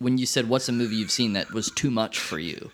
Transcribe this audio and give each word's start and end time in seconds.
when 0.00 0.18
you 0.18 0.26
said, 0.26 0.48
"What's 0.48 0.68
a 0.68 0.72
movie 0.72 0.96
you've 0.96 1.12
seen 1.12 1.34
that 1.34 1.52
was 1.52 1.70
too 1.70 1.90
much 1.90 2.18
for 2.18 2.40
you?" 2.40 2.72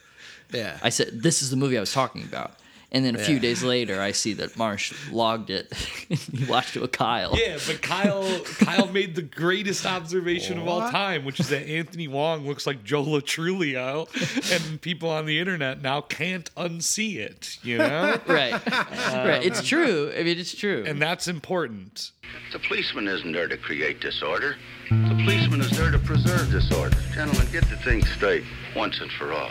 Yeah. 0.50 0.78
I 0.82 0.88
said, 0.88 1.22
"This 1.22 1.42
is 1.42 1.50
the 1.50 1.56
movie 1.56 1.76
I 1.76 1.80
was 1.80 1.92
talking 1.92 2.22
about." 2.22 2.58
And 2.96 3.04
then 3.04 3.14
a 3.14 3.18
few 3.18 3.38
days 3.38 3.62
later, 3.62 4.00
I 4.00 4.12
see 4.12 4.32
that 4.34 4.56
Marsh 4.56 4.94
logged 5.12 5.50
it. 5.50 5.70
he 6.08 6.46
watched 6.46 6.76
it 6.76 6.80
with 6.80 6.92
Kyle. 6.92 7.36
Yeah, 7.36 7.58
but 7.66 7.82
Kyle 7.82 8.40
Kyle 8.58 8.86
made 8.86 9.14
the 9.14 9.20
greatest 9.20 9.84
observation 9.84 10.56
of 10.56 10.66
all 10.66 10.80
time, 10.90 11.26
which 11.26 11.38
is 11.38 11.50
that 11.50 11.68
Anthony 11.68 12.08
Wong 12.08 12.46
looks 12.46 12.66
like 12.66 12.82
Joe 12.84 13.02
Lo 13.02 13.20
Truglio, 13.20 14.08
and 14.50 14.80
people 14.80 15.10
on 15.10 15.26
the 15.26 15.38
internet 15.38 15.82
now 15.82 16.00
can't 16.00 16.50
unsee 16.54 17.16
it. 17.16 17.58
You 17.62 17.76
know, 17.76 18.18
Right. 18.26 18.52
right. 18.66 19.44
It's 19.44 19.58
um, 19.58 19.64
true. 19.66 20.10
I 20.18 20.22
mean, 20.22 20.38
it's 20.38 20.54
true. 20.54 20.82
and 20.86 21.00
that's 21.00 21.28
important. 21.28 22.12
The 22.54 22.60
policeman 22.60 23.08
isn't 23.08 23.30
there 23.30 23.46
to 23.46 23.58
create 23.58 24.00
disorder. 24.00 24.56
The 24.88 25.20
policeman 25.22 25.60
is 25.60 25.70
there 25.76 25.90
to 25.90 25.98
preserve 25.98 26.50
disorder. 26.50 26.96
Gentlemen, 27.12 27.46
get 27.52 27.68
the 27.68 27.76
thing 27.76 28.02
straight 28.06 28.44
once 28.74 28.98
and 29.02 29.10
for 29.12 29.34
all. 29.34 29.50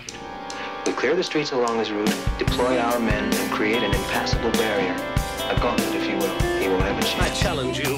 We 0.95 1.01
clear 1.01 1.15
the 1.17 1.23
streets 1.23 1.51
along 1.51 1.79
his 1.79 1.91
route, 1.91 2.15
deploy 2.39 2.79
our 2.79 2.97
men, 2.99 3.25
and 3.25 3.51
create 3.51 3.83
an 3.83 3.93
impassable 3.93 4.49
barrier. 4.51 4.93
A 5.49 5.59
gauntlet, 5.59 5.93
if 5.93 6.07
you 6.09 6.15
will. 6.15 6.39
He 6.57 6.69
won't 6.69 6.83
have 6.83 6.97
a 6.97 7.01
chance. 7.05 7.21
I 7.21 7.35
challenge 7.35 7.79
you 7.79 7.97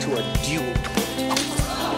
to 0.00 0.16
a 0.18 0.22
duel. 0.42 0.74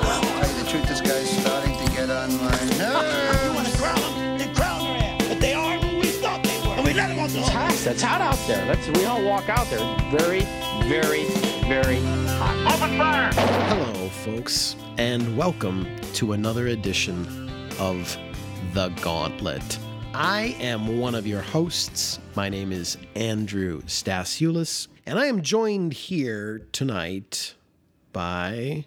Tell 0.04 0.50
you 0.50 0.62
the 0.62 0.68
truth, 0.68 0.86
this 0.86 1.00
guy's 1.00 1.30
starting 1.40 1.74
to 1.78 1.92
get 1.92 2.10
on 2.10 2.30
my 2.36 2.50
nerves. 2.76 3.42
You 3.42 3.54
want 3.54 3.68
to 3.68 3.78
crown 3.78 3.98
them? 3.98 4.38
Then 4.38 4.54
crown 4.54 4.84
their 4.84 4.98
ass. 4.98 5.28
But 5.28 5.40
they 5.40 5.54
are 5.54 5.78
who 5.78 6.00
we 6.00 6.08
thought 6.08 6.42
they 6.44 6.58
were. 6.68 6.74
And 6.74 6.84
we 6.84 6.92
let 6.92 7.08
them 7.08 7.20
off 7.20 7.32
the 7.32 7.40
hook. 7.40 7.90
It's 7.90 8.02
hot 8.02 8.20
out 8.20 8.38
there. 8.46 8.66
Let's 8.66 8.86
we 8.98 9.06
all 9.06 9.24
walk 9.24 9.48
out 9.48 9.66
there. 9.70 9.80
Very, 10.10 10.40
very, 10.86 11.24
very 11.64 12.00
hot. 12.36 12.74
Open 12.74 12.98
fire! 12.98 13.32
Hello, 13.32 14.10
folks, 14.10 14.76
and 14.98 15.38
welcome 15.38 15.86
to 16.12 16.32
another 16.32 16.66
edition 16.66 17.48
of 17.78 18.14
The 18.74 18.90
Gauntlet. 19.00 19.78
I 20.16 20.54
am 20.60 21.00
one 21.00 21.16
of 21.16 21.26
your 21.26 21.42
hosts. 21.42 22.20
My 22.36 22.48
name 22.48 22.70
is 22.70 22.96
Andrew 23.16 23.82
Stasiulis, 23.82 24.86
and 25.06 25.18
I 25.18 25.26
am 25.26 25.42
joined 25.42 25.92
here 25.92 26.68
tonight 26.70 27.54
by 28.12 28.84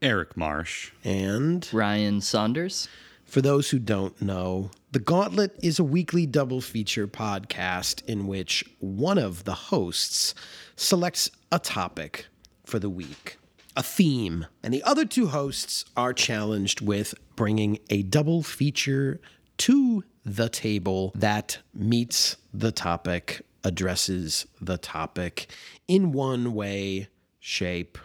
Eric 0.00 0.36
Marsh. 0.36 0.92
and 1.02 1.68
Ryan 1.72 2.20
Saunders. 2.20 2.88
For 3.24 3.40
those 3.40 3.70
who 3.70 3.80
don't 3.80 4.22
know, 4.22 4.70
The 4.92 5.00
Gauntlet 5.00 5.58
is 5.60 5.80
a 5.80 5.84
weekly 5.84 6.24
double 6.24 6.60
feature 6.60 7.08
podcast 7.08 8.04
in 8.04 8.28
which 8.28 8.64
one 8.78 9.18
of 9.18 9.42
the 9.42 9.54
hosts 9.54 10.36
selects 10.76 11.30
a 11.50 11.58
topic 11.58 12.26
for 12.64 12.78
the 12.78 12.90
week, 12.90 13.38
a 13.76 13.82
theme, 13.82 14.46
and 14.62 14.72
the 14.72 14.84
other 14.84 15.04
two 15.04 15.26
hosts 15.26 15.84
are 15.96 16.12
challenged 16.12 16.80
with 16.80 17.14
bringing 17.34 17.80
a 17.90 18.04
double 18.04 18.44
feature 18.44 19.20
to 19.58 20.04
the 20.24 20.48
table 20.48 21.12
that 21.14 21.58
meets 21.74 22.36
the 22.52 22.72
topic, 22.72 23.42
addresses 23.64 24.46
the 24.60 24.78
topic 24.78 25.46
in 25.88 26.12
one 26.12 26.54
way, 26.54 27.08
shape, 27.38 27.98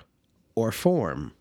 or 0.56 0.72
form. 0.72 1.34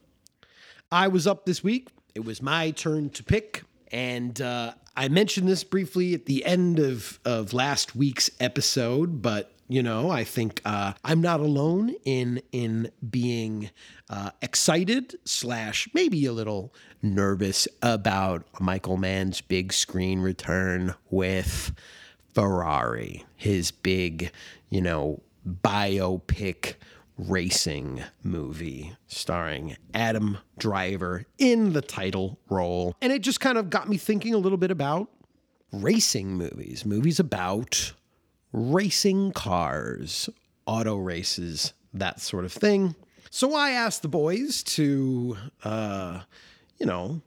I 0.90 1.08
was 1.08 1.26
up 1.26 1.46
this 1.46 1.62
week. 1.64 1.88
It 2.14 2.24
was 2.24 2.42
my 2.42 2.70
turn 2.70 3.10
to 3.10 3.24
pick. 3.24 3.62
And 3.90 4.40
uh, 4.40 4.74
I 4.96 5.08
mentioned 5.08 5.48
this 5.48 5.64
briefly 5.64 6.14
at 6.14 6.26
the 6.26 6.44
end 6.44 6.78
of, 6.78 7.18
of 7.24 7.52
last 7.52 7.96
week's 7.96 8.30
episode, 8.40 9.22
but 9.22 9.53
you 9.74 9.82
know, 9.82 10.08
I 10.08 10.22
think 10.22 10.60
uh, 10.64 10.92
I'm 11.04 11.20
not 11.20 11.40
alone 11.40 11.96
in 12.04 12.40
in 12.52 12.92
being 13.10 13.70
uh, 14.08 14.30
excited 14.40 15.16
slash 15.24 15.88
maybe 15.92 16.24
a 16.26 16.32
little 16.32 16.72
nervous 17.02 17.66
about 17.82 18.46
Michael 18.60 18.96
Mann's 18.96 19.40
big 19.40 19.72
screen 19.72 20.20
return 20.20 20.94
with 21.10 21.74
Ferrari, 22.32 23.24
his 23.34 23.72
big, 23.72 24.30
you 24.70 24.80
know, 24.80 25.20
biopic 25.44 26.74
racing 27.18 28.04
movie 28.22 28.94
starring 29.08 29.76
Adam 29.92 30.38
Driver 30.56 31.24
in 31.36 31.72
the 31.72 31.82
title 31.82 32.38
role. 32.48 32.94
And 33.02 33.12
it 33.12 33.22
just 33.22 33.40
kind 33.40 33.58
of 33.58 33.70
got 33.70 33.88
me 33.88 33.96
thinking 33.96 34.34
a 34.34 34.38
little 34.38 34.58
bit 34.58 34.70
about 34.70 35.10
racing 35.72 36.36
movies, 36.36 36.86
movies 36.86 37.18
about 37.18 37.92
racing 38.54 39.32
cars, 39.32 40.30
auto 40.64 40.96
races, 40.96 41.74
that 41.92 42.20
sort 42.20 42.44
of 42.44 42.52
thing. 42.52 42.94
So 43.30 43.54
I 43.54 43.70
asked 43.70 44.02
the 44.02 44.08
boys 44.08 44.62
to, 44.62 45.36
uh, 45.64 46.20
you 46.78 46.86
know, 46.86 47.20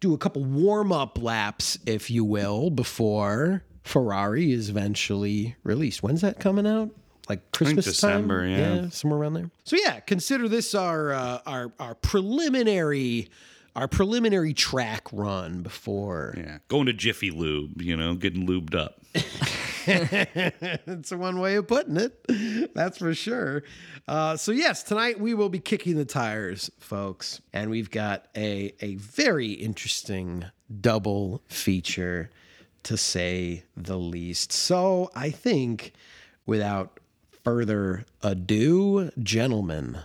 do 0.00 0.12
a 0.12 0.18
couple 0.18 0.42
warm 0.42 0.90
up 0.90 1.22
laps, 1.22 1.78
if 1.86 2.10
you 2.10 2.24
will, 2.24 2.68
before 2.70 3.62
Ferrari 3.84 4.50
is 4.50 4.68
eventually 4.68 5.54
released. 5.62 6.02
When's 6.02 6.20
that 6.22 6.40
coming 6.40 6.66
out? 6.66 6.90
Like 7.28 7.52
Christmas 7.52 7.84
December, 7.84 8.42
time? 8.42 8.50
yeah. 8.50 8.88
somewhere 8.88 9.20
around 9.20 9.34
there. 9.34 9.50
So 9.62 9.76
yeah, 9.76 10.00
consider 10.00 10.48
this 10.48 10.74
our 10.74 11.12
uh, 11.12 11.38
our 11.46 11.72
our 11.78 11.94
preliminary 11.94 13.30
our 13.76 13.86
preliminary 13.86 14.52
track 14.52 15.06
run 15.12 15.62
before 15.62 16.34
Yeah, 16.36 16.58
going 16.66 16.86
to 16.86 16.92
Jiffy 16.92 17.30
Lube, 17.30 17.80
you 17.80 17.96
know, 17.96 18.16
getting 18.16 18.48
lubed 18.48 18.74
up. 18.74 19.00
It's 20.86 21.10
one 21.12 21.40
way 21.40 21.56
of 21.56 21.66
putting 21.66 21.96
it. 21.96 22.74
That's 22.74 22.98
for 22.98 23.14
sure. 23.14 23.62
Uh, 24.06 24.36
so 24.36 24.52
yes, 24.52 24.82
tonight 24.82 25.18
we 25.18 25.34
will 25.34 25.48
be 25.48 25.58
kicking 25.58 25.96
the 25.96 26.04
tires, 26.04 26.70
folks, 26.78 27.40
and 27.52 27.70
we've 27.70 27.90
got 27.90 28.26
a 28.36 28.74
a 28.80 28.96
very 28.96 29.52
interesting 29.52 30.44
double 30.80 31.42
feature, 31.48 32.30
to 32.84 32.96
say 32.96 33.64
the 33.76 33.98
least. 33.98 34.52
So 34.52 35.10
I 35.14 35.30
think, 35.30 35.92
without 36.46 37.00
further 37.44 38.04
ado, 38.22 39.10
gentlemen, 39.20 39.98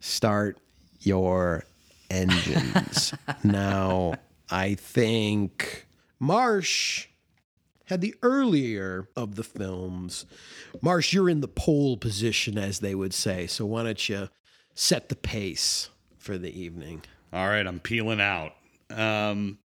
start 0.00 0.58
your 1.00 1.64
engines. 2.10 3.14
now, 3.44 4.14
I 4.50 4.74
think 4.74 5.86
Marsh 6.18 7.08
had 7.88 8.00
the 8.00 8.14
earlier 8.22 9.08
of 9.16 9.34
the 9.36 9.42
films. 9.42 10.26
Marsh, 10.82 11.12
you're 11.12 11.28
in 11.28 11.40
the 11.40 11.48
pole 11.48 11.96
position, 11.96 12.58
as 12.58 12.80
they 12.80 12.94
would 12.94 13.14
say. 13.14 13.46
So 13.46 13.64
why 13.66 13.84
don't 13.84 14.08
you 14.08 14.28
set 14.74 15.08
the 15.08 15.16
pace 15.16 15.88
for 16.18 16.36
the 16.36 16.58
evening? 16.58 17.02
All 17.32 17.48
right, 17.48 17.66
I'm 17.66 17.80
peeling 17.80 18.20
out. 18.20 18.52
Um, 18.90 19.58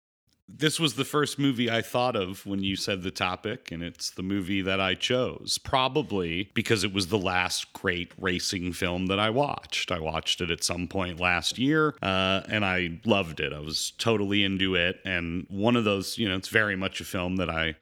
this 0.48 0.80
was 0.80 0.96
the 0.96 1.06
first 1.06 1.40
movie 1.40 1.72
I 1.72 1.82
thought 1.82 2.16
of 2.16 2.46
when 2.46 2.64
you 2.64 2.76
said 2.76 3.04
the 3.04 3.12
topic, 3.12 3.72
and 3.72 3.82
it's 3.82 4.12
the 4.12 4.24
movie 4.24 4.62
that 4.62 4.80
I 4.80 4.96
chose. 4.96 5.58
Probably 5.58 6.52
because 6.54 6.84
it 6.84 6.94
was 6.94 7.08
the 7.08 7.18
last 7.18 7.74
great 7.74 8.12
racing 8.20 8.74
film 8.74 9.08
that 9.08 9.20
I 9.20 9.30
watched. 9.30 9.92
I 9.92 10.00
watched 10.00 10.42
it 10.42 10.52
at 10.52 10.64
some 10.64 10.88
point 10.88 11.20
last 11.20 11.58
year, 11.58 11.96
uh, 12.02 12.42
and 12.50 12.66
I 12.66 13.00
loved 13.06 13.40
it. 13.40 13.54
I 13.54 13.60
was 13.60 13.94
totally 13.98 14.44
into 14.44 14.76
it. 14.76 15.00
And 15.06 15.46
one 15.50 15.76
of 15.76 15.86
those, 15.86 16.18
you 16.18 16.28
know, 16.28 16.36
it's 16.36 16.50
very 16.50 16.76
much 16.76 17.02
a 17.02 17.06
film 17.06 17.38
that 17.38 17.50
I 17.50 17.76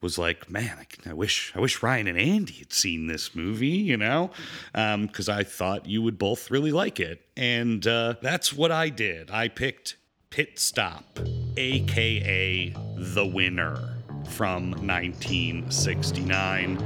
was 0.00 0.18
like, 0.18 0.50
man, 0.50 0.78
I, 1.06 1.12
wish 1.12 1.52
I 1.54 1.60
wish 1.60 1.82
Ryan 1.82 2.08
and 2.08 2.18
Andy 2.18 2.54
had 2.54 2.72
seen 2.72 3.06
this 3.06 3.34
movie, 3.34 3.68
you 3.68 3.96
know, 3.96 4.30
because 4.72 5.28
I 5.28 5.42
thought 5.42 5.86
you 5.86 6.02
would 6.02 6.18
both 6.18 6.50
really 6.50 6.72
like 6.72 7.00
it, 7.00 7.22
and 7.36 7.86
uh, 7.86 8.14
that's 8.20 8.52
what 8.52 8.70
I 8.70 8.88
did. 8.88 9.30
I 9.30 9.48
picked 9.48 9.96
Pit 10.30 10.58
Stop, 10.58 11.18
aka 11.56 12.74
The 12.96 13.26
Winner, 13.26 13.96
from 14.30 14.72
1969, 14.72 16.78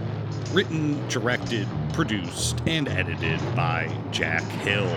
written, 0.52 1.08
directed, 1.08 1.66
produced, 1.92 2.62
and 2.66 2.88
edited 2.88 3.40
by 3.56 3.90
Jack 4.10 4.42
Hill. 4.42 4.94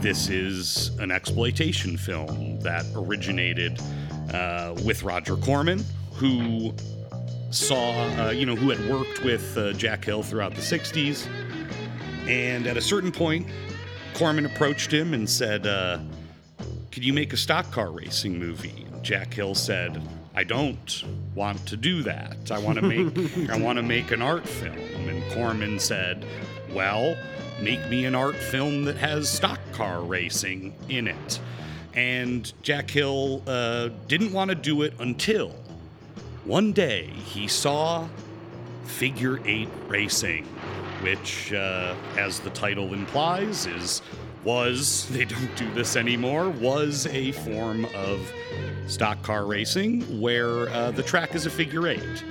This 0.00 0.28
is 0.28 0.90
an 0.98 1.10
exploitation 1.10 1.96
film 1.96 2.60
that 2.60 2.84
originated 2.94 3.80
uh, 4.32 4.74
with 4.84 5.02
Roger 5.02 5.36
Corman, 5.36 5.84
who 6.12 6.74
saw, 7.54 7.92
uh, 8.18 8.30
you 8.30 8.46
know, 8.46 8.56
who 8.56 8.70
had 8.70 8.90
worked 8.90 9.22
with 9.24 9.56
uh, 9.56 9.72
Jack 9.74 10.04
Hill 10.04 10.22
throughout 10.22 10.54
the 10.54 10.60
60s. 10.60 11.26
And 12.26 12.66
at 12.66 12.76
a 12.76 12.80
certain 12.80 13.12
point, 13.12 13.46
Corman 14.14 14.46
approached 14.46 14.92
him 14.92 15.14
and 15.14 15.28
said, 15.28 15.66
uh, 15.66 15.98
Could 16.90 17.04
you 17.04 17.12
make 17.12 17.32
a 17.32 17.36
stock 17.36 17.70
car 17.70 17.90
racing 17.90 18.38
movie? 18.38 18.86
And 18.90 19.02
Jack 19.04 19.34
Hill 19.34 19.54
said, 19.54 20.00
I 20.34 20.44
don't 20.44 21.04
want 21.34 21.66
to 21.66 21.76
do 21.76 22.02
that. 22.02 22.50
I 22.50 22.58
want 22.58 22.78
to 22.78 22.82
make 22.88 23.50
I 23.50 23.58
want 23.58 23.76
to 23.76 23.82
make 23.82 24.10
an 24.10 24.22
art 24.22 24.46
film. 24.46 24.76
And 25.08 25.32
Corman 25.32 25.78
said, 25.78 26.24
Well, 26.72 27.16
make 27.60 27.86
me 27.88 28.04
an 28.04 28.14
art 28.14 28.36
film 28.36 28.84
that 28.84 28.96
has 28.96 29.28
stock 29.28 29.60
car 29.72 30.02
racing 30.02 30.74
in 30.88 31.08
it. 31.08 31.40
And 31.94 32.50
Jack 32.62 32.90
Hill 32.90 33.42
uh, 33.46 33.90
didn't 34.08 34.32
want 34.32 34.48
to 34.48 34.54
do 34.54 34.82
it 34.82 34.94
until 34.98 35.54
one 36.44 36.72
day 36.72 37.04
he 37.06 37.46
saw 37.46 38.08
figure 38.84 39.40
eight 39.44 39.68
racing, 39.88 40.44
which, 41.02 41.52
uh, 41.52 41.94
as 42.16 42.40
the 42.40 42.50
title 42.50 42.94
implies, 42.94 43.66
is 43.66 44.02
was, 44.44 45.08
they 45.12 45.24
don't 45.24 45.56
do 45.56 45.72
this 45.74 45.96
anymore, 45.96 46.50
was 46.50 47.06
a 47.06 47.32
form 47.32 47.86
of 47.94 48.32
stock 48.86 49.22
car 49.22 49.46
racing 49.46 50.20
where 50.20 50.68
uh, 50.70 50.90
the 50.90 51.02
track 51.02 51.34
is 51.34 51.46
a 51.46 51.50
figure 51.50 51.86
eight, 51.86 52.24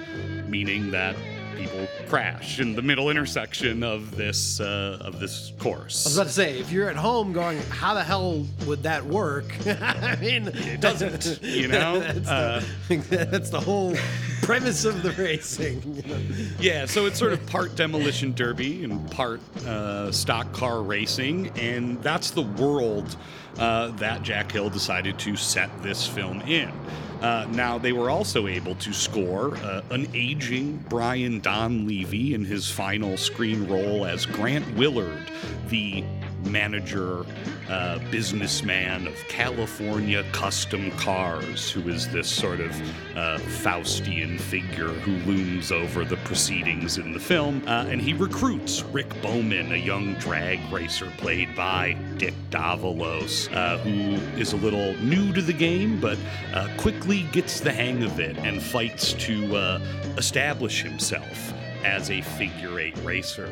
meaning 0.48 0.92
that 0.92 1.16
people 1.62 1.88
crash 2.08 2.60
in 2.60 2.76
the 2.76 2.82
middle 2.82 3.10
intersection 3.10 3.84
of 3.84 4.16
this 4.16 4.60
uh, 4.60 4.98
of 5.02 5.20
this 5.20 5.54
course. 5.60 6.06
I 6.06 6.10
was 6.10 6.18
about 6.18 6.28
to 6.28 6.34
say, 6.34 6.60
if 6.60 6.72
you're 6.72 6.90
at 6.90 6.96
home 6.96 7.34
going, 7.34 7.60
how 7.70 7.94
the 7.94 8.04
hell 8.04 8.46
would 8.66 8.84
that 8.84 9.06
work? 9.06 9.46
I 9.68 10.16
mean, 10.20 10.48
it 10.54 10.82
doesn't, 10.82 11.40
you 11.44 11.68
know. 11.70 12.00
that's, 12.00 12.28
Uh, 12.28 12.64
the, 12.88 12.96
that's 13.32 13.50
the 13.50 13.60
whole 13.60 13.96
premise 14.42 14.86
of 14.86 15.04
the 15.04 15.12
racing. 15.12 15.82
you 15.96 16.02
know? 16.04 16.20
Yeah, 16.60 16.86
so 16.86 17.06
it's 17.06 17.20
sort 17.20 17.34
of 17.34 17.46
part 17.46 17.76
demolition 17.76 18.34
derby 18.34 18.84
and 18.84 19.10
part 19.12 19.40
uh, 19.66 20.12
stock 20.12 20.52
car 20.54 20.82
racing, 20.82 21.50
and 21.58 22.02
that's 22.02 22.32
the 22.32 22.42
world 22.44 23.16
uh, 23.60 23.90
that 23.98 24.24
Jack 24.24 24.52
Hill 24.52 24.70
decided 24.70 25.20
to 25.20 25.36
set 25.36 25.70
this 25.84 26.08
film 26.08 26.42
in. 26.42 26.72
Uh, 27.22 27.46
now, 27.52 27.78
they 27.78 27.92
were 27.92 28.10
also 28.10 28.48
able 28.48 28.74
to 28.76 28.92
score 28.92 29.56
uh, 29.58 29.82
an 29.92 30.08
aging 30.16 30.78
Brian 30.90 31.40
Donlevy 31.40 32.34
in 32.34 32.44
his 32.44 32.70
final 32.70 33.16
screen 33.16 33.68
role 33.68 34.06
as 34.06 34.26
Grant 34.26 34.76
Willard, 34.76 35.30
the 35.70 36.04
manager, 36.46 37.26
uh, 37.70 38.00
businessman 38.10 39.08
of 39.08 39.16
California 39.28 40.24
Custom 40.32 40.92
Cars, 40.92 41.70
who 41.72 41.90
is 41.90 42.08
this 42.10 42.30
sort 42.30 42.60
of 42.60 42.72
uh, 43.16 43.38
Faustian 43.40 44.40
figure 44.40 44.90
who 44.90 45.12
looms 45.32 45.72
over 45.72 46.04
the 46.04 46.18
proceedings 46.18 46.98
in 46.98 47.14
the 47.14 47.20
film. 47.20 47.62
Uh, 47.68 47.86
and 47.90 48.02
he 48.02 48.14
recruits 48.14 48.84
Rick 48.84 49.10
Bowman, 49.22 49.72
a 49.72 49.78
young 49.78 50.14
drag 50.16 50.60
racer 50.72 51.12
played 51.18 51.56
by 51.56 51.94
Dick 52.18 52.34
Davalos, 52.50 53.54
uh, 53.56 53.78
who 53.80 54.16
is 54.40 54.54
a 54.54 54.58
little 54.58 54.94
new 54.98 55.32
to 55.34 55.42
the 55.42 55.54
game, 55.54 56.00
but 56.00 56.18
uh, 56.54 56.68
quickly 56.78 57.24
gets 57.32 57.60
the 57.60 57.72
hang 57.72 58.04
of 58.04 58.20
it 58.20 58.38
and 58.38 58.62
fights 58.62 59.14
to 59.14 59.56
uh, 59.56 59.80
establish 60.18 60.82
himself 60.82 61.54
as 61.84 62.10
a 62.10 62.22
figure 62.22 62.80
eight 62.80 62.98
racer. 63.04 63.50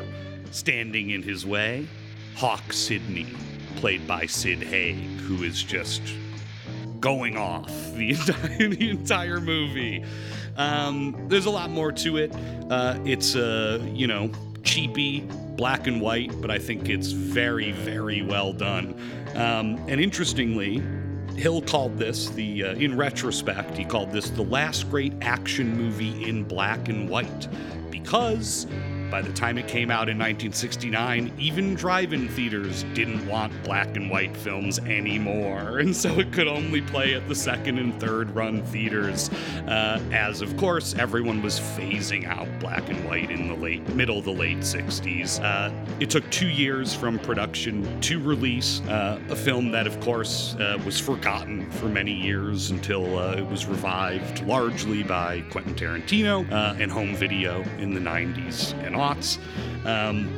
Standing 0.52 1.10
in 1.10 1.22
his 1.22 1.46
way, 1.46 1.86
Hawk 2.40 2.72
Sidney, 2.72 3.26
played 3.76 4.08
by 4.08 4.24
Sid 4.24 4.62
Haig, 4.62 4.94
who 4.94 5.42
is 5.42 5.62
just 5.62 6.00
going 6.98 7.36
off 7.36 7.66
the 7.94 8.12
entire, 8.12 8.68
the 8.70 8.88
entire 8.88 9.40
movie. 9.42 10.02
Um, 10.56 11.26
there's 11.28 11.44
a 11.44 11.50
lot 11.50 11.68
more 11.68 11.92
to 11.92 12.16
it. 12.16 12.34
Uh, 12.70 12.98
it's, 13.04 13.36
uh, 13.36 13.86
you 13.92 14.06
know, 14.06 14.30
cheapy, 14.62 15.20
black 15.56 15.86
and 15.86 16.00
white, 16.00 16.32
but 16.40 16.50
I 16.50 16.58
think 16.58 16.88
it's 16.88 17.12
very, 17.12 17.72
very 17.72 18.22
well 18.22 18.54
done. 18.54 18.94
Um, 19.34 19.76
and 19.86 20.00
interestingly, 20.00 20.82
Hill 21.36 21.60
called 21.60 21.98
this 21.98 22.30
the, 22.30 22.64
uh, 22.64 22.74
in 22.76 22.96
retrospect, 22.96 23.76
he 23.76 23.84
called 23.84 24.12
this 24.12 24.30
the 24.30 24.44
last 24.44 24.88
great 24.90 25.12
action 25.20 25.76
movie 25.76 26.26
in 26.26 26.44
black 26.44 26.88
and 26.88 27.06
white 27.06 27.48
because 27.90 28.66
by 29.10 29.22
the 29.22 29.32
time 29.32 29.58
it 29.58 29.66
came 29.66 29.90
out 29.90 30.08
in 30.08 30.16
1969, 30.16 31.32
even 31.38 31.74
drive 31.74 32.12
in 32.12 32.28
theaters 32.28 32.84
didn't 32.94 33.26
want 33.26 33.52
black 33.64 33.96
and 33.96 34.10
white 34.10 34.36
films 34.36 34.78
anymore. 34.80 35.80
And 35.90 35.96
so 35.96 36.20
it 36.20 36.30
could 36.30 36.46
only 36.46 36.82
play 36.82 37.14
at 37.14 37.26
the 37.26 37.34
second 37.34 37.78
and 37.78 37.98
third 37.98 38.32
run 38.34 38.62
theaters, 38.66 39.30
uh, 39.66 40.00
as 40.12 40.40
of 40.40 40.56
course 40.56 40.94
everyone 40.94 41.42
was 41.42 41.58
phasing 41.58 42.26
out 42.26 42.46
black 42.60 42.88
and 42.90 43.02
white 43.04 43.30
in 43.30 43.48
the 43.48 43.54
late, 43.54 43.88
middle 43.94 44.18
of 44.18 44.24
the 44.24 44.32
late 44.32 44.58
60s. 44.58 45.42
Uh, 45.42 45.72
it 45.98 46.10
took 46.10 46.28
two 46.30 46.48
years 46.48 46.94
from 46.94 47.18
production 47.18 48.00
to 48.02 48.20
release, 48.20 48.82
uh, 48.82 49.18
a 49.30 49.36
film 49.36 49.70
that, 49.72 49.86
of 49.86 49.98
course, 50.00 50.54
uh, 50.56 50.78
was 50.84 51.00
forgotten 51.00 51.68
for 51.72 51.86
many 51.86 52.12
years 52.12 52.70
until 52.70 53.18
uh, 53.18 53.32
it 53.32 53.48
was 53.48 53.66
revived 53.66 54.42
largely 54.46 55.02
by 55.02 55.40
Quentin 55.50 55.74
Tarantino 55.74 56.50
uh, 56.52 56.76
and 56.78 56.90
home 56.90 57.16
video 57.16 57.62
in 57.78 57.94
the 57.94 58.00
90s 58.00 58.74
and 58.84 58.96
Um, 59.84 60.28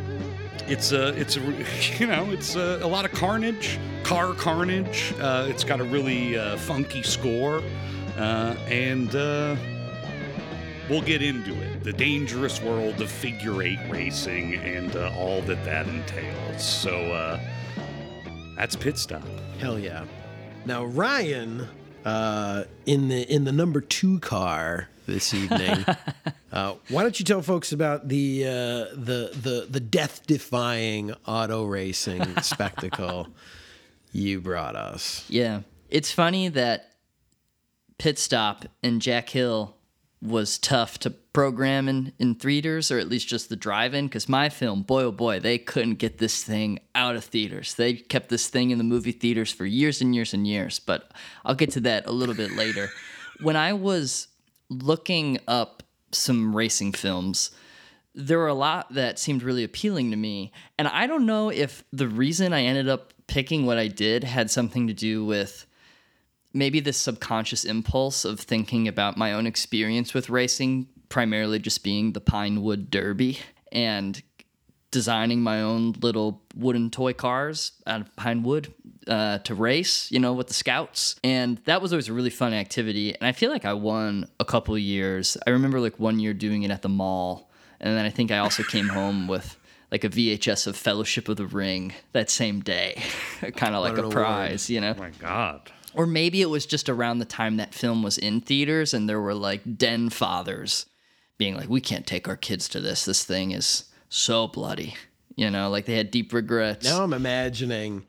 it's 0.66 0.92
a, 0.92 1.08
it's 1.18 1.36
a, 1.36 1.40
you 1.98 2.06
know, 2.06 2.30
it's 2.30 2.54
a, 2.54 2.78
a 2.82 2.86
lot 2.86 3.04
of 3.04 3.12
carnage, 3.12 3.78
car 4.02 4.34
carnage. 4.34 5.12
Uh, 5.20 5.46
it's 5.48 5.64
got 5.64 5.80
a 5.80 5.84
really 5.84 6.36
uh, 6.36 6.56
funky 6.56 7.02
score, 7.02 7.62
uh, 8.16 8.54
and 8.68 9.14
uh, 9.14 9.56
we'll 10.88 11.02
get 11.02 11.22
into 11.22 11.52
it. 11.60 11.82
The 11.84 11.92
dangerous 11.92 12.60
world 12.62 13.00
of 13.00 13.10
figure 13.10 13.62
eight 13.62 13.80
racing 13.90 14.54
and 14.54 14.94
uh, 14.94 15.12
all 15.16 15.42
that 15.42 15.64
that 15.64 15.86
entails. 15.88 16.62
So 16.62 17.12
uh, 17.12 17.40
that's 18.56 18.76
pit 18.76 18.98
stop. 18.98 19.26
Hell 19.58 19.78
yeah. 19.78 20.04
Now 20.64 20.84
Ryan, 20.84 21.68
uh, 22.04 22.64
in 22.86 23.08
the 23.08 23.22
in 23.32 23.44
the 23.44 23.52
number 23.52 23.80
two 23.80 24.20
car 24.20 24.88
this 25.06 25.34
evening, 25.34 25.84
uh, 26.52 26.74
why 26.88 27.02
don't 27.02 27.18
you 27.18 27.24
tell 27.24 27.42
folks 27.42 27.72
about 27.72 28.08
the 28.08 28.44
uh, 28.44 28.50
the 28.94 29.30
the 29.34 29.66
the 29.68 29.80
death 29.80 30.26
defying 30.26 31.12
auto 31.26 31.64
racing 31.64 32.36
spectacle 32.42 33.28
you 34.12 34.40
brought 34.40 34.76
us? 34.76 35.24
Yeah. 35.28 35.62
It's 35.88 36.10
funny 36.10 36.48
that 36.48 36.94
Pit 37.98 38.18
Stop 38.18 38.64
and 38.82 39.02
Jack 39.02 39.28
Hill 39.28 39.76
was 40.22 40.56
tough 40.58 40.98
to 40.98 41.10
program 41.10 41.88
in, 41.88 42.12
in 42.18 42.34
theaters 42.34 42.90
or 42.90 42.98
at 42.98 43.08
least 43.08 43.26
just 43.26 43.48
the 43.48 43.56
drive-in 43.56 44.06
because 44.06 44.28
my 44.28 44.48
film 44.48 44.82
boy 44.82 45.02
oh 45.02 45.12
boy 45.12 45.40
they 45.40 45.58
couldn't 45.58 45.94
get 45.94 46.18
this 46.18 46.44
thing 46.44 46.78
out 46.94 47.16
of 47.16 47.24
theaters 47.24 47.74
they 47.74 47.94
kept 47.94 48.28
this 48.28 48.48
thing 48.48 48.70
in 48.70 48.78
the 48.78 48.84
movie 48.84 49.12
theaters 49.12 49.50
for 49.50 49.64
years 49.64 50.00
and 50.00 50.14
years 50.14 50.34
and 50.34 50.46
years 50.46 50.78
but 50.78 51.10
i'll 51.44 51.54
get 51.54 51.70
to 51.70 51.80
that 51.80 52.06
a 52.06 52.12
little 52.12 52.34
bit 52.34 52.52
later 52.52 52.88
when 53.40 53.56
i 53.56 53.72
was 53.72 54.28
looking 54.72 55.38
up 55.46 55.82
some 56.12 56.54
racing 56.54 56.92
films 56.92 57.50
there 58.14 58.38
were 58.38 58.48
a 58.48 58.54
lot 58.54 58.92
that 58.92 59.18
seemed 59.18 59.42
really 59.42 59.64
appealing 59.64 60.10
to 60.10 60.16
me. 60.16 60.52
And 60.78 60.86
I 60.88 61.06
don't 61.06 61.26
know 61.26 61.50
if 61.50 61.82
the 61.92 62.08
reason 62.08 62.52
I 62.52 62.62
ended 62.64 62.88
up 62.88 63.12
picking 63.26 63.64
what 63.64 63.78
I 63.78 63.88
did 63.88 64.24
had 64.24 64.50
something 64.50 64.86
to 64.86 64.92
do 64.92 65.24
with 65.24 65.66
maybe 66.52 66.80
this 66.80 66.98
subconscious 66.98 67.64
impulse 67.64 68.24
of 68.24 68.40
thinking 68.40 68.86
about 68.86 69.16
my 69.16 69.32
own 69.32 69.46
experience 69.46 70.12
with 70.12 70.28
racing, 70.28 70.88
primarily 71.08 71.58
just 71.58 71.82
being 71.82 72.12
the 72.12 72.20
Pinewood 72.20 72.90
Derby 72.90 73.38
and 73.70 74.22
designing 74.92 75.40
my 75.40 75.60
own 75.62 75.92
little 76.00 76.40
wooden 76.54 76.90
toy 76.90 77.12
cars 77.12 77.72
out 77.86 78.02
of 78.02 78.14
pine 78.14 78.44
wood 78.44 78.72
uh, 79.08 79.38
to 79.38 79.54
race, 79.54 80.12
you 80.12 80.20
know, 80.20 80.32
with 80.34 80.46
the 80.46 80.54
scouts. 80.54 81.16
And 81.24 81.58
that 81.64 81.82
was 81.82 81.92
always 81.92 82.08
a 82.08 82.12
really 82.12 82.30
fun 82.30 82.52
activity. 82.52 83.14
And 83.14 83.26
I 83.26 83.32
feel 83.32 83.50
like 83.50 83.64
I 83.64 83.72
won 83.72 84.28
a 84.38 84.44
couple 84.44 84.78
years. 84.78 85.36
I 85.46 85.50
remember 85.50 85.80
like 85.80 85.98
one 85.98 86.20
year 86.20 86.34
doing 86.34 86.62
it 86.62 86.70
at 86.70 86.82
the 86.82 86.88
mall. 86.88 87.50
And 87.80 87.96
then 87.96 88.04
I 88.04 88.10
think 88.10 88.30
I 88.30 88.38
also 88.38 88.62
came 88.62 88.88
home 89.00 89.26
with 89.26 89.56
like 89.90 90.04
a 90.04 90.08
VHS 90.08 90.68
of 90.68 90.76
Fellowship 90.76 91.28
of 91.28 91.36
the 91.36 91.46
Ring 91.46 91.92
that 92.12 92.30
same 92.30 92.60
day, 92.60 93.02
kind 93.56 93.74
of 93.74 93.82
like 93.82 93.94
a 93.94 93.96
an 93.96 94.04
award. 94.04 94.12
prize, 94.12 94.70
you 94.70 94.80
know? 94.80 94.94
Oh 94.96 95.00
my 95.00 95.10
God. 95.10 95.72
Or 95.94 96.06
maybe 96.06 96.40
it 96.40 96.48
was 96.48 96.64
just 96.64 96.88
around 96.88 97.18
the 97.18 97.26
time 97.26 97.56
that 97.56 97.74
film 97.74 98.02
was 98.02 98.16
in 98.16 98.40
theaters 98.40 98.94
and 98.94 99.08
there 99.08 99.20
were 99.20 99.34
like 99.34 99.76
den 99.76 100.08
fathers 100.08 100.86
being 101.36 101.56
like, 101.56 101.68
we 101.68 101.80
can't 101.80 102.06
take 102.06 102.28
our 102.28 102.36
kids 102.36 102.68
to 102.68 102.80
this. 102.80 103.04
This 103.04 103.24
thing 103.24 103.50
is 103.50 103.84
so 104.12 104.46
bloody. 104.46 104.94
You 105.36 105.50
know, 105.50 105.70
like 105.70 105.86
they 105.86 105.96
had 105.96 106.10
deep 106.10 106.32
regrets. 106.34 106.84
Now 106.84 107.02
I'm 107.02 107.14
imagining 107.14 108.04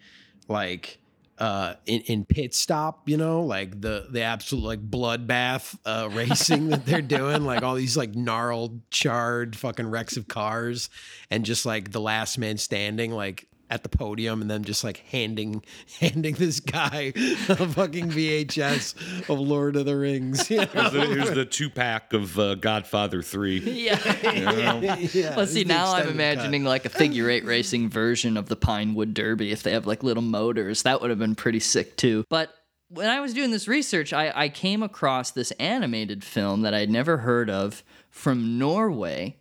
like 0.50 1.00
uh 1.40 1.76
in, 1.86 2.02
in 2.02 2.26
pit 2.26 2.54
stop, 2.54 3.08
you 3.08 3.16
know, 3.16 3.42
like 3.42 3.80
the 3.80 4.08
the 4.10 4.22
absolute 4.22 4.66
like 4.66 4.90
bloodbath 4.90 5.78
uh 5.86 6.10
racing 6.14 6.70
that 6.70 6.86
they're 6.86 7.02
doing, 7.02 7.46
like 7.46 7.64
all 7.64 7.76
these 7.76 7.96
like 7.96 8.16
gnarled, 8.16 8.82
charred 8.92 9.56
fucking 9.56 9.88
wrecks 9.88 10.18
of 10.18 10.28
cars, 10.28 10.90
and 11.32 11.46
just 11.46 11.66
like 11.66 11.92
the 11.92 12.02
last 12.02 12.38
man 12.38 12.58
standing, 12.58 13.12
like 13.12 13.48
at 13.74 13.82
the 13.82 13.90
podium 13.90 14.40
and 14.40 14.52
then 14.52 14.64
just 14.64 14.84
like 14.84 14.98
handing 15.10 15.64
handing 16.00 16.36
this 16.36 16.60
guy 16.60 17.12
a 17.16 17.68
fucking 17.68 18.12
VHS 18.12 19.30
of 19.30 19.40
Lord 19.40 19.76
of 19.76 19.86
the 19.86 19.98
Rings. 19.98 20.50
You 20.50 20.58
know? 20.58 20.66
Here's 20.66 20.92
the, 20.92 21.06
here's 21.06 21.32
the 21.32 21.46
two 21.46 21.70
pack 21.72 22.14
of 22.14 22.38
uh, 22.38 22.56
Godfather 22.56 23.24
3. 23.24 23.60
Yeah. 23.60 24.00
yeah, 24.24 25.34
Let's 25.36 25.54
see. 25.54 25.64
the 25.64 25.70
Now 25.70 25.94
I'm 25.94 26.02
extended 26.02 26.06
cut. 26.06 26.12
imagining 26.14 26.64
like 26.64 26.86
a 26.86 26.90
figure 26.90 27.30
eight 27.32 27.46
racing 27.46 27.90
version 27.90 28.38
of 28.38 28.48
the 28.48 28.56
Pinewood 28.56 29.16
Derby. 29.16 29.52
If 29.52 29.64
they 29.64 29.72
have 29.72 29.88
like 29.88 30.04
little 30.04 30.22
motors, 30.24 30.84
that 30.84 31.02
would 31.02 31.10
have 31.10 31.20
been 31.20 31.36
pretty 31.36 31.60
sick 31.60 31.98
too. 31.98 32.26
But 32.30 32.54
when 32.90 33.10
I 33.10 33.22
was 33.22 33.34
doing 33.34 33.50
this 33.50 33.68
research, 33.68 34.14
I, 34.14 34.32
I 34.36 34.50
came 34.50 34.84
across 34.84 35.32
this 35.32 35.50
animated 35.52 36.24
film 36.24 36.62
that 36.62 36.76
I'd 36.76 36.92
never 36.92 37.18
heard 37.18 37.50
of 37.50 37.84
from 38.12 38.60
Norway 38.60 39.38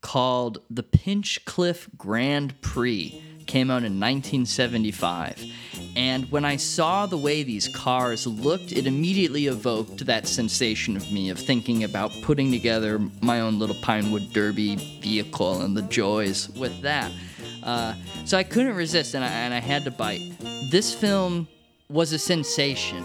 called 0.00 0.58
The 0.70 0.82
Pinchcliffe 0.82 1.88
Grand 1.96 2.60
Prix. 2.62 3.22
Came 3.50 3.68
out 3.68 3.82
in 3.82 3.98
1975. 3.98 5.44
And 5.96 6.30
when 6.30 6.44
I 6.44 6.54
saw 6.54 7.06
the 7.06 7.16
way 7.16 7.42
these 7.42 7.66
cars 7.66 8.24
looked, 8.24 8.70
it 8.70 8.86
immediately 8.86 9.48
evoked 9.48 10.06
that 10.06 10.28
sensation 10.28 10.96
of 10.96 11.10
me 11.10 11.30
of 11.30 11.38
thinking 11.40 11.82
about 11.82 12.12
putting 12.22 12.52
together 12.52 13.00
my 13.20 13.40
own 13.40 13.58
little 13.58 13.74
Pinewood 13.82 14.32
Derby 14.32 14.76
vehicle 15.00 15.62
and 15.62 15.76
the 15.76 15.82
joys 15.82 16.48
with 16.50 16.80
that. 16.82 17.10
Uh, 17.64 17.94
so 18.24 18.38
I 18.38 18.44
couldn't 18.44 18.76
resist, 18.76 19.14
and 19.14 19.24
I, 19.24 19.28
and 19.28 19.52
I 19.52 19.58
had 19.58 19.82
to 19.82 19.90
bite. 19.90 20.22
This 20.70 20.94
film 20.94 21.48
was 21.88 22.12
a 22.12 22.20
sensation 22.20 23.02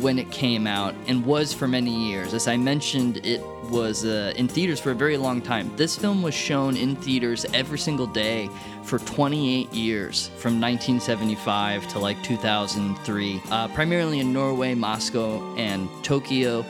when 0.00 0.20
it 0.20 0.30
came 0.30 0.68
out 0.68 0.94
and 1.08 1.26
was 1.26 1.52
for 1.52 1.66
many 1.66 1.90
years. 2.08 2.34
As 2.34 2.46
I 2.46 2.56
mentioned, 2.56 3.16
it 3.26 3.40
was 3.70 4.04
uh, 4.04 4.32
in 4.36 4.48
theaters 4.48 4.80
for 4.80 4.90
a 4.90 4.94
very 4.94 5.16
long 5.16 5.40
time. 5.40 5.70
This 5.76 5.96
film 5.96 6.22
was 6.22 6.34
shown 6.34 6.76
in 6.76 6.96
theaters 6.96 7.46
every 7.52 7.78
single 7.78 8.06
day 8.06 8.48
for 8.82 8.98
28 8.98 9.72
years, 9.72 10.28
from 10.38 10.60
1975 10.60 11.88
to 11.88 11.98
like 11.98 12.22
2003, 12.22 13.42
uh, 13.50 13.68
primarily 13.68 14.20
in 14.20 14.32
Norway, 14.32 14.74
Moscow, 14.74 15.42
and 15.56 15.88
Tokyo. 16.02 16.64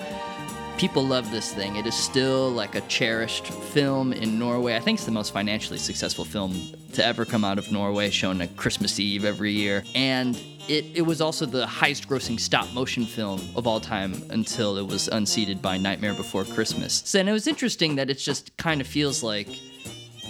People 0.79 1.07
love 1.07 1.31
this 1.31 1.55
thing. 1.55 1.77
It 1.77 1.87
is 1.87 1.95
still 1.95 2.51
like 2.51 2.75
a 2.75 2.83
cherished 2.83 3.47
film 3.47 4.13
in 4.13 4.39
Norway. 4.39 4.77
I 4.77 4.81
think 4.81 4.99
it's 4.99 5.07
the 5.07 5.13
most 5.13 5.33
financially 5.33 5.79
successful 5.79 6.25
film 6.25 6.55
to 6.93 7.05
ever 7.05 7.25
come 7.25 7.45
out 7.45 7.59
of 7.59 7.71
Norway, 7.73 8.11
shown 8.11 8.41
at 8.41 8.57
Christmas 8.57 9.01
Eve 9.01 9.25
every 9.25 9.53
year. 9.53 9.85
And 9.95 10.39
it, 10.69 10.85
it 10.95 11.03
was 11.03 11.21
also 11.21 11.47
the 11.47 11.67
highest 11.67 12.09
grossing 12.09 12.39
stop 12.39 12.73
motion 12.73 13.05
film 13.05 13.41
of 13.55 13.67
all 13.67 13.81
time 13.81 14.15
until 14.31 14.77
it 14.77 14.87
was 14.87 15.09
unseated 15.09 15.63
by 15.63 15.77
Nightmare 15.77 16.15
Before 16.15 16.45
Christmas. 16.45 17.03
So, 17.05 17.21
and 17.21 17.29
it 17.29 17.33
was 17.33 17.47
interesting 17.47 17.97
that 17.97 18.11
it 18.11 18.19
just 18.19 18.57
kind 18.57 18.81
of 18.81 18.87
feels 18.87 19.23
like 19.23 19.49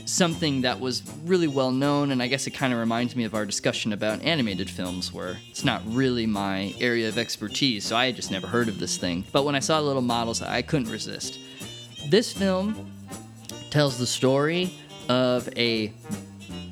something 0.04 0.60
that 0.60 0.78
was 0.78 1.02
really 1.24 1.48
well 1.48 1.70
known, 1.70 2.12
and 2.12 2.22
I 2.22 2.28
guess 2.28 2.46
it 2.46 2.52
kind 2.52 2.72
of 2.72 2.78
reminds 2.78 3.16
me 3.16 3.24
of 3.24 3.34
our 3.34 3.44
discussion 3.44 3.92
about 3.92 4.22
animated 4.22 4.70
films, 4.70 5.12
where 5.12 5.38
it's 5.50 5.64
not 5.64 5.82
really 5.86 6.26
my 6.26 6.74
area 6.80 7.08
of 7.08 7.18
expertise, 7.18 7.84
so 7.84 7.96
I 7.96 8.06
had 8.06 8.16
just 8.16 8.30
never 8.30 8.46
heard 8.46 8.68
of 8.68 8.78
this 8.78 8.96
thing. 8.96 9.24
But 9.32 9.44
when 9.44 9.54
I 9.54 9.60
saw 9.60 9.80
the 9.80 9.86
little 9.86 10.02
models, 10.02 10.42
I 10.42 10.62
couldn't 10.62 10.90
resist. 10.90 11.40
This 12.08 12.32
film 12.32 12.92
tells 13.70 13.98
the 13.98 14.06
story 14.06 14.72
of 15.08 15.48
a, 15.56 15.92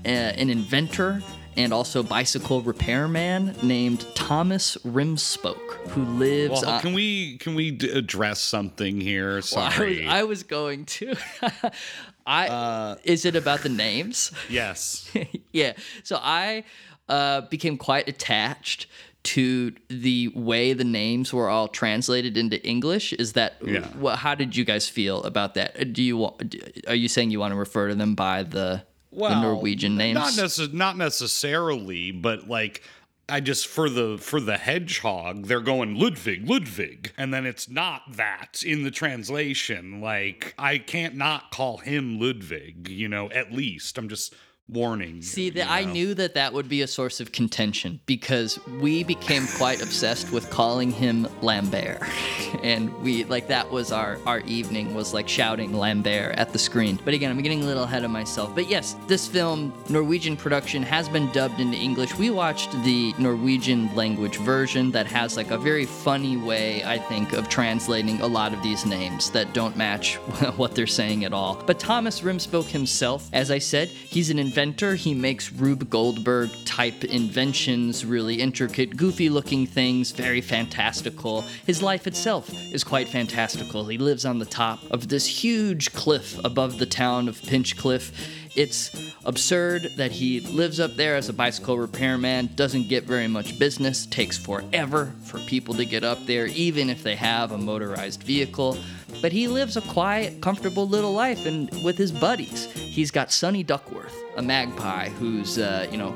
a 0.05 0.09
an 0.09 0.51
inventor 0.51 1.23
and 1.57 1.73
also 1.73 2.03
bicycle 2.03 2.63
repairman 2.63 3.55
named 3.63 4.07
Thomas 4.15 4.77
Rimspoke, 4.85 5.89
who 5.91 6.05
lives. 6.05 6.63
Well, 6.63 6.71
on- 6.75 6.81
can 6.81 6.93
we 6.93 7.39
can 7.39 7.55
we 7.55 7.71
d- 7.71 7.91
address 7.91 8.41
something 8.41 9.01
here? 9.01 9.41
Well, 9.53 9.63
I 9.63 9.67
was, 9.67 9.75
Sorry. 9.75 10.09
I 10.09 10.23
was 10.25 10.43
going 10.43 10.85
to. 10.87 11.15
I 12.27 12.97
is 13.05 13.25
it 13.25 13.37
about 13.37 13.63
the 13.63 13.69
names? 13.69 14.33
yes. 14.49 15.11
yeah. 15.53 15.75
So 16.03 16.19
I 16.21 16.65
uh, 17.09 17.43
became 17.43 17.77
quite 17.77 18.09
attached 18.09 18.87
to 19.25 19.73
the 19.89 20.29
way 20.35 20.75
the 20.75 20.85
names 20.85 21.33
were 21.33 21.49
all 21.49 21.67
translated 21.69 22.37
into 22.37 22.63
English. 22.67 23.13
Is 23.15 23.33
that? 23.35 23.55
Yeah. 23.65 23.89
Well, 23.99 24.17
how 24.17 24.35
did 24.35 24.55
you 24.57 24.65
guys 24.65 24.89
feel 24.89 25.23
about 25.23 25.55
that? 25.55 25.93
Do 25.93 26.03
you 26.03 26.17
want? 26.17 26.57
Are 26.87 26.95
you 26.95 27.09
saying 27.09 27.31
you 27.31 27.41
want 27.41 27.53
to 27.53 27.57
refer 27.57 27.89
to 27.89 27.95
them 27.95 28.15
by 28.15 28.43
the, 28.43 28.83
the 29.17 29.41
Norwegian 29.41 29.97
names? 29.97 30.15
Not 30.15 30.33
necess- 30.33 30.73
not 30.73 30.97
necessarily, 30.97 32.11
but 32.11 32.49
like 32.49 32.83
I 33.29 33.41
just 33.41 33.67
for 33.67 33.89
the 33.89 34.19
for 34.19 34.39
the 34.39 34.59
hedgehog, 34.59 35.47
they're 35.47 35.61
going 35.61 35.99
Ludwig, 35.99 36.49
Ludwig, 36.49 37.13
and 37.17 37.33
then 37.33 37.47
it's 37.47 37.69
not 37.69 38.03
that 38.17 38.63
in 38.65 38.83
the 38.83 38.91
translation. 38.91 40.01
Like 40.01 40.55
I 40.59 40.79
can't 40.79 41.15
not 41.15 41.51
call 41.51 41.79
him 41.79 42.21
Ludwig, 42.21 42.89
you 42.89 43.09
know. 43.09 43.31
At 43.31 43.53
least 43.53 43.97
I'm 43.97 44.09
just 44.09 44.35
warning. 44.69 45.21
See, 45.23 45.47
you 45.47 45.51
that 45.53 45.71
I 45.71 45.85
knew 45.85 46.15
that 46.15 46.35
that 46.35 46.53
would 46.53 46.69
be 46.69 46.83
a 46.83 46.87
source 46.87 47.21
of 47.21 47.33
contention 47.33 48.01
because 48.07 48.59
we 48.81 49.05
became 49.05 49.47
quite 49.57 49.83
obsessed 49.83 50.33
with 50.33 50.49
calling 50.51 50.91
him 50.91 51.29
Lambert, 51.43 52.03
and 52.63 52.93
we 53.03 53.25
like 53.25 53.49
that 53.49 53.71
was 53.71 53.93
our 53.93 54.19
our 54.27 54.41
evening 54.41 54.95
was 54.95 55.13
like 55.13 55.29
shouting 55.29 55.75
Lambert 55.75 56.35
at 56.37 56.53
the 56.53 56.59
screen. 56.59 56.99
But 57.05 57.15
again, 57.15 57.31
I'm 57.31 57.41
getting 57.43 57.63
a 57.63 57.67
little 57.67 57.85
ahead 57.85 58.05
of 58.05 58.11
myself. 58.11 58.55
But 58.55 58.69
yes, 58.69 58.97
this 59.07 59.27
film 59.27 59.73
Norwegian 59.89 60.37
production 60.37 60.83
has 60.83 61.09
been 61.09 61.31
dubbed 61.33 61.61
into 61.61 61.77
English. 61.77 62.17
We 62.17 62.31
watched 62.31 62.73
the 62.85 63.15
Norwegian 63.19 63.95
language 63.95 64.39
version 64.39 64.91
that 64.93 65.07
has 65.07 65.37
like 65.37 65.51
a 65.51 65.59
very 65.59 65.85
funny 65.85 66.37
way, 66.37 66.83
I 66.85 66.99
think, 66.99 67.33
of 67.33 67.49
translating 67.49 68.21
a 68.21 68.27
lot 68.27 68.53
of 68.55 68.63
these 68.63 68.87
names 68.87 69.31
that 69.31 69.53
don't 69.53 69.77
match 69.77 70.15
what 70.57 70.75
they're 70.75 70.87
saying 70.87 71.25
at 71.25 71.33
all. 71.33 71.63
But 71.67 71.79
Thomas 71.79 72.23
Rimspoke 72.23 72.69
himself, 72.69 73.29
as 73.33 73.51
I 73.51 73.59
said, 73.59 73.89
he's 73.89 74.31
an 74.31 74.39
inventor. 74.55 74.95
He 74.95 75.15
makes 75.15 75.51
Rube 75.51 75.91
Goldberg 75.91 76.49
type 76.65 77.03
inventions, 77.03 78.07
really 78.07 78.37
intricate, 78.37 78.97
goofy 78.97 79.29
looking 79.29 79.67
things, 79.67 80.13
very 80.13 80.41
fantastical. 80.41 81.43
His 81.67 81.83
life 81.83 82.07
itself 82.07 82.55
is 82.73 82.85
quite 82.85 83.09
fantastical. 83.09 83.85
He 83.87 83.99
lives 83.99 84.25
on 84.25 84.39
the 84.39 84.45
top 84.45 84.79
of 84.93 85.09
this 85.09 85.27
huge 85.27 85.93
cliff 85.93 86.39
above 86.45 86.79
the 86.79 86.87
town 86.87 87.29
of 87.29 87.43
Pinchcliffe. 87.43 88.13
It's 88.55 89.13
absurd 89.25 89.89
that 89.97 90.13
he 90.13 90.39
lives 90.39 90.79
up 90.79 90.95
there 90.95 91.17
as 91.17 91.29
a 91.29 91.33
bicycle 91.33 91.77
repairman, 91.77 92.51
doesn't 92.55 92.89
get 92.89 93.03
very 93.03 93.27
much 93.27 93.59
business, 93.59 94.07
takes 94.07 94.39
forever 94.39 95.13
for 95.25 95.41
people 95.41 95.75
to 95.75 95.85
get 95.85 96.05
up 96.05 96.25
there, 96.27 96.47
even 96.47 96.89
if 96.91 97.03
they 97.03 97.17
have 97.17 97.51
a 97.51 97.59
motorized 97.59 98.23
vehicle. 98.23 98.79
But 99.21 99.33
he 99.33 99.49
lives 99.49 99.77
a 99.77 99.81
quiet, 99.81 100.41
comfortable 100.41 100.89
little 100.89 101.13
life 101.13 101.45
and 101.45 101.69
with 101.83 101.99
his 101.99 102.13
buddies. 102.13 102.71
He's 102.71 103.11
got 103.11 103.33
Sonny 103.33 103.65
Duckworth, 103.65 104.24
a 104.37 104.43
magpie 104.43 105.09
who's, 105.09 105.59
uh, 105.59 105.87
you 105.91 105.97
know, 105.97 106.15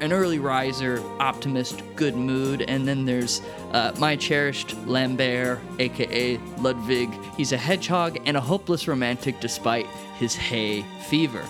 an 0.00 0.12
early 0.12 0.40
riser, 0.40 1.00
optimist, 1.20 1.80
good 1.94 2.16
mood, 2.16 2.62
and 2.62 2.88
then 2.88 3.04
there's 3.04 3.40
uh, 3.72 3.92
my 3.98 4.16
cherished 4.16 4.76
Lambert, 4.86 5.60
aka 5.78 6.38
Ludwig. 6.58 7.08
He's 7.36 7.52
a 7.52 7.56
hedgehog 7.56 8.18
and 8.26 8.36
a 8.36 8.40
hopeless 8.40 8.88
romantic 8.88 9.38
despite 9.38 9.86
his 10.18 10.34
hay 10.34 10.82
fever. 11.08 11.44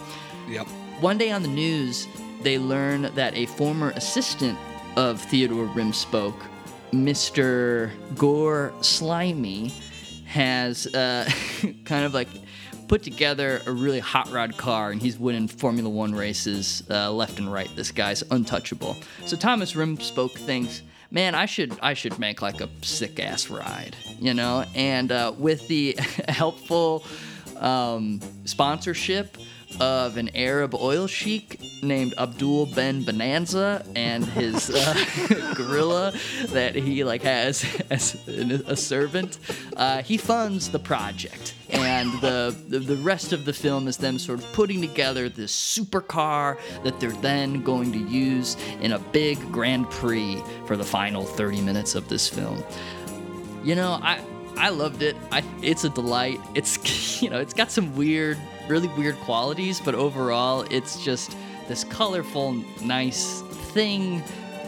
Yep. 0.49 0.67
One 1.01 1.17
day 1.17 1.33
on 1.33 1.43
the 1.43 1.49
news, 1.49 2.07
they 2.43 2.59
learn 2.59 3.11
that 3.15 3.35
a 3.35 3.47
former 3.47 3.91
assistant 3.91 4.59
of 4.97 5.21
Theodore 5.21 5.67
Rimspoke, 5.69 6.39
Mr. 6.93 7.91
Gore 8.17 8.75
Slimey, 8.81 9.73
has 10.27 10.87
uh, 10.95 11.29
kind 11.85 12.05
of 12.05 12.13
like 12.13 12.29
put 12.93 13.03
together 13.03 13.63
a 13.65 13.73
really 13.73 14.01
hot 14.01 14.31
rod 14.31 14.55
car 14.59 14.91
and 14.91 15.01
he's 15.01 15.19
winning 15.19 15.49
Formula 15.49 15.89
One 15.89 16.15
races 16.15 16.83
uh, 16.91 17.11
left 17.11 17.39
and 17.39 17.51
right. 17.51 17.71
This 17.75 17.91
guy's 17.91 18.23
untouchable. 18.31 18.99
So 19.25 19.35
Thomas 19.35 19.73
Rimspoke 19.73 20.33
thinks, 20.33 20.83
man, 21.11 21.35
I 21.35 21.47
should 21.47 21.73
I 21.81 21.95
should 21.95 22.19
make 22.19 22.43
like 22.43 22.61
a 22.61 22.69
sick 22.83 23.19
ass 23.19 23.49
ride, 23.49 23.97
you 24.21 24.35
know. 24.35 24.67
And 24.75 25.11
uh, 25.11 25.33
with 25.39 25.67
the 25.69 25.97
helpful 26.29 27.07
um, 27.57 28.21
sponsorship 28.45 29.39
of 29.81 30.17
an 30.17 30.31
Arab 30.35 30.75
oil 30.75 31.07
sheik 31.07 31.61
named 31.83 32.15
Abdul 32.19 32.67
Ben 32.67 33.05
Bonanza 33.05 33.85
and 33.95 34.25
his 34.25 34.71
uh, 34.71 35.55
gorilla 35.57 36.13
that 36.49 36.75
he 36.75 37.05
like 37.05 37.23
has 37.23 37.65
as 37.91 38.15
a 38.29 38.77
servant. 38.77 39.39
Uh, 39.77 40.03
he 40.03 40.17
funds 40.17 40.71
the 40.71 40.79
project, 40.79 41.55
and 41.71 42.13
the, 42.21 42.57
the 42.69 42.97
rest 42.97 43.33
of 43.33 43.45
the 43.45 43.53
film 43.53 43.89
is 43.89 43.97
them 43.97 44.19
sort 44.19 44.39
of 44.39 44.53
putting 44.53 44.81
together 44.81 45.29
this 45.29 45.53
supercar 45.53 46.59
that 46.85 46.99
they're 47.01 47.11
then 47.13 47.63
going 47.63 47.93
to 47.93 47.99
use 47.99 48.57
in 48.81 48.93
a 48.93 48.99
big 48.99 49.39
Grand 49.53 49.89
Prix 49.91 50.43
for 50.67 50.77
the 50.77 50.85
final 50.85 51.25
30 51.25 51.61
minutes 51.63 51.95
of 51.95 52.09
this 52.09 52.29
film. 52.29 52.63
You 53.65 53.75
know, 53.77 53.99
I 54.03 54.21
I 54.57 54.69
loved 54.69 55.03
it. 55.03 55.17
I 55.31 55.43
it's 55.63 55.85
a 55.85 55.89
delight. 55.89 56.41
It's 56.55 57.23
you 57.23 57.31
know, 57.31 57.41
it's 57.41 57.55
got 57.55 57.71
some 57.71 57.97
weird, 57.97 58.39
really 58.69 58.89
weird 58.89 59.17
qualities, 59.21 59.81
but 59.81 59.95
overall 59.95 60.63
it's 60.71 61.03
just 61.03 61.37
this 61.69 61.85
colorful, 61.85 62.53
nice 62.83 63.41
thing. 63.73 64.23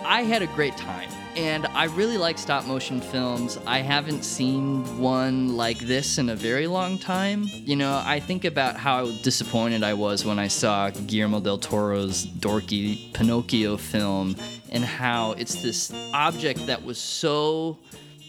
I 0.05 0.23
had 0.23 0.43
a 0.43 0.47
great 0.49 0.77
time. 0.77 1.11
And 1.37 1.67
I 1.67 1.87
really 1.87 2.17
like 2.17 2.39
stop 2.39 2.65
motion 2.65 3.01
films. 3.01 3.59
I 3.67 3.81
haven't 3.81 4.23
seen 4.23 5.01
one 5.01 5.57
like 5.57 5.79
this 5.81 6.19
in 6.19 6.29
a 6.29 6.37
very 6.37 6.69
long 6.69 6.97
time. 6.97 7.47
You 7.49 7.75
know, 7.75 8.01
I 8.05 8.21
think 8.21 8.45
about 8.45 8.77
how 8.77 9.11
disappointed 9.23 9.83
I 9.83 9.95
was 9.95 10.25
when 10.25 10.39
I 10.39 10.47
saw 10.47 10.91
Guillermo 10.91 11.41
del 11.41 11.59
Toro's 11.59 12.25
dorky 12.25 13.13
Pinocchio 13.15 13.77
film 13.77 14.37
and 14.71 14.85
how 14.85 15.33
it's 15.33 15.61
this 15.61 15.93
object 16.13 16.67
that 16.67 16.85
was 16.85 16.99
so 16.99 17.79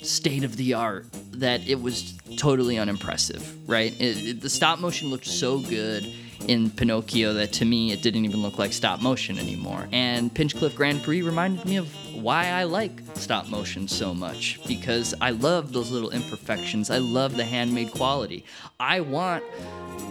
state 0.06 0.44
of 0.44 0.56
the 0.58 0.74
art 0.74 1.06
that 1.32 1.68
it 1.68 1.82
was 1.82 2.18
totally 2.38 2.78
unimpressive, 2.78 3.70
right? 3.70 3.94
It, 4.00 4.28
it- 4.28 4.42
the 4.42 4.50
stop 4.50 4.80
motion 4.80 5.10
looked 5.10 5.26
so 5.28 5.60
good 5.60 6.12
in 6.48 6.70
Pinocchio 6.70 7.34
that 7.34 7.54
to 7.54 7.66
me 7.66 7.92
it 7.92 8.02
didn't 8.04 8.24
even 8.26 8.42
look 8.42 8.60
like 8.60 8.72
stop 8.74 9.02
motion 9.02 9.40
anymore. 9.40 9.88
And 9.92 10.34
Pinchcliffe 10.34 10.76
Grand 10.76 11.02
Prix 11.02 11.22
reminded 11.24 11.66
me 11.66 11.78
of 11.78 11.88
why 12.16 12.48
I 12.50 12.66
like 12.66 12.92
stop 13.16 13.48
motion 13.50 13.88
so 13.88 14.14
much 14.14 14.60
because 14.68 15.16
I 15.22 15.32
love 15.32 15.74
those 15.74 15.90
little 15.92 16.12
imperfections. 16.12 16.90
I 16.92 17.00
love 17.00 17.36
the 17.36 17.46
handmade 17.46 17.92
quality. 17.92 18.46
I 18.80 19.00
want 19.00 19.44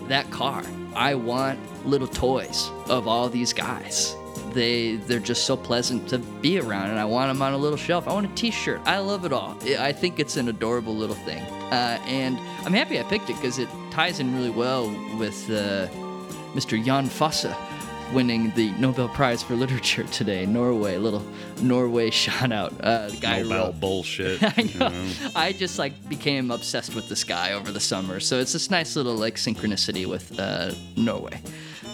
that 0.09 0.29
car. 0.31 0.65
I 0.97 1.15
want 1.15 1.59
little 1.87 2.09
toys 2.09 2.69
of 2.89 3.07
all 3.07 3.29
these 3.29 3.53
guys 3.53 4.17
they 4.55 4.97
they're 4.97 5.19
just 5.19 5.45
so 5.45 5.57
pleasant 5.57 6.09
to 6.09 6.19
be 6.19 6.59
around 6.59 6.91
and 6.91 6.99
i 6.99 7.05
want 7.05 7.29
them 7.31 7.43
on 7.43 7.53
a 7.53 7.57
little 7.57 7.77
shelf. 7.77 8.09
I 8.09 8.13
want 8.13 8.27
a 8.31 8.35
t-shirt. 8.35 8.81
I 8.85 8.99
love 8.99 9.25
it 9.25 9.33
all. 9.33 9.57
I 9.79 9.93
think 9.93 10.19
it's 10.19 10.37
an 10.37 10.49
adorable 10.49 10.95
little 10.95 11.17
thing. 11.17 11.43
Uh, 11.43 11.99
and 12.07 12.39
i'm 12.65 12.73
happy 12.73 13.01
i 13.01 13.03
picked 13.03 13.29
it 13.31 13.37
because 13.37 13.59
it 13.59 13.69
ties 13.91 14.21
in 14.21 14.35
really 14.35 14.51
well 14.51 14.89
with 15.19 15.51
uh, 15.51 15.89
mr 16.55 16.83
Jon 16.83 17.07
Fosse 17.07 17.47
winning 18.15 18.53
the 18.55 18.71
Nobel 18.73 19.09
Prize 19.09 19.43
for 19.43 19.57
Literature 19.57 20.05
today. 20.05 20.47
Norway, 20.47 20.97
little 20.99 21.27
Norway 21.61 22.11
shout 22.11 22.53
out. 22.53 22.73
Uh, 22.81 23.09
the 23.09 23.17
guy 23.17 23.43
Nobel 23.43 23.67
wrote. 23.67 23.81
bullshit. 23.81 24.43
I 24.59 24.63
you 24.63 24.79
know? 24.79 25.11
I 25.35 25.53
just 25.53 25.81
like 25.81 26.09
became 26.09 26.53
obsessed 26.53 26.95
with 26.95 27.09
this 27.09 27.25
guy 27.25 27.53
over 27.53 27.73
the 27.73 27.81
summer, 27.81 28.21
so 28.21 28.39
it's 28.39 28.53
this 28.53 28.71
nice 28.71 28.95
little 28.95 29.17
like 29.17 29.35
synchronicity 29.35 30.07
with 30.07 30.39
uh, 30.39 30.73
Norway. 30.97 31.41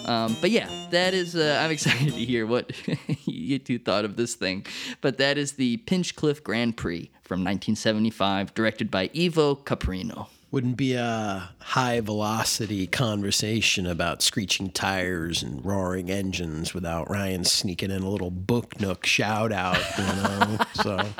Um, 0.04 0.36
but 0.42 0.50
yeah, 0.50 0.68
that 0.90 1.14
is. 1.14 1.34
Uh, 1.34 1.58
I'm 1.62 1.70
excited 1.76 2.12
to 2.12 2.18
hear 2.18 2.46
what 2.46 2.70
you 3.24 3.58
two 3.58 3.78
thought 3.78 4.04
of 4.04 4.16
this 4.16 4.34
thing. 4.34 4.66
But 5.00 5.16
that 5.18 5.38
is 5.38 5.52
the 5.52 5.78
Pinchcliffe 5.78 6.44
Grand 6.44 6.76
Prix 6.76 7.10
from 7.22 7.40
1975, 7.40 8.52
directed 8.52 8.90
by 8.90 9.08
Ivo 9.16 9.54
Caprino. 9.54 10.28
Wouldn't 10.50 10.76
be 10.76 10.94
a 10.94 11.50
high 11.60 12.00
velocity 12.00 12.88
conversation 12.88 13.86
about 13.86 14.20
screeching 14.20 14.70
tires 14.70 15.44
and 15.44 15.64
roaring 15.64 16.10
engines 16.10 16.74
without 16.74 17.08
Ryan 17.08 17.44
sneaking 17.44 17.92
in 17.92 18.02
a 18.02 18.10
little 18.10 18.32
book 18.32 18.80
nook 18.80 19.06
shout 19.06 19.52
out, 19.52 19.78
you 19.96 20.04
know? 20.04 20.58
so. 20.74 21.00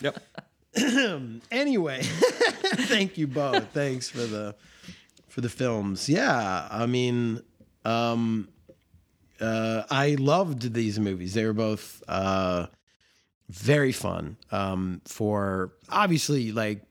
Yep. 0.00 0.18
anyway, 1.52 2.00
thank 2.02 3.16
you 3.16 3.28
both. 3.28 3.68
Thanks 3.68 4.08
for 4.08 4.22
the 4.22 4.56
for 5.28 5.40
the 5.40 5.48
films. 5.48 6.08
Yeah, 6.08 6.66
I 6.68 6.86
mean, 6.86 7.40
um, 7.84 8.48
uh, 9.40 9.84
I 9.90 10.16
loved 10.18 10.74
these 10.74 10.98
movies. 10.98 11.34
They 11.34 11.44
were 11.44 11.52
both 11.52 12.02
uh, 12.08 12.66
very 13.48 13.92
fun 13.92 14.36
um, 14.50 15.02
for 15.04 15.72
obviously 15.88 16.52
like 16.52 16.82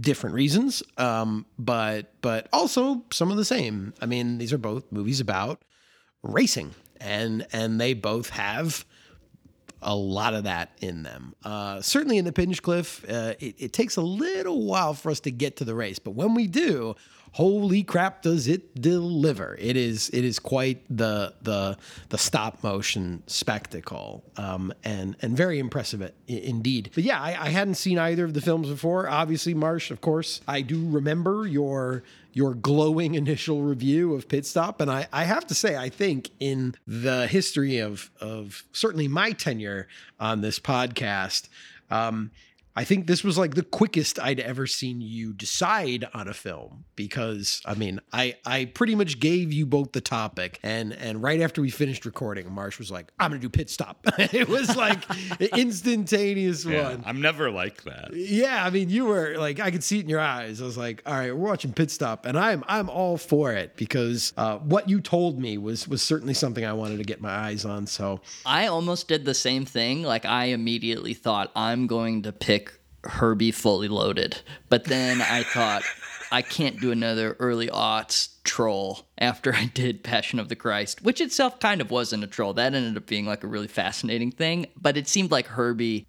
different 0.00 0.34
reasons, 0.34 0.82
um, 0.98 1.46
but 1.58 2.12
but 2.20 2.48
also 2.52 3.02
some 3.10 3.30
of 3.30 3.36
the 3.36 3.44
same. 3.44 3.94
I 4.00 4.06
mean, 4.06 4.38
these 4.38 4.52
are 4.52 4.58
both 4.58 4.90
movies 4.90 5.20
about 5.20 5.62
racing, 6.22 6.74
and 7.00 7.46
and 7.52 7.80
they 7.80 7.94
both 7.94 8.30
have 8.30 8.84
a 9.82 9.94
lot 9.94 10.34
of 10.34 10.44
that 10.44 10.72
in 10.80 11.02
them. 11.02 11.34
Uh, 11.44 11.80
certainly 11.80 12.18
in 12.18 12.24
the 12.24 12.32
Pinchcliffe, 12.32 13.04
uh, 13.08 13.34
it, 13.38 13.54
it 13.58 13.72
takes 13.72 13.96
a 13.96 14.02
little 14.02 14.64
while 14.64 14.94
for 14.94 15.10
us 15.10 15.20
to 15.20 15.30
get 15.30 15.56
to 15.56 15.64
the 15.64 15.74
race, 15.74 15.98
but 15.98 16.12
when 16.12 16.34
we 16.34 16.46
do, 16.46 16.96
holy 17.36 17.82
crap, 17.82 18.22
does 18.22 18.48
it 18.48 18.80
deliver! 18.80 19.56
It 19.60 19.76
is 19.76 20.08
it 20.10 20.24
is 20.24 20.38
quite 20.38 20.82
the 20.88 21.34
the 21.42 21.76
the 22.08 22.16
stop 22.16 22.62
motion 22.62 23.22
spectacle, 23.26 24.24
um, 24.38 24.72
and 24.84 25.16
and 25.20 25.36
very 25.36 25.58
impressive 25.58 26.00
i- 26.02 26.12
indeed. 26.26 26.90
But 26.94 27.04
yeah, 27.04 27.20
I, 27.20 27.36
I 27.38 27.48
hadn't 27.50 27.74
seen 27.74 27.98
either 27.98 28.24
of 28.24 28.32
the 28.32 28.40
films 28.40 28.68
before. 28.68 29.08
Obviously, 29.08 29.52
Marsh, 29.52 29.90
of 29.90 30.00
course, 30.00 30.40
I 30.48 30.62
do 30.62 30.88
remember 30.88 31.46
your 31.46 32.02
your 32.32 32.54
glowing 32.54 33.14
initial 33.22 33.62
review 33.62 34.14
of 34.14 34.28
Pit 34.28 34.46
Stop. 34.46 34.80
And 34.80 34.90
I, 34.90 35.06
I 35.12 35.24
have 35.24 35.46
to 35.48 35.54
say, 35.54 35.76
I 35.76 35.88
think 35.90 36.30
in 36.40 36.74
the 36.86 37.26
history 37.26 37.78
of, 37.78 38.10
of 38.20 38.62
certainly 38.72 39.08
my 39.08 39.32
tenure 39.32 39.88
on 40.20 40.42
this 40.42 40.58
podcast, 40.58 41.48
um, 41.90 42.30
I 42.76 42.84
think 42.84 43.06
this 43.06 43.24
was 43.24 43.38
like 43.38 43.54
the 43.54 43.62
quickest 43.62 44.20
I'd 44.20 44.38
ever 44.38 44.66
seen 44.66 45.00
you 45.00 45.32
decide 45.32 46.06
on 46.12 46.28
a 46.28 46.34
film 46.34 46.84
because 46.94 47.62
I 47.64 47.74
mean 47.74 48.00
I 48.12 48.36
I 48.44 48.66
pretty 48.66 48.94
much 48.94 49.18
gave 49.18 49.52
you 49.52 49.64
both 49.66 49.92
the 49.92 50.00
topic 50.02 50.60
and 50.62 50.92
and 50.92 51.22
right 51.22 51.40
after 51.40 51.62
we 51.62 51.70
finished 51.70 52.04
recording 52.04 52.52
Marsh 52.52 52.78
was 52.78 52.90
like 52.90 53.10
I'm 53.18 53.30
gonna 53.30 53.40
do 53.40 53.48
pit 53.48 53.70
stop 53.70 53.98
it 54.18 54.48
was 54.48 54.76
like 54.76 55.02
instantaneous 55.76 56.64
Yeah, 56.64 56.90
one 56.90 57.02
I'm 57.06 57.20
never 57.20 57.50
like 57.50 57.82
that. 57.84 58.10
yeah, 58.14 58.64
I 58.64 58.70
mean, 58.70 58.90
you 58.90 59.06
were 59.06 59.36
like, 59.38 59.60
I 59.60 59.70
could 59.70 59.82
see 59.84 59.98
it 59.98 60.02
in 60.02 60.08
your 60.08 60.20
eyes. 60.20 60.60
I 60.60 60.64
was 60.64 60.76
like, 60.76 61.02
all 61.06 61.14
right, 61.14 61.34
we're 61.36 61.48
watching 61.48 61.72
Pit 61.72 61.90
Stop, 61.90 62.26
and 62.26 62.38
I'm 62.38 62.64
I'm 62.68 62.88
all 62.90 63.16
for 63.16 63.52
it 63.52 63.76
because 63.76 64.32
uh, 64.36 64.58
what 64.58 64.88
you 64.88 65.00
told 65.00 65.38
me 65.38 65.58
was 65.58 65.86
was 65.88 66.02
certainly 66.02 66.34
something 66.34 66.64
I 66.64 66.72
wanted 66.72 66.98
to 66.98 67.04
get 67.04 67.20
my 67.20 67.30
eyes 67.30 67.64
on. 67.64 67.86
So 67.86 68.20
I 68.44 68.66
almost 68.66 69.08
did 69.08 69.24
the 69.24 69.34
same 69.34 69.64
thing. 69.64 70.02
Like 70.02 70.24
I 70.24 70.46
immediately 70.46 71.14
thought 71.14 71.50
I'm 71.54 71.86
going 71.86 72.22
to 72.22 72.32
pick 72.32 72.65
Herbie 73.08 73.52
fully 73.52 73.88
loaded, 73.88 74.38
but 74.68 74.84
then 74.84 75.20
I 75.20 75.42
thought 75.42 75.82
I 76.30 76.42
can't 76.42 76.80
do 76.80 76.90
another 76.90 77.36
early 77.38 77.68
aughts 77.68 78.30
troll 78.44 79.06
after 79.18 79.54
I 79.54 79.66
did 79.66 80.02
Passion 80.02 80.38
of 80.38 80.48
the 80.48 80.56
Christ, 80.56 81.02
which 81.02 81.20
itself 81.20 81.60
kind 81.60 81.80
of 81.80 81.90
wasn't 81.90 82.24
a 82.24 82.26
troll. 82.26 82.54
That 82.54 82.74
ended 82.74 82.96
up 82.96 83.06
being 83.06 83.26
like 83.26 83.44
a 83.44 83.48
really 83.48 83.68
fascinating 83.68 84.30
thing, 84.30 84.66
but 84.76 84.96
it 84.96 85.08
seemed 85.08 85.30
like 85.30 85.46
Herbie 85.46 86.06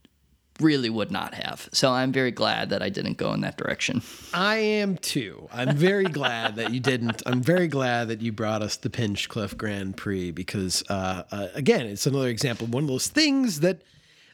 really 0.60 0.90
would 0.90 1.12
not 1.12 1.34
have. 1.36 1.70
So 1.72 1.92
I'm 1.92 2.12
very 2.12 2.32
glad 2.32 2.70
that 2.70 2.82
I 2.82 2.90
didn't 2.90 3.18
go 3.18 3.34
in 3.34 3.42
that 3.42 3.58
direction. 3.58 4.02
I 4.34 4.58
am 4.58 4.98
too. 4.98 5.48
I'm 5.52 5.76
very 5.76 6.06
glad 6.20 6.56
that 6.56 6.74
you 6.74 6.80
didn't. 6.80 7.22
I'm 7.26 7.42
very 7.42 7.68
glad 7.68 8.08
that 8.08 8.22
you 8.22 8.32
brought 8.32 8.62
us 8.62 8.76
the 8.78 8.90
Pinchcliffe 8.90 9.58
Grand 9.58 9.98
Prix 9.98 10.32
because, 10.32 10.84
uh, 10.90 11.24
uh, 11.32 11.48
again, 11.54 11.86
it's 11.86 12.08
another 12.08 12.30
example 12.30 12.66
of 12.66 12.74
one 12.74 12.84
of 12.84 12.90
those 12.90 13.08
things 13.08 13.60
that 13.60 13.82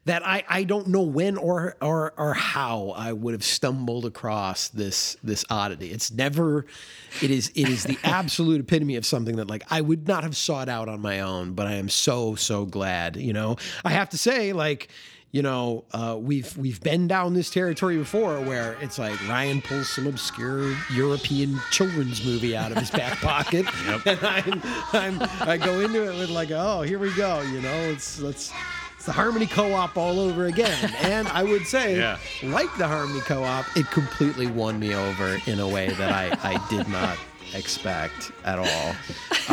that 0.06 0.26
I, 0.26 0.44
I 0.50 0.64
don't 0.64 0.88
know 0.88 1.02
when 1.02 1.38
or 1.38 1.78
or 1.82 2.14
or 2.18 2.34
how 2.34 2.90
I 2.90 3.14
would 3.14 3.34
have 3.34 3.44
stumbled 3.44 4.06
across 4.06 4.68
this 4.70 5.18
this 5.24 5.46
oddity. 5.50 5.92
It's 5.92 6.12
never. 6.12 6.66
It 7.22 7.32
is 7.32 7.52
it 7.56 7.70
is 7.70 7.84
the 7.84 7.98
absolute 8.04 8.62
epitome 8.62 8.96
of 8.96 9.06
something 9.06 9.38
that 9.38 9.50
like 9.50 9.64
I 9.70 9.82
would 9.82 10.08
not 10.08 10.24
have 10.24 10.36
sought 10.36 10.70
out 10.70 10.90
on 10.90 11.00
my 11.00 11.22
own. 11.22 11.54
But 11.54 11.68
I 11.68 11.74
am 11.74 11.90
so 11.90 12.36
so 12.36 12.66
glad. 12.66 13.16
You 13.16 13.34
know, 13.34 13.58
I 13.86 13.92
have 13.92 14.10
to 14.10 14.18
say 14.18 14.54
like 14.54 14.90
you 15.34 15.42
know, 15.42 15.84
uh, 15.92 16.16
we've 16.20 16.56
we've 16.58 16.80
been 16.80 17.08
down 17.08 17.34
this 17.34 17.50
territory 17.50 17.98
before 17.98 18.40
where 18.40 18.78
it's 18.82 19.00
like 19.00 19.20
Ryan 19.28 19.64
pulls 19.64 19.90
some 19.90 20.06
obscure 20.06 20.76
European 20.94 21.60
children's 21.72 22.24
movie 22.24 22.56
out 22.56 22.72
of 22.72 22.78
his 22.78 22.92
back 22.92 23.18
pocket, 23.18 23.66
and 24.06 24.20
I'm, 24.22 24.62
I'm 24.94 25.30
I 25.42 25.58
go 25.58 25.80
into 25.80 26.04
it 26.08 26.20
with 26.20 26.30
like, 26.30 26.52
oh, 26.52 26.84
here 26.84 27.00
we 27.00 27.12
go, 27.16 27.42
you 27.42 27.62
know, 27.62 27.74
it's 27.90 28.20
let's. 28.20 28.52
It's 29.04 29.08
the 29.08 29.22
Harmony 29.22 29.48
Co-op 29.48 29.98
all 29.98 30.18
over 30.18 30.46
again, 30.46 30.90
and 31.02 31.28
I 31.28 31.44
would 31.44 31.68
say, 31.68 31.98
Yeah. 31.98 32.18
like 32.42 32.74
the 32.78 32.88
Harmony 32.88 33.20
Co-op, 33.20 33.66
it 33.76 33.92
completely 33.92 34.48
won 34.48 34.80
me 34.80 34.96
over 34.96 35.42
in 35.46 35.60
a 35.60 35.68
way 35.68 35.90
that 35.90 36.10
I, 36.14 36.30
I 36.42 36.68
did 36.70 36.88
not 36.88 37.18
expect 37.54 38.32
at 38.46 38.60
all. 38.60 38.96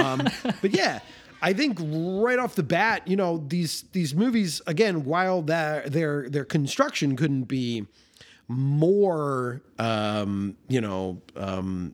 Um, 0.05 0.23
but 0.63 0.73
yeah, 0.73 1.01
I 1.43 1.53
think 1.53 1.81
right 1.83 2.39
off 2.39 2.55
the 2.55 2.63
bat, 2.63 3.09
you 3.09 3.17
know, 3.17 3.45
these 3.49 3.87
these 3.91 4.15
movies 4.15 4.63
again, 4.69 5.05
while 5.05 5.43
that 5.43 5.91
their 5.91 6.31
their 6.31 6.45
construction 6.45 7.17
couldn't 7.17 7.49
be 7.49 7.89
more, 8.47 9.63
um, 9.81 10.57
you 10.69 10.81
know, 10.81 11.21
um, 11.35 11.93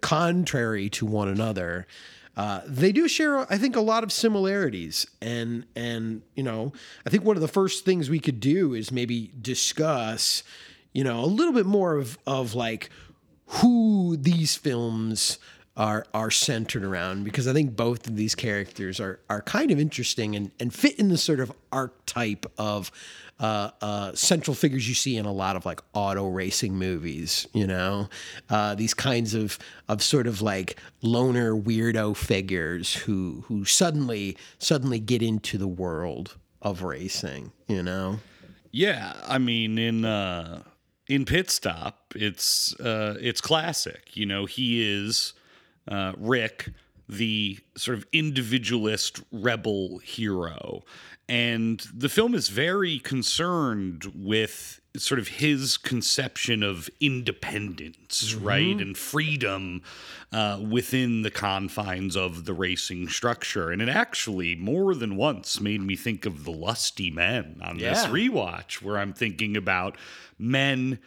contrary 0.00 0.88
to 0.88 1.04
one 1.04 1.28
another. 1.28 1.86
Uh, 2.38 2.60
they 2.68 2.92
do 2.92 3.08
share, 3.08 3.40
I 3.52 3.58
think, 3.58 3.74
a 3.74 3.80
lot 3.80 4.04
of 4.04 4.12
similarities, 4.12 5.08
and 5.20 5.66
and 5.74 6.22
you 6.36 6.44
know, 6.44 6.72
I 7.04 7.10
think 7.10 7.24
one 7.24 7.36
of 7.36 7.42
the 7.42 7.48
first 7.48 7.84
things 7.84 8.08
we 8.08 8.20
could 8.20 8.38
do 8.38 8.74
is 8.74 8.92
maybe 8.92 9.32
discuss, 9.42 10.44
you 10.92 11.02
know, 11.02 11.18
a 11.18 11.26
little 11.26 11.52
bit 11.52 11.66
more 11.66 11.96
of 11.96 12.16
of 12.28 12.54
like 12.54 12.90
who 13.46 14.16
these 14.16 14.54
films 14.54 15.40
are 15.78 16.04
are 16.12 16.30
centered 16.30 16.84
around 16.84 17.24
because 17.24 17.46
I 17.46 17.52
think 17.52 17.76
both 17.76 18.08
of 18.08 18.16
these 18.16 18.34
characters 18.34 18.98
are 18.98 19.20
are 19.30 19.40
kind 19.40 19.70
of 19.70 19.78
interesting 19.78 20.34
and 20.34 20.50
and 20.58 20.74
fit 20.74 20.98
in 20.98 21.08
the 21.08 21.16
sort 21.16 21.38
of 21.40 21.52
archetype 21.72 22.44
of 22.58 22.90
uh, 23.38 23.70
uh, 23.80 24.12
central 24.14 24.56
figures 24.56 24.88
you 24.88 24.94
see 24.94 25.16
in 25.16 25.24
a 25.24 25.32
lot 25.32 25.54
of 25.54 25.64
like 25.64 25.80
auto 25.94 26.26
racing 26.26 26.74
movies. 26.74 27.46
You 27.52 27.68
know, 27.68 28.08
uh, 28.50 28.74
these 28.74 28.92
kinds 28.92 29.34
of 29.34 29.58
of 29.88 30.02
sort 30.02 30.26
of 30.26 30.42
like 30.42 30.78
loner 31.00 31.54
weirdo 31.54 32.16
figures 32.16 32.94
who 32.94 33.44
who 33.46 33.64
suddenly 33.64 34.36
suddenly 34.58 34.98
get 34.98 35.22
into 35.22 35.56
the 35.56 35.68
world 35.68 36.36
of 36.60 36.82
racing. 36.82 37.52
You 37.68 37.84
know. 37.84 38.18
Yeah, 38.72 39.14
I 39.26 39.38
mean 39.38 39.78
in 39.78 40.04
uh 40.04 40.64
in 41.06 41.24
Pit 41.24 41.50
Stop, 41.50 42.14
it's 42.16 42.78
uh 42.80 43.14
it's 43.20 43.40
classic. 43.40 44.16
You 44.16 44.26
know, 44.26 44.44
he 44.44 44.82
is 44.82 45.34
uh 45.88 46.12
Rick, 46.16 46.70
the 47.08 47.58
sort 47.76 47.96
of 47.96 48.06
individualist 48.12 49.22
rebel 49.32 49.98
hero. 49.98 50.82
And 51.28 51.80
the 51.94 52.08
film 52.08 52.34
is 52.34 52.48
very 52.48 52.98
concerned 52.98 54.12
with 54.14 54.80
sort 54.96 55.20
of 55.20 55.28
his 55.28 55.76
conception 55.76 56.62
of 56.62 56.88
independence, 57.00 58.34
right? 58.34 58.76
And 58.80 58.96
freedom 58.96 59.82
uh, 60.32 60.60
within 60.68 61.22
the 61.22 61.30
confines 61.30 62.16
of 62.16 62.46
the 62.46 62.54
racing 62.54 63.08
structure. 63.08 63.70
And 63.70 63.80
it 63.82 63.88
actually 63.88 64.54
more 64.56 64.94
than 64.94 65.16
once 65.16 65.60
made 65.60 65.82
me 65.82 65.96
think 65.96 66.26
of 66.26 66.44
the 66.44 66.50
lusty 66.50 67.10
men 67.10 67.60
on 67.62 67.78
this 67.78 68.06
rewatch, 68.06 68.82
where 68.82 68.98
I'm 68.98 69.12
thinking 69.12 69.56
about 69.56 69.96
men 70.38 70.98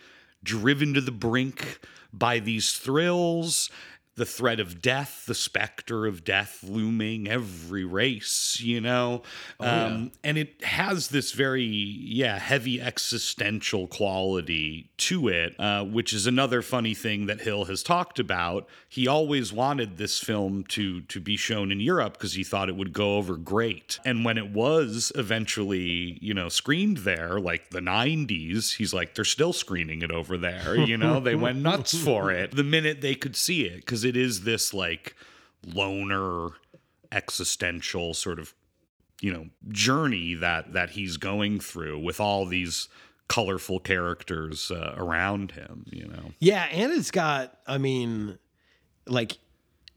driven 0.44 0.94
to 0.94 1.02
the 1.02 1.12
brink 1.12 1.80
by 2.14 2.40
these 2.40 2.74
thrills 2.74 3.70
the 4.16 4.26
threat 4.26 4.60
of 4.60 4.82
death, 4.82 5.24
the 5.26 5.34
specter 5.34 6.06
of 6.06 6.24
death 6.24 6.64
looming 6.64 7.28
every 7.28 7.86
race, 7.86 8.60
you 8.62 8.82
know? 8.82 9.22
um, 9.60 10.12
And 10.24 10.38
it 10.38 10.64
has 10.64 11.08
this 11.08 11.32
very, 11.32 11.64
yeah, 11.64 12.38
heavy 12.38 12.82
existential 12.82 13.88
quality 13.88 14.90
to 14.98 15.30
it, 15.30 15.56
uh, 15.60 15.86
which 15.86 16.12
is 16.14 16.28
another 16.28 16.62
funny 16.62 16.94
thing 16.94 17.28
that 17.28 17.42
Hill 17.42 17.66
has 17.66 17.82
talked 17.84 18.20
about. 18.20 18.68
He 18.90 19.08
always 19.08 19.54
wanted 19.54 19.98
this 19.98 20.20
film 20.20 20.66
to, 20.70 21.02
to 21.02 21.20
be 21.22 21.38
shown 21.38 21.72
in 21.72 21.80
Europe 21.80 22.14
because 22.14 22.34
he 22.34 22.44
thought 22.44 22.68
it 22.68 22.76
would 22.76 22.92
go 22.94 23.16
over 23.16 23.38
great. 23.38 23.98
And 24.04 24.26
when 24.26 24.38
it 24.38 24.52
was 24.52 25.14
eventually, 25.16 26.18
you 26.22 26.34
know, 26.34 26.50
screened 26.50 26.98
there, 26.98 27.40
like 27.40 27.70
the 27.70 27.80
90s, 27.80 28.76
he's 28.76 28.94
like, 28.94 29.16
they're 29.16 29.24
still 29.24 29.54
screening 29.54 30.02
it 30.02 30.12
over 30.12 30.38
there, 30.38 30.76
you 30.76 30.98
know? 30.98 31.20
they 31.22 31.36
went 31.36 31.60
nuts 31.60 31.98
for 31.98 32.32
it 32.32 32.56
the 32.56 32.64
minute 32.64 33.02
they 33.02 33.16
could 33.16 33.36
see 33.36 33.64
it 33.64 33.78
because 33.78 34.04
it 34.12 34.18
is 34.18 34.42
this 34.42 34.74
like 34.74 35.16
loner 35.66 36.50
existential 37.12 38.14
sort 38.14 38.40
of 38.40 38.54
you 39.22 39.32
know 39.32 39.46
journey 39.70 40.34
that 40.34 40.74
that 40.74 40.92
he's 40.92 41.16
going 41.16 41.60
through 41.60 41.98
with 41.98 42.20
all 42.20 42.46
these 42.46 42.90
colorful 43.32 43.80
characters 43.80 44.72
uh, 44.72 44.94
around 44.98 45.52
him 45.52 45.86
you 45.90 46.06
know? 46.06 46.32
Yeah, 46.40 46.68
and 46.72 46.92
it's 46.92 47.12
got, 47.12 47.58
I 47.66 47.78
mean, 47.78 48.38
like, 49.08 49.38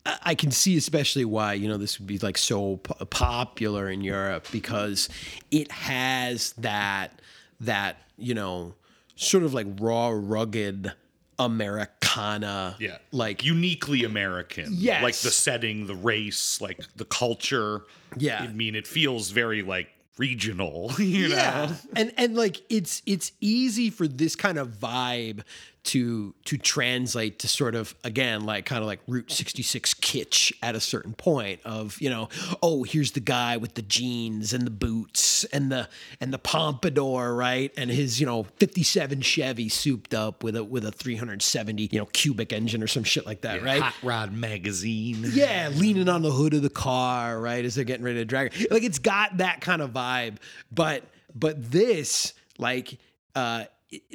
I 0.07 0.37
can 0.37 0.53
see 0.53 0.77
especially 0.77 1.25
why, 1.25 1.55
you 1.55 1.67
know, 1.67 1.77
this 1.77 1.99
would 1.99 2.07
be 2.07 2.19
like 2.19 2.39
so 2.39 2.77
popular 2.77 3.89
in 3.89 4.03
Europe 4.03 4.47
because 4.53 5.09
it 5.51 5.73
has 5.73 6.53
that, 6.59 7.21
that, 7.59 7.97
you 8.17 8.35
know, 8.35 8.75
sort 9.17 9.43
of 9.43 9.53
like 9.53 9.67
raw, 9.81 10.11
rugged 10.15 10.93
Americana. 11.39 12.77
yeah 12.79 12.99
Like, 13.13 13.45
uniquely 13.45 14.05
american 14.05 14.69
Yes. 14.71 15.03
like 15.03 15.17
the 15.17 15.31
setting 15.31 15.87
the 15.87 15.95
race 15.95 16.61
like 16.61 16.81
the 16.97 17.05
culture 17.05 17.83
Yeah. 18.17 18.43
i 18.43 18.49
mean 18.49 18.75
it 18.75 18.87
feels 18.87 19.31
very 19.31 19.63
like 19.63 19.89
regional 20.17 20.93
you 20.99 21.29
know 21.29 21.71
and 21.97 22.13
and 22.17 22.37
like 22.37 22.63
it's 22.71 23.03
it's 23.07 23.33
easy 23.41 23.91
for 23.91 24.07
this 24.07 24.37
kind 24.37 24.59
of 24.59 24.69
vibe 24.69 25.41
to 25.85 26.35
to 26.47 26.57
translate 26.57 27.39
to 27.41 27.49
sort 27.49 27.75
of 27.75 27.95
again 28.05 28.45
like 28.45 28.65
kind 28.65 28.81
of 28.81 28.87
like 28.87 29.01
Route 29.07 29.31
66 29.31 29.95
kitsch 29.95 30.53
at 30.63 30.75
a 30.75 30.81
certain 30.81 31.13
point 31.13 31.61
of 31.65 32.01
you 32.01 32.09
know 32.09 32.29
oh 32.63 32.83
here's 32.83 33.13
the 33.13 33.21
guy 33.21 33.57
with 33.59 33.75
the 33.75 33.83
jeans 33.83 34.53
and 34.53 34.67
the 34.67 34.71
boots 34.71 35.45
and 35.45 35.71
the 35.71 35.89
and 36.21 36.33
the 36.33 36.39
pompadour 36.39 37.35
right? 37.35 37.73
And 37.77 37.91
his 37.91 38.19
you 38.19 38.27
know 38.27 38.45
57 38.45 39.21
Chevy 39.21 39.69
souped 39.69 40.15
up 40.15 40.43
with 40.43 40.57
a 40.57 40.65
with 40.65 40.85
a 40.85 40.93
370 40.93 41.89
you 41.93 41.99
know 41.99 42.07
cubic 42.07 42.53
engine 42.53 42.83
or 42.83 42.87
some 42.87 43.05
shit 43.05 43.27
like 43.27 43.43
that 43.43 43.63
right? 43.63 43.83
Hot 43.83 43.95
rod 44.03 44.33
magazine. 44.33 45.25
Yeah, 45.33 45.71
leaning 45.73 46.09
on 46.09 46.23
the 46.23 46.31
hood 46.31 46.55
of 46.55 46.63
the 46.63 46.71
car, 46.71 47.39
right, 47.41 47.65
as 47.65 47.75
they're 47.75 47.85
getting 47.85 48.05
ready 48.05 48.19
to 48.19 48.25
drag 48.25 48.55
her. 48.55 48.67
Like 48.71 48.83
it's 48.83 48.99
got 48.99 49.39
that 49.39 49.61
kind 49.61 49.83
of 49.83 49.93
vibe, 49.93 50.37
but 50.73 51.05
but 51.35 51.71
this 51.71 52.33
like 52.59 52.99
uh 53.35 53.65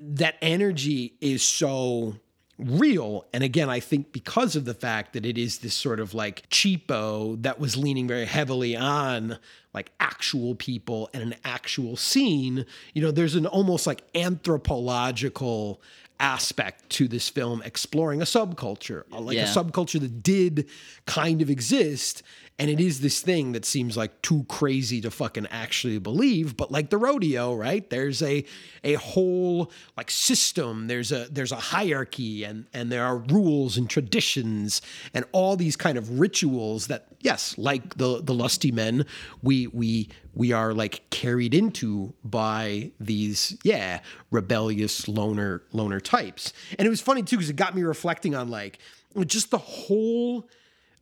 that 0.01 0.35
energy 0.41 1.13
is 1.21 1.43
so 1.43 2.15
real. 2.59 3.25
And 3.33 3.43
again 3.43 3.69
i 3.69 3.79
think 3.79 4.11
because 4.11 4.55
of 4.55 4.65
the 4.65 4.73
fact 4.73 5.13
that 5.13 5.25
it 5.25 5.37
is 5.37 5.59
this 5.59 5.73
sort 5.73 5.99
of 5.99 6.13
like 6.13 6.47
cheapo 6.49 7.41
that 7.41 7.59
was 7.59 7.77
leaning 7.77 8.07
very 8.07 8.25
heavily 8.25 8.75
on 8.75 9.37
like 9.73 9.91
actual 9.99 10.55
people 10.55 11.09
and 11.13 11.23
an 11.23 11.35
actual 11.45 11.95
scene 11.95 12.65
you 12.93 13.01
know 13.01 13.11
there's 13.11 13.35
an 13.35 13.45
almost 13.45 13.87
like 13.87 14.03
anthropological 14.13 15.81
aspect 16.19 16.89
to 16.89 17.07
this 17.07 17.29
film 17.29 17.61
exploring 17.63 18.21
a 18.21 18.25
subculture 18.25 19.03
like 19.11 19.37
a 19.37 19.43
subculture 19.43 20.01
that 20.01 20.21
did 20.21 20.67
kind 21.05 21.41
of 21.41 21.49
exist 21.49 22.23
and 22.59 22.69
it 22.69 22.79
is 22.79 22.99
this 22.99 23.21
thing 23.21 23.53
that 23.53 23.63
seems 23.63 23.95
like 23.95 24.21
too 24.21 24.45
crazy 24.49 24.99
to 25.01 25.09
fucking 25.09 25.47
actually 25.49 25.97
believe 25.97 26.57
but 26.57 26.71
like 26.71 26.89
the 26.89 26.97
rodeo 26.97 27.55
right? 27.55 27.89
There's 27.89 28.21
a 28.21 28.45
a 28.83 28.93
whole 28.93 29.71
like 29.97 30.11
system. 30.11 30.87
There's 30.87 31.11
a 31.11 31.27
there's 31.31 31.51
a 31.51 31.57
hierarchy 31.57 32.43
and 32.43 32.65
and 32.73 32.91
there 32.91 33.05
are 33.05 33.17
rules 33.17 33.77
and 33.77 33.89
traditions 33.89 34.81
and 35.13 35.25
all 35.31 35.55
these 35.55 35.75
kind 35.75 35.97
of 35.97 36.19
rituals 36.19 36.87
that 36.87 37.07
yes 37.21 37.57
like 37.57 37.97
the 37.97 38.21
the 38.21 38.33
lusty 38.33 38.71
men 38.71 39.05
we 39.41 39.67
we 39.67 40.09
we 40.33 40.51
are 40.51 40.73
like 40.73 41.09
carried 41.09 41.53
into 41.53 42.13
by 42.23 42.91
these 42.99 43.57
yeah 43.63 43.99
rebellious 44.31 45.07
loner 45.07 45.63
loner 45.71 45.99
types. 45.99 46.53
And 46.77 46.85
it 46.85 46.89
was 46.89 47.01
funny 47.01 47.23
too 47.23 47.37
because 47.37 47.49
it 47.49 47.55
got 47.55 47.75
me 47.75 47.83
reflecting 47.83 48.35
on 48.35 48.49
like 48.49 48.79
just 49.25 49.51
the 49.51 49.57
whole 49.57 50.47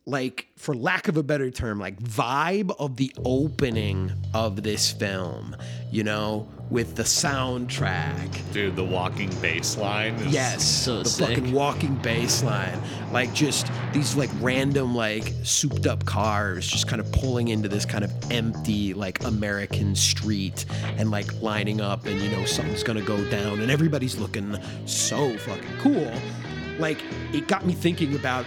like 0.08 0.48
for 0.56 0.74
lack 0.74 1.10
of 1.10 1.18
a 1.18 1.22
better 1.24 1.52
term 1.52 1.78
like 1.80 2.00
vibe 2.00 2.74
of 2.80 2.96
the 2.96 3.12
opening 3.26 4.10
of 4.34 4.64
this 4.64 4.90
film 4.94 5.54
you 5.92 6.02
know 6.02 6.48
with 6.70 6.96
the 6.96 7.04
soundtrack. 7.04 8.52
Dude 8.54 8.76
the 8.76 8.84
walking 8.84 9.30
bass 9.42 9.78
line 9.78 10.16
is 10.16 10.34
yes 10.34 10.66
So 10.66 11.04
the 11.04 11.10
sick. 11.10 11.28
fucking 11.28 11.52
walking 11.54 11.96
bass 11.96 12.44
line. 12.44 12.78
Like 13.12 13.34
just 13.34 13.70
these 13.94 14.16
like 14.16 14.30
random 14.42 14.96
like 14.96 15.34
souped 15.44 15.88
up 15.88 16.06
cars 16.06 16.68
just 16.68 16.88
kind 16.88 17.00
of 17.02 17.10
pulling 17.12 17.50
into 17.50 17.68
this 17.70 17.86
kind 17.86 18.04
of 18.04 18.12
empty 18.32 18.94
like 18.94 19.24
american 19.24 19.96
street 19.96 20.66
and 20.98 21.10
like 21.12 21.42
lining 21.42 21.80
up 21.82 22.06
and 22.06 22.20
you 22.22 22.30
know 22.32 22.44
something's 22.46 22.84
gonna 22.84 23.02
go 23.02 23.24
down 23.30 23.60
and 23.62 23.70
everybody's 23.72 24.18
looking 24.18 24.58
so 24.86 25.38
fucking 25.40 25.78
cool. 25.80 26.12
Like 26.80 27.00
it 27.34 27.48
got 27.48 27.66
me 27.66 27.74
thinking 27.74 28.16
about 28.16 28.46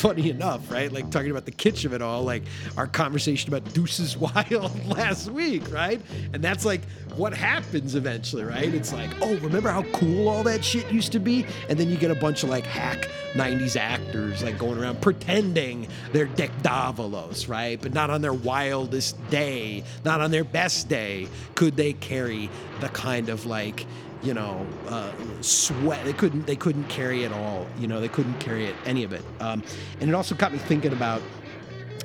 funny 0.00 0.30
enough, 0.30 0.70
right? 0.72 0.90
Like 0.90 1.10
talking 1.10 1.30
about 1.30 1.44
the 1.44 1.52
kitsch 1.52 1.84
of 1.84 1.92
it 1.92 2.00
all, 2.00 2.22
like 2.22 2.42
our 2.78 2.86
conversation 2.86 3.52
about 3.52 3.70
Deuces 3.74 4.16
Wild 4.20 4.86
last 4.86 5.30
week, 5.30 5.70
right? 5.70 6.00
And 6.32 6.42
that's 6.42 6.64
like 6.64 6.80
what 7.16 7.34
happens 7.34 7.94
eventually, 7.94 8.44
right? 8.44 8.72
It's 8.72 8.94
like, 8.94 9.10
oh, 9.20 9.36
remember 9.36 9.68
how 9.68 9.82
cool 9.92 10.28
all 10.28 10.42
that 10.44 10.64
shit 10.64 10.90
used 10.90 11.12
to 11.12 11.20
be? 11.20 11.44
And 11.68 11.78
then 11.78 11.90
you 11.90 11.98
get 11.98 12.10
a 12.10 12.14
bunch 12.14 12.42
of 12.42 12.48
like 12.48 12.64
hack 12.64 13.10
90s 13.34 13.76
actors 13.76 14.42
like 14.42 14.56
going 14.58 14.78
around 14.78 15.02
pretending 15.02 15.86
they're 16.12 16.24
Dick 16.24 16.50
Davalos, 16.62 17.46
right? 17.46 17.78
But 17.80 17.92
not 17.92 18.08
on 18.08 18.22
their 18.22 18.32
wildest 18.32 19.18
day, 19.28 19.84
not 20.04 20.22
on 20.22 20.30
their 20.30 20.44
best 20.44 20.88
day, 20.88 21.28
could 21.56 21.76
they 21.76 21.92
carry 21.92 22.48
the 22.80 22.88
kind 22.88 23.28
of 23.28 23.44
like 23.44 23.84
you 24.22 24.34
know, 24.34 24.66
uh, 24.88 25.12
sweat. 25.40 26.04
They 26.04 26.12
couldn't. 26.12 26.46
They 26.46 26.56
couldn't 26.56 26.84
carry 26.88 27.24
it 27.24 27.32
all. 27.32 27.66
You 27.78 27.86
know, 27.86 28.00
they 28.00 28.08
couldn't 28.08 28.38
carry 28.38 28.66
it 28.66 28.74
any 28.84 29.04
of 29.04 29.12
it. 29.12 29.22
Um, 29.40 29.62
and 30.00 30.10
it 30.10 30.14
also 30.14 30.34
got 30.34 30.52
me 30.52 30.58
thinking 30.58 30.92
about. 30.92 31.22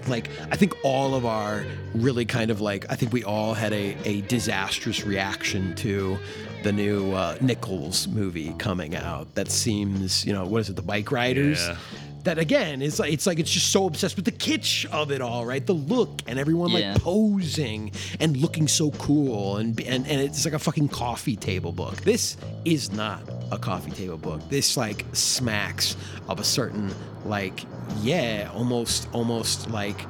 Like 0.07 0.29
I 0.51 0.55
think 0.55 0.75
all 0.83 1.15
of 1.15 1.25
our 1.25 1.65
really 1.95 2.25
kind 2.25 2.51
of 2.51 2.61
like 2.61 2.85
I 2.91 2.95
think 2.95 3.11
we 3.11 3.23
all 3.23 3.55
had 3.55 3.73
a, 3.73 3.97
a 4.05 4.21
disastrous 4.21 5.03
reaction 5.03 5.73
to 5.77 6.15
the 6.61 6.71
new 6.71 7.11
uh, 7.13 7.37
Nichols 7.41 8.07
movie 8.09 8.53
coming 8.59 8.95
out. 8.95 9.33
That 9.33 9.49
seems 9.49 10.23
you 10.23 10.31
know 10.31 10.45
what 10.45 10.61
is 10.61 10.69
it 10.69 10.75
the 10.75 10.83
Bikeriders 10.83 11.57
Yeah. 11.57 11.77
That 12.25 12.37
again 12.37 12.81
is 12.81 12.99
like 12.99 13.11
it's 13.13 13.25
like 13.25 13.39
it's 13.39 13.49
just 13.51 13.71
so 13.71 13.85
obsessed 13.87 14.15
with 14.15 14.25
the 14.25 14.31
kitsch 14.31 14.85
of 14.91 15.11
it 15.11 15.21
all, 15.21 15.45
right? 15.45 15.65
The 15.65 15.73
look 15.73 16.21
and 16.27 16.37
everyone 16.37 16.69
Yeah. 16.71 16.93
like 16.93 17.01
posing 17.01 17.91
and 18.19 18.35
looking 18.37 18.67
so 18.67 18.91
cool 18.91 19.57
and 19.57 19.79
and 19.81 20.05
and 20.07 20.21
it's 20.21 20.43
like 20.45 20.53
a 20.53 20.59
fucking 20.59 20.89
coffee 20.89 21.35
table 21.35 21.71
book. 21.71 22.01
This 22.01 22.35
is 22.65 22.91
not 22.91 23.21
a 23.51 23.57
coffee 23.57 23.91
table 23.91 24.17
book. 24.17 24.41
This 24.49 24.75
like 24.75 25.05
smacks 25.13 25.95
of 26.27 26.39
a 26.39 26.43
certain 26.43 26.93
like 27.25 27.63
yeah, 28.01 28.49
almost 28.53 29.07
almost 29.13 29.69
like 29.69 30.05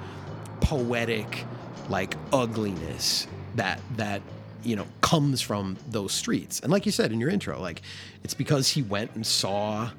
poetic 0.61 1.45
like 1.89 2.15
ugliness 2.33 3.27
that 3.55 3.79
that 3.97 4.21
you 4.63 4.75
know 4.75 4.87
comes 5.01 5.41
from 5.41 5.77
those 5.89 6.11
streets. 6.11 6.59
And 6.61 6.71
like 6.71 6.85
you 6.85 6.91
said 6.91 7.11
in 7.11 7.19
your 7.19 7.29
intro, 7.29 7.59
like 7.61 7.81
it's 8.23 8.33
because 8.33 8.69
he 8.69 8.81
went 8.81 9.11
and 9.15 9.25
saw 9.25 9.89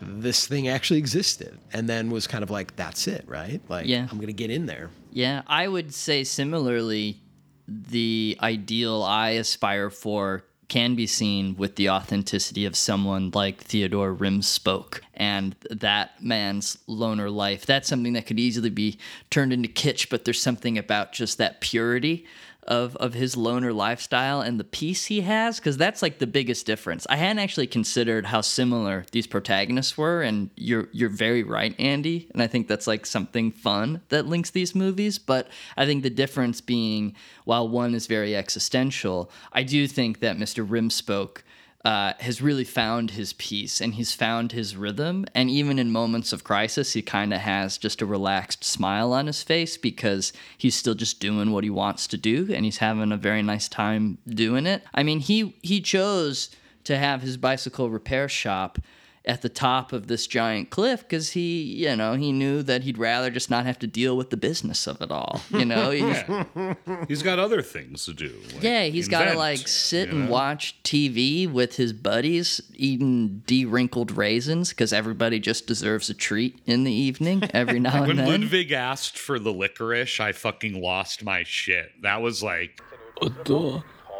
this 0.00 0.46
thing 0.46 0.68
actually 0.68 0.98
existed 0.98 1.58
and 1.72 1.88
then 1.88 2.10
was 2.10 2.26
kind 2.26 2.42
of 2.42 2.50
like 2.50 2.74
that's 2.76 3.06
it 3.06 3.24
right 3.26 3.60
like 3.68 3.86
Yeah. 3.86 4.06
i'm 4.10 4.18
gonna 4.18 4.32
get 4.32 4.50
in 4.50 4.66
there 4.66 4.90
Yeah, 5.12 5.42
I 5.46 5.66
would 5.68 5.92
say 5.92 6.24
similarly, 6.24 7.20
the 7.66 8.36
ideal 8.40 9.02
I 9.02 9.30
aspire 9.30 9.90
for 9.90 10.44
can 10.68 10.94
be 10.94 11.06
seen 11.06 11.56
with 11.56 11.74
the 11.74 11.90
authenticity 11.90 12.64
of 12.64 12.76
someone 12.76 13.30
like 13.34 13.60
Theodore 13.60 14.14
Rimspoke 14.14 15.00
and 15.14 15.56
that 15.68 16.22
man's 16.22 16.78
loner 16.86 17.28
life. 17.28 17.66
That's 17.66 17.88
something 17.88 18.12
that 18.12 18.26
could 18.26 18.38
easily 18.38 18.70
be 18.70 18.98
turned 19.30 19.52
into 19.52 19.68
kitsch, 19.68 20.08
but 20.08 20.24
there's 20.24 20.40
something 20.40 20.78
about 20.78 21.12
just 21.12 21.38
that 21.38 21.60
purity 21.60 22.24
of 22.70 22.94
of 22.96 23.14
his 23.14 23.36
loner 23.36 23.72
lifestyle 23.72 24.40
and 24.40 24.58
the 24.58 24.64
peace 24.64 25.06
he 25.06 25.22
has 25.22 25.58
because 25.58 25.76
that's 25.76 26.02
like 26.02 26.20
the 26.20 26.26
biggest 26.26 26.64
difference. 26.64 27.04
I 27.10 27.16
hadn't 27.16 27.40
actually 27.40 27.66
considered 27.66 28.26
how 28.26 28.40
similar 28.40 29.04
these 29.10 29.26
protagonists 29.26 29.98
were, 29.98 30.22
and 30.22 30.50
you're 30.56 30.88
you're 30.92 31.10
very 31.10 31.42
right, 31.42 31.74
Andy. 31.80 32.28
And 32.32 32.40
I 32.40 32.46
think 32.46 32.68
that's 32.68 32.86
like 32.86 33.04
something 33.04 33.50
fun 33.50 34.02
that 34.08 34.26
links 34.26 34.50
these 34.50 34.74
movies. 34.74 35.18
But 35.18 35.48
I 35.76 35.84
think 35.84 36.04
the 36.04 36.10
difference 36.10 36.60
being 36.60 37.16
while 37.44 37.68
one 37.68 37.92
is 37.92 38.06
very 38.06 38.36
existential, 38.36 39.30
I 39.52 39.64
do 39.64 39.88
think 39.88 40.20
that 40.20 40.38
Mr. 40.38 40.66
Rimspoke 40.66 41.42
uh, 41.84 42.12
has 42.20 42.42
really 42.42 42.64
found 42.64 43.12
his 43.12 43.32
peace 43.34 43.80
and 43.80 43.94
he's 43.94 44.12
found 44.12 44.52
his 44.52 44.76
rhythm. 44.76 45.24
And 45.34 45.48
even 45.48 45.78
in 45.78 45.90
moments 45.90 46.32
of 46.32 46.44
crisis, 46.44 46.92
he 46.92 47.00
kind 47.00 47.32
of 47.32 47.40
has 47.40 47.78
just 47.78 48.02
a 48.02 48.06
relaxed 48.06 48.64
smile 48.64 49.12
on 49.12 49.26
his 49.26 49.42
face 49.42 49.76
because 49.76 50.32
he's 50.58 50.74
still 50.74 50.94
just 50.94 51.20
doing 51.20 51.52
what 51.52 51.64
he 51.64 51.70
wants 51.70 52.06
to 52.08 52.18
do 52.18 52.52
and 52.52 52.64
he's 52.64 52.78
having 52.78 53.12
a 53.12 53.16
very 53.16 53.42
nice 53.42 53.68
time 53.68 54.18
doing 54.28 54.66
it. 54.66 54.82
I 54.94 55.02
mean, 55.02 55.20
he 55.20 55.56
he 55.62 55.80
chose 55.80 56.50
to 56.84 56.98
have 56.98 57.22
his 57.22 57.36
bicycle 57.36 57.88
repair 57.88 58.28
shop 58.28 58.78
at 59.26 59.42
the 59.42 59.48
top 59.50 59.92
of 59.92 60.06
this 60.06 60.26
giant 60.26 60.70
cliff 60.70 61.00
because 61.00 61.32
he, 61.32 61.60
you 61.62 61.94
know, 61.94 62.14
he 62.14 62.32
knew 62.32 62.62
that 62.62 62.82
he'd 62.84 62.96
rather 62.96 63.30
just 63.30 63.50
not 63.50 63.66
have 63.66 63.78
to 63.78 63.86
deal 63.86 64.16
with 64.16 64.30
the 64.30 64.36
business 64.36 64.86
of 64.86 65.00
it 65.02 65.10
all. 65.10 65.42
You 65.50 65.66
know, 65.66 65.90
Yeah. 66.00 66.74
he's 67.06 67.22
got 67.22 67.38
other 67.38 67.60
things 67.60 68.06
to 68.06 68.14
do. 68.14 68.34
like 68.54 68.62
yeah, 68.62 68.84
he's 68.84 69.08
got 69.08 69.24
to 69.26 69.34
like 69.36 69.68
sit 69.68 70.08
and 70.08 70.24
know? 70.24 70.30
watch 70.30 70.82
TV 70.84 71.50
with 71.50 71.76
his 71.76 71.92
buddies 71.92 72.62
eating 72.74 73.42
de-wrinkled 73.46 74.10
raisins 74.16 74.70
because 74.70 74.92
everybody 74.92 75.38
just 75.38 75.66
deserves 75.66 76.08
a 76.08 76.14
treat 76.14 76.58
in 76.64 76.84
the 76.84 76.92
evening 76.92 77.42
every 77.52 77.78
now 77.80 78.00
When 78.00 78.10
and 78.10 78.18
then. 78.20 78.26
Ludwig 78.40 78.72
asked 78.72 79.18
for 79.18 79.38
the 79.38 79.52
licorice, 79.52 80.18
I 80.18 80.32
fucking 80.32 80.80
lost 80.80 81.22
my 81.22 81.42
shit. 81.44 81.92
That 82.02 82.22
was 82.22 82.42
like, 82.42 82.80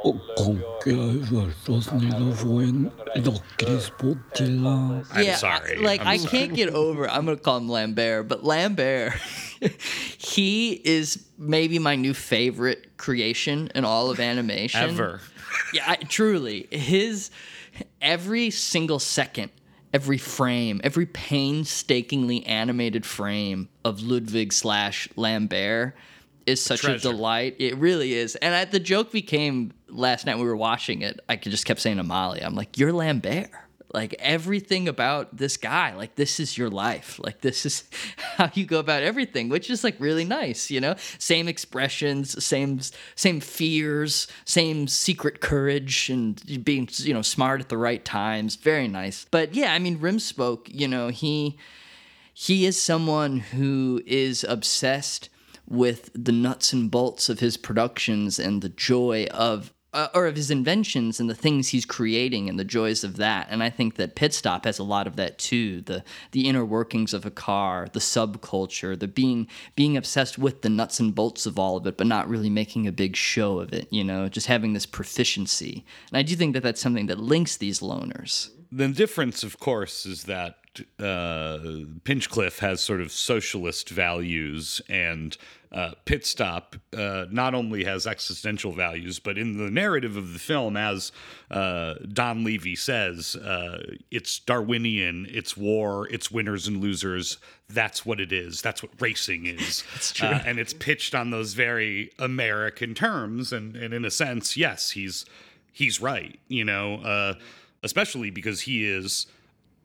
Ito, 0.03 0.09
o 0.09 0.35
con 0.37 0.65
que 0.83 0.93
versos 0.93 1.93
ni 1.93 2.11
lo 2.11 2.33
buen, 2.45 2.91
lo 3.17 3.33
crispotela. 3.59 5.07
I'm 5.13 5.25
yeah, 5.25 5.37
sorry. 5.37 5.79
I, 5.79 5.81
like 5.81 6.01
I'm 6.01 6.07
I 6.07 6.17
sorry. 6.17 6.31
can't 6.31 6.55
get 6.55 6.71
over. 6.71 7.09
I'm 7.09 7.25
gonna 7.27 7.37
call 7.37 7.59
him 7.59 7.69
Lambert, 7.69 8.29
but 8.29 8.45
Lambert, 8.45 9.13
he 10.19 10.73
is 10.73 11.27
maybe 11.39 11.79
my 11.79 11.97
new 11.97 12.15
favorite 12.15 12.97
creation 12.97 13.71
in 13.75 13.85
all 13.85 14.11
of 14.11 14.21
animation 14.21 14.91
ever. 14.91 15.21
Yeah, 15.73 15.85
I, 15.87 15.97
truly, 15.97 16.67
his 16.71 17.31
every 18.01 18.51
single 18.51 18.99
second, 18.99 19.51
every 19.93 20.19
frame, 20.19 20.81
every 20.83 21.07
painstakingly 21.07 22.47
animated 22.47 23.05
frame 23.05 23.69
of 23.85 24.03
Ludwig 24.03 24.53
slash 24.53 25.09
Lambert 25.17 25.95
is 26.51 26.65
such 26.65 26.81
a 26.81 26.89
treasure. 26.89 27.11
delight. 27.11 27.57
It 27.59 27.77
really 27.77 28.15
is. 28.15 28.37
And 28.37 28.55
I, 28.55 28.65
the 28.65 28.81
joke 28.81 29.13
became 29.13 29.73
last 29.89 30.27
night 30.27 30.39
we 30.39 30.45
were 30.45 30.57
watching 30.57 31.03
it. 31.03 31.21
I 31.29 31.37
could 31.37 31.53
just 31.53 31.65
kept 31.65 31.81
saying 31.81 31.97
to 31.97 32.03
Molly, 32.03 32.41
"I'm 32.41 32.55
like, 32.55 32.79
you're 32.79 32.93
Lambert." 32.93 33.51
Like 33.93 34.15
everything 34.21 34.87
about 34.87 35.37
this 35.37 35.57
guy, 35.57 35.97
like 35.97 36.15
this 36.15 36.39
is 36.39 36.57
your 36.57 36.71
life. 36.71 37.19
Like 37.19 37.41
this 37.41 37.67
is 37.67 37.83
how 38.37 38.49
you 38.55 38.65
go 38.65 38.79
about 38.79 39.03
everything, 39.03 39.49
which 39.49 39.69
is 39.69 39.83
like 39.83 39.97
really 39.99 40.25
nice, 40.25 40.71
you 40.71 40.81
know? 40.81 40.95
Same 41.19 41.49
expressions, 41.49 42.45
same 42.45 42.81
same 43.17 43.41
fears, 43.41 44.29
same 44.45 44.87
secret 44.87 45.41
courage 45.41 46.09
and 46.09 46.65
being, 46.65 46.89
you 46.99 47.13
know, 47.13 47.23
smart 47.23 47.61
at 47.61 47.69
the 47.69 47.77
right 47.77 48.05
times. 48.05 48.55
Very 48.55 48.87
nice. 48.87 49.27
But 49.29 49.57
yeah, 49.57 49.75
I 49.75 49.81
mean 49.81 49.99
Rimspoke, 49.99 50.73
you 50.73 50.87
know, 50.87 51.09
he 51.09 51.57
he 52.33 52.67
is 52.67 52.81
someone 52.81 53.39
who 53.39 54.03
is 54.07 54.45
obsessed 54.45 55.31
with 55.70 56.11
the 56.14 56.33
nuts 56.33 56.72
and 56.72 56.90
bolts 56.90 57.28
of 57.28 57.40
his 57.40 57.56
productions 57.56 58.38
and 58.38 58.61
the 58.61 58.68
joy 58.68 59.26
of 59.30 59.72
uh, 59.92 60.06
or 60.14 60.26
of 60.26 60.37
his 60.37 60.52
inventions 60.52 61.18
and 61.18 61.28
the 61.28 61.35
things 61.35 61.68
he's 61.68 61.85
creating 61.85 62.48
and 62.48 62.61
the 62.61 62.64
joys 62.64 63.02
of 63.02 63.16
that. 63.16 63.48
And 63.50 63.62
i 63.62 63.70
think 63.70 63.96
that 63.96 64.14
pit 64.14 64.35
stop 64.35 64.64
has 64.64 64.78
a 64.78 64.85
lot 64.85 65.06
of 65.06 65.16
that 65.16 65.38
too. 65.38 65.80
The 65.80 66.04
the 66.33 66.48
inner 66.48 66.64
workings 66.64 67.14
of 67.14 67.24
a 67.24 67.30
car 67.30 67.88
the 67.92 68.00
subculture 68.00 68.98
the 68.98 69.09
being 69.09 69.48
being 69.76 69.96
obsessed 69.96 70.38
with 70.38 70.62
the 70.62 70.68
nuts 70.68 71.00
and 71.00 71.14
bolts 71.14 71.46
of 71.46 71.59
all 71.59 71.76
of 71.76 71.87
it 71.87 71.96
but 71.96 72.06
not 72.06 72.28
really 72.28 72.50
making 72.50 72.87
a 72.87 72.92
big 72.92 73.16
show 73.16 73.59
of 73.59 73.72
it 73.72 73.88
you 73.90 74.04
know 74.04 74.28
just 74.28 74.46
having 74.46 74.72
this 74.72 74.87
proficiency. 74.87 75.85
And 76.11 76.18
i 76.18 76.22
do 76.22 76.35
think 76.37 76.54
that 76.54 76.62
that's 76.62 76.80
something 76.80 77.06
that 77.06 77.18
links 77.18 77.56
these 77.56 77.80
loners. 77.80 78.50
The 78.72 78.87
difference, 78.87 79.42
of 79.42 79.59
course, 79.59 80.06
is 80.06 80.24
that 80.24 80.60
uh, 80.98 81.59
Pinchcliffe 82.04 82.61
has 82.61 82.80
sort 82.80 83.00
of 83.00 83.11
socialist 83.11 83.88
values, 83.88 84.80
and 84.88 85.37
uh, 85.72 85.92
Pit 86.04 86.24
Stop 86.26 86.76
uh, 86.96 87.26
not 87.30 87.54
only 87.54 87.85
has 87.85 88.06
existential 88.06 88.72
values, 88.72 89.18
but 89.18 89.38
in 89.38 89.59
the 89.59 89.70
narrative 89.70 90.16
of 90.16 90.33
the 90.33 90.38
film, 90.38 90.76
as 90.76 91.12
uh, 91.50 91.94
Donlevy 92.04 92.76
says, 92.76 93.37
uh, 93.37 93.83
it's 94.11 94.38
Darwinian, 94.38 95.26
it's 95.30 95.56
war, 95.56 96.09
it's 96.09 96.30
winners 96.30 96.66
and 96.66 96.78
losers. 96.78 97.38
That's 97.68 98.04
what 98.04 98.20
it 98.20 98.33
is. 98.33 98.62
That's 98.62 98.83
what 98.83 98.92
racing 99.00 99.46
is. 99.46 99.85
That's 99.92 100.12
true. 100.12 100.28
and 100.28 100.59
it's 100.59 100.74
pitched 100.74 101.14
on 101.14 101.30
those 101.30 101.54
very 101.54 102.12
American 102.18 102.94
terms, 102.94 103.52
and, 103.52 103.76
and 103.76 103.94
in 103.94 104.04
a 104.04 104.11
sense, 104.11 104.56
yes, 104.56 104.90
he's 104.90 105.24
he's 105.72 106.00
right. 106.00 106.38
You 106.48 106.64
know. 106.64 106.96
Uh, 106.96 107.35
especially 107.83 108.30
because 108.30 108.62
he 108.62 108.87
is 108.88 109.26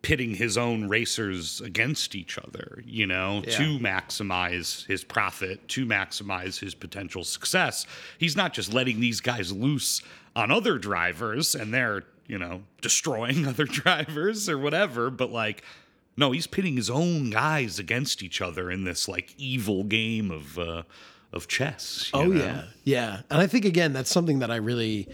pitting 0.05 0.35
his 0.35 0.55
own 0.55 0.87
racers 0.87 1.61
against 1.61 2.13
each 2.13 2.37
other, 2.37 2.83
you 2.85 3.07
know, 3.07 3.41
to 3.41 3.79
maximize 3.79 4.85
his 4.85 5.03
profit, 5.03 5.67
to 5.67 5.83
maximize 5.83 6.59
his 6.59 6.75
potential 6.75 7.23
success. 7.23 7.87
He's 8.19 8.35
not 8.35 8.53
just 8.53 8.71
letting 8.71 8.99
these 8.99 9.19
guys 9.19 9.51
loose 9.51 10.03
on 10.35 10.51
other 10.51 10.77
drivers 10.77 11.55
and 11.55 11.73
they're, 11.73 12.03
you 12.27 12.37
know, 12.37 12.61
destroying 12.81 13.47
other 13.47 13.65
drivers 13.65 14.47
or 14.47 14.59
whatever, 14.59 15.09
but 15.09 15.31
like 15.31 15.63
no, 16.15 16.31
he's 16.31 16.45
pitting 16.45 16.75
his 16.75 16.91
own 16.91 17.31
guys 17.31 17.79
against 17.79 18.21
each 18.21 18.41
other 18.41 18.69
in 18.69 18.83
this 18.83 19.07
like 19.07 19.33
evil 19.39 19.83
game 19.83 20.29
of 20.29 20.59
uh 20.59 20.83
of 21.33 21.47
chess. 21.47 22.11
Oh 22.13 22.25
know? 22.25 22.45
yeah, 22.45 22.63
yeah. 22.83 23.21
And 23.31 23.41
I 23.41 23.47
think 23.47 23.65
again 23.65 23.91
that's 23.91 24.11
something 24.11 24.37
that 24.37 24.51
I 24.51 24.57
really, 24.57 25.09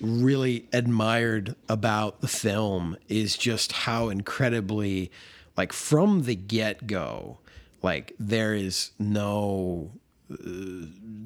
really 0.00 0.66
admired 0.72 1.54
about 1.68 2.20
the 2.20 2.28
film 2.28 2.96
is 3.08 3.36
just 3.36 3.72
how 3.72 4.08
incredibly, 4.08 5.10
like 5.56 5.72
from 5.72 6.24
the 6.24 6.34
get 6.34 6.86
go, 6.86 7.38
like 7.82 8.12
there 8.18 8.54
is 8.54 8.90
no. 8.98 9.90
Uh, 10.30 10.36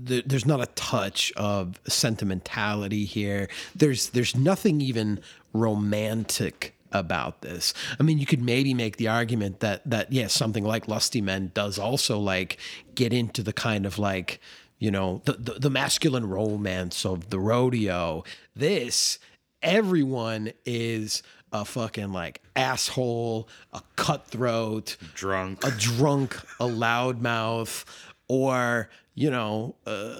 there- 0.04 0.22
there's 0.24 0.46
not 0.46 0.60
a 0.60 0.66
touch 0.74 1.30
of 1.36 1.78
sentimentality 1.86 3.04
here. 3.04 3.48
There's 3.76 4.08
there's 4.10 4.34
nothing 4.34 4.80
even 4.80 5.20
romantic 5.52 6.74
about 6.90 7.42
this. 7.42 7.74
I 8.00 8.02
mean, 8.02 8.18
you 8.18 8.24
could 8.26 8.42
maybe 8.42 8.72
make 8.74 8.96
the 8.96 9.08
argument 9.08 9.60
that 9.60 9.82
that 9.88 10.10
yes, 10.12 10.32
something 10.32 10.64
like 10.64 10.88
Lusty 10.88 11.20
Men 11.20 11.50
does 11.54 11.78
also 11.78 12.18
like 12.18 12.56
get 12.94 13.12
into 13.12 13.42
the 13.42 13.52
kind 13.52 13.84
of 13.86 13.98
like 13.98 14.40
you 14.78 14.90
know 14.90 15.22
the 15.24 15.32
the, 15.32 15.52
the 15.54 15.70
masculine 15.70 16.28
romance 16.28 17.04
of 17.04 17.30
the 17.30 17.38
rodeo. 17.38 18.24
This 18.54 19.18
everyone 19.62 20.52
is 20.64 21.22
a 21.52 21.64
fucking 21.64 22.12
like 22.12 22.42
asshole, 22.54 23.48
a 23.72 23.82
cutthroat, 23.96 24.96
Drunk. 25.14 25.64
a 25.64 25.70
drunk, 25.70 26.36
a 26.60 26.66
loudmouth, 26.66 27.84
or 28.28 28.90
you 29.14 29.30
know, 29.30 29.74
uh, 29.86 30.14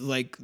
like 0.00 0.36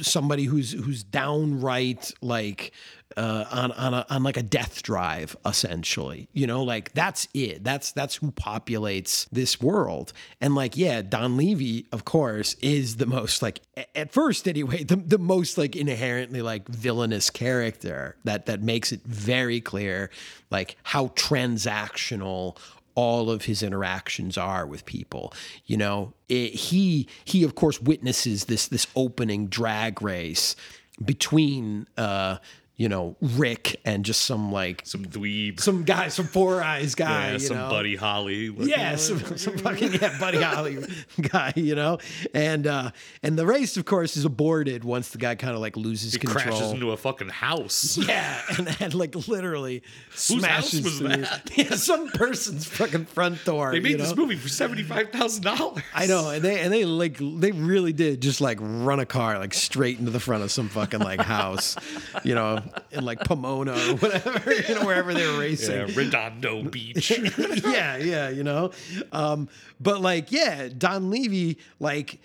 somebody 0.00 0.44
who's 0.44 0.72
who's 0.72 1.02
downright 1.02 2.12
like 2.20 2.72
uh, 3.16 3.44
on 3.50 3.72
on 3.72 3.94
a, 3.94 4.06
on 4.10 4.22
like 4.22 4.36
a 4.36 4.42
death 4.42 4.82
drive, 4.82 5.36
essentially. 5.46 6.28
You 6.32 6.46
know, 6.46 6.62
like 6.62 6.92
that's 6.92 7.28
it. 7.32 7.64
That's 7.64 7.92
that's 7.92 8.16
who 8.16 8.30
populates 8.32 9.26
this 9.30 9.60
world. 9.60 10.12
And 10.40 10.54
like, 10.54 10.76
yeah, 10.76 11.02
Donlevy, 11.02 11.86
of 11.92 12.04
course, 12.04 12.54
is 12.54 12.96
the 12.96 13.06
most 13.06 13.42
like 13.42 13.60
at 13.94 14.12
first 14.12 14.46
anyway, 14.46 14.84
the 14.84 14.96
the 14.96 15.18
most 15.18 15.56
like 15.56 15.76
inherently 15.76 16.42
like 16.42 16.68
villainous 16.68 17.30
character 17.30 18.16
that 18.24 18.46
that 18.46 18.62
makes 18.62 18.92
it 18.92 19.02
very 19.04 19.60
clear 19.60 20.10
like 20.50 20.76
how 20.82 21.08
transactional 21.08 22.56
all 22.96 23.30
of 23.30 23.44
his 23.44 23.62
interactions 23.62 24.36
are 24.36 24.66
with 24.66 24.84
people. 24.84 25.32
You 25.66 25.76
know, 25.76 26.14
it, 26.28 26.52
he 26.54 27.06
he 27.24 27.44
of 27.44 27.54
course 27.54 27.80
witnesses 27.80 28.46
this 28.46 28.66
this 28.66 28.88
opening 28.96 29.46
drag 29.46 30.02
race 30.02 30.56
between 31.04 31.86
uh 31.96 32.38
you 32.76 32.90
know 32.90 33.16
Rick 33.22 33.80
and 33.84 34.04
just 34.04 34.22
some 34.22 34.52
like 34.52 34.82
some 34.84 35.04
dweeb. 35.04 35.60
some 35.60 35.84
guy, 35.84 36.08
some 36.08 36.26
four 36.26 36.62
eyes 36.62 36.94
guy, 36.94 37.32
yeah, 37.32 37.38
some 37.38 37.56
know? 37.56 37.70
Buddy 37.70 37.96
Holly. 37.96 38.54
Yeah, 38.58 38.96
some, 38.96 39.38
some 39.38 39.56
fucking 39.58 39.94
yeah, 39.94 40.18
Buddy 40.18 40.42
Holly 40.42 40.84
guy, 41.20 41.54
you 41.56 41.74
know, 41.74 41.98
and 42.34 42.66
uh, 42.66 42.90
and 43.22 43.38
the 43.38 43.46
race, 43.46 43.76
of 43.78 43.86
course, 43.86 44.16
is 44.16 44.24
aborted 44.26 44.84
once 44.84 45.10
the 45.10 45.18
guy 45.18 45.34
kind 45.36 45.54
of 45.54 45.60
like 45.60 45.76
loses 45.76 46.12
He 46.12 46.18
control. 46.18 46.42
crashes 46.42 46.72
into 46.72 46.90
a 46.90 46.96
fucking 46.98 47.30
house. 47.30 47.96
yeah, 48.08 48.42
and, 48.58 48.76
and 48.80 48.94
like 48.94 49.14
literally 49.26 49.82
house 50.10 50.20
smashes 50.20 50.84
was 50.84 51.00
that? 51.00 51.50
yeah, 51.56 51.74
some 51.76 52.08
person's 52.08 52.66
fucking 52.66 53.06
front 53.06 53.42
door. 53.46 53.72
They 53.72 53.80
made 53.80 53.92
you 53.92 53.96
this 53.98 54.14
movie 54.14 54.36
for 54.36 54.50
seventy 54.50 54.82
five 54.82 55.10
thousand 55.10 55.44
dollars. 55.44 55.82
I 55.94 56.06
know, 56.06 56.28
and 56.28 56.44
they 56.44 56.60
and 56.60 56.70
they 56.70 56.84
like 56.84 57.16
they 57.18 57.52
really 57.52 57.94
did 57.94 58.20
just 58.20 58.42
like 58.42 58.58
run 58.60 59.00
a 59.00 59.06
car 59.06 59.38
like 59.38 59.54
straight 59.54 59.98
into 59.98 60.10
the 60.10 60.20
front 60.20 60.42
of 60.42 60.50
some 60.52 60.68
fucking 60.68 61.00
like 61.00 61.20
house, 61.20 61.76
you 62.22 62.34
know, 62.34 62.62
in 62.90 63.04
like 63.04 63.20
Pomona 63.20 63.72
or 63.72 63.96
whatever, 63.96 64.52
you 64.68 64.74
know, 64.74 64.84
wherever 64.84 65.14
they're 65.14 65.38
racing. 65.38 65.88
Yeah, 65.88 65.94
Redondo 65.94 66.62
Beach. 66.70 67.10
yeah, 67.64 67.96
yeah, 67.96 68.28
you 68.28 68.44
know. 68.44 68.70
Um, 69.12 69.48
but 69.80 70.00
like, 70.00 70.32
yeah, 70.32 70.68
Donlevy 70.68 71.56
like 71.78 72.20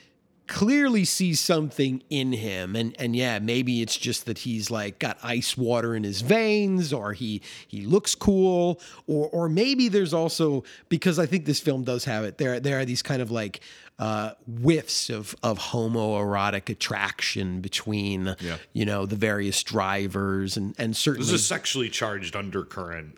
clearly 0.47 1.05
sees 1.05 1.39
something 1.39 2.03
in 2.09 2.33
him 2.33 2.75
and 2.75 2.93
and 2.99 3.15
yeah 3.15 3.39
maybe 3.39 3.81
it's 3.81 3.95
just 3.95 4.25
that 4.25 4.39
he's 4.39 4.69
like 4.69 4.99
got 4.99 5.17
ice 5.23 5.55
water 5.55 5.95
in 5.95 6.03
his 6.03 6.19
veins 6.19 6.91
or 6.91 7.13
he 7.13 7.41
he 7.69 7.85
looks 7.85 8.15
cool 8.15 8.77
or 9.07 9.29
or 9.29 9.47
maybe 9.47 9.87
there's 9.87 10.13
also 10.13 10.61
because 10.89 11.17
I 11.19 11.25
think 11.25 11.45
this 11.45 11.61
film 11.61 11.85
does 11.85 12.03
have 12.03 12.25
it 12.25 12.37
there 12.37 12.59
there 12.59 12.77
are 12.81 12.83
these 12.83 13.01
kind 13.01 13.21
of 13.21 13.31
like 13.31 13.61
uh, 14.01 14.31
whiffs 14.47 15.09
of 15.11 15.35
of 15.43 15.59
homoerotic 15.59 16.67
attraction 16.69 17.61
between 17.61 18.35
Yeah. 18.41 18.57
you 18.73 18.83
know 18.83 19.05
the 19.05 19.15
various 19.15 19.61
drivers 19.63 20.57
and 20.57 20.73
and 20.77 20.97
certainly 20.97 21.27
There's 21.27 21.39
a 21.41 21.43
sexually 21.45 21.87
charged 21.89 22.35
undercurrent 22.35 23.17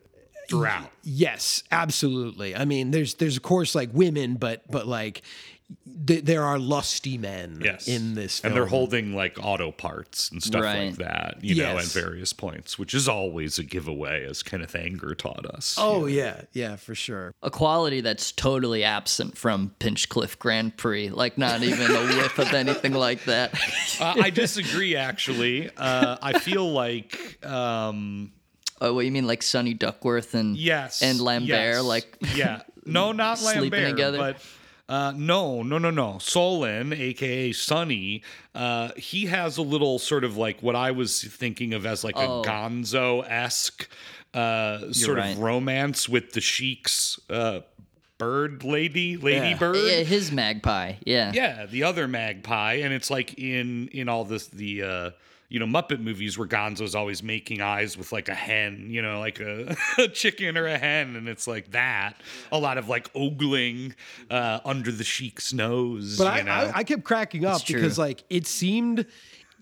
throughout. 0.50 0.92
Yes, 1.04 1.64
absolutely. 1.72 2.54
I 2.56 2.66
mean, 2.66 2.92
there's 2.92 3.14
there's 3.16 3.38
of 3.38 3.44
course 3.44 3.74
like 3.76 3.90
women, 3.94 4.36
but 4.36 4.70
but 4.70 4.86
like 4.86 5.22
th- 6.08 6.24
there 6.26 6.44
are 6.44 6.60
lusty 6.60 7.18
men 7.18 7.60
Yes. 7.64 7.88
in 7.88 8.16
this 8.16 8.40
film. 8.40 8.52
And 8.52 8.58
they're 8.58 8.68
holding 8.68 9.16
like 9.16 9.38
auto 9.42 9.72
parts 9.72 10.30
and 10.32 10.42
stuff 10.42 10.64
like 10.64 10.96
that, 10.98 11.38
you 11.42 11.56
know, 11.56 11.78
at 11.78 11.86
various 11.86 12.34
points, 12.34 12.78
which 12.80 12.94
is 12.94 13.08
always 13.08 13.60
a 13.60 13.64
giveaway, 13.64 14.26
as 14.26 14.44
Kenneth 14.44 14.76
Anger 14.76 15.16
taught 15.16 15.46
us. 15.46 15.76
Oh 15.78 16.06
yeah, 16.06 16.42
yeah, 16.54 16.76
for 16.76 16.96
sure. 16.96 17.34
a 17.42 17.50
quality 17.50 18.02
that's 18.02 18.32
totally 18.32 18.84
absent 18.84 19.38
from 19.38 19.74
Pinchcliffe 19.80 20.38
Grand 20.40 20.76
Prix. 20.78 21.10
Like 21.10 21.38
not 21.38 21.64
even 21.64 21.92
a 21.92 22.06
whiff 22.18 22.38
of 22.40 22.54
anything 22.54 22.94
like 22.94 23.24
that. 23.26 23.54
Uh, 24.00 24.16
I 24.22 24.32
disagree, 24.32 24.96
actually. 24.96 25.70
Uh, 25.78 26.18
I 26.22 26.40
feel 26.40 26.72
like. 26.72 27.38
Um, 27.46 28.32
oh, 28.82 28.94
what 28.94 29.06
you 29.06 29.12
mean, 29.12 29.28
like 29.28 29.44
Sonny 29.44 29.74
Duckworth 29.76 30.34
and 30.34 30.58
Yes. 30.58 31.04
and 31.04 31.22
Lambert? 31.22 31.50
yes, 31.50 31.84
Like 31.84 32.18
yeah, 32.36 32.64
no, 32.86 33.12
not 33.12 33.38
sleeping 33.38 33.70
Lambert, 33.72 33.90
together? 33.92 34.18
but 34.18 34.38
uh, 34.90 35.14
no, 35.16 35.64
no, 35.64 35.78
no, 35.78 35.90
no. 35.90 36.18
Solan, 36.20 36.94
aka 36.94 37.52
Sonny, 37.54 38.22
uh, 38.54 38.90
he 38.98 39.26
has 39.28 39.58
a 39.58 39.62
little 39.62 39.98
sort 40.00 40.24
of 40.24 40.36
like 40.38 40.62
what 40.62 40.76
I 40.76 40.92
was 40.92 41.24
thinking 41.24 41.74
of 41.74 41.86
as 41.86 42.04
like 42.04 42.16
Oh. 42.18 42.42
a 42.42 42.46
Gonzo 42.46 43.24
esque 43.30 43.88
uh, 44.34 44.92
sort 44.92 45.18
right. 45.20 45.32
of 45.32 45.40
romance 45.40 46.10
with 46.10 46.34
the 46.34 46.42
Sheik's 46.42 47.20
uh, 47.30 47.62
bird 48.18 48.64
lady, 48.64 49.16
lady 49.18 49.50
yeah. 49.50 49.58
bird. 49.58 49.76
Yeah, 49.78 50.04
his 50.04 50.32
magpie. 50.32 50.96
Yeah. 51.06 51.32
Yeah, 51.34 51.66
the 51.66 51.84
other 51.84 52.08
magpie, 52.08 52.74
and 52.76 52.94
it's 52.94 53.10
like 53.10 53.36
in 53.38 53.88
in 53.90 54.10
all 54.10 54.26
this 54.26 54.48
the 54.48 54.84
uh 54.84 55.10
you 55.54 55.60
know 55.60 55.68
Muppet 55.68 56.00
movies 56.00 56.36
where 56.36 56.48
Gonzo's 56.48 56.96
always 56.96 57.22
making 57.22 57.62
eyes 57.62 57.96
with 57.96 58.12
like 58.12 58.28
a 58.28 58.34
hen, 58.34 58.88
you 58.90 59.04
know, 59.04 59.20
like 59.20 59.40
a, 59.40 59.78
a 60.00 60.08
chicken 60.08 60.58
or 60.58 60.66
a 60.66 60.80
hen, 60.80 61.16
and 61.16 61.30
it's 61.30 61.46
like 61.46 61.72
that. 61.72 62.16
A 62.52 62.58
lot 62.58 62.80
of 62.80 62.90
like 62.90 63.08
ogling 63.14 63.94
uh, 64.32 64.62
under 64.66 64.92
the 64.92 65.04
sheik's 65.04 65.54
nose. 65.54 66.18
But 66.18 66.26
I, 66.26 66.42
know? 66.42 66.52
I 66.52 66.72
I 66.78 66.84
kept 66.84 67.04
cracking 67.04 67.46
up 67.46 67.66
because 67.66 68.00
like 68.00 68.24
it 68.32 68.48
seemed. 68.48 69.06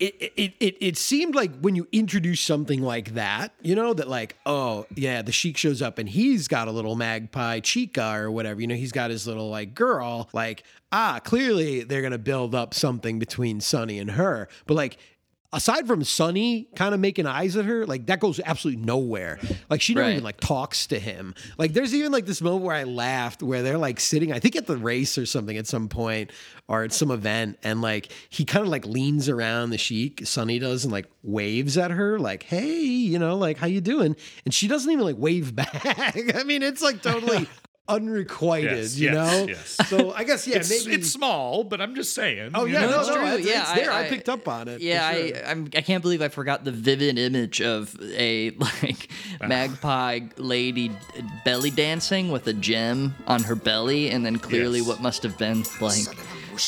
It, 0.00 0.32
it, 0.36 0.54
it, 0.58 0.76
it 0.80 0.96
seemed 0.96 1.36
like 1.36 1.60
when 1.60 1.76
you 1.76 1.86
introduce 1.92 2.40
something 2.40 2.82
like 2.82 3.14
that, 3.14 3.52
you 3.62 3.76
know, 3.76 3.94
that 3.94 4.08
like, 4.08 4.36
oh, 4.44 4.84
yeah, 4.96 5.22
the 5.22 5.30
Sheik 5.30 5.56
shows 5.56 5.80
up 5.80 5.98
and 5.98 6.08
he's 6.08 6.48
got 6.48 6.66
a 6.66 6.72
little 6.72 6.96
magpie 6.96 7.60
chica 7.60 8.12
or 8.16 8.28
whatever, 8.28 8.60
you 8.60 8.66
know, 8.66 8.74
he's 8.74 8.90
got 8.90 9.10
his 9.10 9.28
little 9.28 9.48
like 9.48 9.76
girl. 9.76 10.28
Like, 10.32 10.64
ah, 10.90 11.20
clearly 11.22 11.84
they're 11.84 12.00
going 12.00 12.12
to 12.12 12.18
build 12.18 12.52
up 12.52 12.74
something 12.74 13.20
between 13.20 13.60
Sonny 13.60 14.00
and 14.00 14.12
her. 14.12 14.48
But 14.66 14.74
like, 14.74 14.98
aside 15.52 15.86
from 15.86 16.02
Sonny 16.04 16.68
kind 16.76 16.94
of 16.94 17.00
making 17.00 17.26
eyes 17.26 17.56
at 17.56 17.64
her, 17.64 17.84
like 17.86 18.06
that 18.06 18.20
goes 18.20 18.40
absolutely 18.44 18.84
nowhere. 18.84 19.38
Like 19.68 19.80
she 19.82 19.94
never 19.94 20.06
Right. 20.06 20.12
even 20.12 20.24
like 20.24 20.40
talks 20.40 20.86
to 20.88 20.98
him. 20.98 21.34
Like 21.58 21.72
there's 21.72 21.94
even 21.94 22.10
like 22.12 22.26
this 22.26 22.40
moment 22.40 22.64
where 22.64 22.74
I 22.76 22.84
laughed 22.84 23.42
where 23.42 23.62
they're 23.62 23.78
like 23.78 24.00
sitting, 24.00 24.32
I 24.32 24.38
think 24.38 24.56
at 24.56 24.66
the 24.66 24.76
race 24.76 25.18
or 25.18 25.26
something 25.26 25.56
at 25.56 25.66
some 25.66 25.88
point 25.88 26.30
or 26.68 26.84
at 26.84 26.92
some 26.92 27.10
event, 27.10 27.58
and 27.62 27.82
like 27.82 28.10
he 28.30 28.44
kind 28.44 28.64
of 28.64 28.70
like 28.70 28.86
leans 28.86 29.28
around 29.28 29.70
the 29.70 29.78
Sheik, 29.78 30.26
Sonny 30.26 30.58
does, 30.58 30.84
and 30.84 30.92
like 30.92 31.06
waves 31.22 31.76
at 31.76 31.90
her, 31.90 32.18
like, 32.18 32.44
hey, 32.44 32.80
you 32.80 33.18
know, 33.18 33.36
like 33.36 33.58
how 33.58 33.66
you 33.66 33.80
doing? 33.80 34.16
And 34.44 34.54
she 34.54 34.68
doesn't 34.68 34.90
even 34.90 35.04
like 35.04 35.16
wave 35.18 35.54
back. 35.54 36.34
I 36.34 36.44
mean, 36.44 36.62
it's 36.62 36.80
like 36.82 37.02
totally 37.02 37.46
unrequited, 37.88 38.78
Yes, 38.78 38.96
you 38.96 39.10
yes, 39.10 39.14
know? 39.14 39.46
yes. 39.48 39.76
So 39.88 40.12
I 40.12 40.24
guess 40.24 40.46
yeah, 40.46 40.56
it's, 40.56 40.70
maybe 40.70 40.94
it's 40.96 41.10
small, 41.10 41.64
but 41.64 41.80
I'm 41.80 41.94
just 41.94 42.14
saying. 42.14 42.52
Oh 42.54 42.64
yeah, 42.64 42.82
know? 42.82 42.90
no, 42.90 43.00
it's 43.00 43.08
no, 43.08 43.14
true. 43.16 43.26
it's, 43.26 43.46
Yeah, 43.46 43.60
it's 43.62 43.70
I- 43.70 43.74
there. 43.76 43.90
I, 43.92 44.04
I- 44.04 44.08
picked 44.08 44.28
up 44.28 44.46
on 44.48 44.68
it. 44.68 44.80
Yeah, 44.80 45.12
sure. 45.12 45.36
I 45.36 45.50
I'm, 45.50 45.68
I 45.76 45.80
can't 45.80 46.02
believe 46.02 46.22
I 46.22 46.28
forgot 46.28 46.64
the 46.64 46.72
vivid 46.72 47.18
image 47.18 47.60
of 47.60 47.96
a 48.02 48.50
like 48.82 49.08
ah. 49.40 49.46
magpie 49.46 50.20
lady 50.36 50.90
belly 51.44 51.70
dancing 51.70 52.30
with 52.30 52.46
a 52.46 52.52
gem 52.52 53.14
on 53.26 53.42
her 53.42 53.54
belly, 53.56 54.10
and 54.10 54.24
then 54.24 54.38
clearly 54.38 54.78
Yes. 54.78 54.88
what 54.88 55.00
must 55.02 55.22
have 55.24 55.36
been 55.38 55.64
like 55.80 56.04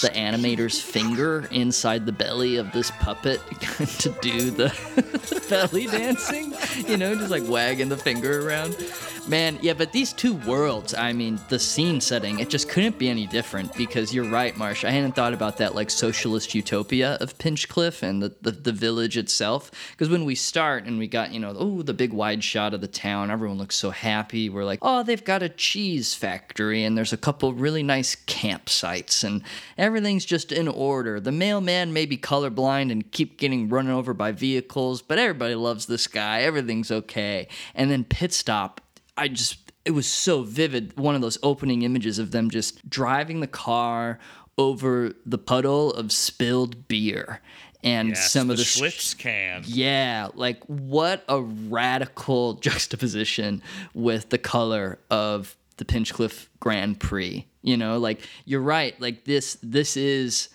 the 0.01 0.09
animator's 0.15 0.81
finger 0.81 1.47
inside 1.51 2.07
the 2.07 2.13
belly 2.13 2.57
of 2.57 2.73
this 2.73 2.91
puppet 2.93 3.39
to 3.99 4.09
do 4.23 4.51
the 4.51 5.47
belly 5.51 5.87
dancing. 5.87 6.55
You 6.89 6.97
know, 6.97 7.15
just 7.15 7.31
like 7.31 7.47
wagging 7.47 7.89
the 7.91 7.97
finger 7.97 8.47
around. 8.49 8.77
Man, 9.27 9.59
yeah, 9.63 9.73
but 9.73 9.91
these 9.91 10.13
two 10.13 10.35
worlds, 10.35 10.93
I 10.93 11.15
mean, 11.15 11.41
the 11.49 11.59
scene 11.59 11.99
setting, 11.99 12.41
it 12.41 12.51
just 12.51 12.69
couldn't 12.69 12.99
be 12.99 13.09
any 13.09 13.27
different 13.27 13.75
because 13.75 14.13
you're 14.13 14.29
right, 14.29 14.55
Marsh. 14.55 14.85
I 14.85 14.91
hadn't 14.91 15.13
thought 15.13 15.33
about 15.33 15.57
that 15.59 15.75
like 15.75 15.89
socialist 15.89 16.55
utopia 16.55 17.17
of 17.23 17.39
Pinchcliffe 17.39 18.03
and 18.03 18.23
the, 18.23 18.37
the, 18.43 18.51
the 18.51 18.73
village 18.73 19.17
itself. 19.17 19.71
Because 19.93 20.11
when 20.11 20.27
we 20.27 20.35
start 20.35 20.85
and 20.85 20.99
we 20.99 21.07
got, 21.07 21.33
you 21.33 21.41
know, 21.41 21.55
oh, 21.57 21.81
the 21.81 21.95
big 21.95 22.13
wide 22.13 22.45
shot 22.45 22.75
of 22.75 22.83
the 22.83 22.87
town, 22.87 23.31
everyone 23.31 23.57
looks 23.57 23.77
so 23.77 23.89
happy. 23.89 24.51
We're 24.51 24.67
like, 24.67 24.81
oh, 24.83 25.03
they've 25.03 25.25
got 25.25 25.43
a 25.43 25.49
cheese 25.49 26.15
factory 26.15 26.85
and 26.85 26.95
there's 26.95 27.15
a 27.15 27.19
couple 27.19 27.55
really 27.55 27.83
nice 27.83 28.15
campsites 28.27 29.25
and 29.25 29.43
everything's 29.79 30.27
just 30.27 30.53
in 30.53 30.69
order. 30.69 31.19
The 31.19 31.33
mailman 31.33 31.95
may 31.95 32.05
be 32.05 32.19
colorblind 32.19 32.93
and 32.93 33.11
keep 33.11 33.39
getting 33.39 33.71
run 33.71 33.89
over 33.89 34.13
by 34.13 34.33
vehicles, 34.33 35.01
but 35.01 35.19
everybody 35.19 35.55
loves 35.55 35.87
this 35.87 36.07
guy. 36.07 36.43
Everything's 36.43 36.91
okay. 36.91 37.49
And 37.75 37.91
then 37.91 38.05
pit 38.05 38.35
stop 38.35 38.83
I 39.17 39.29
just 39.29 39.73
it 39.85 39.91
was 39.93 40.07
so 40.07 40.43
vivid. 40.43 40.97
One 40.99 41.15
of 41.15 41.21
those 41.21 41.39
opening 41.43 41.83
images 41.83 42.19
of 42.19 42.31
them 42.31 42.51
just 42.51 42.89
driving 42.89 43.41
the 43.41 43.47
car 43.47 44.19
over 44.57 45.13
the 45.27 45.39
puddle 45.39 45.93
of 45.93 46.11
spilled 46.13 46.89
beer 46.89 47.41
and 47.83 48.11
Yes, 48.11 48.31
some 48.33 48.49
of 48.51 48.57
the 48.57 48.63
the 48.81 48.91
sh- 48.91 49.15
can. 49.15 49.63
yeah, 49.67 50.29
like 50.35 50.65
what 50.67 51.23
a 51.29 51.43
radical 51.43 52.55
juxtaposition 52.61 53.63
with 53.93 54.31
the 54.31 54.39
color 54.39 54.99
of 55.11 55.57
the 55.77 55.85
Pinchcliffe 55.85 56.49
Grand 56.61 56.99
Prix. 57.01 57.47
You 57.63 57.77
know, 57.77 57.99
like 57.99 58.21
you're 58.45 58.61
right. 58.63 58.99
Like 59.01 59.25
this, 59.25 59.59
this 59.63 59.97
is 59.97 60.49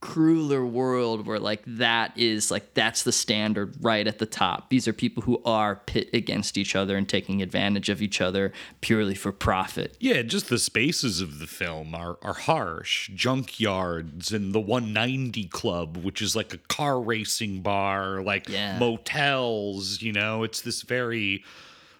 crueler 0.00 0.64
world 0.64 1.26
where 1.26 1.38
like 1.40 1.62
that 1.66 2.12
is 2.16 2.50
like 2.50 2.74
that's 2.74 3.02
the 3.02 3.12
standard 3.12 3.74
right 3.80 4.06
at 4.06 4.18
the 4.18 4.26
top. 4.26 4.68
These 4.70 4.86
are 4.86 4.92
people 4.92 5.22
who 5.22 5.40
are 5.44 5.76
pit 5.86 6.10
against 6.12 6.58
each 6.58 6.76
other 6.76 6.96
and 6.96 7.08
taking 7.08 7.40
advantage 7.42 7.88
of 7.88 8.02
each 8.02 8.20
other 8.20 8.52
purely 8.82 9.14
for 9.14 9.32
profit. 9.32 9.96
Yeah, 9.98 10.22
just 10.22 10.48
the 10.48 10.58
spaces 10.58 11.20
of 11.20 11.38
the 11.38 11.46
film 11.46 11.94
are, 11.94 12.18
are 12.22 12.34
harsh. 12.34 13.10
Junkyards 13.10 14.32
and 14.32 14.52
the 14.54 14.60
190 14.60 15.44
Club, 15.48 15.96
which 15.96 16.20
is 16.20 16.36
like 16.36 16.52
a 16.52 16.58
car 16.58 17.00
racing 17.00 17.62
bar, 17.62 18.22
like 18.22 18.48
Yeah. 18.48 18.78
motels, 18.78 20.02
you 20.02 20.12
know, 20.12 20.42
it's 20.42 20.60
this 20.60 20.82
very 20.82 21.42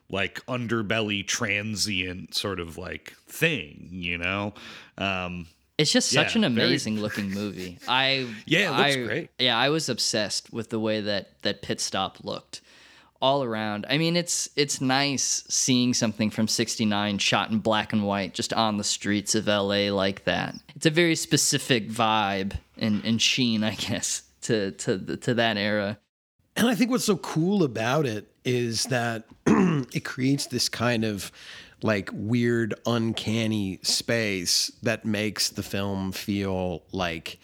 like 0.08 0.44
underbelly 0.46 1.26
transient 1.26 2.34
sort 2.34 2.60
of 2.60 2.78
like 2.78 3.14
thing, 3.26 3.88
you 3.90 4.18
know? 4.18 4.54
Um, 4.98 5.46
It's 5.78 5.92
just 5.92 6.10
such 6.10 6.34
Yeah, 6.36 6.44
an 6.46 6.54
very- 6.54 6.68
amazing 6.68 7.00
looking 7.02 7.30
movie. 7.30 7.78
I 7.86 8.26
Yeah, 8.46 8.70
it 8.70 8.76
looks 8.78 8.96
I- 8.96 9.04
great. 9.04 9.30
Yeah, 9.38 9.58
I 9.58 9.68
was 9.68 9.88
obsessed 9.88 10.52
with 10.52 10.70
the 10.70 10.80
way 10.80 11.00
that 11.02 11.42
that 11.42 11.62
pit 11.62 11.80
stop 11.80 12.18
looked 12.24 12.62
all 13.20 13.42
around. 13.42 13.86
I 13.88 13.96
mean, 13.98 14.16
it's 14.16 14.48
it's 14.56 14.80
nice 14.80 15.44
seeing 15.48 15.94
something 15.94 16.30
from 16.30 16.48
69 16.48 17.18
shot 17.18 17.50
in 17.50 17.58
black 17.58 17.92
and 17.92 18.04
white 18.06 18.34
just 18.34 18.52
on 18.52 18.76
the 18.76 18.84
streets 18.84 19.34
of 19.34 19.46
LA 19.46 19.90
like 19.90 20.24
that. 20.24 20.54
It's 20.74 20.86
a 20.86 20.90
very 20.90 21.16
specific 21.16 21.88
vibe 21.90 22.58
and, 22.78 23.02
and 23.04 23.20
sheen, 23.20 23.64
I 23.64 23.74
guess, 23.74 24.22
to 24.42 24.72
to 24.72 25.16
to 25.16 25.34
that 25.34 25.56
era. 25.56 25.98
And 26.56 26.68
I 26.68 26.74
think 26.74 26.90
what's 26.90 27.04
so 27.04 27.16
cool 27.18 27.62
about 27.62 28.06
it 28.06 28.30
is 28.44 28.84
that 28.84 29.24
it 29.46 30.04
creates 30.04 30.46
this 30.46 30.68
kind 30.70 31.04
of 31.04 31.30
like 31.82 32.10
weird, 32.12 32.74
uncanny 32.86 33.78
space 33.82 34.70
that 34.82 35.04
makes 35.04 35.50
the 35.50 35.62
film 35.62 36.12
feel 36.12 36.82
like 36.92 37.38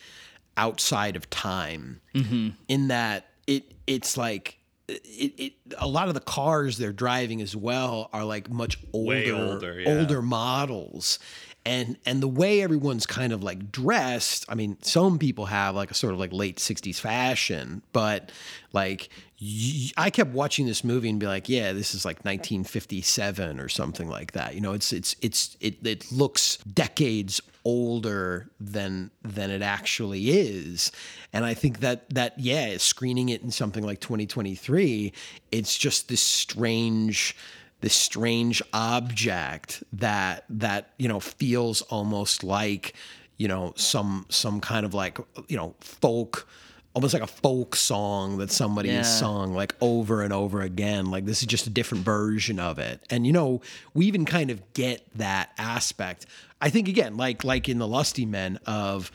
outside 0.57 1.16
of 1.16 1.29
time. 1.31 2.01
Mm-hmm. 2.14 2.51
In 2.68 2.88
that 2.88 3.29
it 3.47 3.75
it's 3.87 4.16
like 4.16 4.59
it, 4.88 5.35
it 5.38 5.53
a 5.79 5.87
lot 5.87 6.09
of 6.09 6.14
the 6.14 6.21
cars 6.21 6.79
they're 6.79 6.92
driving 6.92 7.40
as 7.40 7.57
well 7.57 8.09
are 8.12 8.25
like 8.25 8.51
much 8.51 8.79
older 8.92 9.35
older, 9.35 9.81
yeah. 9.81 9.99
older 9.99 10.23
models 10.23 11.18
and 11.64 11.96
and 12.07 12.22
the 12.22 12.29
way 12.29 12.62
everyone's 12.62 13.07
kind 13.07 13.33
of 13.33 13.42
like 13.42 13.70
dressed 13.70 14.44
i 14.48 14.55
mean 14.55 14.77
some 14.83 15.18
people 15.18 15.46
have 15.46 15.75
like 15.75 15.90
a 15.90 15.94
sort 15.94 16.13
of 16.13 16.19
like 16.19 16.33
late 16.33 16.56
60s 16.56 16.98
fashion 16.98 17.83
but 17.92 18.33
like 18.73 19.08
y- 19.40 19.90
i 19.96 20.10
kept 20.10 20.31
watching 20.33 20.67
this 20.67 20.83
movie 20.85 21.08
and 21.08 21.21
be 21.21 21.27
like 21.27 21.48
yeah 21.48 21.73
this 21.73 21.94
is 21.94 22.04
like 22.04 22.17
1957 22.25 23.60
or 23.60 23.69
something 23.69 24.08
like 24.08 24.33
that. 24.33 24.54
You 24.54 24.60
know 24.60 24.73
it's 24.73 24.92
it's 24.92 25.17
it's 25.21 25.56
it, 25.60 25.85
it 25.87 26.10
looks 26.13 26.56
decades 26.58 27.40
older 27.65 28.48
than 28.60 29.10
than 29.23 29.50
it 29.50 29.63
actually 29.63 30.31
is. 30.31 30.90
And 31.33 31.44
i 31.44 31.54
think 31.54 31.81
that 31.81 32.08
that 32.10 32.38
yeah 32.38 32.77
screening 32.79 33.29
it 33.29 33.42
in 33.42 33.50
something 33.50 33.85
like 33.85 34.00
2023 34.00 35.13
it's 35.50 35.77
just 35.77 36.08
this 36.08 36.23
strange 36.23 37.37
this 37.83 37.95
strange 37.95 38.63
object 38.73 39.83
that 39.93 40.45
that 40.49 40.91
you 40.99 41.09
know 41.09 41.21
feels 41.21 41.83
almost 41.83 42.43
like 42.43 42.95
you 43.37 43.49
know 43.49 43.75
some 43.77 44.25
some 44.31 44.61
kind 44.61 44.87
of 44.87 44.95
like 44.95 45.19
you 45.49 45.57
know 45.57 45.75
folk 45.81 46.49
almost 46.95 47.15
like 47.15 47.23
a 47.23 47.27
folk 47.27 47.75
song 47.75 48.37
that 48.39 48.51
somebody 48.51 48.89
has 48.91 49.07
Yeah. 49.07 49.13
sung 49.21 49.55
like 49.55 49.75
over 49.81 50.23
and 50.23 50.33
over 50.33 50.61
again. 50.61 51.07
Like 51.11 51.25
this 51.25 51.41
is 51.41 51.47
just 51.47 51.67
a 51.67 51.71
different 51.71 52.05
version 52.05 52.61
of 52.61 52.79
it. 52.79 53.01
And 53.11 53.27
you 53.27 53.33
know 53.33 53.61
we 53.95 54.07
even 54.07 54.25
kind 54.27 54.51
of 54.51 54.61
get 54.75 55.07
that 55.17 55.51
aspect. 55.59 56.27
I 56.61 56.71
think 56.71 56.89
again 56.89 57.17
like 57.17 57.45
like 57.45 57.69
in 57.69 57.79
the 57.79 57.89
lusty 57.89 58.27
men 58.27 58.59
of 58.67 59.11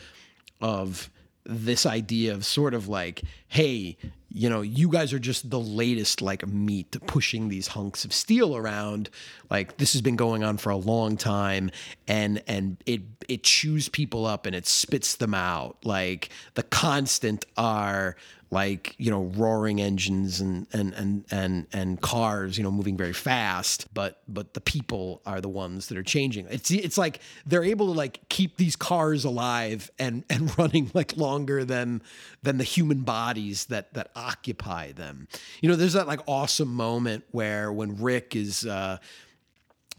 of 0.59 1.09
this 1.47 1.85
idea 1.85 2.33
of 2.33 2.45
sort 2.45 2.73
of 2.73 2.87
like, 2.87 3.23
hey, 3.47 3.97
you 4.29 4.49
know, 4.49 4.61
you 4.61 4.89
guys 4.89 5.13
are 5.13 5.19
just 5.19 5.49
the 5.49 5.59
latest 5.59 6.21
like 6.21 6.45
meat 6.45 6.95
pushing 7.07 7.47
these 7.47 7.67
hunks 7.69 8.03
of 8.03 8.13
steel 8.13 8.55
around. 8.55 9.09
Like 9.49 9.77
this 9.77 9.93
has 9.93 10.01
been 10.01 10.17
going 10.17 10.43
on 10.43 10.57
for 10.57 10.69
a 10.69 10.77
long 10.77 11.15
time 11.15 11.71
and 12.07 12.43
and 12.47 12.77
it 12.85 13.01
it 13.29 13.43
chews 13.43 13.87
people 13.87 14.25
up 14.25 14.45
and 14.45 14.53
it 14.53 14.67
spits 14.67 15.15
them 15.15 15.33
out. 15.33 15.77
Like 15.83 16.29
the 16.55 16.63
constant 16.63 17.45
are 17.55 18.17
like 18.49 18.95
you 18.97 19.11
know 19.11 19.23
roaring 19.35 19.81
engines 19.81 20.39
and 20.39 20.67
and 20.71 20.93
and 20.93 21.25
and 21.31 21.67
and 21.73 22.01
cars 22.01 22.57
you 22.57 22.63
know 22.63 22.71
moving 22.71 22.95
very 22.95 23.13
fast 23.13 23.93
but 23.93 24.21
but 24.27 24.53
the 24.53 24.61
people 24.61 25.21
are 25.25 25.41
the 25.41 25.49
ones 25.49 25.87
that 25.87 25.97
are 25.97 26.03
changing. 26.03 26.47
It's 26.49 26.71
it's 26.71 26.97
like 26.97 27.19
they're 27.45 27.63
able 27.63 27.87
to 27.87 27.93
like 27.93 28.29
keep 28.29 28.57
these 28.57 28.75
cars 28.75 29.25
alive 29.25 29.91
and 29.99 30.23
and 30.29 30.57
running 30.57 30.91
like 30.93 31.17
longer 31.17 31.65
than 31.65 32.01
than 32.43 32.57
the 32.57 32.63
human 32.63 33.01
bodies 33.01 33.65
that 33.65 33.93
that 33.93 34.11
occupy 34.15 34.93
them. 34.93 35.27
You 35.61 35.69
know 35.69 35.75
there's 35.75 35.93
that 35.93 36.07
like 36.07 36.21
awesome 36.27 36.73
moment 36.73 37.25
where 37.31 37.71
when 37.71 38.01
rick 38.01 38.35
is 38.35 38.65
uh 38.65 38.97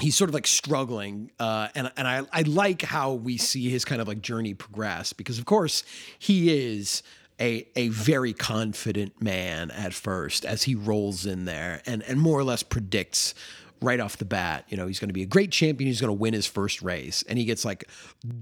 he's 0.01 0.14
sort 0.14 0.30
of 0.30 0.34
like 0.34 0.46
struggling 0.46 1.30
uh, 1.40 1.68
and, 1.74 1.90
and 1.96 2.07
I, 2.07 2.22
I 2.32 2.42
like 2.42 2.82
how 2.82 3.14
we 3.14 3.36
see 3.36 3.68
his 3.68 3.84
kind 3.84 4.01
of 4.01 4.07
like 4.07 4.22
journey 4.22 4.55
progress 4.55 5.12
because 5.12 5.38
of 5.38 5.44
course 5.44 5.82
he 6.18 6.55
is 6.55 7.03
a, 7.41 7.66
a 7.76 7.89
very 7.89 8.32
confident 8.32 9.22
man 9.22 9.70
at 9.70 9.95
first 9.95 10.45
as 10.45 10.64
he 10.64 10.74
rolls 10.74 11.26
in 11.26 11.45
there 11.45 11.82
and, 11.86 12.03
and 12.03 12.20
more 12.20 12.39
or 12.39 12.45
less 12.45 12.62
predicts 12.62 13.34
right 13.80 14.01
off 14.01 14.16
the 14.16 14.24
bat 14.24 14.64
you 14.68 14.76
know 14.76 14.86
he's 14.86 14.99
going 14.99 15.09
to 15.09 15.14
be 15.14 15.22
a 15.22 15.26
great 15.26 15.53
champion 15.53 15.86
he's 15.86 16.01
going 16.01 16.09
to 16.09 16.12
win 16.12 16.34
his 16.34 16.47
first 16.47 16.82
race 16.82 17.22
and 17.28 17.39
he 17.39 17.45
gets 17.45 17.64
like 17.64 17.89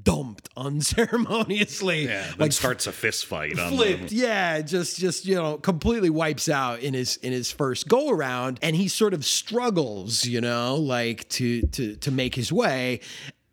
dumped 0.02 0.48
unceremoniously. 0.56 2.06
Yeah, 2.06 2.32
like 2.38 2.52
starts 2.52 2.86
a 2.86 2.92
fist 2.92 3.26
fight 3.26 3.58
on 3.58 3.72
flipped. 3.72 4.12
yeah 4.12 4.62
just 4.62 4.98
just 4.98 5.26
you 5.26 5.34
know 5.34 5.58
completely 5.58 6.10
wipes 6.10 6.48
out 6.48 6.80
in 6.80 6.94
his 6.94 7.16
in 7.18 7.32
his 7.32 7.52
first 7.52 7.88
go 7.88 8.08
around 8.08 8.58
and 8.62 8.74
he 8.74 8.88
sort 8.88 9.12
of 9.12 9.24
struggles 9.24 10.24
you 10.24 10.40
know 10.40 10.76
like 10.76 11.28
to 11.28 11.62
to 11.68 11.96
to 11.96 12.10
make 12.10 12.34
his 12.34 12.50
way 12.50 13.00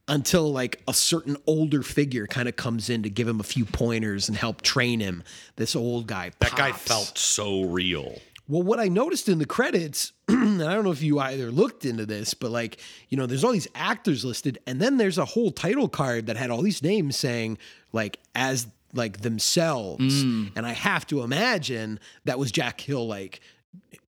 until 0.08 0.52
like 0.52 0.82
a 0.88 0.94
certain 0.94 1.38
older 1.48 1.82
figure 1.82 2.28
kind 2.28 2.50
of 2.50 2.56
comes 2.56 2.90
in 2.90 3.04
to 3.04 3.10
give 3.10 3.28
him 3.28 3.40
a 3.40 3.44
few 3.44 3.66
pointers 3.66 4.28
and 4.28 4.38
help 4.38 4.62
train 4.62 5.00
him 5.00 5.24
this 5.56 5.76
old 5.76 6.08
guy 6.08 6.32
That 6.40 6.56
guy 6.56 6.72
felt 6.72 7.18
so 7.18 7.64
real. 7.64 8.20
Well, 8.50 8.62
what 8.62 8.80
I 8.80 8.90
noticed 8.90 9.30
in 9.30 9.40
the 9.40 9.46
credits, 9.46 10.12
and 10.28 10.62
I 10.62 10.74
don't 10.74 10.84
know 10.84 10.92
if 10.92 11.02
you 11.02 11.20
either 11.20 11.50
looked 11.50 11.86
into 11.86 12.06
this, 12.06 12.34
but 12.34 12.52
like, 12.52 12.80
you 13.08 13.18
know, 13.18 13.26
there's 13.26 13.44
all 13.44 13.54
these 13.54 13.70
actors 13.74 14.26
listed, 14.26 14.60
and 14.68 14.82
then 14.82 14.98
there's 14.98 15.18
a 15.18 15.26
whole 15.26 15.52
title 15.52 15.88
card 15.88 16.26
that 16.26 16.36
had 16.36 16.50
all 16.50 16.62
these 16.62 16.84
names 16.84 17.16
saying, 17.16 17.58
like, 17.94 18.20
as 18.36 18.68
like 18.94 19.22
themselves. 19.22 20.24
Mm. 20.24 20.52
And 20.56 20.66
I 20.66 20.74
have 20.74 21.08
to 21.08 21.22
imagine 21.22 22.00
that 22.26 22.38
was 22.38 22.52
Jack 22.52 22.82
Hill, 22.82 23.08
like, 23.08 23.40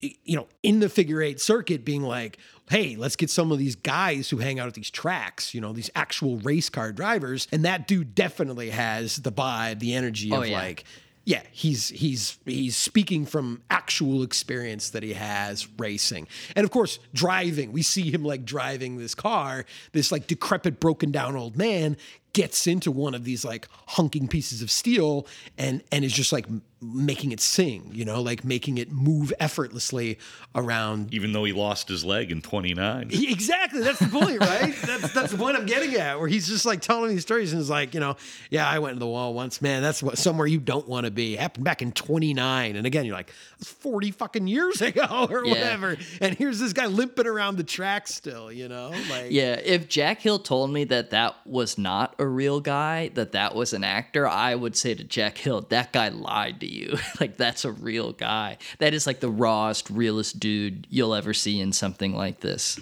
you 0.01 0.35
know, 0.35 0.47
in 0.61 0.79
the 0.79 0.89
figure 0.89 1.21
eight 1.21 1.39
circuit 1.39 1.85
being 1.85 2.03
like, 2.03 2.37
hey, 2.69 2.95
let's 2.95 3.15
get 3.15 3.29
some 3.29 3.51
of 3.51 3.59
these 3.59 3.75
guys 3.75 4.29
who 4.29 4.37
hang 4.37 4.59
out 4.59 4.67
at 4.67 4.73
these 4.73 4.89
tracks, 4.89 5.53
you 5.53 5.61
know, 5.61 5.71
these 5.71 5.89
actual 5.95 6.37
race 6.37 6.69
car 6.69 6.91
drivers. 6.91 7.47
And 7.51 7.63
that 7.65 7.87
dude 7.87 8.15
definitely 8.15 8.71
has 8.71 9.17
the 9.17 9.31
vibe, 9.31 9.79
the 9.79 9.93
energy 9.93 10.31
Oh, 10.31 10.41
of 10.41 10.47
yeah. 10.47 10.57
like, 10.57 10.83
yeah, 11.25 11.41
he's 11.51 11.89
he's 11.89 12.37
he's 12.45 12.75
speaking 12.77 13.25
from 13.25 13.63
actual 13.71 14.21
experience 14.21 14.91
that 14.91 15.01
he 15.01 15.13
has 15.13 15.67
racing. 15.79 16.27
And 16.55 16.63
of 16.63 16.69
course, 16.71 16.99
driving. 17.15 17.71
We 17.71 17.81
see 17.81 18.11
him 18.11 18.23
like 18.23 18.45
driving 18.45 18.97
this 18.97 19.15
car, 19.15 19.65
this 19.91 20.11
like 20.11 20.27
decrepit 20.27 20.79
broken 20.79 21.11
down 21.11 21.35
old 21.35 21.57
man 21.57 21.97
gets 22.35 22.67
into 22.67 22.91
one 22.91 23.15
of 23.15 23.23
these 23.23 23.45
like 23.45 23.67
hunking 23.89 24.29
pieces 24.29 24.61
of 24.61 24.69
steel 24.69 25.25
and 25.57 25.81
and 25.91 26.03
is 26.03 26.11
just 26.13 26.31
like 26.33 26.45
making 26.81 27.31
it 27.31 27.39
sing, 27.39 27.89
you 27.93 28.05
know, 28.05 28.21
like 28.21 28.43
making 28.43 28.77
it 28.77 28.91
move 28.91 29.33
effortlessly 29.39 30.19
around 30.53 31.11
Even 31.13 31.31
though 31.31 31.43
he 31.45 31.53
lost 31.53 31.87
his 31.87 32.03
leg 32.05 32.31
in 32.31 32.41
29. 32.41 33.09
Exactly. 33.11 33.81
That's 33.81 33.97
the 33.97 34.07
point, 34.09 34.39
right? 34.39 34.75
that's 34.85 35.11
that's 35.13 35.31
the 35.31 35.37
point 35.37 35.57
I'm 35.57 35.65
getting 35.65 35.95
at. 35.95 36.19
Where 36.19 36.27
he's 36.27 36.47
just 36.47 36.65
like 36.65 36.81
telling 36.81 37.09
these 37.09 37.23
stories 37.23 37.53
and 37.53 37.61
is 37.61 37.69
like, 37.69 37.93
you 37.93 37.99
know, 38.01 38.17
yeah, 38.51 38.67
I 38.69 38.79
went 38.79 38.95
to 38.97 38.99
the 38.99 39.07
wall 39.07 39.33
once, 39.33 39.61
man. 39.61 39.81
That's 39.81 40.03
what 40.03 40.17
somewhere 40.17 40.45
you 40.45 40.59
don't 40.59 40.87
want 40.87 41.05
to 41.05 41.11
be. 41.11 41.35
Happened 41.37 41.63
back 41.63 41.81
in 41.81 41.91
29, 41.91 42.75
and 42.75 42.85
again, 42.85 43.05
you're 43.05 43.15
like, 43.15 43.31
that's 43.57 43.71
40 43.71 44.11
fucking 44.11 44.45
years 44.47 44.81
ago 44.89 45.27
or 45.29 45.43
Yeah. 45.45 45.51
whatever. 45.51 45.97
And 46.21 46.35
here's 46.35 46.59
this 46.59 46.73
guy 46.73 46.85
limping 46.87 47.25
around 47.25 47.57
the 47.57 47.63
track 47.63 48.07
still, 48.07 48.51
you 48.51 48.67
know, 48.67 48.89
like 49.09 49.31
Yeah, 49.31 49.53
if 49.63 49.87
Jack 49.87 50.19
Hill 50.21 50.39
told 50.39 50.69
me 50.71 50.83
that 50.85 51.11
that 51.11 51.35
was 51.47 51.77
not 51.77 52.13
a 52.19 52.24
real 52.27 52.59
guy, 52.59 53.09
that 53.15 53.31
that 53.33 53.55
was 53.55 53.73
an 53.73 53.83
actor, 53.83 54.27
I 54.27 54.55
would 54.55 54.75
say 54.75 54.93
to 54.93 55.03
Jack 55.03 55.37
Hill, 55.37 55.61
that 55.69 55.93
guy 55.93 56.09
lied 56.09 56.59
to 56.61 56.67
you. 56.67 56.97
like 57.19 57.37
that's 57.37 57.65
a 57.65 57.71
real 57.71 58.11
guy. 58.11 58.57
That 58.79 58.93
is 58.93 59.07
like 59.07 59.19
the 59.19 59.29
rawest, 59.29 59.89
realest 59.89 60.39
dude 60.39 60.87
you'll 60.89 61.15
ever 61.15 61.33
see 61.33 61.59
in 61.59 61.73
something 61.73 62.15
like 62.15 62.41
this. 62.41 62.79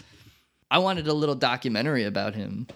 I 0.70 0.80
wanted 0.80 1.08
a 1.08 1.14
little 1.14 1.36
documentary 1.36 2.04
about 2.04 2.36
him. 2.36 2.68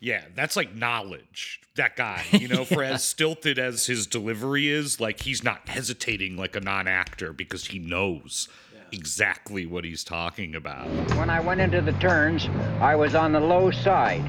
Yeah, 0.00 0.22
that's 0.34 0.56
like 0.56 0.74
knowledge. 0.74 1.60
That 1.76 1.96
guy, 1.96 2.24
you 2.32 2.48
know, 2.48 2.64
for 2.64 2.82
as 2.82 3.02
stilted 3.02 3.58
as 3.58 3.86
his 3.86 4.06
delivery 4.06 4.68
is, 4.68 5.00
like 5.00 5.20
he's 5.20 5.42
not 5.42 5.68
hesitating 5.68 6.36
like 6.36 6.56
a 6.56 6.60
non 6.60 6.86
actor 6.86 7.32
because 7.32 7.66
he 7.66 7.78
knows 7.78 8.48
exactly 8.92 9.66
what 9.66 9.84
he's 9.84 10.04
talking 10.04 10.54
about. 10.54 10.86
When 11.16 11.28
I 11.28 11.40
went 11.40 11.60
into 11.60 11.80
the 11.80 11.92
turns, 11.94 12.48
I 12.80 12.94
was 12.94 13.14
on 13.14 13.32
the 13.32 13.40
low 13.40 13.70
side. 13.70 14.24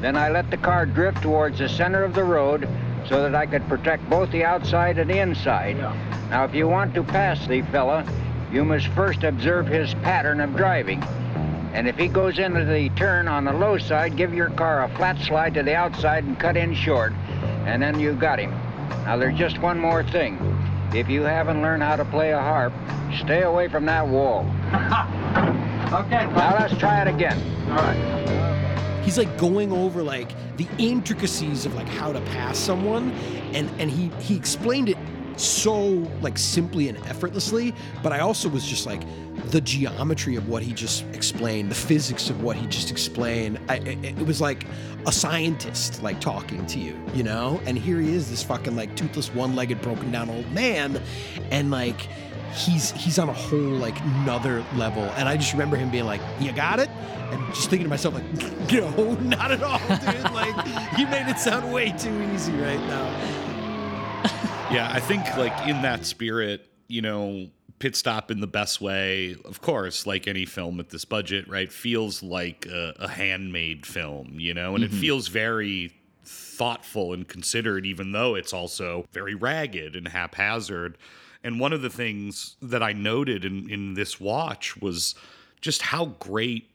Then 0.00 0.16
I 0.16 0.28
let 0.28 0.50
the 0.50 0.56
car 0.56 0.86
drift 0.86 1.22
towards 1.22 1.58
the 1.58 1.68
center 1.68 2.04
of 2.04 2.14
the 2.14 2.24
road 2.24 2.68
so 3.08 3.22
that 3.22 3.34
I 3.34 3.46
could 3.46 3.66
protect 3.68 4.08
both 4.10 4.30
the 4.30 4.44
outside 4.44 4.98
and 4.98 5.08
the 5.08 5.18
inside. 5.18 5.76
Now, 6.30 6.44
if 6.44 6.54
you 6.54 6.68
want 6.68 6.94
to 6.94 7.02
pass 7.02 7.46
the 7.46 7.62
fella, 7.62 8.04
you 8.52 8.64
must 8.64 8.88
first 8.88 9.22
observe 9.22 9.66
his 9.66 9.94
pattern 9.94 10.40
of 10.40 10.56
driving. 10.56 11.02
And 11.72 11.86
if 11.86 11.96
he 11.96 12.08
goes 12.08 12.38
into 12.38 12.64
the 12.64 12.88
turn 12.90 13.28
on 13.28 13.44
the 13.44 13.52
low 13.52 13.78
side, 13.78 14.16
give 14.16 14.34
your 14.34 14.50
car 14.50 14.84
a 14.84 14.88
flat 14.96 15.18
slide 15.18 15.54
to 15.54 15.62
the 15.62 15.74
outside 15.74 16.24
and 16.24 16.38
cut 16.38 16.56
in 16.56 16.74
short, 16.74 17.12
and 17.66 17.82
then 17.82 18.00
you've 18.00 18.18
got 18.18 18.38
him. 18.38 18.50
Now, 19.04 19.16
there's 19.16 19.38
just 19.38 19.58
one 19.58 19.78
more 19.78 20.02
thing. 20.02 20.38
If 20.94 21.08
you 21.08 21.22
haven't 21.22 21.62
learned 21.62 21.82
how 21.82 21.96
to 21.96 22.04
play 22.04 22.32
a 22.32 22.40
harp, 22.40 22.72
stay 23.18 23.42
away 23.42 23.68
from 23.68 23.86
that 23.86 24.06
wall. 24.06 24.40
okay. 25.92 26.26
Now, 26.34 26.56
let's 26.58 26.76
try 26.78 27.02
it 27.02 27.08
again. 27.08 27.38
All 27.70 27.76
right. 27.76 28.55
He's 29.06 29.16
like 29.16 29.38
going 29.38 29.72
over 29.72 30.02
like 30.02 30.34
the 30.56 30.66
intricacies 30.78 31.64
of 31.64 31.74
like 31.76 31.88
how 31.88 32.12
to 32.12 32.20
pass 32.22 32.58
someone 32.58 33.12
and 33.54 33.70
and 33.80 33.88
he 33.88 34.08
he 34.20 34.36
explained 34.36 34.88
it 34.88 34.98
so 35.36 35.84
like 36.22 36.36
simply 36.36 36.88
and 36.88 36.98
effortlessly 37.06 37.72
but 38.02 38.12
i 38.12 38.18
also 38.18 38.48
was 38.48 38.66
just 38.66 38.84
like 38.84 39.02
the 39.50 39.60
geometry 39.60 40.34
of 40.34 40.48
what 40.48 40.60
he 40.60 40.72
just 40.72 41.04
explained 41.12 41.70
the 41.70 41.74
physics 41.74 42.30
of 42.30 42.42
what 42.42 42.56
he 42.56 42.66
just 42.66 42.90
explained 42.90 43.60
I, 43.68 43.76
it, 43.76 44.18
it 44.18 44.26
was 44.26 44.40
like 44.40 44.66
a 45.06 45.12
scientist 45.12 46.02
like 46.02 46.20
talking 46.20 46.66
to 46.66 46.80
you 46.80 46.96
you 47.16 47.22
know? 47.22 47.60
And 47.64 47.78
here 47.78 47.98
he 47.98 48.12
is 48.12 48.28
this 48.30 48.42
fucking 48.42 48.76
like 48.76 48.94
toothless 48.94 49.34
one-legged 49.34 49.80
broken 49.80 50.12
down 50.12 50.28
old 50.28 50.50
man 50.52 51.00
and 51.50 51.70
like 51.70 52.08
he's 52.54 52.92
he's 52.92 53.18
on 53.18 53.28
a 53.28 53.32
whole 53.32 53.58
like 53.58 53.98
another 54.00 54.64
level. 54.74 55.04
And 55.16 55.28
i 55.28 55.36
just 55.36 55.52
remember 55.52 55.76
him 55.76 55.90
being 55.90 56.06
like 56.06 56.20
you 56.40 56.52
got 56.52 56.78
it? 56.78 56.88
And 57.30 57.44
just 57.54 57.70
thinking 57.70 57.84
to 57.84 57.90
myself 57.90 58.14
like 58.14 58.72
no 58.72 59.14
not 59.14 59.50
at 59.50 59.62
all 59.62 59.78
dude. 59.78 60.26
Like 60.36 60.98
you 60.98 61.06
made 61.06 61.28
it 61.28 61.38
sound 61.38 61.72
way 61.72 61.90
too 61.92 62.22
easy 62.34 62.52
right 62.52 62.80
now. 62.80 63.06
Yeah, 64.70 64.90
I 64.92 65.00
think 65.00 65.36
like 65.36 65.68
in 65.68 65.82
that 65.82 66.04
spirit, 66.04 66.68
you 66.88 67.00
know, 67.00 67.48
Pit 67.78 67.94
Stop 67.94 68.30
in 68.30 68.40
the 68.40 68.46
best 68.46 68.80
way, 68.80 69.36
of 69.44 69.60
course, 69.60 70.06
like 70.06 70.26
any 70.26 70.44
film 70.44 70.80
at 70.80 70.90
this 70.90 71.04
budget, 71.04 71.48
right? 71.48 71.70
Feels 71.70 72.22
like 72.22 72.66
a, 72.66 72.94
a 72.98 73.08
handmade 73.08 73.86
film, 73.86 74.38
you 74.38 74.54
know, 74.54 74.74
and 74.74 74.82
it 74.82 74.90
mm-hmm. 74.90 75.00
feels 75.00 75.28
very 75.28 75.94
thoughtful 76.24 77.12
and 77.12 77.28
considered, 77.28 77.84
even 77.84 78.12
though 78.12 78.34
it's 78.34 78.52
also 78.52 79.06
very 79.12 79.34
ragged 79.34 79.94
and 79.94 80.08
haphazard. 80.08 80.96
And 81.46 81.60
one 81.60 81.72
of 81.72 81.80
the 81.80 81.88
things 81.88 82.56
that 82.60 82.82
I 82.82 82.92
noted 82.92 83.44
in, 83.44 83.70
in 83.70 83.94
this 83.94 84.18
watch 84.18 84.76
was 84.78 85.14
just 85.60 85.80
how 85.80 86.06
great 86.06 86.68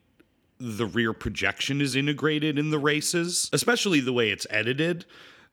the 0.60 0.86
rear 0.86 1.12
projection 1.12 1.82
is 1.82 1.94
integrated 1.94 2.58
in 2.58 2.70
the 2.70 2.80
races, 2.80 3.50
especially 3.52 4.00
the 4.00 4.14
way 4.14 4.30
it's 4.30 4.48
edited. 4.50 5.04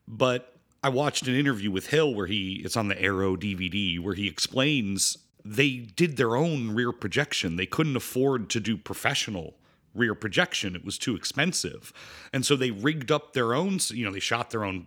But 0.06 0.54
I 0.84 0.90
watched 0.90 1.26
an 1.26 1.34
interview 1.34 1.72
with 1.72 1.88
Hill 1.88 2.14
where 2.14 2.28
he, 2.28 2.62
it's 2.64 2.76
on 2.76 2.86
the 2.86 3.02
Arrow 3.02 3.36
DVD, 3.36 3.98
where 3.98 4.14
he 4.14 4.28
explains 4.28 5.18
they 5.44 5.78
did 5.78 6.16
their 6.16 6.36
own 6.36 6.70
rear 6.70 6.92
projection. 6.92 7.56
They 7.56 7.66
couldn't 7.66 7.96
afford 7.96 8.48
to 8.50 8.60
do 8.60 8.76
professional 8.76 9.56
rear 9.96 10.14
projection, 10.14 10.76
it 10.76 10.84
was 10.84 10.96
too 10.96 11.16
expensive. 11.16 11.92
And 12.32 12.46
so 12.46 12.54
they 12.54 12.70
rigged 12.70 13.10
up 13.10 13.32
their 13.32 13.52
own, 13.52 13.80
you 13.88 14.04
know, 14.04 14.12
they 14.12 14.20
shot 14.20 14.50
their 14.50 14.62
own 14.62 14.86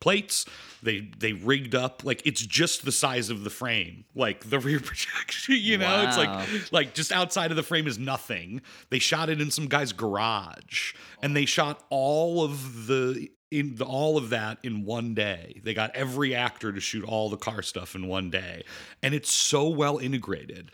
plates 0.00 0.46
they 0.82 1.08
they 1.18 1.32
rigged 1.32 1.74
up 1.74 2.04
like 2.04 2.22
it's 2.26 2.44
just 2.44 2.84
the 2.84 2.92
size 2.92 3.30
of 3.30 3.44
the 3.44 3.50
frame 3.50 4.04
like 4.14 4.48
the 4.50 4.58
rear 4.60 4.80
projection 4.80 5.56
you 5.56 5.78
know? 5.78 6.04
It's 6.06 6.16
like 6.16 6.72
like 6.72 6.94
just 6.94 7.12
outside 7.12 7.50
of 7.50 7.56
the 7.56 7.62
frame 7.62 7.86
is 7.86 7.98
nothing. 7.98 8.62
They 8.90 8.98
shot 8.98 9.28
it 9.28 9.40
in 9.40 9.50
some 9.50 9.66
guy's 9.66 9.92
garage 9.92 10.94
and 11.22 11.36
they 11.36 11.44
shot 11.44 11.82
all 11.90 12.42
of 12.42 12.86
the 12.86 13.30
in 13.50 13.76
the, 13.76 13.84
all 13.84 14.18
of 14.18 14.30
that 14.30 14.58
in 14.62 14.84
one 14.84 15.14
day. 15.14 15.60
They 15.64 15.72
got 15.72 15.94
every 15.96 16.34
actor 16.34 16.72
to 16.72 16.80
shoot 16.80 17.04
all 17.04 17.30
the 17.30 17.38
car 17.38 17.62
stuff 17.62 17.94
in 17.94 18.06
one 18.08 18.30
day 18.30 18.64
and 19.02 19.14
it's 19.14 19.30
so 19.30 19.68
well 19.68 19.98
integrated 19.98 20.70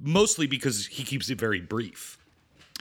mostly 0.00 0.46
because 0.46 0.86
he 0.86 1.04
keeps 1.04 1.30
it 1.30 1.38
very 1.38 1.60
brief. 1.60 2.18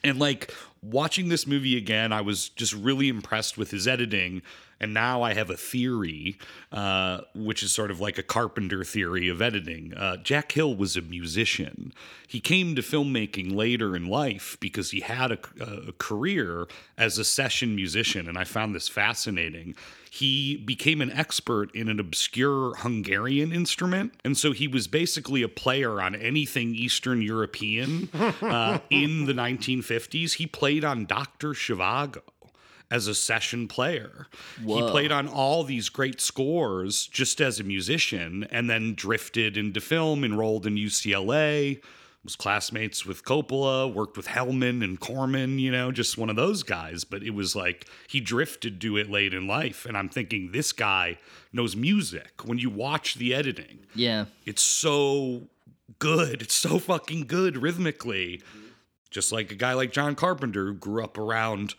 And 0.03 0.19
like 0.19 0.53
watching 0.81 1.29
this 1.29 1.47
movie 1.47 1.77
again, 1.77 2.11
I 2.11 2.21
was 2.21 2.49
just 2.49 2.73
really 2.73 3.07
impressed 3.07 3.57
with 3.57 3.71
his 3.71 3.87
editing. 3.87 4.41
And 4.83 4.93
now 4.93 5.21
I 5.21 5.33
have 5.33 5.49
a 5.49 5.55
theory, 5.55 6.37
uh, 6.69 7.21
which 7.33 7.63
is 7.63 7.71
sort 7.71 7.89
of 7.89 8.01
like 8.01 8.17
a 8.17 8.23
carpenter 8.23 8.83
theory 8.83 9.29
of 9.29 9.41
editing. 9.41 9.93
Uh, 9.93 10.17
Jack 10.17 10.51
Hill 10.51 10.75
was 10.75 10.97
a 10.97 11.01
musician. 11.01 11.93
He 12.27 12.41
came 12.41 12.75
to 12.75 12.81
filmmaking 12.81 13.55
later 13.55 13.95
in 13.95 14.07
life 14.07 14.57
because 14.59 14.91
he 14.91 14.99
had 14.99 15.31
a, 15.31 15.39
a 15.61 15.93
career 15.93 16.67
as 16.97 17.17
a 17.17 17.23
session 17.23 17.77
musician. 17.77 18.27
And 18.27 18.37
I 18.37 18.43
found 18.43 18.75
this 18.75 18.89
fascinating. 18.89 19.73
He 20.11 20.57
became 20.57 20.99
an 20.99 21.11
expert 21.11 21.73
in 21.73 21.87
an 21.87 22.01
obscure 22.01 22.75
Hungarian 22.75 23.53
instrument. 23.53 24.13
And 24.25 24.37
so 24.37 24.51
he 24.51 24.67
was 24.67 24.89
basically 24.89 25.43
a 25.43 25.47
player 25.47 26.01
on 26.01 26.13
anything 26.13 26.75
Eastern 26.75 27.21
European 27.21 28.09
uh, 28.41 28.79
in 28.89 29.27
the 29.27 29.33
1950s. 29.33 30.33
He 30.33 30.45
played 30.45 30.83
on 30.83 31.05
Dr. 31.05 31.51
Zhivago 31.51 32.19
as 32.93 33.07
a 33.07 33.15
session 33.15 33.67
player. 33.67 34.27
He 34.63 34.81
played 34.83 35.11
on 35.11 35.27
all 35.27 35.63
these 35.63 35.89
great 35.89 36.21
scores 36.21 37.07
just 37.07 37.41
as 37.41 37.59
a 37.59 37.63
musician 37.63 38.45
and 38.51 38.69
then 38.69 38.93
drifted 38.93 39.57
into 39.57 39.81
film, 39.81 40.23
enrolled 40.23 40.67
in 40.67 40.75
UCLA, 40.75 41.81
was 42.23 42.35
classmates 42.35 43.03
with 43.05 43.25
Coppola, 43.25 43.91
worked 43.91 44.15
with 44.15 44.27
Hellman 44.27 44.83
and 44.83 44.99
Corman, 44.99 45.57
you 45.57 45.71
know, 45.71 45.91
just 45.91 46.17
one 46.19 46.29
of 46.29 46.35
those 46.35 46.61
guys. 46.61 47.03
But 47.03 47.23
it 47.23 47.31
was 47.31 47.55
like 47.55 47.87
he 48.07 48.19
drifted 48.21 48.79
to 48.81 48.95
it 48.97 49.09
late 49.09 49.33
in 49.33 49.47
life. 49.47 49.85
And 49.87 49.97
I'm 49.97 50.07
thinking 50.07 50.51
this 50.51 50.71
guy 50.71 51.17
knows 51.51 51.75
music. 51.75 52.45
When 52.45 52.59
you 52.59 52.69
watch 52.69 53.15
the 53.15 53.33
editing, 53.33 53.79
Yeah. 53.95 54.25
it's 54.45 54.61
so 54.61 55.47
good. 55.99 56.41
It's 56.43 56.53
so 56.55 56.77
fucking 56.79 57.25
good 57.25 57.57
rhythmically. 57.57 58.41
Just 59.09 59.31
like 59.31 59.51
a 59.51 59.55
guy 59.55 59.73
like 59.73 59.91
John 59.91 60.15
Carpenter 60.15 60.67
who 60.67 60.73
grew 60.75 61.03
up 61.03 61.17
around 61.17 61.73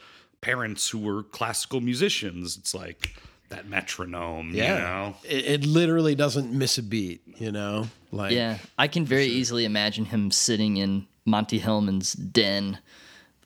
parents 0.45 0.91
who 0.91 0.99
were 0.99 1.23
classical 1.23 1.81
musicians. 1.81 2.57
It's 2.59 2.75
like 2.75 3.15
that 3.49 3.67
metronome, 3.67 4.51
you 4.51 4.63
know? 4.79 5.15
It, 5.25 5.47
it 5.47 5.67
literally 5.67 6.15
doesn't 6.15 6.53
miss 6.53 6.77
a 6.77 6.83
beat, 6.83 7.23
you 7.39 7.51
know? 7.51 7.87
Like 8.13 8.33
Yeah, 8.33 8.59
I 8.77 8.87
can 8.89 9.07
very 9.07 9.25
easily 9.27 9.65
imagine 9.65 10.05
him 10.05 10.31
sitting 10.31 10.77
in 10.77 11.07
Monte 11.25 11.61
Hellman's 11.61 12.13
den 12.13 12.79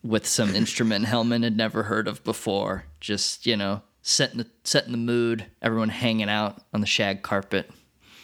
with 0.02 0.26
some 0.26 0.54
instrument 0.54 1.06
Hellman 1.06 1.44
had 1.44 1.56
never 1.56 1.84
heard 1.84 2.08
of 2.08 2.24
before. 2.24 2.84
Just 3.00 3.46
you 3.46 3.56
know, 3.56 3.82
setting 4.02 4.38
the 4.38 4.46
setting 4.64 4.92
the 4.92 4.98
mood. 4.98 5.46
Everyone 5.62 5.90
hanging 5.90 6.28
out 6.28 6.62
on 6.74 6.80
the 6.80 6.86
shag 6.86 7.22
carpet. 7.22 7.70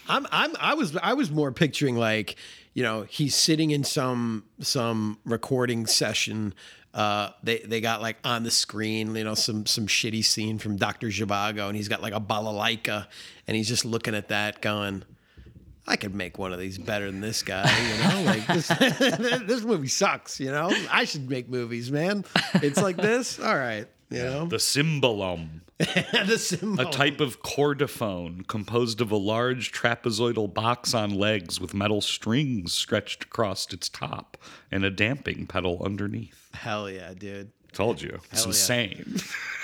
I'm 0.09 0.27
I'm 0.33 0.55
I 0.59 0.75
was 0.75 0.97
I 0.97 1.14
was 1.14 1.31
more 1.31 1.53
picturing 1.53 1.97
like, 1.97 2.37
you 2.75 2.83
know, 2.83 3.03
he's 3.03 3.37
sitting 3.37 3.70
in 3.70 3.85
some 3.85 4.45
some 4.61 5.18
recording 5.25 5.87
session. 5.87 6.55
Uh, 6.95 7.31
they 7.43 7.59
they 7.59 7.81
got 7.81 8.01
like 8.01 8.19
on 8.23 8.45
the 8.45 8.53
screen, 8.53 9.17
you 9.17 9.25
know, 9.25 9.35
some 9.35 9.67
some 9.67 9.89
shitty 9.89 10.25
scene 10.25 10.59
from 10.61 10.77
Doctor 10.77 11.09
Zhivago, 11.09 11.67
and 11.67 11.75
he's 11.77 11.89
got 11.89 12.01
like 12.01 12.15
a 12.15 12.21
balalaika, 12.21 13.09
and 13.49 13.57
he's 13.57 13.67
just 13.67 13.85
looking 13.85 14.15
at 14.15 14.29
that, 14.29 14.63
going, 14.63 15.03
"I 15.89 15.97
could 15.97 16.15
make 16.15 16.39
one 16.39 16.53
of 16.53 16.61
these 16.61 16.79
better 16.79 17.11
than 17.11 17.21
this 17.21 17.43
guy." 17.43 17.69
You 17.69 18.05
know, 18.05 18.23
like 18.27 18.47
this 18.47 18.69
this 19.49 19.65
movie 19.65 19.89
sucks. 19.89 20.39
You 20.39 20.53
know, 20.53 20.71
I 20.89 21.05
should 21.05 21.29
make 21.29 21.49
movies, 21.49 21.91
man. 21.91 22.25
It's 22.55 22.81
like 22.81 22.97
this. 22.97 23.41
All 23.41 23.57
right, 23.57 23.89
you 24.11 24.23
know, 24.23 24.47
The 24.47 24.59
cymbalum, 24.59 24.59
the 24.61 24.61
symbol. 24.61 25.64
a 25.81 26.89
type 26.93 27.20
of 27.20 27.43
chordophone 27.43 28.47
composed 28.47 29.01
of 29.01 29.11
a 29.11 29.16
large 29.16 29.72
trapezoidal 29.72 30.53
box 30.53 30.95
on 30.95 31.11
legs 31.11 31.61
with 31.61 31.75
metal 31.75 32.01
strings 32.01 32.72
stretched 32.72 33.25
across 33.25 33.72
its 33.72 33.89
top 33.89 34.37
and 34.70 34.85
a 34.85 34.91
damping 34.91 35.47
pedal 35.47 35.83
underneath. 35.85 36.51
Hell 36.53 36.89
yeah, 36.89 37.12
dude. 37.14 37.51
Told 37.72 38.01
you. 38.01 38.20
It's 38.31 38.45
Hell 38.45 38.53
yeah. 38.53 38.91
insane. 38.93 39.16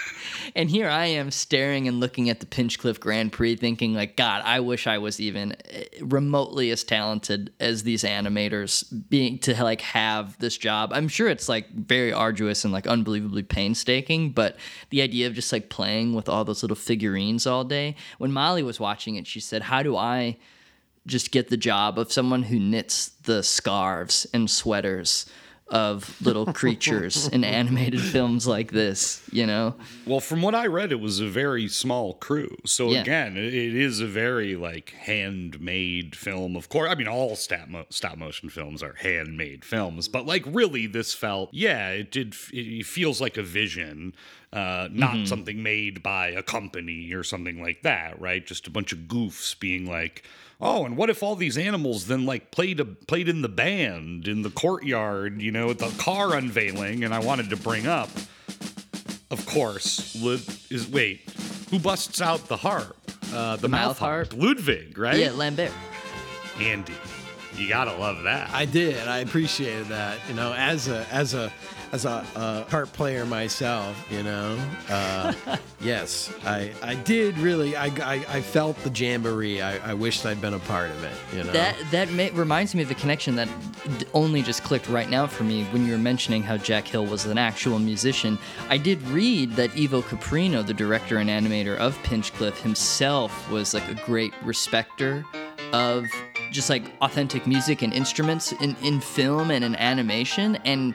And 0.55 0.70
here 0.70 0.88
I 0.88 1.07
am 1.07 1.30
staring 1.30 1.88
and 1.88 2.01
looking 2.01 2.28
at 2.30 2.40
the 2.40 2.46
Pinchcliffe 2.46 3.01
Grand 3.01 3.32
Prix, 3.32 3.57
thinking 3.57 3.94
like, 3.94 4.16
God, 4.16 4.42
I 4.44 4.61
wish 4.61 4.86
I 4.86 4.98
was 4.98 5.20
even 5.20 5.57
eh, 5.70 5.84
remotely 6.01 6.70
as 6.70 6.84
talented 6.84 7.53
as 7.61 7.82
these 7.82 8.03
animators, 8.03 8.84
being 9.09 9.38
to 9.40 9.62
like 9.62 9.80
have 9.80 10.38
this 10.38 10.57
job. 10.57 10.92
I'm 10.92 11.09
sure 11.09 11.28
it's 11.28 11.48
like 11.48 11.70
very 11.70 12.12
arduous 12.12 12.64
and 12.64 12.72
like 12.72 12.86
unbelievably 12.86 13.44
painstaking, 13.44 14.30
but 14.30 14.57
the 14.90 15.03
idea 15.03 15.26
of 15.26 15.34
just 15.34 15.53
like 15.53 15.68
playing 15.68 16.14
with 16.14 16.28
all 16.28 16.44
those 16.44 16.62
little 16.62 16.76
figurines 16.76 17.46
all 17.46 17.64
day. 17.64 17.96
When 18.18 18.32
Molly 18.32 18.62
was 18.62 18.80
watching 18.80 19.16
it, 19.16 19.26
she 19.26 19.40
said, 19.40 19.62
"How 19.62 19.82
do 19.82 19.96
I?" 19.96 20.36
just 21.07 21.30
get 21.30 21.48
the 21.48 21.57
job 21.57 21.98
of 21.98 22.12
someone 22.12 22.44
who 22.44 22.61
knits 22.61 23.09
the 23.09 23.42
scarves 23.42 24.26
and 24.34 24.51
sweaters 24.51 25.26
of 25.70 26.20
little 26.20 26.46
creatures 26.52 27.28
in 27.32 27.44
animated 27.44 28.00
films 28.00 28.46
like 28.46 28.72
this, 28.72 29.22
you 29.30 29.46
know? 29.46 29.74
Well, 30.06 30.20
from 30.20 30.42
what 30.42 30.54
I 30.54 30.66
read, 30.66 30.90
it 30.92 31.00
was 31.00 31.20
a 31.20 31.26
very 31.28 31.68
small 31.68 32.14
crew. 32.14 32.56
So 32.66 32.90
Yeah. 32.90 33.02
again, 33.02 33.36
it, 33.36 33.54
it 33.54 33.74
is 33.74 34.00
a 34.00 34.06
very 34.06 34.56
like 34.56 34.90
handmade 34.98 36.16
film. 36.16 36.56
Of 36.56 36.68
course, 36.68 36.90
I 36.90 36.94
mean 36.94 37.08
all 37.08 37.36
stop 37.36 37.68
mo- 37.68 37.86
stop 37.90 38.18
motion 38.18 38.48
films 38.48 38.82
are 38.82 38.94
handmade 38.94 39.64
films, 39.64 40.08
but 40.08 40.26
like 40.26 40.42
really, 40.46 40.86
this 40.86 41.14
felt 41.14 41.50
yeah, 41.52 41.90
it 41.90 42.10
did. 42.10 42.32
f- 42.34 42.50
It 42.52 42.84
feels 42.86 43.20
like 43.20 43.36
a 43.36 43.42
vision, 43.42 44.12
uh, 44.53 44.88
not 44.90 45.28
something 45.28 45.62
made 45.62 46.03
by 46.03 46.28
a 46.28 46.42
company 46.42 47.12
or 47.12 47.22
something 47.22 47.62
like 47.62 47.82
that, 47.82 48.20
right? 48.20 48.44
Just 48.44 48.66
a 48.66 48.70
bunch 48.70 48.92
of 48.92 49.01
goofs 49.01 49.59
being 49.59 49.86
like. 49.86 50.24
Oh, 50.62 50.84
and 50.84 50.94
what 50.94 51.09
if 51.09 51.22
all 51.22 51.36
these 51.36 51.57
animals 51.57 52.07
then 52.07 52.26
like 52.26 52.51
played 52.51 52.80
a 52.80 52.84
played 52.84 53.30
in 53.30 53.40
the 53.40 53.48
band 53.48 54.28
in 54.28 54.42
the 54.42 54.51
courtyard, 54.51 55.40
you 55.40 55.51
know, 55.51 55.70
at 55.70 55.78
the 55.78 55.88
car 55.98 56.34
unveiling? 56.36 57.03
And 57.03 57.14
I 57.14 57.18
wanted 57.20 57.48
to 57.51 57.57
bring 57.57 57.86
up, 57.86 58.11
of 59.30 59.46
course, 59.46 60.14
Lud- 60.20 60.42
is 60.68 60.86
wait, 60.86 61.22
who 61.70 61.78
busts 61.78 62.20
out 62.20 62.48
the 62.48 62.59
harp? 62.59 62.96
Uh, 63.32 63.57
the, 63.57 63.68
mouth, 63.68 63.88
mouth 63.88 63.98
harp. 64.01 64.32
harp? 64.32 64.42
Ludwig, 64.42 64.98
right? 64.98 65.16
Yeah, 65.16 65.30
Lambert. 65.30 65.70
Andy, 66.59 66.92
you 67.57 67.68
gotta 67.68 67.96
love 67.96 68.24
that. 68.24 68.51
I 68.51 68.64
did. 68.64 69.09
I 69.09 69.18
appreciated 69.18 69.86
that. 69.86 70.18
You 70.28 70.34
know, 70.34 70.53
as 70.53 70.88
a 70.88 71.07
as 71.11 71.32
a 71.32 71.51
as 71.93 72.05
a 72.05 72.24
uh, 72.36 72.64
part 72.64 72.93
player 72.93 73.26
myself. 73.26 73.97
You 74.11 74.22
know, 74.22 74.59
uh, 74.88 75.32
yes, 75.80 76.32
I 76.45 76.72
I 76.82 76.95
did 76.95 77.38
really. 77.38 77.76
I, 77.76 77.86
I 77.86 78.24
I 78.28 78.41
felt 78.41 78.76
the 78.84 78.91
jamboree. 78.91 79.61
I, 79.61 79.91
I 79.91 79.95
wished 79.95 80.24
I'd 80.26 80.41
been 80.41 80.55
a 80.55 80.59
part 80.61 80.91
of 80.91 81.05
it. 81.05 81.12
You 81.34 81.45
know, 81.45 81.53
That 81.53 81.76
that 81.91 82.09
reminds 82.34 82.74
me 82.74 82.82
of 82.82 82.91
a 82.91 82.95
connection 82.95 83.36
that 83.36 83.49
d- 83.99 84.07
only 84.14 84.43
just 84.43 84.62
clicked 84.62 84.88
right 84.88 85.09
now 85.09 85.26
for 85.26 85.45
me 85.45 85.64
when 85.64 85.86
you 85.86 85.93
were 85.93 85.99
mentioning 85.99 86.43
how 86.43 86.57
Jack 86.57 86.86
Hill 86.86 87.07
was 87.07 87.26
an 87.26 87.38
actual 87.38 87.78
musician. 87.78 88.38
I 88.68 88.76
did 88.76 89.03
read 89.09 89.53
that 89.57 89.70
Ivo 89.76 90.03
Caprino, 90.03 90.66
the 90.66 90.74
director 90.74 91.18
and 91.18 91.28
animator 91.28 91.76
of 91.76 92.01
Pinchcliffe 92.03 92.61
himself, 92.61 93.51
was 93.51 93.74
like 93.74 93.88
a 93.88 93.95
great 94.07 94.32
respecter 94.43 95.24
of 95.72 96.07
just 96.51 96.68
like 96.68 96.82
authentic 97.01 97.47
music 97.47 97.82
and 97.82 97.93
instruments 97.93 98.51
in, 98.53 98.74
in 98.82 99.01
film 99.01 99.51
and 99.53 99.62
in 99.64 99.76
animation 99.76 100.57
and 100.64 100.95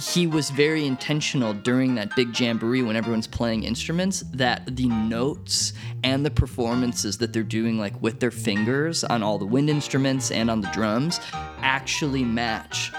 he 0.00 0.26
was 0.26 0.50
very 0.50 0.86
intentional 0.86 1.52
during 1.54 1.94
that 1.94 2.14
big 2.16 2.38
jamboree 2.38 2.82
when 2.82 2.96
everyone's 2.96 3.26
playing 3.26 3.62
instruments 3.62 4.24
that 4.32 4.76
the 4.76 4.88
notes 4.88 5.72
and 6.02 6.24
the 6.24 6.30
performances 6.30 7.18
that 7.18 7.32
they're 7.32 7.42
doing 7.42 7.78
like 7.78 8.00
with 8.02 8.18
their 8.20 8.30
fingers 8.30 9.04
on 9.04 9.22
all 9.22 9.38
the 9.38 9.46
wind 9.46 9.70
instruments 9.70 10.30
and 10.30 10.50
on 10.50 10.60
the 10.60 10.68
drums 10.68 11.20
actually 11.58 12.24
match 12.24 12.92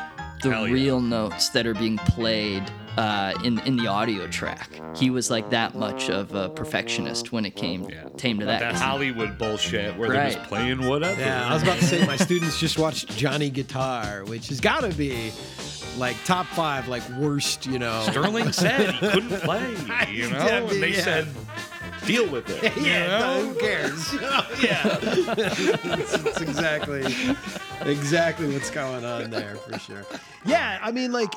the 0.43 0.49
yeah. 0.49 0.63
real 0.65 0.99
notes 0.99 1.49
that 1.49 1.65
are 1.65 1.73
being 1.73 1.97
played 1.97 2.63
uh, 2.97 3.33
in 3.43 3.59
in 3.59 3.75
the 3.77 3.87
audio 3.87 4.27
track. 4.27 4.69
He 4.95 5.09
was 5.09 5.31
like 5.31 5.49
that 5.49 5.75
much 5.75 6.09
of 6.09 6.33
a 6.35 6.49
perfectionist 6.49 7.31
when 7.31 7.45
it 7.45 7.55
came 7.55 7.87
came 8.17 8.39
to 8.39 8.45
that. 8.45 8.59
That 8.59 8.71
'cause 8.73 8.79
he- 8.81 8.85
Hollywood 8.85 9.37
bullshit 9.37 9.97
where 9.97 10.09
they're 10.09 10.17
Right. 10.17 10.33
just 10.33 10.47
playing 10.47 10.87
whatever. 10.87 11.19
Yeah, 11.19 11.47
I 11.49 11.53
was 11.53 11.63
about 11.63 11.79
to 11.79 11.85
say 11.85 12.05
my 12.05 12.17
students 12.17 12.59
just 12.59 12.77
watched 12.77 13.15
Johnny 13.17 13.49
Guitar, 13.49 14.23
which 14.25 14.49
has 14.49 14.59
got 14.59 14.81
to 14.81 14.89
be 14.89 15.31
like 15.97 16.15
top 16.25 16.45
five, 16.47 16.87
like 16.87 17.07
worst, 17.19 17.65
you 17.65 17.79
know. 17.79 18.03
Sterling 18.09 18.51
said 18.51 18.95
he 18.95 19.07
couldn't 19.09 19.39
play, 19.43 19.75
you 20.11 20.29
know, 20.29 20.37
Yeah, 20.37 20.57
I 20.57 20.59
mean, 20.61 20.69
and 20.71 20.83
they 20.83 20.93
yeah. 20.93 21.01
said, 21.03 21.27
deal 22.05 22.29
with 22.29 22.49
it. 22.49 22.75
you 22.77 22.83
yeah, 22.83 23.19
know? 23.19 23.41
no, 23.41 23.47
who 23.47 23.59
cares? 23.59 24.15
Oh, 24.35 24.47
yeah, 24.61 24.97
it's, 25.01 26.13
it's 26.13 26.41
exactly, 26.41 27.03
exactly 27.81 28.51
what's 28.51 28.69
going 28.69 29.05
on 29.05 29.29
there 29.29 29.55
for 29.57 29.77
sure. 29.77 30.05
Yeah, 30.45 30.79
I 30.81 30.91
mean, 30.91 31.11
like 31.11 31.31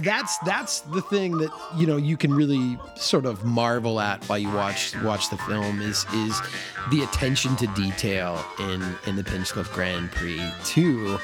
that's 0.00 0.38
that's 0.38 0.80
the 0.80 1.02
thing 1.02 1.38
that 1.38 1.50
you 1.76 1.86
know 1.86 1.96
you 1.96 2.16
can 2.16 2.34
really 2.34 2.78
sort 2.96 3.26
of 3.26 3.44
marvel 3.44 4.00
at 4.00 4.24
while 4.24 4.38
you 4.38 4.50
watch 4.50 4.96
watch 5.02 5.30
the 5.30 5.36
film 5.38 5.80
is 5.80 6.04
is 6.14 6.40
the 6.90 7.02
attention 7.02 7.54
to 7.56 7.66
detail 7.68 8.42
in 8.58 8.82
in 9.06 9.16
the 9.16 9.24
Pinchcliffe 9.24 9.72
Grand 9.72 10.10
Prix 10.10 10.42
to 10.64 11.18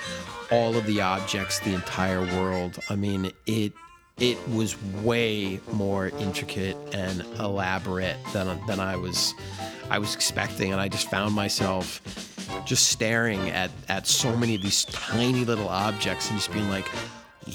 all 0.51 0.77
of 0.77 0.87
the 0.87 1.01
objects, 1.01 1.59
the 1.61 1.75
entire 1.75 2.21
world. 2.21 2.79
I 2.89 2.97
mean, 2.97 3.33
it 3.47 3.73
it 4.21 4.37
was 4.49 4.81
way 5.03 5.61
more 5.73 6.09
intricate 6.09 6.77
and 6.93 7.23
elaborate 7.39 8.17
than 8.33 8.61
than 8.67 8.81
I 8.81 8.97
was 8.97 9.35
I 9.91 9.99
was 9.99 10.15
expecting, 10.15 10.73
and 10.73 10.81
I 10.81 10.89
just 10.89 11.11
found 11.11 11.35
myself 11.35 12.03
just 12.67 12.89
staring 12.89 13.51
at 13.51 13.71
at 13.89 14.07
so 14.07 14.37
many 14.37 14.55
of 14.55 14.63
these 14.63 14.85
tiny 14.87 15.45
little 15.45 15.69
objects 15.69 16.31
and 16.31 16.39
just 16.39 16.53
being 16.53 16.69
like, 16.69 16.91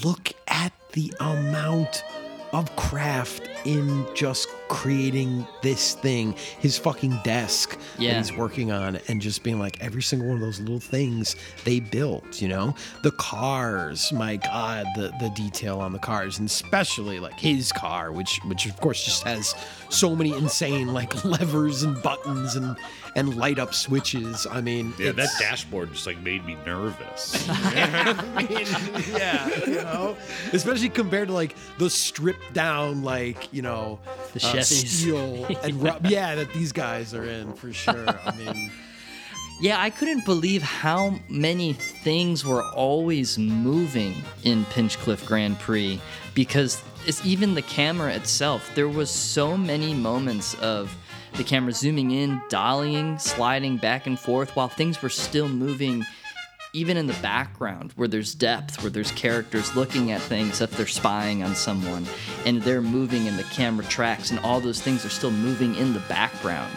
look 0.04 0.32
at 0.48 0.72
the 0.92 1.12
amount 1.20 2.04
of 2.52 2.74
craft 2.76 3.48
in 3.64 4.06
just 4.14 4.48
creating 4.68 5.46
this 5.62 5.94
thing 5.94 6.34
his 6.58 6.76
fucking 6.78 7.18
desk 7.22 7.78
that 7.96 8.02
he's 8.16 8.36
working 8.36 8.72
on 8.72 8.98
and 9.08 9.20
just 9.20 9.42
being 9.42 9.58
like 9.58 9.80
every 9.82 10.02
single 10.02 10.28
one 10.28 10.36
of 10.36 10.42
those 10.42 10.60
little 10.60 10.80
things 10.80 11.36
they 11.64 11.80
built 11.80 12.40
you 12.40 12.48
know? 12.48 12.74
The 13.02 13.12
cars 13.12 14.12
my 14.12 14.36
god 14.36 14.86
the 14.96 15.12
the 15.20 15.30
detail 15.34 15.80
on 15.80 15.92
the 15.92 15.98
cars 15.98 16.38
and 16.38 16.46
especially 16.46 17.20
like 17.20 17.38
his 17.38 17.72
car 17.72 18.12
which 18.12 18.40
which 18.46 18.66
of 18.66 18.76
course 18.78 19.04
just 19.04 19.22
has 19.24 19.54
so 19.90 20.14
many 20.16 20.32
insane 20.36 20.92
like 20.92 21.24
levers 21.26 21.82
and 21.82 22.02
buttons 22.02 22.56
and 22.56 22.76
and 23.16 23.36
light 23.36 23.58
up 23.58 23.74
switches. 23.74 24.46
I 24.50 24.60
mean 24.60 24.92
Yeah, 24.98 25.12
that 25.12 25.28
dashboard 25.38 25.92
just 25.92 26.06
like 26.06 26.20
made 26.22 26.44
me 26.44 26.56
nervous. 26.66 27.46
I 27.48 28.46
mean, 28.48 28.66
yeah, 29.16 29.48
you 29.66 29.76
know, 29.76 30.16
especially 30.52 30.88
compared 30.88 31.28
to 31.28 31.34
like 31.34 31.54
the 31.78 31.88
stripped 31.88 32.52
down, 32.52 33.02
like 33.02 33.53
you 33.54 33.62
know, 33.62 33.98
The 34.32 34.46
uh, 34.46 34.62
steel 34.62 35.46
and 35.62 35.82
ru- 35.82 35.90
yeah, 36.08 36.34
that 36.34 36.52
these 36.52 36.72
guys 36.72 37.14
are 37.14 37.24
in 37.24 37.52
for 37.54 37.72
sure. 37.72 38.06
I 38.08 38.34
mean, 38.36 38.70
Yeah, 39.60 39.80
I 39.80 39.90
couldn't 39.90 40.24
believe 40.24 40.62
how 40.62 41.14
many 41.28 41.74
things 41.74 42.44
were 42.44 42.64
always 42.74 43.38
moving 43.38 44.14
in 44.42 44.64
Pinchcliffe 44.66 45.24
Grand 45.24 45.58
Prix 45.60 46.00
because 46.34 46.82
it's 47.06 47.24
even 47.24 47.54
the 47.54 47.62
camera 47.62 48.12
itself. 48.12 48.70
There 48.74 48.88
was 48.88 49.10
so 49.10 49.56
many 49.56 49.94
moments 49.94 50.54
of 50.54 50.94
the 51.34 51.44
camera 51.44 51.72
zooming 51.72 52.10
in, 52.10 52.40
dollying, 52.48 53.20
sliding 53.20 53.76
back 53.76 54.06
and 54.08 54.18
forth 54.18 54.56
while 54.56 54.68
things 54.68 55.00
were 55.02 55.08
still 55.08 55.48
moving 55.48 56.04
even 56.74 56.96
in 56.96 57.06
the 57.06 57.14
background 57.14 57.92
where 57.92 58.08
there's 58.08 58.34
depth, 58.34 58.82
where 58.82 58.90
there's 58.90 59.12
characters 59.12 59.74
looking 59.76 60.10
at 60.10 60.20
things 60.20 60.60
if 60.60 60.70
they're 60.72 60.86
spying 60.86 61.42
on 61.42 61.54
someone 61.54 62.04
and 62.44 62.60
they're 62.62 62.82
moving 62.82 63.28
and 63.28 63.38
the 63.38 63.44
camera 63.44 63.84
tracks 63.86 64.30
and 64.32 64.40
all 64.40 64.60
those 64.60 64.82
things 64.82 65.06
are 65.06 65.10
still 65.10 65.30
moving 65.30 65.76
in 65.76 65.94
the 65.94 66.00
background. 66.00 66.76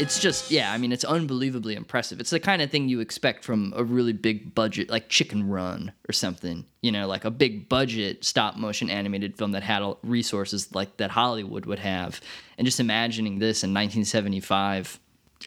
It's 0.00 0.20
just 0.20 0.52
yeah 0.52 0.72
i 0.72 0.78
mean 0.78 0.92
it's 0.92 1.04
unbelievably 1.04 1.74
impressive. 1.74 2.20
It's 2.20 2.30
the 2.30 2.40
kind 2.40 2.62
of 2.62 2.70
thing 2.70 2.88
you 2.88 3.00
expect 3.00 3.44
from 3.44 3.74
a 3.76 3.84
really 3.84 4.12
big 4.12 4.54
budget 4.54 4.88
like 4.88 5.08
chicken 5.08 5.48
run 5.48 5.92
or 6.08 6.12
something 6.12 6.64
you 6.82 6.92
know 6.92 7.06
like 7.06 7.24
a 7.24 7.30
big 7.30 7.68
budget 7.68 8.24
stop 8.24 8.56
motion 8.56 8.88
animated 8.90 9.36
film 9.36 9.52
that 9.52 9.62
had 9.64 9.82
resources 10.04 10.74
like 10.74 10.96
that 10.96 11.10
hollywood 11.10 11.66
would 11.66 11.80
have. 11.80 12.20
And 12.56 12.64
just 12.64 12.80
imagining 12.80 13.40
this 13.40 13.62
in 13.62 13.74
1975 13.74 14.98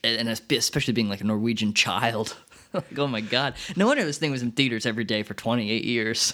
and 0.03 0.19
and 0.19 0.29
especially 0.29 0.93
being 0.93 1.09
like 1.09 1.21
a 1.21 1.25
norwegian 1.25 1.73
child 1.73 2.36
like 2.74 2.97
oh 2.97 3.07
my 3.07 3.22
god. 3.22 3.55
No 3.76 3.88
wonder 3.88 4.03
this 4.03 4.17
thing 4.17 4.32
was 4.32 4.41
in 4.41 4.51
theaters 4.51 4.86
every 4.86 5.03
day 5.03 5.24
for 5.24 5.34
28 5.34 5.84
years. 5.84 6.34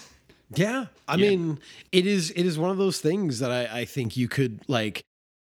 Yeah, 0.54 0.86
I 1.06 1.16
mean, 1.16 1.58
it 1.92 2.06
is 2.06 2.30
it 2.30 2.46
is 2.46 2.58
one 2.58 2.70
of 2.70 2.78
those 2.78 3.00
things 3.00 3.40
that 3.40 3.50
I, 3.50 3.80
I 3.80 3.84
think 3.84 4.16
you 4.16 4.28
could 4.28 4.62
like 4.66 5.02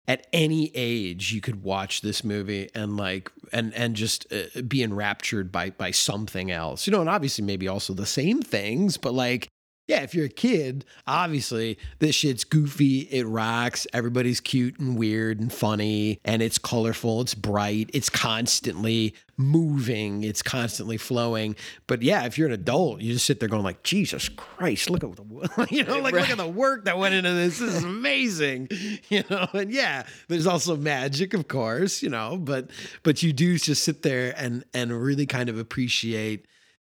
at 0.07 0.27
any 0.33 0.71
age 0.75 1.31
you 1.31 1.41
could 1.41 1.63
watch 1.63 2.01
this 2.01 2.23
movie 2.23 2.69
and 2.73 2.97
like 2.97 3.31
and 3.51 3.73
and 3.73 3.95
just 3.95 4.31
uh, 4.31 4.61
be 4.61 4.81
enraptured 4.81 5.51
by 5.51 5.71
by 5.71 5.91
something 5.91 6.51
else. 6.51 6.87
You 6.87 6.91
know 6.91 7.01
and 7.01 7.09
obviously 7.09 7.43
maybe 7.43 7.67
also 7.67 7.93
the 7.93 8.05
same 8.05 8.41
things 8.41 8.97
but 8.97 9.13
like 9.13 9.49
yeah 9.87 10.01
if 10.01 10.13
you're 10.13 10.25
a 10.25 10.29
kid 10.29 10.85
obviously 11.07 11.77
this 11.99 12.15
shit's 12.15 12.43
goofy 12.43 13.01
it 13.11 13.25
rocks 13.25 13.85
everybody's 13.93 14.39
cute 14.39 14.79
and 14.79 14.97
weird 14.97 15.39
and 15.39 15.51
funny 15.51 16.19
and 16.23 16.41
it's 16.41 16.57
colorful 16.57 17.21
it's 17.21 17.35
bright 17.35 17.89
it's 17.93 18.09
constantly 18.09 19.13
moving 19.37 20.23
it's 20.23 20.41
constantly 20.41 20.97
flowing. 20.97 21.55
But 21.87 22.01
yeah 22.03 22.25
if 22.25 22.37
you're 22.37 22.47
an 22.47 22.53
adult 22.53 23.01
you 23.01 23.13
just 23.13 23.25
sit 23.25 23.39
there 23.39 23.49
going 23.49 23.63
like 23.63 23.83
jesus 23.83 24.29
christ 24.29 24.89
look 24.89 25.03
at 25.03 25.15
the 25.15 25.67
you 25.71 25.83
know 25.83 25.99
like 25.99 26.13
look 26.13 26.29
at 26.29 26.37
the 26.37 26.47
work 26.47 26.85
that 26.85 26.97
went 26.97 27.15
into 27.15 27.31
this. 27.31 27.59
This 27.59 27.75
is 27.75 27.83
amazing. 27.83 28.69
You 29.09 29.23
know 29.29 29.47
and 29.53 29.71
yeah 29.71 30.05
there's 30.27 30.47
also 30.47 30.75
magic 30.75 31.33
of 31.33 31.47
course 31.47 32.01
you 32.01 32.09
know 32.09 32.37
but 32.37 32.69
but 33.03 33.21
you 33.21 33.33
do 33.33 33.57
just 33.57 33.83
sit 33.83 34.01
there 34.01 34.33
and 34.37 34.63
and 34.73 34.91
really 34.91 35.25
kind 35.25 35.49
of 35.49 35.57
appreciate 35.57 36.45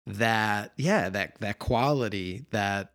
that 0.06 0.72
yeah 0.76 1.08
that 1.08 1.38
that 1.40 1.58
quality 1.58 2.44
that 2.50 2.92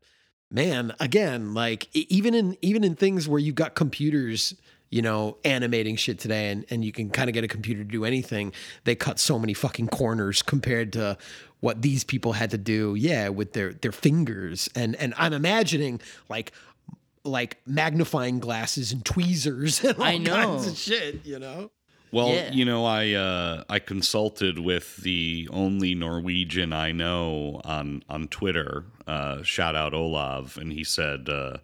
man 0.51 0.93
again 0.99 1.53
like 1.53 1.87
even 1.93 2.33
in 2.33 2.57
even 2.61 2.83
in 2.83 2.95
things 2.95 3.27
where 3.27 3.39
you've 3.39 3.55
got 3.55 3.75
computers 3.75 4.53
you 4.91 5.01
know 5.01 5.37
animating 5.43 5.95
shit 5.95 6.19
today 6.19 6.51
and, 6.51 6.65
and 6.69 6.83
you 6.85 6.91
can 6.91 7.09
kind 7.09 7.29
of 7.29 7.33
get 7.33 7.43
a 7.43 7.47
computer 7.47 7.83
to 7.83 7.89
do 7.89 8.05
anything 8.05 8.53
they 8.83 8.95
cut 8.95 9.19
so 9.19 9.39
many 9.39 9.53
fucking 9.53 9.87
corners 9.87 10.41
compared 10.41 10.93
to 10.93 11.17
what 11.61 11.81
these 11.81 12.03
people 12.03 12.33
had 12.33 12.51
to 12.51 12.57
do 12.57 12.95
yeah 12.95 13.29
with 13.29 13.53
their 13.53 13.73
their 13.73 13.91
fingers 13.91 14.69
and 14.75 14.95
and 14.97 15.13
i'm 15.17 15.33
imagining 15.33 15.99
like 16.29 16.51
like 17.23 17.57
magnifying 17.65 18.39
glasses 18.39 18.91
and 18.91 19.03
tweezers 19.03 19.83
and 19.83 19.97
all 19.97 20.03
I 20.03 20.17
know. 20.17 20.33
kinds 20.33 20.67
of 20.67 20.77
shit 20.77 21.25
you 21.25 21.39
know 21.39 21.71
Well, 22.11 22.29
Yeah. 22.29 22.51
you 22.51 22.65
know, 22.65 22.85
I 22.85 23.13
uh, 23.13 23.63
I 23.69 23.79
consulted 23.79 24.59
with 24.59 24.97
the 24.97 25.47
only 25.51 25.93
Norwegian 25.95 26.73
I 26.73 26.91
know 26.91 27.61
on 27.63 28.03
on 28.09 28.27
Twitter. 28.27 28.85
Uh, 29.07 29.43
shout 29.43 29.75
out 29.75 29.93
Olav, 29.93 30.57
and 30.57 30.71
he 30.73 30.83
said, 30.83 31.29
uh, 31.29 31.57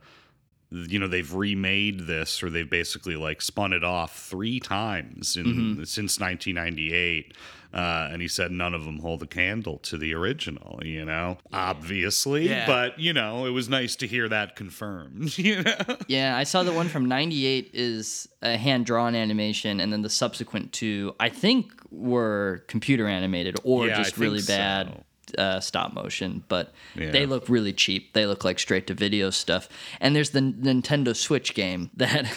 you 0.71 0.99
know, 0.99 1.07
they've 1.07 1.33
remade 1.33 2.01
this, 2.07 2.43
or 2.43 2.49
they've 2.49 2.69
basically 2.69 3.15
like 3.15 3.41
spun 3.41 3.73
it 3.73 3.83
off 3.83 4.17
three 4.19 4.59
times 4.59 5.35
in 5.37 5.45
Mm-hmm. 5.45 5.83
since 5.85 6.19
1998. 6.19 7.33
Uh, 7.75 8.07
and 8.09 8.21
he 8.21 8.27
said 8.29 8.51
none 8.51 8.73
of 8.73 8.85
them 8.85 8.99
hold 8.99 9.21
a 9.21 9.27
candle 9.27 9.77
to 9.79 9.97
the 9.97 10.13
original, 10.13 10.79
you 10.85 11.03
know, 11.03 11.37
obviously. 11.51 12.47
Yeah. 12.47 12.65
But, 12.65 12.97
you 12.97 13.11
know, 13.11 13.45
it 13.45 13.49
was 13.49 13.67
nice 13.67 13.97
to 13.97 14.07
hear 14.07 14.29
that 14.29 14.55
confirmed, 14.55 15.37
you 15.37 15.61
know? 15.61 15.97
Yeah, 16.07 16.37
I 16.37 16.45
saw 16.45 16.63
the 16.63 16.71
one 16.71 16.87
from 16.87 17.05
98 17.07 17.71
is 17.73 18.29
a 18.41 18.55
hand 18.55 18.85
drawn 18.85 19.13
animation, 19.13 19.81
and 19.81 19.91
then 19.91 20.03
the 20.03 20.09
subsequent 20.09 20.71
two, 20.71 21.13
I 21.19 21.27
think, 21.27 21.73
were 21.91 22.63
computer 22.67 23.07
animated 23.07 23.57
or 23.65 23.87
Yeah, 23.87 23.95
I 23.95 24.03
just 24.03 24.17
really 24.17 24.39
think 24.39 24.57
bad 24.57 25.03
uh, 25.37 25.59
stop 25.59 25.93
motion. 25.93 26.43
But 26.47 26.73
Yeah. 26.95 27.11
they 27.11 27.25
look 27.25 27.49
really 27.49 27.73
cheap. 27.73 28.13
They 28.13 28.25
look 28.25 28.45
like 28.45 28.57
straight 28.59 28.87
to 28.87 28.93
video 28.93 29.31
stuff. 29.31 29.67
And 29.99 30.15
there's 30.15 30.29
the 30.29 30.39
Nintendo 30.39 31.15
Switch 31.15 31.53
game 31.53 31.89
that 31.97 32.31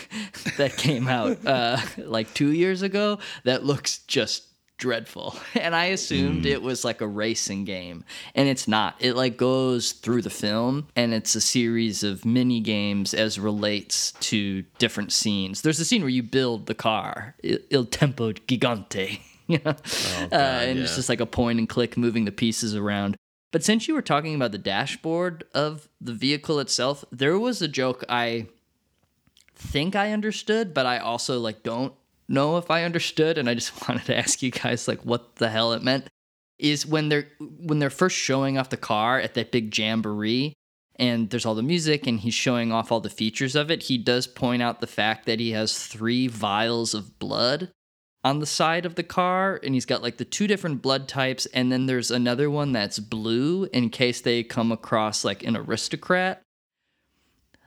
that 0.56 0.76
came 0.76 1.06
out 1.06 1.44
uh, 1.46 1.78
like 1.96 2.32
two 2.34 2.50
years 2.52 2.82
ago 2.82 3.18
that 3.44 3.64
looks 3.64 3.98
just 3.98 4.44
dreadful. 4.78 5.36
And 5.54 5.74
i 5.74 5.86
assumed 5.86 6.46
it 6.46 6.62
was 6.62 6.84
like 6.84 7.00
a 7.00 7.06
racing 7.06 7.64
game 7.64 8.04
and 8.34 8.48
it's 8.48 8.68
not. 8.68 8.94
It 9.00 9.14
like 9.14 9.36
goes 9.36 9.92
through 9.92 10.22
the 10.22 10.30
film 10.30 10.86
and 10.96 11.12
it's 11.12 11.34
a 11.34 11.40
series 11.40 12.04
of 12.04 12.24
mini 12.24 12.60
games 12.60 13.12
as 13.12 13.38
relates 13.38 14.12
to 14.12 14.62
different 14.78 15.12
scenes. 15.12 15.62
There's 15.62 15.80
a 15.80 15.84
scene 15.84 16.02
where 16.02 16.08
you 16.10 16.22
build 16.22 16.66
the 16.66 16.74
car 16.74 17.34
il, 17.42 17.58
il 17.70 17.84
tempo 17.84 18.32
gigante. 18.32 19.20
You 19.50 19.60
know 19.64 19.74
uh, 20.30 20.34
and 20.34 20.78
it's 20.78 20.94
just 20.94 21.08
like 21.08 21.22
a 21.22 21.26
point 21.26 21.58
and 21.58 21.66
click 21.66 21.96
moving 21.96 22.26
the 22.26 22.32
pieces 22.32 22.76
around. 22.76 23.16
But 23.50 23.64
since 23.64 23.88
you 23.88 23.94
were 23.94 24.02
talking 24.02 24.34
about 24.34 24.52
the 24.52 24.58
dashboard 24.58 25.44
of 25.54 25.88
the 26.02 26.12
vehicle 26.12 26.60
itself, 26.60 27.02
there 27.10 27.38
was 27.38 27.62
a 27.62 27.68
joke 27.68 28.04
I 28.10 28.48
think 29.54 29.96
I 29.96 30.12
understood, 30.12 30.74
but 30.74 30.84
I 30.84 30.98
also 30.98 31.40
like 31.40 31.62
don't 31.62 31.94
know 32.28 32.56
if 32.56 32.70
I 32.70 32.84
understood 32.84 33.38
and 33.38 33.48
I 33.48 33.54
just 33.54 33.72
wanted 33.88 34.06
to 34.06 34.16
ask 34.16 34.42
you 34.42 34.50
guys 34.50 34.88
like 34.88 35.04
what 35.04 35.36
the 35.36 35.48
hell 35.48 35.72
it 35.72 35.82
meant 35.82 36.08
is 36.58 36.86
when 36.86 37.08
they're 37.08 37.28
when 37.38 37.78
they're 37.78 37.90
first 37.90 38.16
showing 38.16 38.58
off 38.58 38.70
the 38.70 38.76
car 38.76 39.20
at 39.20 39.34
that 39.34 39.52
big 39.52 39.76
jamboree 39.76 40.54
and 40.96 41.30
there's 41.30 41.46
all 41.46 41.54
the 41.54 41.62
music 41.62 42.06
and 42.06 42.20
he's 42.20 42.34
showing 42.34 42.72
off 42.72 42.90
all 42.90 43.00
the 43.00 43.08
features 43.08 43.54
of 43.54 43.70
it, 43.70 43.84
he 43.84 43.96
does 43.96 44.26
point 44.26 44.60
out 44.60 44.80
the 44.80 44.86
fact 44.86 45.26
that 45.26 45.38
he 45.38 45.52
has 45.52 45.86
three 45.86 46.26
vials 46.26 46.92
of 46.92 47.18
blood 47.20 47.70
on 48.24 48.40
the 48.40 48.46
side 48.46 48.84
of 48.84 48.96
the 48.96 49.04
car 49.04 49.60
and 49.62 49.74
he's 49.74 49.86
got 49.86 50.02
like 50.02 50.16
the 50.16 50.24
two 50.24 50.48
different 50.48 50.82
blood 50.82 51.06
types 51.06 51.46
and 51.46 51.70
then 51.70 51.86
there's 51.86 52.10
another 52.10 52.50
one 52.50 52.72
that's 52.72 52.98
blue 52.98 53.68
in 53.72 53.90
case 53.90 54.20
they 54.20 54.42
come 54.42 54.72
across 54.72 55.24
like 55.24 55.44
an 55.44 55.56
aristocrat. 55.56 56.42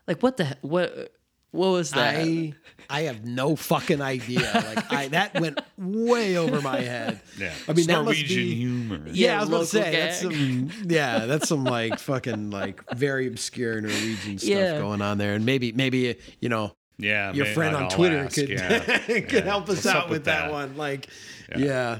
Like 0.08 0.22
what 0.22 0.36
the 0.36 0.58
what 0.62 1.14
what 1.52 1.68
was 1.70 1.92
that? 1.92 2.16
I 2.18 2.54
I 2.90 3.02
have 3.04 3.24
no 3.26 3.56
fucking 3.56 4.02
idea. 4.02 4.40
Like 4.76 4.92
I 4.92 5.08
that 5.10 5.40
went 5.40 5.60
way 5.78 6.38
over 6.38 6.62
my 6.62 6.80
head. 6.82 7.22
Yeah. 7.38 7.54
I 7.68 7.72
mean 7.72 7.80
It's 7.80 7.88
that 7.88 7.94
must 8.04 8.06
Norwegian 8.06 8.38
be 8.38 8.56
humor. 8.56 9.02
Yeah, 9.08 9.12
Yeah, 9.14 9.38
I 9.38 9.40
was 9.42 9.50
about 9.50 9.68
to 9.68 9.78
local 9.78 9.92
say 9.92 9.92
that's 9.92 10.22
some 10.22 10.72
yeah, 10.86 11.26
that's 11.26 11.48
some 11.48 11.64
like 11.64 12.00
fucking 12.00 12.50
like 12.52 12.82
very 12.96 13.28
obscure 13.28 13.82
Norwegian 13.82 14.38
stuff 14.38 14.50
Yeah. 14.50 14.80
going 14.80 15.02
on 15.02 15.18
there, 15.18 15.34
and 15.36 15.46
maybe 15.46 15.72
maybe 15.72 16.16
you 16.40 16.50
know 16.50 16.76
Yeah, 16.98 17.34
your 17.34 17.46
may- 17.46 17.54
friend 17.54 17.76
I'll 17.76 17.84
on 17.86 17.90
Twitter 17.90 18.20
ask, 18.20 18.36
could 18.36 18.50
yeah. 18.50 18.80
could 19.06 19.32
Yeah. 19.32 19.42
help 19.42 19.64
us 19.70 19.84
What's 19.84 19.86
out 19.88 20.10
with 20.10 20.26
that, 20.26 20.52
one. 20.52 20.78
Like 20.78 21.08
yeah. 21.58 22.00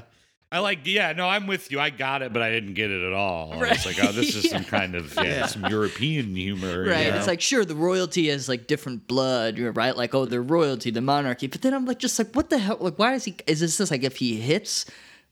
I 0.52 0.58
like, 0.58 0.80
yeah, 0.84 1.12
no, 1.12 1.26
I'm 1.28 1.46
with 1.46 1.72
you. 1.72 1.80
I 1.80 1.88
got 1.90 2.20
it, 2.20 2.32
but 2.32 2.42
I 2.42 2.50
didn't 2.50 2.74
get 2.74 2.90
it 2.90 3.04
at 3.06 3.14
all. 3.14 3.62
It's 3.64 3.86
like, 3.86 3.96
oh, 4.04 4.12
this 4.12 4.36
is 4.36 4.50
some 4.50 4.64
kind 4.76 4.94
of 4.94 5.14
yeah, 5.16 5.46
some 5.46 5.64
European 5.66 6.36
humor. 6.36 6.84
you 6.84 6.90
Right. 6.90 7.08
know? 7.08 7.16
It's 7.16 7.26
like 7.26 7.40
sure 7.40 7.64
the 7.64 7.74
royalty 7.74 8.28
has 8.28 8.48
like 8.50 8.66
different 8.66 9.06
blood, 9.06 9.56
you're 9.56 9.72
right? 9.72 9.96
Like 9.96 10.14
oh 10.14 10.26
they're 10.26 10.42
royalty, 10.42 10.90
the 10.90 11.00
monarchy. 11.00 11.46
But 11.46 11.62
then 11.62 11.72
I'm 11.72 11.86
like 11.86 11.98
just 11.98 12.18
like 12.18 12.34
what 12.36 12.50
the 12.50 12.58
hell 12.58 12.76
like 12.80 12.98
why 12.98 13.14
is 13.14 13.24
he 13.24 13.34
is 13.46 13.60
this 13.60 13.78
just 13.78 13.90
like 13.90 14.02
if 14.04 14.16
he 14.18 14.36
hits 14.36 14.84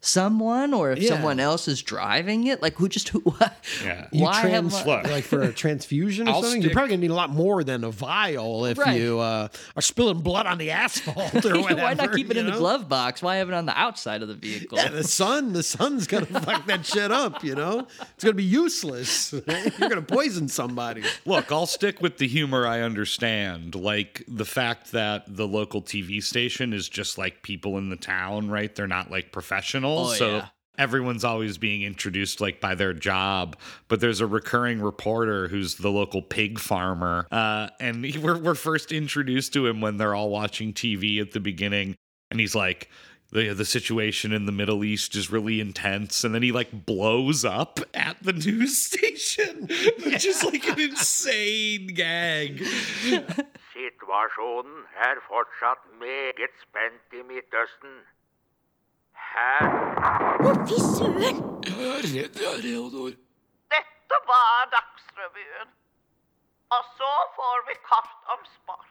someone 0.02 0.72
or 0.72 0.92
if 0.92 0.98
Yeah. 0.98 1.10
someone 1.10 1.38
else 1.40 1.68
is 1.68 1.82
driving 1.82 2.46
it? 2.46 2.62
Like 2.62 2.74
who 2.76 2.88
just 2.88 3.08
who 3.10 3.20
why, 3.24 3.50
Yeah. 3.84 4.08
You 4.12 4.24
why 4.24 4.34
have 4.40 4.50
trans, 4.50 4.86
Look. 4.86 5.04
like 5.04 5.24
for 5.24 5.42
a 5.42 5.52
transfusion 5.52 6.26
or 6.28 6.32
I'll 6.32 6.42
something? 6.42 6.62
You're 6.62 6.70
probably 6.72 6.90
gonna 6.90 7.02
need 7.02 7.10
a 7.10 7.14
lot 7.14 7.30
more 7.30 7.62
than 7.62 7.84
a 7.84 7.90
vial 7.90 8.64
if 8.64 8.78
Right. 8.78 8.98
you 9.00 9.18
uh, 9.20 9.48
are 9.76 9.82
spilling 9.82 10.20
blood 10.20 10.46
on 10.46 10.58
the 10.58 10.70
asphalt 10.70 11.44
or 11.44 11.60
whatever. 11.60 11.82
why 11.82 11.94
not 11.94 12.12
keep 12.14 12.30
it 12.30 12.36
you 12.36 12.40
in 12.40 12.46
the 12.50 12.56
glove 12.56 12.88
box? 12.88 13.22
Why 13.22 13.36
have 13.36 13.48
it 13.48 13.54
on 13.54 13.66
the 13.66 13.78
outside 13.78 14.22
of 14.22 14.28
the 14.28 14.34
vehicle? 14.34 14.78
Yeah, 14.78 14.88
the 14.88 15.04
sun, 15.04 15.52
the 15.52 15.62
sun's 15.62 16.06
gonna 16.06 16.26
fuck 16.26 16.66
that 16.66 16.86
shit 16.86 17.10
up. 17.12 17.44
You 17.44 17.54
know, 17.54 17.86
it's 18.14 18.24
gonna 18.24 18.34
be 18.34 18.44
useless. 18.44 19.32
You're 19.32 19.88
gonna 19.88 20.02
poison 20.02 20.48
somebody. 20.48 21.02
Look, 21.26 21.52
I'll 21.52 21.66
stick 21.66 22.00
with 22.00 22.16
the 22.18 22.26
humor 22.26 22.66
I 22.66 22.80
understand. 22.80 23.74
Like 23.74 24.24
the 24.28 24.44
fact 24.44 24.92
that 24.92 25.24
the 25.36 25.46
local 25.46 25.82
TV 25.82 26.22
station 26.22 26.72
is 26.72 26.88
just 26.88 27.18
like 27.18 27.42
people 27.42 27.76
in 27.78 27.90
the 27.90 27.96
town, 27.96 28.48
right? 28.50 28.74
They're 28.74 28.86
not 28.86 29.10
like 29.10 29.32
professionals. 29.98 30.12
Oh, 30.12 30.14
so 30.14 30.36
yeah. 30.36 30.48
everyone's 30.78 31.24
always 31.24 31.58
being 31.58 31.82
introduced 31.82 32.40
like 32.40 32.60
by 32.60 32.74
their 32.74 32.92
job. 32.92 33.56
But 33.88 34.00
there's 34.00 34.20
a 34.20 34.26
recurring 34.26 34.80
reporter 34.80 35.48
who's 35.48 35.76
the 35.76 35.90
local 35.90 36.22
pig 36.22 36.58
farmer. 36.58 37.26
Uh, 37.30 37.68
and 37.80 38.04
he- 38.04 38.18
we're, 38.18 38.38
we're 38.38 38.54
first 38.54 38.92
introduced 38.92 39.52
to 39.54 39.66
him 39.66 39.80
when 39.80 39.96
they're 39.96 40.14
all 40.14 40.30
watching 40.30 40.72
TV 40.72 41.20
at 41.20 41.32
the 41.32 41.40
beginning. 41.40 41.96
And 42.30 42.38
he's 42.40 42.54
like, 42.54 42.88
the, 43.32 43.52
the 43.54 43.64
situation 43.64 44.32
in 44.32 44.46
the 44.46 44.52
Middle 44.52 44.82
East 44.84 45.14
is 45.14 45.30
really 45.30 45.60
intense, 45.60 46.24
and 46.24 46.34
then 46.34 46.42
he 46.42 46.50
like 46.50 46.84
blows 46.84 47.44
up 47.44 47.78
at 47.94 48.20
the 48.22 48.32
news 48.46 48.76
station, 48.76 49.68
which 50.04 50.26
is 50.26 50.42
like 50.42 50.66
an 50.66 50.80
insane 50.80 51.86
gag. 51.94 52.58
Situasjonen 53.70 54.82
er 54.98 55.20
fortsatt 55.28 55.78
meget 55.98 56.54
spent 56.62 57.02
i 57.12 57.22
Midtøsten. 57.22 57.94
Her 59.34 59.66
Å, 60.40 60.52
fy 60.66 60.78
søren! 60.80 61.42
Jeg 61.66 61.90
er 61.96 62.06
redd, 62.14 62.38
jeg, 62.40 62.62
Reodor. 62.64 63.12
Dette 63.70 64.18
var 64.28 64.70
Dagsrevyen. 64.72 65.74
Og 66.74 66.86
så 66.96 67.10
får 67.36 67.66
vi 67.68 67.76
kart 67.86 68.32
om 68.34 68.42
sport. 68.54 68.86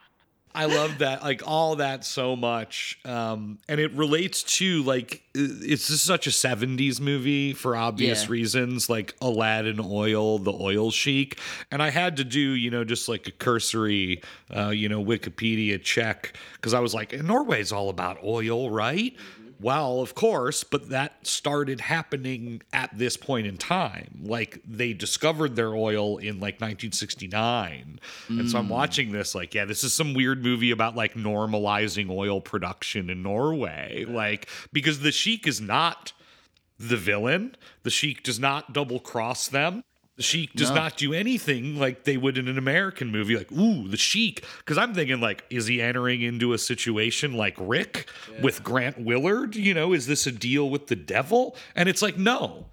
I 0.52 0.64
love 0.64 0.98
that, 0.98 1.22
like 1.22 1.42
all 1.46 1.76
that 1.76 2.04
so 2.04 2.34
much. 2.34 2.98
Um, 3.04 3.58
and 3.68 3.78
it 3.80 3.92
relates 3.92 4.42
to 4.58 4.82
like 4.82 5.22
it's 5.32 5.86
just 5.86 6.04
such 6.04 6.26
a 6.26 6.30
70s 6.30 7.00
movie 7.00 7.52
for 7.52 7.76
obvious 7.76 8.24
Yeah. 8.24 8.32
reasons, 8.32 8.90
like 8.90 9.14
Aladdin 9.20 9.78
Oil, 9.80 10.38
the 10.40 10.52
oil 10.52 10.90
sheik. 10.90 11.38
And 11.70 11.80
I 11.80 11.90
had 11.90 12.16
to 12.16 12.24
do, 12.24 12.40
you 12.40 12.68
know, 12.68 12.82
just 12.82 13.08
like 13.08 13.28
a 13.28 13.30
cursory 13.30 14.22
uh, 14.54 14.70
you 14.70 14.88
know, 14.88 15.02
Wikipedia 15.04 15.80
check 15.80 16.36
because 16.54 16.74
I 16.74 16.80
was 16.80 16.94
like, 16.94 17.12
Norway's 17.22 17.70
all 17.70 17.88
about 17.88 18.18
oil, 18.24 18.70
right? 18.70 19.14
Well, 19.60 20.00
of 20.00 20.14
course, 20.14 20.64
but 20.64 20.88
that 20.88 21.26
started 21.26 21.82
happening 21.82 22.62
at 22.72 22.96
this 22.96 23.16
point 23.16 23.46
in 23.46 23.58
time. 23.58 24.20
Like 24.22 24.60
they 24.66 24.94
discovered 24.94 25.54
their 25.54 25.74
oil 25.74 26.16
in 26.16 26.36
like 26.36 26.60
1969. 26.60 28.00
And 28.28 28.50
so 28.50 28.58
I'm 28.58 28.66
mm. 28.66 28.70
watching 28.70 29.12
this 29.12 29.34
like, 29.34 29.54
yeah, 29.54 29.66
this 29.66 29.84
is 29.84 29.92
some 29.92 30.14
weird 30.14 30.42
movie 30.42 30.70
about 30.70 30.96
like 30.96 31.14
normalizing 31.14 32.08
oil 32.10 32.40
production 32.40 33.10
in 33.10 33.22
Norway. 33.22 34.06
Like 34.08 34.48
because 34.72 35.00
the 35.00 35.12
sheik 35.12 35.46
is 35.46 35.60
not 35.60 36.12
the 36.78 36.96
villain. 36.96 37.54
The 37.82 37.90
sheik 37.90 38.22
does 38.22 38.40
not 38.40 38.72
double 38.72 38.98
cross 38.98 39.46
them. 39.46 39.84
The 40.20 40.24
Sheik 40.24 40.52
does 40.52 40.68
No. 40.68 40.74
not 40.74 40.98
do 40.98 41.14
anything 41.14 41.78
like 41.78 42.04
they 42.04 42.18
would 42.18 42.36
in 42.36 42.46
an 42.46 42.58
American 42.58 43.10
movie, 43.10 43.38
like, 43.38 43.50
ooh, 43.52 43.88
the 43.88 43.96
Sheik. 43.96 44.44
Because 44.58 44.76
I'm 44.76 44.92
thinking, 44.92 45.18
like, 45.18 45.44
is 45.48 45.66
he 45.66 45.80
entering 45.80 46.20
into 46.20 46.52
a 46.52 46.58
situation 46.58 47.32
like 47.32 47.54
Rick 47.58 48.06
with 48.42 48.62
Grant 48.62 48.98
Willard? 49.00 49.56
You 49.56 49.72
know, 49.72 49.94
is 49.94 50.06
this 50.06 50.26
a 50.26 50.32
deal 50.32 50.68
with 50.68 50.88
the 50.88 50.94
devil? 50.96 51.56
And 51.74 51.88
it's 51.88 52.02
like, 52.02 52.18
no. 52.18 52.66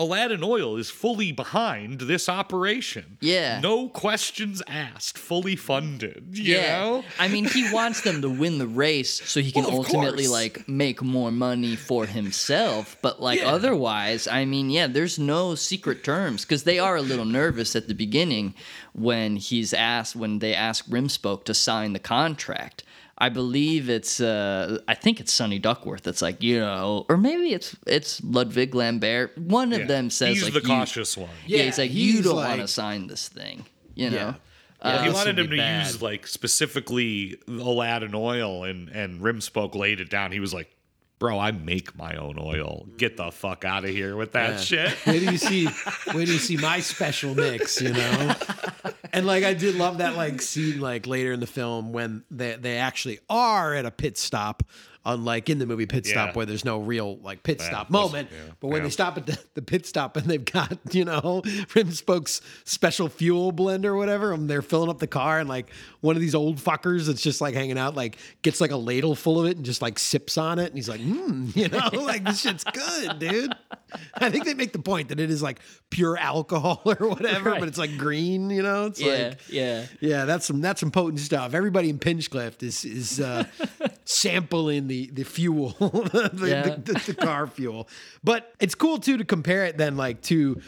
Aladdin 0.00 0.42
Oil 0.42 0.76
is 0.78 0.88
fully 0.88 1.30
behind 1.30 2.00
this 2.00 2.26
operation. 2.26 3.18
Yeah. 3.20 3.60
No 3.60 3.88
questions 3.90 4.62
asked, 4.66 5.18
fully 5.18 5.56
funded. 5.56 6.28
You 6.32 6.56
know? 6.56 7.04
I 7.18 7.28
mean, 7.28 7.44
he 7.44 7.70
wants 7.70 8.00
them 8.00 8.22
to 8.22 8.30
win 8.30 8.56
the 8.56 8.66
race 8.66 9.20
so 9.28 9.40
he 9.40 9.52
can 9.52 9.64
Well, 9.64 9.76
ultimately 9.76 10.24
course. 10.24 10.30
like 10.32 10.66
make 10.68 11.02
more 11.02 11.30
money 11.30 11.76
for 11.76 12.06
himself. 12.06 12.96
But 13.02 13.20
like 13.20 13.40
Yeah. 13.40 13.48
otherwise, 13.52 14.26
I 14.26 14.46
mean, 14.46 14.70
yeah, 14.70 14.86
there's 14.86 15.18
no 15.18 15.54
secret 15.54 16.02
terms 16.02 16.46
because 16.46 16.62
they 16.64 16.78
are 16.78 16.96
a 16.96 17.02
little 17.02 17.26
nervous 17.26 17.76
at 17.76 17.86
the 17.86 17.94
beginning 17.94 18.54
when 18.94 19.36
he's 19.36 19.74
asked 19.74 20.16
when 20.16 20.38
they 20.38 20.54
ask 20.54 20.86
Rimspoke 20.86 21.44
to 21.44 21.52
sign 21.52 21.92
the 21.92 21.98
contract. 21.98 22.84
I 23.22 23.28
believe 23.28 23.90
it's 23.90 24.20
uh 24.20 24.78
I 24.88 24.94
think 24.94 25.20
it's 25.20 25.32
Sonny 25.32 25.58
Duckworth 25.58 26.02
that's 26.02 26.22
like, 26.22 26.42
you 26.42 26.58
know, 26.58 27.04
or 27.08 27.16
maybe 27.18 27.52
it's 27.52 27.76
it's 27.86 28.22
Ludwig 28.24 28.74
Lambert. 28.74 29.36
One 29.36 29.72
of 29.74 29.80
Yeah. 29.80 29.86
them 29.86 30.10
says 30.10 30.36
He's 30.36 30.44
like 30.44 30.54
the 30.54 30.60
you- 30.60 30.66
cautious 30.66 31.16
one. 31.16 31.28
Yeah, 31.46 31.58
Yeah, 31.58 31.64
he's 31.64 31.78
like, 31.78 31.92
you 31.92 32.22
don't 32.22 32.36
want 32.36 32.60
to 32.60 32.68
sign 32.68 33.06
this 33.08 33.28
thing. 33.28 33.66
You 33.94 34.10
know? 34.10 34.16
Yeah. 34.16 34.34
Uh, 34.82 35.02
he 35.02 35.10
wanted 35.10 35.38
him 35.38 35.50
to 35.50 35.56
bad. 35.58 35.86
use 35.86 36.00
like 36.00 36.26
specifically 36.26 37.36
Aladdin 37.46 38.14
oil, 38.14 38.64
and 38.64 38.88
and 38.88 39.20
Rimspoke 39.20 39.74
laid 39.74 40.00
it 40.00 40.08
down. 40.08 40.32
He 40.32 40.40
was 40.40 40.54
like, 40.54 40.70
"Bro, 41.18 41.38
I 41.38 41.52
make 41.52 41.94
my 41.98 42.14
own 42.16 42.38
oil. 42.40 42.86
Get 42.96 43.18
the 43.18 43.30
fuck 43.30 43.66
out 43.66 43.84
of 43.84 43.90
here 43.90 44.16
with 44.16 44.32
that 44.32 44.52
Yeah. 44.52 44.88
shit." 44.88 44.92
Where 45.04 45.18
do 45.20 45.26
you 45.32 45.36
see, 45.36 45.66
Where 46.12 46.24
do 46.24 46.32
you 46.32 46.38
see 46.38 46.56
my 46.56 46.80
special 46.80 47.34
mix, 47.34 47.82
you 47.82 47.92
know. 47.92 48.34
And 49.12 49.26
like 49.26 49.44
I 49.44 49.54
did 49.54 49.74
love 49.76 49.98
that 49.98 50.16
like 50.16 50.40
scene 50.42 50.80
like 50.80 51.06
later 51.06 51.32
in 51.32 51.40
the 51.40 51.46
film 51.46 51.92
when 51.92 52.24
they 52.30 52.56
they 52.56 52.76
actually 52.78 53.18
are 53.28 53.74
at 53.74 53.84
a 53.86 53.90
pit 53.90 54.16
stop, 54.18 54.62
unlike 55.04 55.48
in 55.48 55.58
the 55.58 55.66
movie 55.66 55.86
Pit 55.86 56.04
Stop 56.06 56.28
Yeah. 56.28 56.32
where 56.34 56.46
there's 56.46 56.64
no 56.64 56.78
real 56.78 57.16
like 57.18 57.42
pit 57.42 57.56
Yeah, 57.60 57.66
stop 57.68 57.88
that's- 57.88 57.90
moment. 57.90 58.28
yeah, 58.30 58.52
But 58.60 58.68
when 58.68 58.78
yeah. 58.78 58.82
they 58.84 58.90
stop 58.90 59.16
at 59.16 59.26
the, 59.26 59.38
the 59.54 59.62
pit 59.62 59.86
stop 59.86 60.16
and 60.16 60.26
they've 60.26 60.44
got 60.44 60.78
you 60.92 61.04
know 61.04 61.42
Rimspoke's 61.74 62.40
special 62.64 63.08
fuel 63.08 63.50
blend 63.52 63.86
or 63.86 63.96
whatever, 63.96 64.32
and 64.32 64.48
they're 64.48 64.62
filling 64.62 64.90
up 64.90 64.98
the 64.98 65.06
car 65.06 65.38
and 65.40 65.48
like 65.48 65.70
one 66.00 66.16
of 66.16 66.20
these 66.22 66.34
old 66.34 66.58
fuckers 66.58 67.06
that's 67.06 67.22
just 67.22 67.40
like 67.40 67.54
hanging 67.54 67.78
out 67.78 67.94
like 67.94 68.16
gets 68.42 68.60
like 68.60 68.70
a 68.70 68.76
ladle 68.76 69.14
full 69.14 69.40
of 69.40 69.46
it 69.46 69.56
and 69.56 69.64
just 69.64 69.82
like 69.82 69.98
sips 69.98 70.36
on 70.38 70.58
it 70.58 70.66
and 70.66 70.74
he's 70.76 70.88
like, 70.88 71.00
hmm, 71.00 71.46
you 71.54 71.68
know, 71.68 71.88
like 71.94 72.24
this 72.24 72.42
shit's 72.42 72.64
good, 72.64 73.18
dude. 73.18 73.52
I 74.14 74.30
think 74.30 74.44
they 74.44 74.54
make 74.54 74.72
the 74.72 74.78
point 74.78 75.08
that 75.08 75.20
it 75.20 75.30
is 75.30 75.42
like 75.42 75.60
pure 75.90 76.16
alcohol 76.16 76.82
or 76.84 77.08
whatever, 77.08 77.50
Right. 77.50 77.60
but 77.60 77.68
it's 77.68 77.78
like 77.78 77.96
green, 77.96 78.50
you 78.50 78.62
know? 78.62 78.86
It's 78.86 79.00
yeah, 79.00 79.12
like 79.28 79.38
yeah. 79.48 79.86
yeah, 80.00 80.24
that's 80.24 80.46
some 80.46 80.60
that's 80.60 80.80
some 80.80 80.90
potent 80.90 81.20
stuff. 81.20 81.54
Everybody 81.54 81.90
in 81.90 81.98
Pinchcliffe 81.98 82.62
is 82.62 82.84
is 82.84 83.20
uh, 83.20 83.44
sampling 84.04 84.86
the 84.86 85.10
the 85.12 85.24
fuel, 85.24 85.70
the, 85.80 86.30
Yeah. 86.48 86.62
the, 86.76 86.92
the, 86.92 87.02
the 87.08 87.14
car 87.14 87.46
fuel. 87.46 87.88
But 88.24 88.52
it's 88.60 88.74
cool 88.74 88.98
too 88.98 89.16
to 89.18 89.24
compare 89.24 89.64
it 89.64 89.76
then 89.78 89.96
like 89.96 90.22
to 90.22 90.60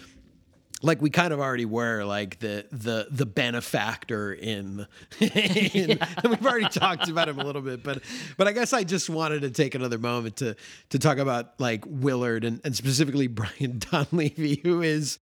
like 0.82 1.00
we 1.00 1.10
kind 1.10 1.32
of 1.32 1.40
already 1.40 1.64
were 1.64 2.04
like 2.04 2.38
the 2.40 2.66
the 2.70 3.06
the 3.10 3.26
benefactor 3.26 4.32
in, 4.32 4.86
in 5.20 5.98
we've 6.24 6.46
already 6.46 6.68
talked 6.68 7.08
about 7.08 7.28
him 7.28 7.38
a 7.38 7.44
little 7.44 7.62
bit 7.62 7.82
but 7.82 8.02
but 8.36 8.48
I 8.48 8.52
guess 8.52 8.72
I 8.72 8.84
just 8.84 9.08
wanted 9.08 9.42
to 9.42 9.50
take 9.50 9.74
another 9.74 9.98
moment 9.98 10.36
to 10.36 10.56
to 10.90 10.98
talk 10.98 11.18
about 11.18 11.58
like 11.58 11.84
Willard 11.86 12.44
and, 12.44 12.60
and 12.64 12.76
specifically 12.76 13.26
Brian 13.28 13.78
Donlevy 13.78 14.62
who 14.62 14.82
is 14.82 15.18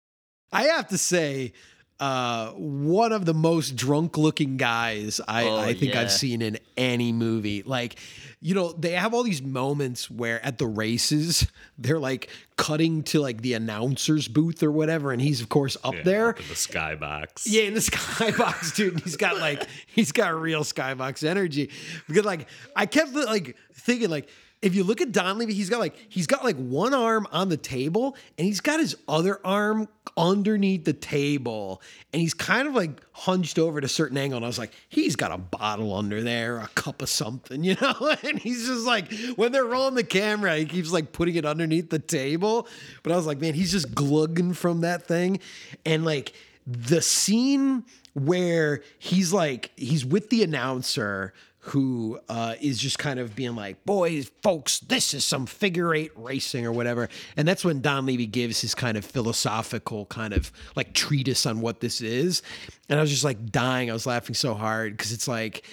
I 0.53 0.65
have 0.65 0.89
to 0.89 0.99
say, 0.99 1.53
uh, 1.99 2.51
one 2.53 3.13
of 3.13 3.25
the 3.25 3.33
most 3.33 3.75
drunk 3.75 4.19
looking 4.19 4.57
guys 4.59 5.21
I, 5.27 5.45
Oh, 5.45 5.57
I 5.57 5.73
think 5.75 5.95
yeah. 5.95 6.03
I've 6.03 6.13
seen 6.13 6.43
in 6.43 6.59
any 6.77 7.11
movie. 7.13 7.63
Like, 7.63 7.97
you 8.43 8.55
know, 8.55 8.73
they 8.73 8.93
have 8.93 9.15
all 9.15 9.23
these 9.23 9.41
moments 9.43 10.11
where 10.11 10.45
at 10.45 10.59
the 10.59 10.67
races, 10.67 11.47
they're 11.79 11.99
like 11.99 12.29
cutting 12.57 13.03
to 13.05 13.21
like 13.21 13.41
the 13.41 13.55
announcer's 13.55 14.29
booth 14.29 14.63
or 14.63 14.71
whatever, 14.71 15.11
and 15.13 15.23
he's 15.23 15.41
of 15.41 15.49
course 15.49 15.77
up 15.83 15.95
Yeah, 15.95 16.03
there. 16.03 16.29
up 16.31 16.41
in 16.41 16.49
the 16.49 16.55
skybox. 16.55 17.43
Yeah, 17.47 17.63
in 17.63 17.75
the 17.75 17.81
skybox, 17.81 18.75
dude. 18.77 19.01
He's 19.01 19.17
got 19.17 19.39
like 19.39 19.67
he's 19.87 20.13
got 20.13 20.39
real 20.39 20.65
skybox 20.65 21.27
energy. 21.27 21.71
Because 22.09 22.25
like 22.27 22.47
I 22.77 22.85
kept 22.87 23.15
like 23.15 23.57
thinking 23.73 24.11
like 24.11 24.29
if 24.63 24.75
you 24.75 24.85
look 24.85 25.01
at 25.01 25.13
Donlevy, 25.13 25.53
he's 25.53 25.69
got 25.69 25.81
like 25.81 25.95
he's 26.09 26.27
got 26.27 26.43
like 26.43 26.57
one 26.57 26.95
arm 26.95 27.27
on 27.31 27.49
the 27.49 27.57
table 27.57 28.17
and 28.39 28.47
he's 28.47 28.61
got 28.61 28.81
his 28.81 28.97
other 29.07 29.39
arm 29.45 29.89
underneath 30.17 30.85
the 30.85 30.95
table 30.95 31.83
and 32.13 32.23
he's 32.23 32.33
kind 32.33 32.67
of 32.67 32.75
like 32.75 33.01
hunched 33.13 33.59
over 33.59 33.79
at 33.79 33.85
a 33.85 33.89
certain 33.89 34.17
angle. 34.17 34.37
And 34.37 34.45
I 34.45 34.49
was 34.49 34.59
like, 34.59 34.73
he's 34.89 35.15
got 35.15 35.31
a 35.31 35.39
bottle 35.39 35.95
under 35.95 36.23
there, 36.23 36.59
a 36.59 36.69
cup 36.69 37.03
of 37.03 37.09
something, 37.09 37.63
you 37.65 37.77
know? 37.81 38.17
And 38.23 38.39
he's 38.39 38.67
just 38.67 38.87
like, 38.87 39.13
when 39.37 39.53
they're 39.53 39.65
rolling 39.65 39.95
the 39.95 40.05
camera, 40.05 40.57
he 40.57 40.65
keeps 40.65 40.91
like 40.91 41.13
putting 41.13 41.35
it 41.37 41.45
underneath 41.45 41.91
the 41.91 41.99
table. 41.99 42.67
But 43.03 43.13
I 43.13 43.17
was 43.17 43.27
like, 43.27 43.41
man, 43.41 43.55
he's 43.55 43.73
just 43.73 43.95
glugging 43.95 44.55
from 44.55 44.81
that 44.81 45.07
thing. 45.07 45.41
And 45.85 46.05
like 46.05 46.33
the 46.67 47.03
scene 47.03 47.85
where 48.15 48.83
he's 48.99 49.33
like 49.33 49.71
he's 49.77 50.05
with 50.05 50.31
the 50.31 50.43
announcer 50.43 51.35
who 51.67 52.21
uh, 52.29 52.55
is 52.61 52.79
just 52.79 52.99
kind 52.99 53.19
of 53.19 53.35
being 53.35 53.57
like, 53.57 53.85
boys, 53.85 54.31
folks, 54.43 54.79
this 54.81 55.13
is 55.13 55.25
some 55.25 55.47
figure 55.47 55.93
eight 55.95 56.13
racing 56.15 56.65
or 56.65 56.71
whatever. 56.71 57.09
And 57.37 57.47
that's 57.47 57.65
when 57.65 57.83
Donlevy 57.83 58.31
gives 58.31 58.61
his 58.61 58.73
kind 58.75 58.97
of 58.97 59.05
philosophical 59.05 60.07
kind 60.07 60.33
of 60.33 60.53
like 60.77 60.93
treatise 60.93 61.45
on 61.45 61.61
what 61.61 61.81
this 61.81 62.01
is. 62.01 62.43
And 62.89 62.99
I 63.01 63.03
was 63.03 63.11
just 63.11 63.25
like 63.25 63.51
dying. 63.51 63.91
I 63.91 63.95
was 63.95 64.07
laughing 64.07 64.37
so 64.37 64.55
hard 64.55 64.97
because 64.97 65.13
it's 65.13 65.27
like, 65.27 65.67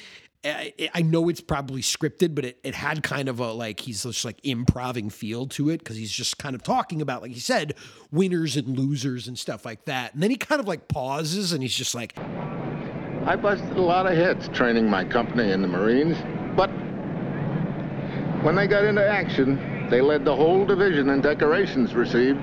I, 0.44 0.74
I 0.96 1.04
know 1.04 1.30
it's 1.30 1.42
probably 1.42 1.82
scripted, 1.82 2.34
but 2.34 2.46
it, 2.46 2.60
it 2.64 2.74
had 2.74 3.04
kind 3.04 3.30
of 3.30 3.40
a 3.40 3.54
like 3.54 3.80
he's 3.80 4.04
just 4.04 4.26
like 4.26 4.44
improving 4.44 5.12
feel 5.12 5.46
to 5.50 5.70
it 5.70 5.78
because 5.78 5.96
he's 5.96 6.12
just 6.12 6.40
kind 6.40 6.56
of 6.56 6.64
talking 6.64 7.04
about, 7.04 7.22
like 7.22 7.32
he 7.32 7.40
said, 7.40 7.76
winners 8.12 8.58
and 8.58 8.78
losers 8.78 9.28
and 9.28 9.38
stuff 9.38 9.64
like 9.64 9.86
that. 9.86 10.16
And 10.16 10.24
then 10.24 10.32
he 10.32 10.38
kind 10.38 10.60
of 10.60 10.68
like 10.68 10.88
pauses 10.88 11.54
and 11.54 11.62
he's 11.62 11.76
just 11.76 11.94
like, 11.94 12.18
I 13.26 13.38
busted 13.38 13.78
a 13.78 13.82
lot 13.82 14.06
of 14.06 14.18
heads 14.18 14.50
training 14.50 14.90
my 14.90 15.06
company 15.06 15.52
in 15.52 15.62
the 15.62 15.68
Marines, 15.68 16.18
but 16.58 16.68
when 18.44 18.56
they 18.56 18.68
got 18.68 18.84
into 18.84 19.08
action, 19.08 19.88
they 19.90 20.02
led 20.02 20.26
the 20.26 20.36
whole 20.36 20.66
division 20.66 21.10
in 21.10 21.22
decorations 21.22 21.94
received. 21.94 22.40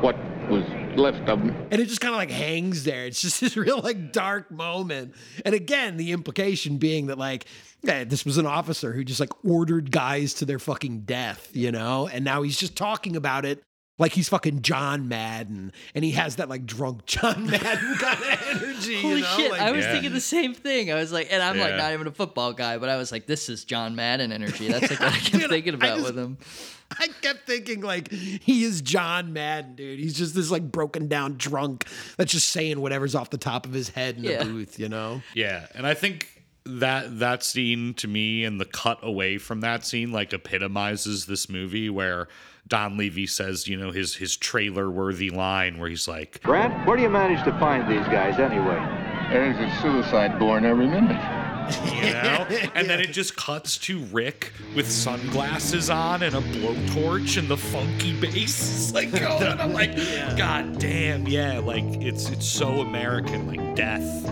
What 0.00 0.16
was 0.48 0.64
left 0.96 1.28
of 1.28 1.40
them. 1.40 1.54
and 1.70 1.80
it 1.80 1.86
just 1.86 2.00
kind 2.00 2.14
of 2.14 2.18
like 2.18 2.30
hangs 2.30 2.84
there. 2.84 3.06
It's 3.06 3.20
just 3.20 3.40
this 3.42 3.56
real 3.56 3.80
like 3.80 4.12
dark 4.12 4.50
moment. 4.50 5.14
And 5.44 5.54
again, 5.54 5.96
the 5.96 6.12
implication 6.12 6.78
being 6.78 7.06
that 7.06 7.18
like, 7.18 7.46
yeah, 7.82 8.04
this 8.04 8.24
was 8.24 8.38
an 8.38 8.46
officer 8.46 8.92
who 8.92 9.04
just 9.04 9.20
like 9.20 9.44
ordered 9.44 9.90
guys 9.90 10.34
to 10.34 10.44
their 10.44 10.58
fucking 10.58 11.00
death, 11.00 11.50
you 11.52 11.72
know? 11.72 12.08
And 12.08 12.24
now 12.24 12.42
he's 12.42 12.56
just 12.56 12.76
talking 12.76 13.16
about 13.16 13.44
it 13.44 13.62
like 13.98 14.12
he's 14.12 14.28
fucking 14.28 14.62
John 14.62 15.08
Madden. 15.08 15.72
And 15.94 16.04
he 16.04 16.12
has 16.12 16.36
that 16.36 16.48
like 16.48 16.64
drunk 16.66 17.04
John 17.06 17.46
Madden 17.50 17.96
kind 17.96 18.18
of 18.22 18.62
energy. 18.62 19.00
Holy 19.02 19.16
you 19.16 19.20
know? 19.22 19.36
shit! 19.36 19.50
Like- 19.50 19.60
I 19.60 19.70
was 19.72 19.84
thinking 19.84 20.12
the 20.12 20.20
same 20.20 20.54
thing. 20.54 20.90
I 20.90 20.94
was 20.94 21.12
like, 21.12 21.28
and 21.30 21.42
I'm 21.42 21.58
like 21.58 21.76
not 21.76 21.92
even 21.92 22.06
a 22.06 22.12
football 22.12 22.52
guy, 22.52 22.78
but 22.78 22.88
I 22.88 22.96
was 22.96 23.12
like, 23.12 23.26
this 23.26 23.48
is 23.48 23.64
John 23.64 23.94
Madden 23.96 24.32
energy. 24.32 24.68
That's 24.72 24.90
like 24.90 25.00
what 25.00 25.12
I 25.12 25.18
kept 25.18 25.48
thinking 25.50 25.74
about 25.74 26.02
with 26.02 26.16
him. 26.18 26.38
I 26.98 27.08
kept 27.20 27.46
thinking 27.46 27.82
like 27.82 28.10
he 28.10 28.64
is 28.64 28.80
John 28.80 29.34
Madden, 29.34 29.74
dude. 29.74 29.98
He's 29.98 30.14
just 30.14 30.34
this 30.34 30.50
like 30.50 30.72
broken 30.72 31.06
down 31.06 31.36
drunk 31.36 31.84
that's 32.16 32.32
just 32.32 32.48
saying 32.48 32.80
whatever's 32.80 33.14
off 33.14 33.28
the 33.28 33.36
top 33.36 33.66
of 33.66 33.74
his 33.74 33.90
head 33.90 34.16
in 34.16 34.24
Yeah. 34.24 34.38
the 34.38 34.46
booth, 34.46 34.78
you 34.78 34.88
know? 34.88 35.20
Yeah, 35.34 35.66
and 35.74 35.86
I 35.86 35.92
think 35.92 36.37
that 36.68 37.18
that 37.18 37.42
scene 37.42 37.94
to 37.94 38.06
me 38.08 38.44
and 38.44 38.60
the 38.60 38.64
cut 38.64 38.98
away 39.02 39.38
from 39.38 39.60
that 39.60 39.84
scene 39.86 40.12
like 40.12 40.32
epitomizes 40.32 41.26
this 41.26 41.48
movie 41.48 41.88
where 41.90 42.28
Donlevy 42.68 43.28
says, 43.28 43.66
you 43.66 43.76
know, 43.76 43.90
his 43.90 44.16
his 44.16 44.36
trailer 44.36 44.90
worthy 44.90 45.30
line 45.30 45.78
where 45.78 45.88
he's 45.88 46.06
like, 46.06 46.42
Grant, 46.42 46.86
where 46.86 46.96
do 46.96 47.02
you 47.02 47.08
manage 47.08 47.42
to 47.44 47.58
find 47.58 47.90
these 47.90 48.06
guys 48.08 48.38
anyway? 48.38 48.78
There's 49.30 49.56
a 49.58 49.80
suicide 49.82 50.38
born 50.38 50.64
every 50.64 50.86
minute. 50.86 51.20
you 51.96 52.12
know? 52.12 52.46
And 52.74 52.88
then 52.88 53.00
it 53.00 53.08
just 53.12 53.36
cuts 53.36 53.76
to 53.78 53.98
Rick 54.06 54.52
with 54.74 54.90
sunglasses 54.90 55.90
on 55.90 56.22
and 56.22 56.34
a 56.34 56.40
blowtorch 56.40 57.36
and 57.38 57.48
the 57.48 57.56
funky 57.56 58.18
bass 58.18 58.60
is 58.60 58.94
like 58.94 59.10
going. 59.18 59.42
And 59.42 59.60
I'm 59.60 59.72
like, 59.72 59.94
God 60.36 60.78
damn, 60.78 61.26
yeah, 61.26 61.58
like 61.58 61.84
it's 62.02 62.28
it's 62.30 62.46
so 62.48 62.80
American, 62.80 63.46
like 63.48 63.74
death. 63.76 64.22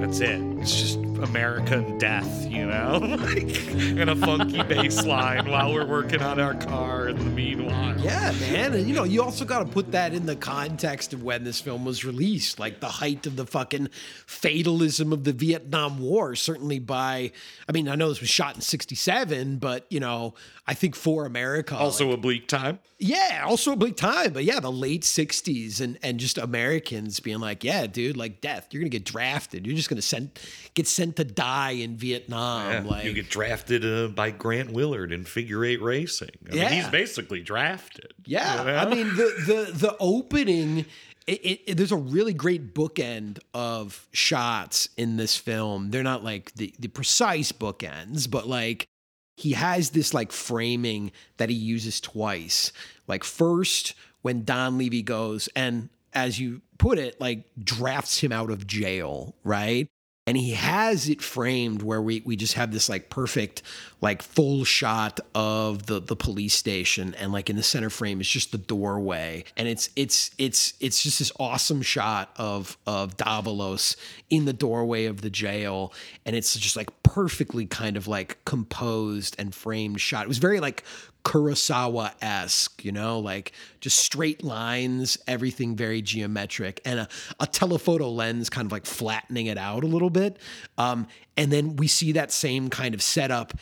That's 0.00 0.20
it. 0.20 0.40
It's 0.60 0.80
just 0.80 0.98
American 1.22 1.98
death, 1.98 2.46
you 2.50 2.66
know? 2.66 2.98
like 3.02 3.56
and 3.76 4.10
a 4.10 4.16
funky 4.16 4.62
bass 4.62 5.04
line 5.04 5.48
while 5.48 5.72
we're 5.72 5.86
working 5.86 6.22
on 6.22 6.38
our 6.38 6.54
car 6.54 7.08
in 7.08 7.16
the 7.18 7.24
meanwhile. 7.24 7.98
Yeah, 8.00 8.32
man. 8.40 8.74
And 8.74 8.88
you 8.88 8.94
know, 8.94 9.04
you 9.04 9.22
also 9.22 9.44
got 9.44 9.60
to 9.60 9.64
put 9.64 9.92
that 9.92 10.12
in 10.12 10.26
the 10.26 10.36
context 10.36 11.12
of 11.12 11.22
when 11.22 11.44
this 11.44 11.60
film 11.60 11.84
was 11.84 12.04
released, 12.04 12.58
like 12.58 12.80
the 12.80 12.88
height 12.88 13.26
of 13.26 13.36
the 13.36 13.46
fucking 13.46 13.88
fatalism 14.26 15.12
of 15.12 15.24
the 15.24 15.32
Vietnam 15.32 15.98
War. 15.98 16.34
Certainly 16.34 16.80
by, 16.80 17.32
I 17.68 17.72
mean, 17.72 17.88
I 17.88 17.94
know 17.94 18.08
this 18.08 18.20
was 18.20 18.30
shot 18.30 18.54
in 18.54 18.60
67, 18.60 19.56
but, 19.58 19.86
you 19.90 20.00
know, 20.00 20.34
I 20.68 20.74
think 20.74 20.96
for 20.96 21.26
America. 21.26 21.76
Also 21.76 22.10
a 22.10 22.16
bleak 22.16 22.48
time. 22.48 22.80
Yeah, 22.98 23.44
also 23.46 23.72
a 23.72 23.76
bleak 23.76 23.96
time, 23.96 24.32
but 24.32 24.42
yeah, 24.44 24.58
the 24.58 24.72
late 24.72 25.02
'60s 25.02 25.80
and 25.80 25.96
and 26.02 26.18
just 26.18 26.38
Americans 26.38 27.20
being 27.20 27.38
like, 27.38 27.62
yeah, 27.62 27.86
dude, 27.86 28.16
like 28.16 28.40
death. 28.40 28.66
You're 28.70 28.80
gonna 28.80 28.88
get 28.90 29.04
drafted. 29.04 29.64
You're 29.66 29.76
just 29.76 29.88
gonna 29.88 30.02
send 30.02 30.30
get 30.74 30.88
sent 30.88 31.16
to 31.16 31.24
die 31.24 31.70
in 31.72 31.96
Vietnam. 31.96 32.70
Yeah, 32.86 32.90
like, 32.90 33.04
you 33.04 33.12
get 33.12 33.30
drafted 33.30 33.84
uh, 33.84 34.08
by 34.08 34.30
Grant 34.32 34.70
Willard 34.72 35.12
in 35.12 35.24
figure 35.24 35.64
eight 35.64 35.80
racing. 35.80 36.30
I 36.50 36.54
mean, 36.54 36.68
he's 36.72 36.88
basically 36.88 37.42
drafted. 37.42 38.12
Yeah, 38.24 38.60
you 38.60 38.66
know? 38.66 38.76
I 38.76 38.84
mean 38.92 39.08
the 39.16 39.34
the 39.46 39.72
the 39.72 39.96
opening. 40.00 40.86
It, 41.28 41.40
it, 41.44 41.60
it- 41.66 41.76
there's 41.76 41.92
a 41.92 41.96
really 41.96 42.32
great 42.34 42.72
bookend 42.74 43.38
of 43.52 44.08
shots 44.12 44.88
in 44.96 45.16
this 45.16 45.36
film. 45.36 45.90
They're 45.90 46.02
not 46.02 46.24
like 46.24 46.52
the 46.54 46.74
the 46.78 46.88
precise 46.88 47.52
bookends, 47.52 48.30
but 48.30 48.48
like 48.48 48.88
he 49.36 49.52
has 49.52 49.90
this 49.90 50.14
like 50.14 50.32
framing 50.32 51.12
that 51.36 51.50
he 51.50 51.54
uses 51.54 52.00
twice. 52.00 52.72
Like 53.06 53.22
first 53.22 53.94
when 54.22 54.44
Donlevy 54.44 55.04
goes 55.04 55.48
and 55.54 55.90
as 56.12 56.40
you 56.40 56.62
put 56.78 56.98
it, 56.98 57.20
like 57.20 57.44
drafts 57.62 58.18
him 58.18 58.32
out 58.32 58.50
of 58.50 58.66
jail, 58.66 59.34
right? 59.44 59.88
And 60.26 60.36
he 60.36 60.52
has 60.52 61.08
it 61.08 61.22
framed 61.22 61.82
where 61.82 62.02
we 62.02 62.22
we 62.24 62.34
just 62.34 62.54
have 62.54 62.72
this 62.72 62.88
like 62.88 63.10
perfect 63.10 63.62
like 64.00 64.22
full 64.22 64.64
shot 64.64 65.20
of 65.34 65.86
the 65.86 66.00
the 66.00 66.16
police 66.16 66.54
station. 66.54 67.14
And 67.14 67.32
like 67.32 67.48
in 67.48 67.56
the 67.56 67.62
center 67.62 67.90
frame 67.90 68.20
is 68.20 68.28
just 68.28 68.52
the 68.52 68.58
doorway. 68.58 69.44
And 69.56 69.68
it's 69.68 69.88
it's 69.94 70.32
it's 70.36 70.74
it's 70.80 71.02
just 71.02 71.20
this 71.20 71.30
awesome 71.38 71.82
shot 71.82 72.30
of 72.36 72.76
of 72.86 73.16
Davalos 73.16 73.96
in 74.28 74.46
the 74.46 74.52
doorway 74.52 75.04
of 75.04 75.20
the 75.20 75.30
jail. 75.30 75.92
And 76.24 76.34
it's 76.34 76.56
just 76.56 76.76
like 76.76 76.90
perfectly 77.04 77.64
kind 77.64 77.96
of 77.96 78.08
like 78.08 78.44
composed 78.44 79.36
and 79.38 79.54
framed 79.54 80.00
shot. 80.00 80.24
It 80.24 80.28
was 80.28 80.38
very 80.38 80.60
like 80.60 80.82
Kurosawa 81.26 82.12
esque, 82.22 82.84
you 82.84 82.92
know, 82.92 83.18
like 83.18 83.50
just 83.80 83.98
straight 83.98 84.44
lines, 84.44 85.18
everything 85.26 85.74
very 85.74 86.00
geometric, 86.00 86.80
and 86.84 87.00
a, 87.00 87.08
a 87.40 87.48
telephoto 87.48 88.08
lens 88.08 88.48
kind 88.48 88.64
of 88.64 88.70
like 88.70 88.86
flattening 88.86 89.46
it 89.46 89.58
out 89.58 89.82
a 89.82 89.88
little 89.88 90.08
bit. 90.08 90.38
Um, 90.78 91.08
and 91.36 91.50
then 91.50 91.74
we 91.76 91.88
see 91.88 92.12
that 92.12 92.30
same 92.30 92.70
kind 92.70 92.94
of 92.94 93.02
setup 93.02 93.54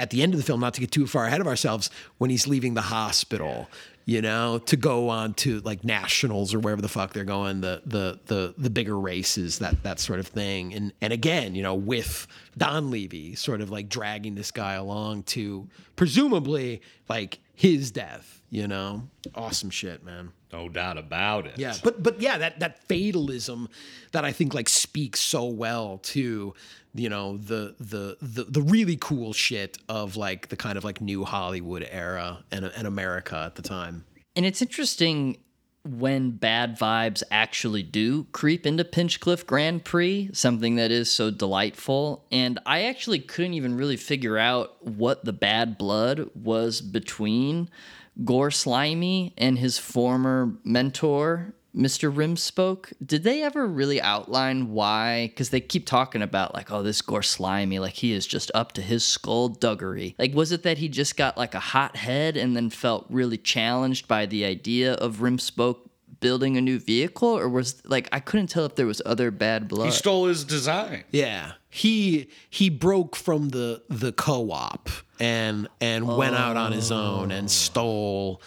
at 0.00 0.10
the 0.10 0.20
end 0.20 0.34
of 0.34 0.40
the 0.40 0.44
film, 0.44 0.58
not 0.58 0.74
to 0.74 0.80
get 0.80 0.90
too 0.90 1.06
far 1.06 1.26
ahead 1.26 1.40
of 1.40 1.46
ourselves, 1.46 1.90
when 2.18 2.28
he's 2.28 2.48
leaving 2.48 2.74
the 2.74 2.80
hospital. 2.80 3.68
You 4.04 4.20
know, 4.20 4.58
to 4.66 4.76
go 4.76 5.10
on 5.10 5.34
to 5.34 5.60
like 5.60 5.84
nationals 5.84 6.54
or 6.54 6.58
wherever 6.58 6.82
the 6.82 6.88
fuck 6.88 7.12
they're 7.12 7.24
going, 7.24 7.60
the 7.60 7.82
the 7.86 8.18
the 8.26 8.54
the 8.58 8.70
bigger 8.70 8.98
races, 8.98 9.60
that 9.60 9.82
that 9.84 10.00
sort 10.00 10.18
of 10.18 10.26
thing. 10.26 10.74
And 10.74 10.92
and 11.00 11.12
again, 11.12 11.54
you 11.54 11.62
know, 11.62 11.74
with 11.74 12.26
Donlevy 12.58 13.38
sort 13.38 13.60
of 13.60 13.70
like 13.70 13.88
dragging 13.88 14.34
this 14.34 14.50
guy 14.50 14.74
along 14.74 15.22
to 15.24 15.68
presumably 15.94 16.82
like 17.08 17.38
his 17.54 17.90
death, 17.92 18.42
you 18.50 18.66
know? 18.66 19.08
Awesome 19.34 19.70
shit, 19.70 20.04
man. 20.04 20.32
No 20.52 20.68
doubt 20.68 20.98
about 20.98 21.46
it. 21.46 21.58
Yeah, 21.58 21.74
but 21.82 22.02
but 22.02 22.20
yeah, 22.20 22.38
that 22.38 22.60
that 22.60 22.82
fatalism 22.88 23.68
that 24.10 24.24
I 24.24 24.32
think 24.32 24.52
like 24.52 24.68
speaks 24.68 25.20
so 25.20 25.46
well 25.46 25.98
to 25.98 26.54
you 26.94 27.08
know 27.08 27.38
the 27.38 27.74
the 27.78 28.16
the 28.20 28.44
the 28.44 28.62
really 28.62 28.96
cool 29.00 29.32
shit 29.32 29.78
of 29.88 30.16
like 30.16 30.48
the 30.48 30.56
kind 30.56 30.76
of 30.76 30.84
like 30.84 31.00
new 31.00 31.24
Hollywood 31.24 31.86
era 31.90 32.44
and 32.50 32.64
and 32.64 32.86
America 32.86 33.36
at 33.46 33.54
the 33.54 33.62
time. 33.62 34.04
And 34.36 34.46
it's 34.46 34.62
interesting 34.62 35.38
when 35.84 36.30
bad 36.30 36.78
vibes 36.78 37.22
actually 37.30 37.82
do 37.82 38.24
creep 38.32 38.66
into 38.66 38.84
Pinchcliffe 38.84 39.46
Grand 39.46 39.84
Prix, 39.84 40.30
something 40.32 40.76
that 40.76 40.92
is 40.92 41.10
so 41.10 41.30
delightful. 41.30 42.24
And 42.30 42.60
I 42.64 42.84
actually 42.84 43.18
couldn't 43.18 43.54
even 43.54 43.76
really 43.76 43.96
figure 43.96 44.38
out 44.38 44.84
what 44.86 45.24
the 45.24 45.32
bad 45.32 45.76
blood 45.76 46.30
was 46.34 46.80
between 46.80 47.68
Gore 48.24 48.50
Slimey 48.50 49.32
and 49.36 49.58
his 49.58 49.78
former 49.78 50.54
mentor 50.64 51.54
Mr. 51.74 52.12
Rimspoke. 52.14 52.92
did 53.04 53.22
they 53.22 53.42
ever 53.42 53.66
really 53.66 54.00
outline 54.00 54.70
why? 54.70 55.28
Because 55.28 55.50
they 55.50 55.60
keep 55.60 55.86
talking 55.86 56.22
about, 56.22 56.54
like, 56.54 56.70
oh, 56.70 56.82
this 56.82 57.00
Gore 57.00 57.20
Slimey, 57.20 57.80
like, 57.80 57.94
he 57.94 58.12
is 58.12 58.26
just 58.26 58.50
up 58.54 58.72
to 58.72 58.82
his 58.82 59.06
skullduggery. 59.06 60.14
Like, 60.18 60.34
was 60.34 60.52
it 60.52 60.62
that 60.64 60.78
he 60.78 60.88
just 60.88 61.16
got, 61.16 61.38
like, 61.38 61.54
a 61.54 61.60
hot 61.60 61.96
head 61.96 62.36
and 62.36 62.54
then 62.54 62.68
felt 62.68 63.06
really 63.08 63.38
challenged 63.38 64.06
by 64.06 64.26
the 64.26 64.44
idea 64.44 64.94
of 64.94 65.16
Rimspoke 65.16 65.88
building 66.20 66.56
a 66.56 66.60
new 66.60 66.78
vehicle? 66.78 67.28
Or 67.28 67.48
was, 67.48 67.82
like, 67.86 68.08
I 68.12 68.20
couldn't 68.20 68.48
tell 68.48 68.66
if 68.66 68.74
there 68.74 68.86
was 68.86 69.00
other 69.06 69.30
bad 69.30 69.68
blood. 69.68 69.86
He 69.86 69.92
stole 69.92 70.26
his 70.26 70.44
design. 70.44 71.04
Yeah. 71.10 71.52
He 71.70 72.28
he 72.50 72.68
broke 72.68 73.16
from 73.16 73.48
the 73.48 73.82
the 73.88 74.12
co-op 74.12 74.90
and 75.18 75.68
and 75.80 76.06
went 76.06 76.34
out 76.36 76.58
on 76.58 76.72
his 76.72 76.92
own 76.92 77.32
and 77.32 77.50
stole 77.50 78.42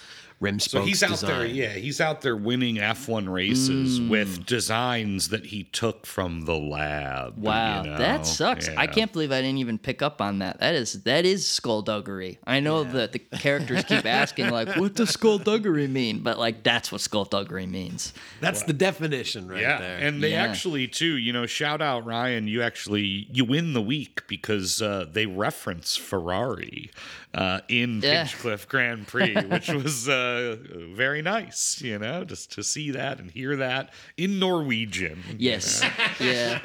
Rimspoke's 0.46 0.72
So 0.72 0.82
he's 0.84 1.04
out 1.04 1.10
design. 1.12 1.30
there, 1.30 1.46
yeah, 1.46 1.70
he's 1.74 2.00
out 2.02 2.22
there 2.22 2.36
winning 2.36 2.76
F1 2.76 3.28
races 3.30 4.00
Mm. 4.00 4.10
with 4.10 4.46
designs 4.46 5.30
that 5.30 5.48
he 5.48 5.64
took 5.64 6.06
from 6.06 6.46
the 6.46 6.56
lab. 6.56 7.38
Wow, 7.38 7.84
you 7.84 7.90
know? 7.92 7.98
that 7.98 8.26
sucks. 8.26 8.68
I 8.70 8.88
can't 8.88 9.12
believe 9.12 9.32
I 9.32 9.42
didn't 9.42 9.58
even 9.60 9.78
pick 9.78 10.02
up 10.02 10.22
on 10.22 10.40
that. 10.40 10.60
That 10.60 10.76
is 10.76 11.04
that 11.04 11.26
is 11.26 11.48
skullduggery. 11.48 12.40
I 12.46 12.60
know 12.60 12.84
that 12.84 13.12
the 13.12 13.20
characters 13.20 13.84
keep 13.84 14.06
asking 14.22 14.50
like, 14.50 14.76
"What 14.76 14.94
does 14.96 15.10
skullduggery 15.12 15.88
mean?" 15.88 16.20
But 16.20 16.38
like, 16.40 16.64
that's 16.64 16.92
what 16.92 17.02
skullduggery 17.02 17.66
means. 17.68 18.14
That's 18.42 18.64
the 18.64 18.74
definition 18.74 19.48
right 19.48 19.62
yeah, 19.62 19.80
there. 19.80 19.98
and 19.98 20.22
they 20.24 20.32
Yeah. 20.32 20.44
actually 20.44 20.88
too, 20.88 21.18
you 21.18 21.34
know, 21.34 21.46
shout 21.46 21.82
out 21.82 22.06
Ryan. 22.06 22.48
You 22.48 22.62
actually 22.62 23.28
you 23.32 23.46
win 23.46 23.74
the 23.74 23.82
week 23.82 24.22
because 24.28 24.82
uh, 24.82 25.06
they 25.12 25.26
reference 25.26 25.96
Ferrari 25.96 26.92
uh, 27.36 27.60
in 27.68 28.00
Yeah. 28.02 28.24
Pinchcliffe 28.24 28.68
Grand 28.68 29.06
Prix, 29.08 29.36
which 29.50 29.68
was 29.70 30.08
uh, 30.10 30.58
very 30.96 31.22
nice. 31.22 31.82
You 31.82 32.00
know, 32.00 32.24
just 32.24 32.54
to 32.54 32.64
see 32.64 32.92
that 32.92 33.20
and 33.20 33.30
hear 33.30 33.58
that 33.58 33.92
in 34.18 34.40
Norwegian. 34.40 35.22
you 35.30 35.36
Yes, 35.52 35.82
know. 35.84 35.90
yeah, 36.26 36.60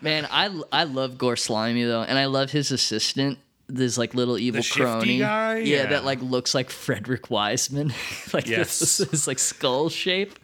man. 0.00 0.26
I 0.30 0.58
I 0.72 0.84
love 0.84 1.18
Gore 1.18 1.34
Slimey 1.34 1.86
though, 1.86 2.02
and 2.02 2.18
I 2.18 2.26
love 2.26 2.50
his 2.52 2.70
assistant. 2.70 3.38
This 3.68 3.98
like 3.98 4.14
little 4.14 4.38
evil 4.38 4.62
shifty 4.62 4.80
crony, 4.84 5.18
guy? 5.18 5.56
yeah, 5.58 5.78
Yeah. 5.82 5.86
that 5.86 6.04
like 6.04 6.22
looks 6.22 6.54
like 6.54 6.70
Frederick 6.70 7.30
Wiseman, 7.30 7.92
like 8.32 8.46
Yes. 8.46 8.78
this 8.78 9.00
is 9.00 9.26
like 9.26 9.40
skull 9.40 9.88
shape. 9.88 10.38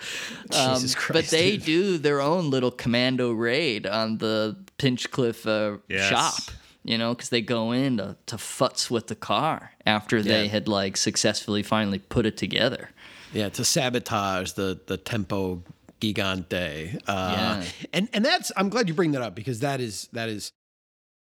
Um, 0.53 0.81
Jesus 0.81 0.97
but 1.09 1.27
they 1.27 1.53
dude. 1.53 1.65
do 1.65 1.99
their 1.99 2.21
own 2.21 2.51
little 2.51 2.73
commando 2.73 3.31
raid 3.31 3.87
on 3.87 4.19
the 4.19 4.57
Pinchcliffe 4.77 5.47
uh, 5.47 5.77
Yes. 5.89 6.09
shop. 6.11 6.57
You 6.85 6.99
know, 6.99 7.15
because 7.15 7.29
they 7.29 7.41
go 7.43 7.71
in 7.71 7.99
to, 7.99 8.17
to 8.27 8.37
futz 8.37 8.91
with 8.91 9.07
the 9.07 9.15
car 9.15 9.71
after 9.87 10.21
they 10.21 10.49
had 10.49 10.67
like 10.67 10.97
successfully 10.97 11.63
finally 11.63 12.01
put 12.01 12.27
it 12.27 12.37
together. 12.37 12.91
Yeah, 13.33 13.49
to 13.51 13.65
sabotage 13.65 14.53
the 14.53 14.81
the 14.87 14.97
tempo 14.97 15.63
gigante. 16.01 16.97
Uh, 17.07 17.33
Yeah. 17.63 17.65
and 17.93 18.09
and 18.13 18.25
that's 18.25 18.51
I'm 18.57 18.69
glad 18.69 18.89
you 18.89 18.95
bring 18.95 19.13
that 19.13 19.23
up 19.23 19.35
because 19.35 19.61
that 19.61 19.81
is 19.81 20.09
that 20.13 20.29
is 20.29 20.51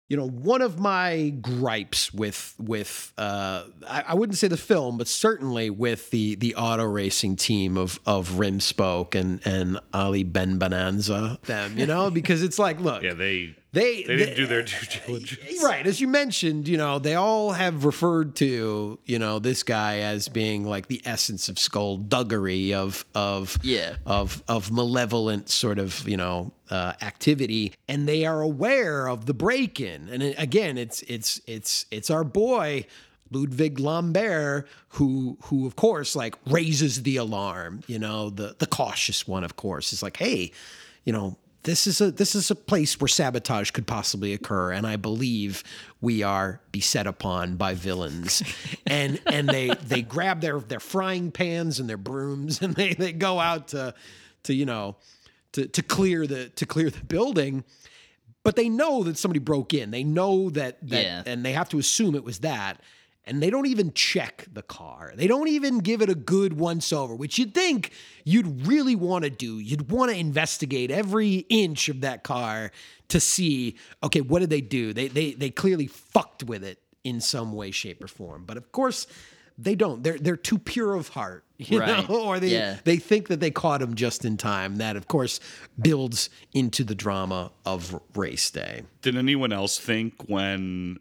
you 0.09 0.17
know 0.17 0.27
one 0.27 0.61
of 0.61 0.79
my 0.79 1.29
gripes 1.41 2.13
with 2.13 2.55
with 2.59 3.13
uh, 3.17 3.63
I, 3.87 4.03
I 4.09 4.13
wouldn't 4.15 4.37
say 4.37 4.47
the 4.47 4.57
film, 4.57 4.97
but 4.97 5.07
certainly 5.07 5.69
with 5.69 6.09
the 6.09 6.35
the 6.35 6.55
auto 6.55 6.83
racing 6.83 7.35
team 7.35 7.77
of 7.77 7.99
of 8.05 8.31
Rimspoke 8.31 9.13
and 9.15 9.39
and 9.45 9.79
Ali 9.93 10.23
Ben 10.23 10.57
Bonanza 10.57 11.37
them. 11.45 11.77
You 11.77 11.85
know 11.85 12.09
because 12.09 12.41
it's 12.43 12.57
like 12.59 12.79
look 12.79 13.03
yeah, 13.03 13.13
they 13.13 13.55
they 13.73 14.03
they 14.03 14.15
didn't 14.17 14.35
do 14.35 14.45
their 14.47 14.61
due 14.63 14.75
diligence. 15.05 15.39
Right, 15.63 15.85
as 15.87 15.99
you 16.01 16.07
mentioned, 16.07 16.67
you 16.67 16.77
know, 16.77 16.99
they 16.99 17.15
all 17.15 17.51
have 17.51 17.85
referred 17.85 18.35
to, 18.37 18.99
you 19.05 19.19
know, 19.19 19.39
this 19.39 19.63
guy 19.63 19.99
as 19.99 20.27
being 20.29 20.63
like 20.65 20.87
the 20.87 21.01
essence 21.05 21.49
of 21.49 21.57
skullduggery 21.59 22.73
of 22.73 23.05
of 23.15 23.57
Yeah. 23.63 23.95
of 24.05 24.43
of 24.47 24.71
malevolent 24.71 25.49
sort 25.49 25.79
of, 25.79 26.07
you 26.07 26.17
know, 26.17 26.53
uh, 26.69 26.93
activity, 27.01 27.73
and 27.87 28.07
they 28.07 28.25
are 28.25 28.41
aware 28.41 29.07
of 29.07 29.25
the 29.25 29.33
break-in. 29.33 30.09
And 30.09 30.21
it- 30.23 30.35
again, 30.37 30.77
it's 30.77 31.01
it's 31.03 31.41
it's 31.47 31.85
it's 31.91 32.09
our 32.09 32.23
boy 32.23 32.85
Ludwig 33.31 33.79
Lambert, 33.79 34.67
who 34.89 35.37
who 35.43 35.65
of 35.65 35.75
course 35.75 36.15
like 36.15 36.35
raises 36.47 37.03
the 37.03 37.17
alarm. 37.17 37.81
You 37.87 37.99
know, 37.99 38.29
the 38.29 38.55
the 38.59 38.67
cautious 38.67 39.27
one, 39.27 39.43
of 39.43 39.55
course, 39.55 39.93
is 39.93 40.03
like, 40.03 40.17
hey, 40.17 40.51
you 41.05 41.13
know, 41.13 41.37
this 41.63 41.87
is 41.87 42.01
a 42.01 42.11
this 42.11 42.35
is 42.35 42.51
a 42.51 42.55
place 42.55 42.99
where 42.99 43.07
sabotage 43.07 43.71
could 43.71 43.87
possibly 43.87 44.33
occur, 44.33 44.71
and 44.71 44.85
I 44.85 44.95
believe 44.97 45.63
we 46.01 46.21
are 46.23 46.59
beset 46.71 47.07
upon 47.07 47.55
by 47.55 47.73
villains. 47.73 48.43
and 48.85 49.19
and 49.25 49.47
they 49.49 49.69
they 49.83 50.01
grab 50.01 50.41
their 50.41 50.59
their 50.59 50.79
frying 50.79 51.31
pans 51.31 51.79
and 51.79 51.89
their 51.89 51.97
brooms, 51.97 52.61
and 52.61 52.75
they 52.75 52.93
they 52.93 53.13
go 53.13 53.39
out 53.39 53.69
to 53.69 53.93
to 54.43 54.53
you 54.53 54.65
know 54.65 54.97
to 55.53 55.67
to 55.67 55.81
clear 55.81 56.27
the 56.27 56.49
to 56.49 56.65
clear 56.65 56.89
the 56.89 57.03
building. 57.05 57.63
But 58.43 58.57
they 58.57 58.67
know 58.67 59.03
that 59.03 59.17
somebody 59.17 59.39
broke 59.39 59.73
in. 59.73 59.91
They 59.91 60.03
know 60.03 60.49
that, 60.49 60.77
that 60.89 61.01
Yeah. 61.03 61.23
and 61.25 61.45
they 61.45 61.53
have 61.53 61.69
to 61.69 61.79
assume 61.79 62.13
it 62.13 62.25
was 62.25 62.39
that. 62.39 62.81
And 63.25 63.41
they 63.41 63.49
don't 63.49 63.67
even 63.67 63.93
check 63.93 64.45
the 64.51 64.61
car. 64.61 65.13
They 65.15 65.27
don't 65.27 65.47
even 65.47 65.79
give 65.79 66.01
it 66.01 66.09
a 66.09 66.15
good 66.15 66.59
once 66.59 66.91
over, 66.91 67.15
which 67.15 67.39
you'd 67.39 67.53
think 67.53 67.91
you'd 68.25 68.67
really 68.67 68.95
want 68.97 69.23
to 69.23 69.29
do. 69.29 69.59
You'd 69.59 69.89
want 69.89 70.11
to 70.11 70.17
investigate 70.17 70.91
every 70.91 71.45
inch 71.49 71.87
of 71.87 72.01
that 72.01 72.23
car 72.23 72.71
to 73.07 73.19
see, 73.21 73.77
okay, 74.03 74.19
what 74.19 74.39
did 74.39 74.49
they 74.49 74.59
do? 74.61 74.91
They 74.93 75.07
they 75.07 75.31
they 75.33 75.49
clearly 75.51 75.87
fucked 75.87 76.43
with 76.43 76.63
it 76.65 76.79
in 77.05 77.21
some 77.21 77.53
way, 77.53 77.71
shape, 77.71 78.03
or 78.03 78.07
form. 78.07 78.43
But 78.45 78.57
of 78.57 78.71
course, 78.73 79.07
they 79.57 79.75
don't. 79.75 80.03
They're 80.03 80.17
they're 80.17 80.35
too 80.35 80.57
pure 80.59 80.93
of 80.95 81.07
heart, 81.09 81.45
you 81.57 81.79
Right. 81.79 82.09
know, 82.09 82.23
or 82.25 82.41
they 82.41 82.47
Yeah. 82.49 82.77
they 82.83 82.97
think 82.97 83.29
that 83.29 83.39
they 83.39 83.51
caught 83.51 83.81
him 83.81 83.95
just 83.95 84.25
in 84.25 84.35
time. 84.35 84.77
That 84.77 84.97
of 84.97 85.07
course 85.07 85.39
builds 85.81 86.29
into 86.53 86.83
the 86.83 86.95
drama 86.95 87.51
of 87.65 87.97
race 88.15 88.51
day. 88.51 88.83
Did 89.01 89.15
anyone 89.15 89.53
else 89.53 89.79
think 89.79 90.27
when 90.27 90.97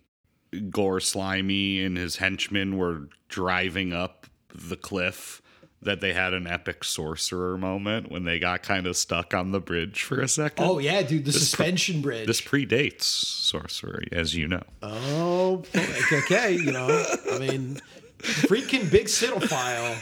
Gore 0.70 0.98
Slimey 0.98 1.84
and 1.84 1.96
his 1.96 2.16
henchmen 2.16 2.76
were 2.76 3.08
driving 3.28 3.92
up 3.92 4.26
the 4.54 4.76
cliff 4.76 5.40
that 5.80 6.00
they 6.00 6.12
had 6.12 6.32
an 6.32 6.46
epic 6.46 6.84
sorcerer 6.84 7.58
moment 7.58 8.10
when 8.10 8.22
they 8.24 8.38
got 8.38 8.62
kind 8.62 8.86
of 8.86 8.96
stuck 8.96 9.34
on 9.34 9.50
the 9.50 9.58
bridge 9.60 10.02
for 10.02 10.20
a 10.20 10.28
second? 10.28 10.64
Oh 10.64 10.78
yeah, 10.78 11.02
dude, 11.02 11.24
the 11.24 11.32
This 11.32 11.34
pre- 11.34 11.40
suspension 11.40 12.00
bridge. 12.02 12.26
This 12.26 12.40
predates 12.40 13.02
sorcery, 13.02 14.08
as 14.12 14.34
you 14.34 14.46
know. 14.46 14.62
Oh, 14.82 15.64
okay. 16.12 16.52
You 16.52 16.70
know, 16.70 17.04
I 17.32 17.38
mean, 17.38 17.80
freaking 18.20 18.90
big 18.90 19.06
cinephile. 19.06 19.96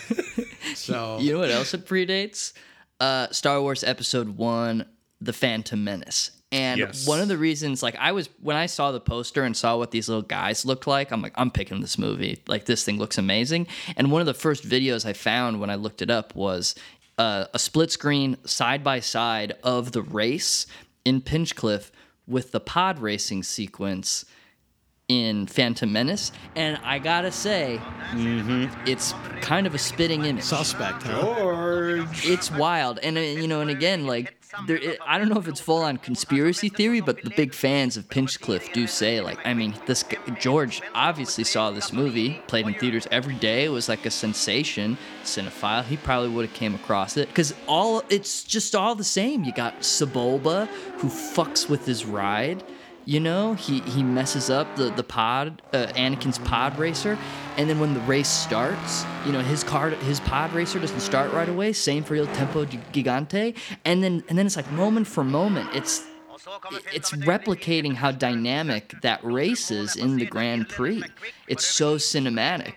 So 0.76 1.18
You 1.20 1.32
know 1.34 1.38
what 1.40 1.50
else 1.50 1.72
it 1.74 1.86
predates? 1.86 2.52
Uh, 3.00 3.28
Star 3.30 3.60
Wars 3.62 3.82
Episode 3.82 4.36
One: 4.36 4.84
The 5.20 5.32
Phantom 5.32 5.82
Menace. 5.82 6.32
And 6.52 6.78
Yes. 6.80 7.06
one 7.06 7.20
of 7.20 7.28
the 7.28 7.38
reasons, 7.38 7.80
like, 7.82 7.94
I 7.96 8.10
was 8.12 8.28
when 8.40 8.56
I 8.56 8.66
saw 8.66 8.90
the 8.90 8.98
poster 9.00 9.44
and 9.44 9.56
saw 9.56 9.76
what 9.76 9.92
these 9.92 10.08
little 10.08 10.22
guys 10.22 10.64
looked 10.66 10.86
like, 10.86 11.12
I'm 11.12 11.22
like, 11.22 11.32
I'm 11.36 11.50
picking 11.50 11.80
this 11.80 11.96
movie. 11.96 12.42
Like, 12.48 12.64
this 12.64 12.82
thing 12.84 12.98
looks 12.98 13.18
amazing. 13.18 13.68
And 13.96 14.10
one 14.10 14.20
of 14.20 14.26
the 14.26 14.34
first 14.34 14.68
videos 14.68 15.06
I 15.06 15.12
found 15.12 15.60
when 15.60 15.70
I 15.70 15.76
looked 15.76 16.02
it 16.02 16.10
up 16.10 16.34
was 16.34 16.74
uh, 17.18 17.44
a 17.54 17.58
split 17.58 17.92
screen 17.92 18.36
side 18.44 18.82
by 18.82 18.98
side 19.00 19.52
of 19.62 19.92
the 19.92 20.02
race 20.02 20.66
in 21.04 21.20
Pinchcliffe 21.20 21.92
with 22.26 22.50
the 22.50 22.60
pod 22.60 22.98
racing 22.98 23.42
sequence 23.44 24.24
in 25.08 25.46
Phantom 25.48 25.92
Menace, 25.92 26.30
and 26.54 26.78
I 26.84 27.00
gotta 27.00 27.32
say, 27.32 27.80
it's 28.86 29.12
kind 29.40 29.66
of 29.66 29.74
a 29.74 29.78
spitting 29.78 30.24
image. 30.24 30.44
Suspect, 30.44 31.02
huh? 31.02 31.20
George. 31.20 32.26
It's 32.28 32.48
wild, 32.50 33.00
and 33.00 33.18
uh, 33.18 33.20
you 33.20 33.48
know, 33.48 33.60
and 33.60 33.70
again, 33.70 34.06
like, 34.06 34.39
there, 34.66 34.80
I 35.06 35.18
don't 35.18 35.28
know 35.28 35.38
if 35.38 35.48
it's 35.48 35.60
full 35.60 35.82
on 35.82 35.98
conspiracy 35.98 36.68
theory, 36.68 37.00
but 37.00 37.22
the 37.22 37.30
big 37.30 37.54
fans 37.54 37.96
of 37.96 38.08
Pinchcliffe 38.08 38.72
do 38.72 38.86
say, 38.86 39.20
like, 39.20 39.38
I 39.44 39.54
mean, 39.54 39.74
this 39.86 40.04
George 40.38 40.82
obviously 40.94 41.44
saw 41.44 41.70
this 41.70 41.92
movie, 41.92 42.42
played 42.46 42.66
in 42.66 42.74
theaters 42.74 43.06
every 43.10 43.34
day. 43.34 43.64
It 43.64 43.70
was 43.70 43.88
like 43.88 44.06
a 44.06 44.10
sensation. 44.10 44.98
Cinephile, 45.24 45.84
he 45.84 45.96
probably 45.96 46.30
would 46.30 46.46
have 46.46 46.54
came 46.54 46.74
across 46.74 47.16
it 47.16 47.28
because 47.28 47.54
all 47.66 48.02
it's 48.08 48.42
just 48.42 48.74
all 48.74 48.94
the 48.94 49.04
same. 49.04 49.44
You 49.44 49.52
got 49.52 49.80
Sebulba 49.80 50.66
who 50.98 51.08
fucks 51.08 51.68
with 51.68 51.86
his 51.86 52.04
ride. 52.04 52.62
You 53.10 53.18
know, 53.18 53.54
he, 53.54 53.80
he 53.80 54.04
messes 54.04 54.50
up 54.50 54.76
the 54.76 54.90
the 54.90 55.02
pod, 55.02 55.62
uh, 55.72 55.86
Anakin's 55.96 56.38
pod 56.38 56.78
racer, 56.78 57.18
and 57.56 57.68
then 57.68 57.80
when 57.80 57.92
the 57.92 57.98
race 58.02 58.28
starts, 58.28 59.04
you 59.26 59.32
know 59.32 59.40
his 59.40 59.64
car, 59.64 59.90
his 59.90 60.20
pod 60.20 60.52
racer 60.52 60.78
doesn't 60.78 61.00
start 61.00 61.32
right 61.32 61.48
away. 61.48 61.72
Same 61.72 62.04
for 62.04 62.14
Il 62.14 62.28
Tempo 62.28 62.66
Gigante, 62.66 63.56
and 63.84 64.00
then 64.04 64.22
and 64.28 64.38
then 64.38 64.46
it's 64.46 64.54
like 64.54 64.70
moment 64.70 65.08
for 65.08 65.24
moment, 65.24 65.70
it's 65.74 66.06
it's 66.92 67.10
replicating 67.10 67.94
how 67.94 68.12
dynamic 68.12 68.94
that 69.02 69.24
race 69.24 69.72
is 69.72 69.96
in 69.96 70.16
the 70.16 70.26
Grand 70.26 70.68
Prix. 70.68 71.02
It's 71.48 71.66
so 71.66 71.96
cinematic, 71.96 72.74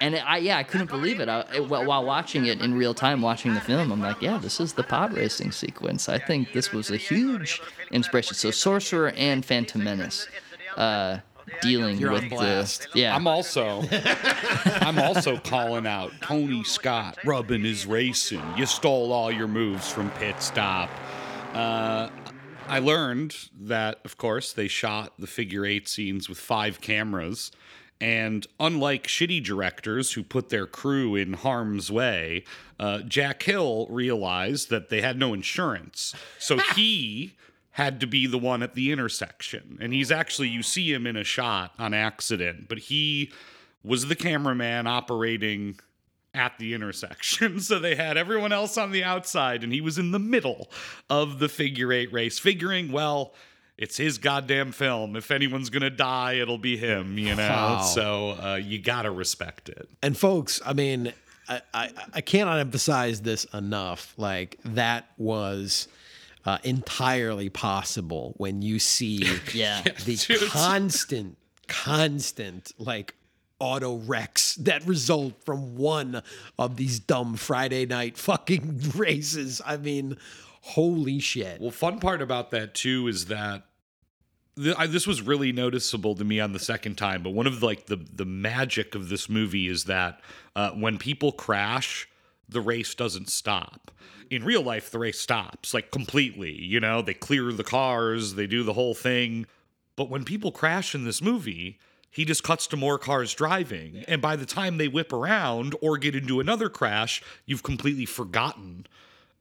and 0.00 0.16
I 0.16 0.38
yeah 0.38 0.56
I 0.58 0.62
couldn't 0.62 0.90
believe 0.90 1.20
it. 1.20 1.28
I, 1.28 1.40
it- 1.54 1.68
while 1.68 1.84
while 1.84 2.04
watching 2.04 2.46
it 2.46 2.60
in 2.60 2.74
real 2.74 2.94
time, 2.94 3.22
watching 3.22 3.54
the 3.54 3.60
film, 3.60 3.92
I'm 3.92 4.00
like, 4.00 4.20
yeah, 4.22 4.38
this 4.38 4.60
is 4.60 4.72
the 4.74 4.82
pod 4.82 5.14
racing 5.14 5.52
sequence. 5.52 6.08
I 6.08 6.18
think 6.18 6.52
this 6.52 6.72
was 6.72 6.90
a 6.90 6.96
huge 6.96 7.60
inspiration. 7.90 8.34
So 8.34 8.50
Sorcerer 8.50 9.10
and 9.16 9.44
Phantom 9.44 9.82
Menace. 9.82 10.28
Uh, 10.76 11.18
dealing 11.60 11.98
You're 11.98 12.10
with 12.12 12.30
blast. 12.30 12.88
the 12.94 13.00
yeah. 13.00 13.14
I'm 13.14 13.26
also 13.26 13.82
I'm 14.64 14.98
also 14.98 15.36
calling 15.38 15.86
out 15.86 16.10
Tony 16.22 16.64
Scott 16.64 17.18
rubbing 17.24 17.62
his 17.62 17.86
racing. 17.86 18.42
You 18.56 18.66
stole 18.66 19.12
all 19.12 19.30
your 19.30 19.46
moves 19.48 19.90
from 19.92 20.10
Pit 20.12 20.36
Stop. 20.42 20.90
Uh, 21.52 22.08
I 22.66 22.78
learned 22.78 23.36
that, 23.60 24.00
of 24.04 24.16
course, 24.16 24.52
they 24.54 24.68
shot 24.68 25.12
the 25.18 25.26
figure 25.26 25.64
eight 25.66 25.86
scenes 25.86 26.28
with 26.28 26.38
five 26.38 26.80
cameras. 26.80 27.52
And 28.00 28.46
unlike 28.60 29.06
shitty 29.06 29.42
directors 29.44 30.12
who 30.12 30.22
put 30.22 30.48
their 30.48 30.66
crew 30.66 31.14
in 31.14 31.34
harm's 31.34 31.90
way, 31.90 32.44
uh, 32.78 33.00
Jack 33.00 33.42
Hill 33.42 33.86
realized 33.88 34.68
that 34.70 34.88
they 34.88 35.00
had 35.00 35.18
no 35.18 35.32
insurance. 35.32 36.14
So 36.38 36.58
he 36.76 37.36
had 37.72 38.00
to 38.00 38.06
be 38.06 38.26
the 38.26 38.38
one 38.38 38.62
at 38.62 38.74
the 38.74 38.92
intersection. 38.92 39.78
And 39.80 39.92
he's 39.92 40.12
actually, 40.12 40.48
you 40.48 40.62
see 40.62 40.92
him 40.92 41.06
in 41.06 41.16
a 41.16 41.24
shot 41.24 41.72
on 41.78 41.92
accident, 41.92 42.68
but 42.68 42.78
he 42.78 43.32
was 43.82 44.06
the 44.06 44.16
cameraman 44.16 44.86
operating 44.86 45.78
at 46.34 46.58
the 46.58 46.74
intersection. 46.74 47.60
So 47.64 47.78
they 47.78 47.94
had 47.94 48.16
everyone 48.16 48.52
else 48.52 48.76
on 48.76 48.90
the 48.90 49.02
outside, 49.02 49.64
and 49.64 49.72
he 49.72 49.80
was 49.80 49.98
in 49.98 50.10
the 50.10 50.18
middle 50.18 50.70
of 51.08 51.38
the 51.38 51.48
figure 51.48 51.92
eight 51.92 52.12
race, 52.12 52.38
figuring, 52.38 52.92
well, 52.92 53.34
it's 53.76 53.96
his 53.96 54.18
goddamn 54.18 54.72
film. 54.72 55.16
If 55.16 55.30
anyone's 55.30 55.70
gonna 55.70 55.90
die, 55.90 56.34
it'll 56.34 56.58
be 56.58 56.76
him, 56.76 57.18
you 57.18 57.34
know. 57.34 57.48
Wow. 57.48 57.80
So 57.82 58.30
uh, 58.30 58.54
you 58.56 58.78
gotta 58.78 59.10
respect 59.10 59.68
it. 59.68 59.88
And 60.02 60.16
folks, 60.16 60.60
I 60.64 60.72
mean, 60.72 61.12
I, 61.48 61.60
I, 61.72 61.90
I 62.14 62.20
cannot 62.20 62.58
emphasize 62.58 63.20
this 63.22 63.44
enough. 63.52 64.14
Like 64.16 64.58
that 64.64 65.06
was 65.18 65.88
uh, 66.44 66.58
entirely 66.62 67.48
possible 67.48 68.34
when 68.36 68.62
you 68.62 68.78
see 68.78 69.26
Yeah. 69.54 69.82
the 70.04 70.16
dude. 70.16 70.48
constant, 70.50 71.36
constant 71.66 72.72
like 72.78 73.14
auto 73.58 73.96
wrecks 73.96 74.56
that 74.56 74.84
result 74.86 75.32
from 75.44 75.76
one 75.76 76.22
of 76.58 76.76
these 76.76 76.98
dumb 76.98 77.36
Friday 77.36 77.86
night 77.86 78.16
fucking 78.18 78.80
races. 78.96 79.60
I 79.64 79.76
mean, 79.78 80.16
holy 80.64 81.18
shit. 81.18 81.60
Well, 81.60 81.70
fun 81.70 82.00
part 82.00 82.22
about 82.22 82.50
that 82.50 82.74
too 82.74 83.06
is 83.06 83.26
that 83.26 83.64
th- 84.56 84.74
I, 84.78 84.86
this 84.86 85.06
was 85.06 85.20
really 85.20 85.52
noticeable 85.52 86.14
to 86.14 86.24
me 86.24 86.40
on 86.40 86.52
the 86.52 86.58
second 86.58 86.96
time. 86.96 87.22
But 87.22 87.30
one 87.30 87.46
of 87.46 87.62
like 87.62 87.86
the 87.86 87.96
the 87.96 88.24
magic 88.24 88.94
of 88.94 89.08
this 89.08 89.28
movie 89.28 89.68
is 89.68 89.84
that 89.84 90.20
uh, 90.56 90.70
when 90.70 90.98
people 90.98 91.32
crash, 91.32 92.08
the 92.48 92.60
race 92.60 92.94
doesn't 92.94 93.28
stop. 93.28 93.90
In 94.30 94.42
real 94.42 94.62
life, 94.62 94.90
the 94.90 94.98
race 94.98 95.20
stops 95.20 95.74
like 95.74 95.90
completely. 95.90 96.58
You 96.60 96.80
know, 96.80 97.02
they 97.02 97.14
clear 97.14 97.52
the 97.52 97.64
cars, 97.64 98.34
they 98.34 98.46
do 98.46 98.62
the 98.62 98.72
whole 98.72 98.94
thing. 98.94 99.46
But 99.96 100.10
when 100.10 100.24
people 100.24 100.50
crash 100.50 100.94
in 100.94 101.04
this 101.04 101.22
movie, 101.22 101.78
he 102.10 102.24
just 102.24 102.42
cuts 102.42 102.66
to 102.68 102.76
more 102.76 102.98
cars 102.98 103.34
driving. 103.34 104.02
And 104.08 104.22
by 104.22 104.36
the 104.36 104.46
time 104.46 104.78
they 104.78 104.88
whip 104.88 105.12
around 105.12 105.76
or 105.82 105.98
get 105.98 106.16
into 106.16 106.40
another 106.40 106.68
crash, 106.68 107.22
you've 107.44 107.62
completely 107.62 108.06
forgotten 108.06 108.86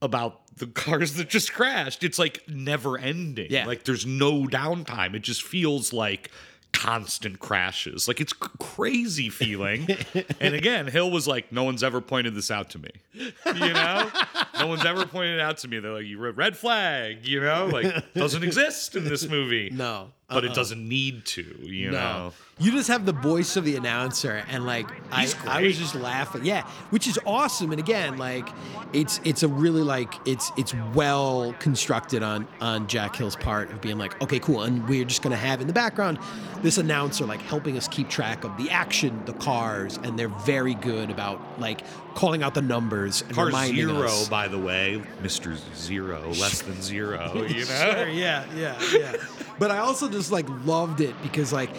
about 0.04 0.56
the 0.58 0.68
cars 0.68 1.16
that 1.16 1.30
just 1.30 1.54
crashed. 1.54 2.04
It's 2.04 2.20
like 2.20 2.48
never 2.48 2.98
ending. 2.98 3.48
Yeah. 3.50 3.66
Like 3.66 3.84
there's 3.84 4.06
no 4.06 4.44
downtime. 4.44 5.16
It 5.16 5.22
just 5.22 5.42
feels 5.42 5.94
like 5.94 6.30
constant 6.74 7.40
crashes. 7.40 8.08
Like 8.08 8.20
it's 8.20 8.34
crazy 8.34 9.30
feeling. 9.30 9.88
and 10.40 10.54
again, 10.54 10.88
Hill 10.88 11.10
was 11.10 11.28
like, 11.28 11.52
no 11.52 11.64
one's 11.64 11.84
ever 11.84 12.02
pointed 12.02 12.36
this 12.36 12.52
out 12.52 12.70
to 12.72 12.80
me. 12.80 12.90
You 13.14 13.74
know? 13.74 14.12
no 14.60 14.68
one's 14.68 14.86
ever 14.86 15.06
pointed 15.06 15.36
it 15.36 15.42
out 15.42 15.60
to 15.60 15.68
me. 15.68 15.80
They're 15.80 15.94
like, 15.94 16.06
you 16.06 16.20
red 16.20 16.58
flag, 16.58 17.26
you 17.26 17.40
know? 17.40 17.70
Like 17.72 18.14
doesn't 18.14 18.44
exist 18.44 18.96
in 18.96 19.06
this 19.06 19.28
movie. 19.28 19.70
No. 19.72 20.12
But 20.30 20.46
it 20.46 20.48
uh-uh. 20.48 20.56
doesn't 20.56 20.88
need 20.88 21.26
to, 21.28 21.44
you 21.62 21.92
know. 21.92 22.34
You 22.60 22.72
just 22.72 22.88
have 22.88 23.06
the 23.06 23.14
voice 23.14 23.58
of 23.58 23.66
the 23.66 23.76
announcer, 23.76 24.44
and 24.48 24.66
like 24.66 24.88
I, 25.12 25.28
I 25.46 25.64
was 25.64 25.78
just 25.78 25.96
laughing. 25.96 26.46
Yeah, 26.46 26.66
which 26.92 27.08
is 27.08 27.20
awesome. 27.26 27.72
And 27.72 27.80
again, 27.80 28.18
like 28.18 28.48
it's 28.94 29.20
it's 29.24 29.44
a 29.44 29.48
really 29.48 29.82
like 29.82 30.14
it's 30.28 30.52
it's 30.56 30.74
well 30.94 31.54
constructed 31.60 32.24
on 32.24 32.48
on 32.62 32.88
Jack 32.88 33.16
Hill's 33.16 33.36
part 33.36 33.72
of 33.72 33.82
being 33.82 33.98
like, 33.98 34.22
okay, 34.22 34.40
cool, 34.40 34.62
and 34.62 34.88
we're 34.88 35.04
just 35.04 35.24
gonna 35.24 35.36
have 35.36 35.62
in 35.62 35.68
the 35.68 35.74
background 35.74 36.20
this 36.64 36.78
announcer 36.78 37.26
like 37.26 37.42
helping 37.42 37.78
us 37.78 37.88
keep 37.88 38.10
track 38.10 38.44
of 38.44 38.56
the 38.58 38.70
action, 38.70 39.22
the 39.26 39.34
cars, 39.34 39.98
and 40.04 40.18
they're 40.18 40.30
very 40.30 40.76
good 40.76 41.10
about 41.12 41.42
like 41.60 41.82
calling 42.16 42.42
out 42.44 42.54
the 42.54 42.62
numbers 42.62 43.22
and 43.24 43.34
Car 43.34 43.48
reminding 43.48 43.76
zero, 43.76 44.06
us. 44.06 44.30
by 44.30 44.48
the 44.48 44.58
way, 44.58 45.02
Mr. 45.22 45.58
Zero, 45.76 46.30
less 46.30 46.62
than 46.62 46.82
zero, 46.82 47.34
you 47.48 47.60
know? 47.60 47.66
Sure, 47.66 48.08
yeah, 48.08 48.46
yeah, 48.56 48.82
yeah. 48.94 49.16
But 49.64 49.72
I 49.72 49.78
also 49.78 50.10
just 50.10 50.30
like 50.30 50.46
loved 50.66 51.00
it 51.00 51.16
because 51.24 51.54
like 51.54 51.70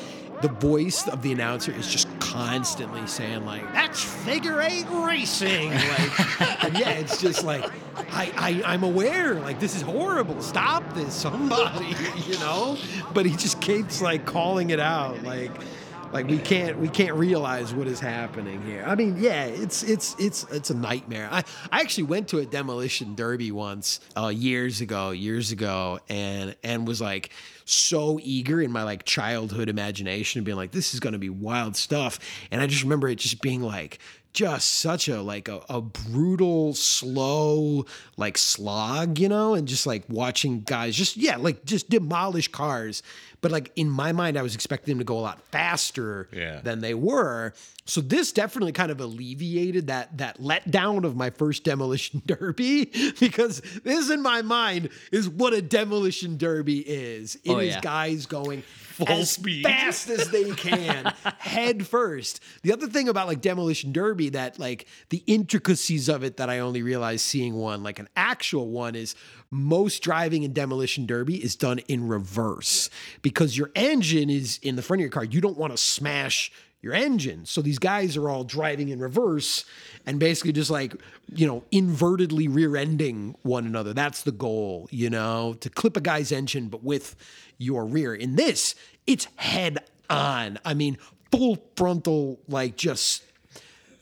the 0.40 0.48
voice 0.48 1.06
of 1.06 1.20
the 1.20 1.32
announcer 1.32 1.70
is 1.70 1.86
just 1.86 2.08
constantly 2.18 3.06
saying 3.06 3.44
like 3.44 3.62
that's 3.74 4.02
figure 4.02 4.62
eight 4.62 4.86
racing 4.88 5.68
like 5.70 6.64
and 6.64 6.78
yeah 6.78 6.92
it's 6.92 7.20
just 7.20 7.44
like 7.44 7.70
I, 8.10 8.32
I 8.38 8.62
i'm 8.72 8.84
aware 8.84 9.34
like 9.34 9.60
this 9.60 9.76
is 9.76 9.82
horrible. 9.82 10.40
Stop 10.40 10.94
this 10.94 11.12
somebody 11.12 11.94
you 12.26 12.38
know? 12.38 12.78
But 13.12 13.26
he 13.26 13.36
just 13.36 13.60
keeps 13.60 14.00
like 14.00 14.24
calling 14.24 14.70
it 14.70 14.80
out 14.80 15.22
like 15.22 15.52
like 16.14 16.28
we 16.28 16.38
can't 16.38 16.78
we 16.78 16.88
can't 16.88 17.14
realize 17.14 17.74
what 17.74 17.88
is 17.88 17.98
happening 17.98 18.62
here. 18.62 18.84
I 18.86 18.94
mean, 18.94 19.16
yeah, 19.18 19.46
it's 19.46 19.82
it's 19.82 20.14
it's 20.16 20.44
it's 20.44 20.70
a 20.70 20.74
nightmare. 20.74 21.28
I 21.30 21.42
I 21.72 21.80
actually 21.80 22.04
went 22.04 22.28
to 22.28 22.38
a 22.38 22.46
demolition 22.46 23.16
derby 23.16 23.50
once 23.50 23.98
uh, 24.16 24.28
years 24.28 24.80
ago, 24.80 25.10
years 25.10 25.50
ago, 25.50 25.98
and 26.08 26.54
and 26.62 26.86
was 26.86 27.00
like 27.00 27.30
so 27.64 28.20
eager 28.22 28.62
in 28.62 28.70
my 28.70 28.84
like 28.84 29.04
childhood 29.04 29.68
imagination, 29.68 30.44
being 30.44 30.56
like, 30.56 30.70
this 30.70 30.94
is 30.94 31.00
gonna 31.00 31.18
be 31.18 31.30
wild 31.30 31.74
stuff. 31.74 32.20
And 32.52 32.62
I 32.62 32.68
just 32.68 32.84
remember 32.84 33.08
it 33.08 33.16
just 33.16 33.42
being 33.42 33.60
like 33.60 33.98
just 34.34 34.74
such 34.80 35.08
a 35.08 35.22
like 35.22 35.48
a, 35.48 35.60
a 35.70 35.80
brutal 35.80 36.74
slow 36.74 37.86
like 38.16 38.36
slog 38.36 39.18
you 39.18 39.28
know 39.28 39.54
and 39.54 39.66
just 39.68 39.86
like 39.86 40.02
watching 40.08 40.60
guys 40.62 40.94
just 40.96 41.16
yeah 41.16 41.36
like 41.36 41.64
just 41.64 41.88
demolish 41.88 42.48
cars 42.48 43.02
but 43.40 43.52
like 43.52 43.70
in 43.76 43.88
my 43.88 44.10
mind 44.12 44.36
i 44.36 44.42
was 44.42 44.54
expecting 44.54 44.92
them 44.92 44.98
to 44.98 45.04
go 45.04 45.16
a 45.18 45.20
lot 45.20 45.40
faster 45.52 46.28
Yeah. 46.32 46.60
than 46.62 46.80
they 46.80 46.94
were 46.94 47.54
so 47.86 48.00
this 48.00 48.32
definitely 48.32 48.72
kind 48.72 48.90
of 48.90 49.00
alleviated 49.00 49.86
that 49.86 50.16
that 50.18 50.40
letdown 50.40 51.04
of 51.04 51.16
my 51.16 51.30
first 51.30 51.62
demolition 51.64 52.20
derby 52.26 52.86
because 53.20 53.60
this 53.84 54.10
in 54.10 54.20
my 54.20 54.42
mind 54.42 54.88
is 55.12 55.28
what 55.28 55.52
a 55.52 55.62
demolition 55.62 56.36
derby 56.38 56.80
is 56.80 57.36
It 57.44 57.50
oh, 57.50 57.58
is 57.58 57.72
Oh, 57.74 57.76
yeah. 57.76 57.80
guys 57.80 58.26
going 58.26 58.62
Full 58.94 59.08
as 59.08 59.32
speed. 59.32 59.64
fast 59.64 60.08
as 60.08 60.30
they 60.30 60.50
can 60.54 61.12
head 61.38 61.86
first 61.86 62.40
the 62.62 62.72
other 62.72 62.86
thing 62.86 63.08
about 63.08 63.26
like 63.26 63.40
demolition 63.40 63.92
derby 63.92 64.28
that 64.30 64.58
like 64.58 64.86
the 65.08 65.22
intricacies 65.26 66.08
of 66.08 66.22
it 66.22 66.36
that 66.36 66.48
i 66.48 66.60
only 66.60 66.82
realized 66.82 67.22
seeing 67.22 67.54
one 67.54 67.82
like 67.82 67.98
an 67.98 68.08
actual 68.16 68.68
one 68.68 68.94
is 68.94 69.14
most 69.50 70.02
driving 70.02 70.42
in 70.42 70.52
demolition 70.52 71.06
derby 71.06 71.42
is 71.42 71.56
done 71.56 71.78
in 71.88 72.06
reverse 72.06 72.88
because 73.22 73.58
your 73.58 73.70
engine 73.74 74.30
is 74.30 74.58
in 74.62 74.76
the 74.76 74.82
front 74.82 75.00
of 75.00 75.02
your 75.02 75.10
car 75.10 75.24
you 75.24 75.40
don't 75.40 75.58
want 75.58 75.72
to 75.72 75.76
smash 75.76 76.52
your 76.84 76.92
engine. 76.92 77.46
So 77.46 77.62
these 77.62 77.78
guys 77.78 78.14
are 78.18 78.28
all 78.28 78.44
driving 78.44 78.90
in 78.90 78.98
reverse 78.98 79.64
and 80.04 80.20
basically 80.20 80.52
just 80.52 80.70
like, 80.70 80.94
you 81.34 81.46
know, 81.46 81.64
invertedly 81.72 82.46
rear 82.54 82.76
ending 82.76 83.34
one 83.40 83.64
another. 83.64 83.94
That's 83.94 84.22
the 84.22 84.32
goal, 84.32 84.86
you 84.90 85.08
know, 85.08 85.54
to 85.60 85.70
clip 85.70 85.96
a 85.96 86.02
guy's 86.02 86.30
engine, 86.30 86.68
but 86.68 86.84
with 86.84 87.16
your 87.58 87.84
rear. 87.84 88.14
In 88.14 88.36
this, 88.36 88.74
it's 89.06 89.26
head 89.36 89.78
on. 90.10 90.58
I 90.64 90.74
mean, 90.74 90.98
full 91.30 91.58
frontal, 91.76 92.40
like 92.48 92.76
just. 92.76 93.22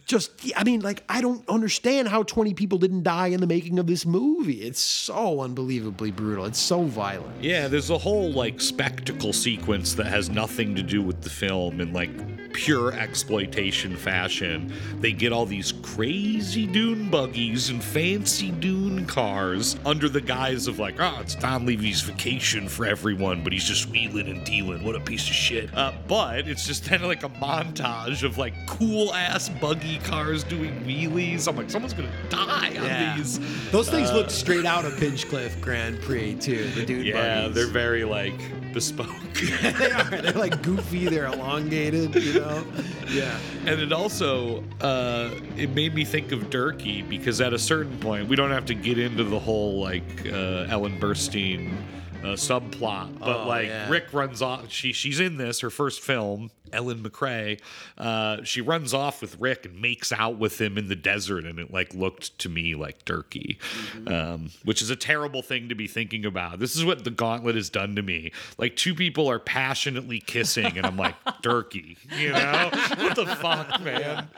Just, 0.04 0.30
I 0.56 0.64
mean, 0.64 0.80
like, 0.80 1.04
I 1.08 1.20
don't 1.20 1.48
understand 1.48 2.08
how 2.08 2.22
20 2.24 2.54
people 2.54 2.78
didn't 2.78 3.02
die 3.02 3.28
in 3.28 3.40
the 3.40 3.46
making 3.46 3.78
of 3.78 3.86
this 3.86 4.04
movie. 4.04 4.62
It's 4.62 4.80
so 4.80 5.40
unbelievably 5.40 6.10
brutal. 6.10 6.44
It's 6.44 6.58
so 6.58 6.82
violent. 6.82 7.42
Yeah, 7.42 7.68
there's 7.68 7.90
a 7.90 7.98
whole 7.98 8.32
like 8.32 8.60
spectacle 8.60 9.32
sequence 9.32 9.94
that 9.94 10.06
has 10.06 10.28
nothing 10.28 10.74
to 10.74 10.82
do 10.82 11.02
with 11.02 11.22
the 11.22 11.30
film 11.30 11.80
in 11.80 11.92
like 11.92 12.10
pure 12.52 12.92
exploitation 12.92 13.96
fashion. 13.96 14.72
They 15.00 15.12
get 15.12 15.32
all 15.32 15.46
these 15.46 15.72
crazy 15.82 16.66
dune 16.66 17.08
buggies 17.10 17.70
and 17.70 17.82
fancy 17.82 18.50
dune 18.50 19.06
cars 19.06 19.76
under 19.84 20.08
the 20.08 20.20
guise 20.20 20.66
of 20.66 20.78
like, 20.78 20.96
oh, 20.98 21.18
it's 21.20 21.34
Donlevy's 21.34 22.02
vacation 22.02 22.68
for 22.68 22.84
everyone, 22.84 23.42
but 23.42 23.52
he's 23.52 23.64
just 23.64 23.88
wheeling 23.88 24.28
and 24.28 24.44
dealing. 24.44 24.84
What 24.84 24.96
a 24.96 25.00
piece 25.00 25.26
of 25.28 25.34
shit. 25.34 25.74
Uh, 25.74 25.92
but 26.08 26.46
it's 26.48 26.66
just 26.66 26.84
kind 26.88 27.02
of 27.02 27.08
like 27.08 27.22
a 27.22 27.30
montage 27.30 28.22
of 28.22 28.38
like 28.38 28.54
cool 28.66 29.14
ass 29.14 29.48
buggy 29.48 29.91
cars 29.98 30.44
doing 30.44 30.72
wheelies. 30.84 31.48
I'm 31.48 31.56
like, 31.56 31.70
someone's 31.70 31.94
gonna 31.94 32.10
die 32.28 32.76
on 32.76 33.16
these. 33.18 33.38
Those 33.70 33.88
things 33.90 34.10
Uh, 34.10 34.16
look 34.16 34.30
straight 34.30 34.64
out 34.66 34.84
of 34.84 34.96
Pinchcliffe 34.98 35.60
Grand 35.60 36.00
Prix, 36.02 36.34
too. 36.36 36.64
The 36.70 36.84
dude 36.84 37.06
Yeah, 37.06 37.42
buggies. 37.42 37.54
they're 37.54 37.66
very 37.72 38.04
like 38.04 38.34
bespoke. 38.72 39.08
they 39.78 39.90
are. 39.90 40.04
They're 40.22 40.32
like 40.32 40.62
goofy. 40.62 41.06
They're 41.06 41.26
elongated. 41.26 42.14
You 42.14 42.40
know. 42.40 42.64
Yeah. 43.10 43.36
And 43.66 43.80
it 43.80 43.92
also 43.92 44.62
uh, 44.80 45.30
it 45.56 45.70
made 45.70 45.94
me 45.94 46.04
think 46.04 46.32
of 46.32 46.48
Durkee 46.50 47.02
because 47.02 47.40
at 47.40 47.52
a 47.52 47.58
certain 47.58 47.98
point 47.98 48.28
we 48.28 48.36
don't 48.36 48.50
have 48.50 48.64
to 48.66 48.74
get 48.74 48.98
into 48.98 49.24
the 49.24 49.38
whole 49.38 49.80
like 49.80 50.26
uh, 50.26 50.66
Ellen 50.70 50.98
Burstyn 50.98 51.76
a 52.24 52.34
subplot. 52.34 53.18
But 53.18 53.40
Oh, 53.42 53.48
like 53.48 53.68
yeah. 53.68 53.88
Rick 53.88 54.12
runs 54.12 54.42
off. 54.42 54.70
She 54.70 54.92
she's 54.92 55.20
in 55.20 55.36
this 55.36 55.60
her 55.60 55.70
first 55.70 56.00
film. 56.00 56.50
Ellen 56.72 57.02
McRae. 57.02 57.60
Uh, 57.98 58.42
she 58.44 58.62
runs 58.62 58.94
off 58.94 59.20
with 59.20 59.38
Rick 59.38 59.66
and 59.66 59.78
makes 59.82 60.10
out 60.10 60.38
with 60.38 60.58
him 60.58 60.78
in 60.78 60.88
the 60.88 60.96
desert, 60.96 61.44
and 61.44 61.58
it 61.58 61.70
like 61.70 61.92
looked 61.92 62.38
to 62.38 62.48
me 62.48 62.74
like 62.74 63.04
Durkee, 63.04 63.58
um, 64.06 64.48
which 64.64 64.80
is 64.80 64.88
a 64.88 64.96
terrible 64.96 65.42
thing 65.42 65.68
to 65.68 65.74
be 65.74 65.86
thinking 65.86 66.24
about. 66.24 66.60
This 66.60 66.74
is 66.74 66.82
what 66.82 67.04
the 67.04 67.10
Gauntlet 67.10 67.56
has 67.56 67.68
done 67.68 67.94
to 67.96 68.02
me. 68.02 68.32
Like 68.56 68.74
two 68.76 68.94
people 68.94 69.28
are 69.30 69.38
passionately 69.38 70.18
kissing, 70.20 70.78
and 70.78 70.86
I'm 70.86 70.96
like 70.96 71.14
Durkee. 71.42 71.98
You 72.18 72.30
know 72.32 72.70
what 72.72 73.16
the 73.16 73.26
fuck, 73.26 73.82
man? 73.82 74.28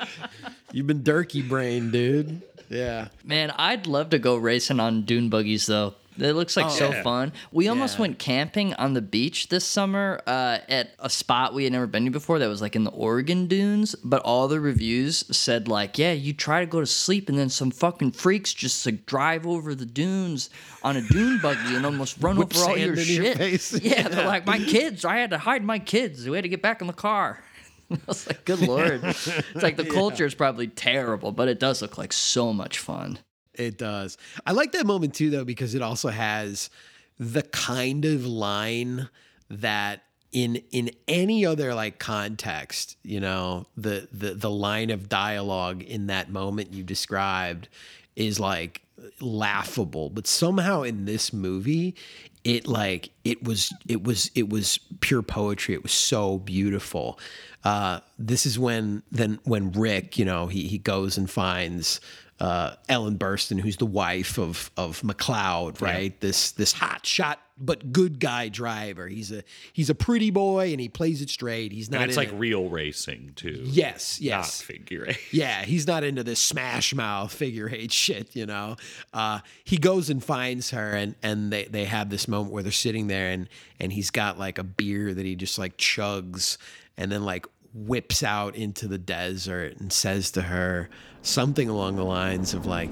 You've 0.73 0.89
been 0.89 1.05
Durkee 1.05 1.43
brain, 1.43 1.93
dude. 1.93 2.43
Yeah. 2.69 3.09
Man, 3.23 3.53
I'd 3.57 3.87
love 3.87 4.11
to 4.11 4.19
go 4.19 4.35
racing 4.37 4.81
on 4.81 5.03
dune 5.03 5.29
buggies 5.29 5.67
though. 5.67 5.95
It 6.17 6.35
looks 6.35 6.57
like 6.57 6.67
Oh, 6.67 6.69
so 6.69 6.91
yeah. 6.93 7.03
fun. 7.03 7.33
We 7.51 7.67
almost 7.69 7.97
Yeah. 7.97 8.03
went 8.03 8.19
camping 8.19 8.73
on 8.75 8.95
the 8.95 9.03
beach 9.03 9.49
this 9.49 9.65
summer 9.65 10.21
uh, 10.27 10.59
at 10.69 10.91
a 11.01 11.11
spot 11.11 11.55
we 11.55 11.65
had 11.65 11.73
never 11.73 11.87
been 11.89 12.05
to 12.05 12.11
before 12.11 12.39
that 12.39 12.49
was 12.49 12.63
like 12.63 12.77
in 12.77 12.85
the 12.85 12.91
Oregon 12.93 13.47
dunes. 13.47 13.95
But 14.05 14.23
all 14.23 14.47
the 14.47 14.61
reviews 14.61 15.25
said 15.37 15.67
like, 15.67 15.99
yeah, 15.99 16.13
you 16.13 16.33
try 16.33 16.61
to 16.61 16.67
go 16.67 16.79
to 16.81 16.87
sleep 16.87 17.29
and 17.29 17.37
then 17.39 17.49
some 17.49 17.71
fucking 17.73 18.13
freaks 18.13 18.55
just 18.55 18.87
like 18.87 19.07
drive 19.07 19.47
over 19.47 19.75
the 19.75 19.87
dunes 19.87 20.51
on 20.83 20.97
a 20.97 21.03
dune 21.03 21.39
buggy 21.43 21.75
and 21.75 21.85
almost 21.85 22.17
run 22.21 22.37
Whip 22.37 22.55
over 22.57 22.71
all 22.71 22.77
your 22.79 22.93
in 22.93 22.97
your 23.09 23.35
shit. 23.35 23.83
Yeah, 23.83 24.09
they're 24.09 24.27
like, 24.27 24.47
my 24.47 24.59
kids. 24.59 25.05
I 25.05 25.17
had 25.17 25.31
to 25.31 25.39
hide 25.39 25.65
my 25.65 25.79
kids. 25.79 26.29
We 26.29 26.37
had 26.37 26.43
to 26.43 26.49
get 26.49 26.63
back 26.63 26.81
in 26.81 26.87
the 26.87 26.93
car. 26.93 27.43
I 27.91 27.99
was 28.07 28.27
like, 28.27 28.45
good 28.45 28.61
lord. 28.67 29.03
It's 29.03 29.27
like 29.55 29.77
the 29.77 29.85
Yeah. 29.85 29.93
culture 29.93 30.25
is 30.27 30.35
probably 30.35 30.69
terrible, 30.69 31.33
but 31.33 31.49
it 31.49 31.59
does 31.59 31.83
look 31.83 31.99
like 31.99 32.13
so 32.13 32.53
much 32.53 32.79
fun. 32.79 33.19
It 33.57 33.79
does. 33.79 34.19
I 34.47 34.53
like 34.53 34.73
that 34.73 34.87
moment 34.87 35.15
too, 35.15 35.31
though, 35.31 35.45
because 35.45 35.75
it 35.75 35.83
also 35.83 36.09
has 36.09 36.71
the 37.19 37.43
kind 37.43 38.05
of 38.05 38.27
line 38.27 39.09
that 39.51 40.03
in 40.33 40.57
in 40.73 40.91
any 41.07 41.47
other 41.47 41.75
like 41.75 41.99
context, 41.99 42.97
you 43.03 43.21
know, 43.21 43.67
the 43.77 44.09
the 44.13 44.35
the 44.35 44.51
line 44.51 44.91
of 44.91 45.09
dialogue 45.09 45.83
in 45.83 46.09
that 46.09 46.31
moment 46.31 46.73
you 46.73 46.83
described 46.83 47.69
is 48.17 48.41
like 48.41 48.83
laughable, 49.21 50.11
but 50.11 50.27
somehow 50.27 50.83
in 50.83 51.05
this 51.05 51.33
movie, 51.33 51.95
it 52.43 52.67
like 52.67 53.11
it 53.25 53.43
was 53.45 53.73
it 53.89 54.03
was 54.03 54.31
it 54.35 54.49
was 54.49 54.79
pure 55.01 55.23
poetry. 55.23 55.75
It 55.75 55.83
was 55.83 55.93
so 55.93 56.39
beautiful. 56.39 57.19
Uh, 57.65 58.01
this 58.19 58.45
is 58.45 58.59
when 58.59 59.03
then 59.11 59.39
when 59.45 59.73
Rick, 59.73 60.19
you 60.19 60.25
know, 60.25 60.49
he 60.49 60.69
he 60.69 60.79
goes 60.79 61.17
and 61.17 61.31
finds 61.31 62.01
uh, 62.41 62.75
Ellen 62.89 63.19
Burstyn, 63.19 63.61
who's 63.61 63.77
the 63.77 63.87
wife 63.87 64.39
of 64.39 64.71
of 64.77 65.01
McLeod, 65.03 65.81
right? 65.81 66.19
This 66.21 66.53
this 66.53 66.73
hot 66.73 67.07
shot 67.07 67.41
but 67.57 67.93
good 67.93 68.19
guy 68.19 68.49
driver. 68.49 69.07
He's 69.07 69.31
a 69.31 69.45
he's 69.73 69.89
a 69.89 69.95
pretty 69.95 70.31
boy 70.31 70.73
and 70.73 70.81
he 70.81 70.89
plays 70.89 71.23
it 71.23 71.31
straight. 71.31 71.73
He's 71.73 71.91
not. 71.91 72.03
And 72.03 72.11
it's 72.11 72.17
like 72.17 72.33
it. 72.33 72.35
real 72.35 72.69
racing 72.69 73.33
too. 73.37 73.63
Yes, 73.65 74.21
Not 74.21 74.27
yes. 74.27 74.61
figure 74.61 75.05
eight. 75.09 75.21
Yeah, 75.33 75.65
he's 75.65 75.87
not 75.87 76.03
into 76.05 76.25
this 76.25 76.41
smash 76.41 76.95
mouth 76.95 77.33
figure 77.33 77.69
eight 77.73 77.93
shit, 77.93 78.35
you 78.35 78.47
know. 78.47 78.77
Uh, 79.13 79.41
he 79.63 79.77
goes 79.79 80.11
and 80.11 80.23
finds 80.23 80.71
her, 80.71 80.91
and 80.91 81.15
and 81.23 81.53
they 81.53 81.65
they 81.65 81.85
have 81.85 82.11
this 82.11 82.27
moment 82.27 82.53
where 82.53 82.63
they're 82.63 82.73
sitting 82.73 83.07
there, 83.07 83.31
and 83.31 83.49
and 83.79 83.93
he's 83.93 84.11
got 84.11 84.39
like 84.39 84.59
a 84.59 84.65
beer 84.65 85.15
that 85.15 85.25
he 85.25 85.37
just 85.37 85.59
like 85.59 85.77
chugs, 85.77 86.59
and 86.97 87.13
then 87.13 87.25
like 87.25 87.47
whips 87.75 88.23
out 88.23 88.55
into 88.55 88.87
the 88.87 88.99
desert 88.99 89.77
and 89.79 89.93
says 89.93 90.31
to 90.31 90.43
her 90.43 90.89
something 91.23 91.69
along 91.69 91.97
the 91.97 92.05
lines 92.05 92.55
of 92.55 92.67
like, 92.67 92.91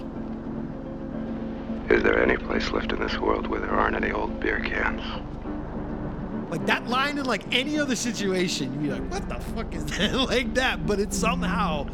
Is 1.89 2.03
there 2.03 2.23
any 2.23 2.37
place 2.37 2.71
left 2.71 2.93
in 2.93 2.99
this 3.01 3.17
world 3.19 3.47
where 3.47 3.61
there 3.61 3.71
aren't 3.71 3.97
any 3.97 4.11
old 4.11 4.41
beer 4.41 4.61
cans? 4.61 5.03
like 6.53 6.67
that 6.67 6.87
line 6.87 7.17
in 7.17 7.25
like 7.25 7.43
any 7.51 7.79
other 7.79 7.97
situation, 7.97 8.75
you'd 8.75 8.83
be 8.83 8.91
like, 8.91 9.11
what 9.11 9.27
the 9.27 9.37
fuck 9.37 9.75
is 9.75 9.87
that 9.97 10.15
like 10.15 10.53
that? 10.53 10.87
But 10.87 11.01
it's 11.01 11.17
somehow 11.17 11.89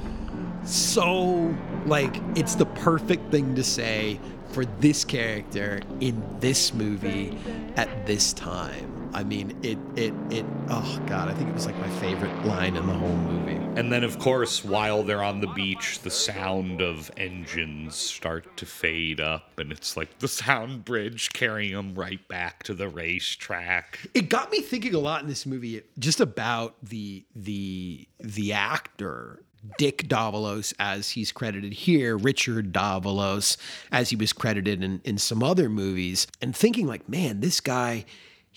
so 0.65 1.57
like 1.87 2.17
it's 2.35 2.57
the 2.57 2.67
perfect 2.67 3.31
thing 3.31 3.55
to 3.55 3.63
say 3.63 4.19
for 4.49 4.65
this 4.81 5.05
character 5.05 5.81
in 6.01 6.23
this 6.41 6.75
movie 6.75 7.39
at 7.77 8.05
this 8.05 8.33
time. 8.33 8.98
I 9.13 9.25
mean, 9.25 9.53
it 9.63 9.79
it 9.97 10.15
it 10.31 10.45
oh 10.69 11.01
god, 11.07 11.29
I 11.29 11.35
think 11.35 11.51
it 11.51 11.55
was 11.55 11.67
like 11.67 11.79
my 11.79 11.89
favorite 11.89 12.45
line 12.45 12.77
in 12.77 12.87
the 12.87 12.93
whole 12.93 13.17
movie. 13.17 13.57
And 13.79 13.93
then, 13.93 14.05
of 14.05 14.19
course, 14.19 14.65
while 14.65 15.03
they're 15.03 15.23
on 15.23 15.41
the 15.41 15.47
beach, 15.49 16.01
the 16.01 16.11
sound 16.11 16.81
of 16.81 17.11
engines 17.17 17.95
start 17.95 18.57
to 18.57 18.67
fade 18.67 19.21
up, 19.21 19.59
and 19.59 19.71
it's 19.73 19.97
like 19.97 20.19
the 20.19 20.29
sound 20.29 20.85
bridge 20.85 21.31
carrying 21.33 21.75
them 21.75 21.95
right 21.95 22.27
back 22.29 22.65
to 22.65 22.75
the 22.75 22.89
racetrack. 22.89 24.09
It 24.15 24.29
got 24.29 24.51
me 24.51 24.61
thinking 24.61 24.95
a 24.95 24.99
lot 24.99 25.23
in 25.23 25.29
this 25.29 25.47
movie 25.47 25.83
just 25.99 26.21
about 26.21 26.77
the 26.83 27.25
the 27.35 28.09
the 28.21 28.53
actor 28.53 29.43
Dick 29.77 30.09
Davalos 30.09 30.73
as 30.79 31.11
he's 31.11 31.33
credited 31.33 31.73
here, 31.73 32.17
Richard 32.17 32.73
Davalos 32.73 33.57
as 33.91 34.11
he 34.11 34.17
was 34.17 34.33
credited 34.33 34.83
in, 34.83 35.01
in 35.05 35.19
some 35.19 35.43
other 35.43 35.69
movies, 35.69 36.27
and 36.41 36.55
thinking 36.55 36.87
like, 36.87 37.09
man, 37.09 37.41
this 37.41 37.61
guy, 37.61 38.05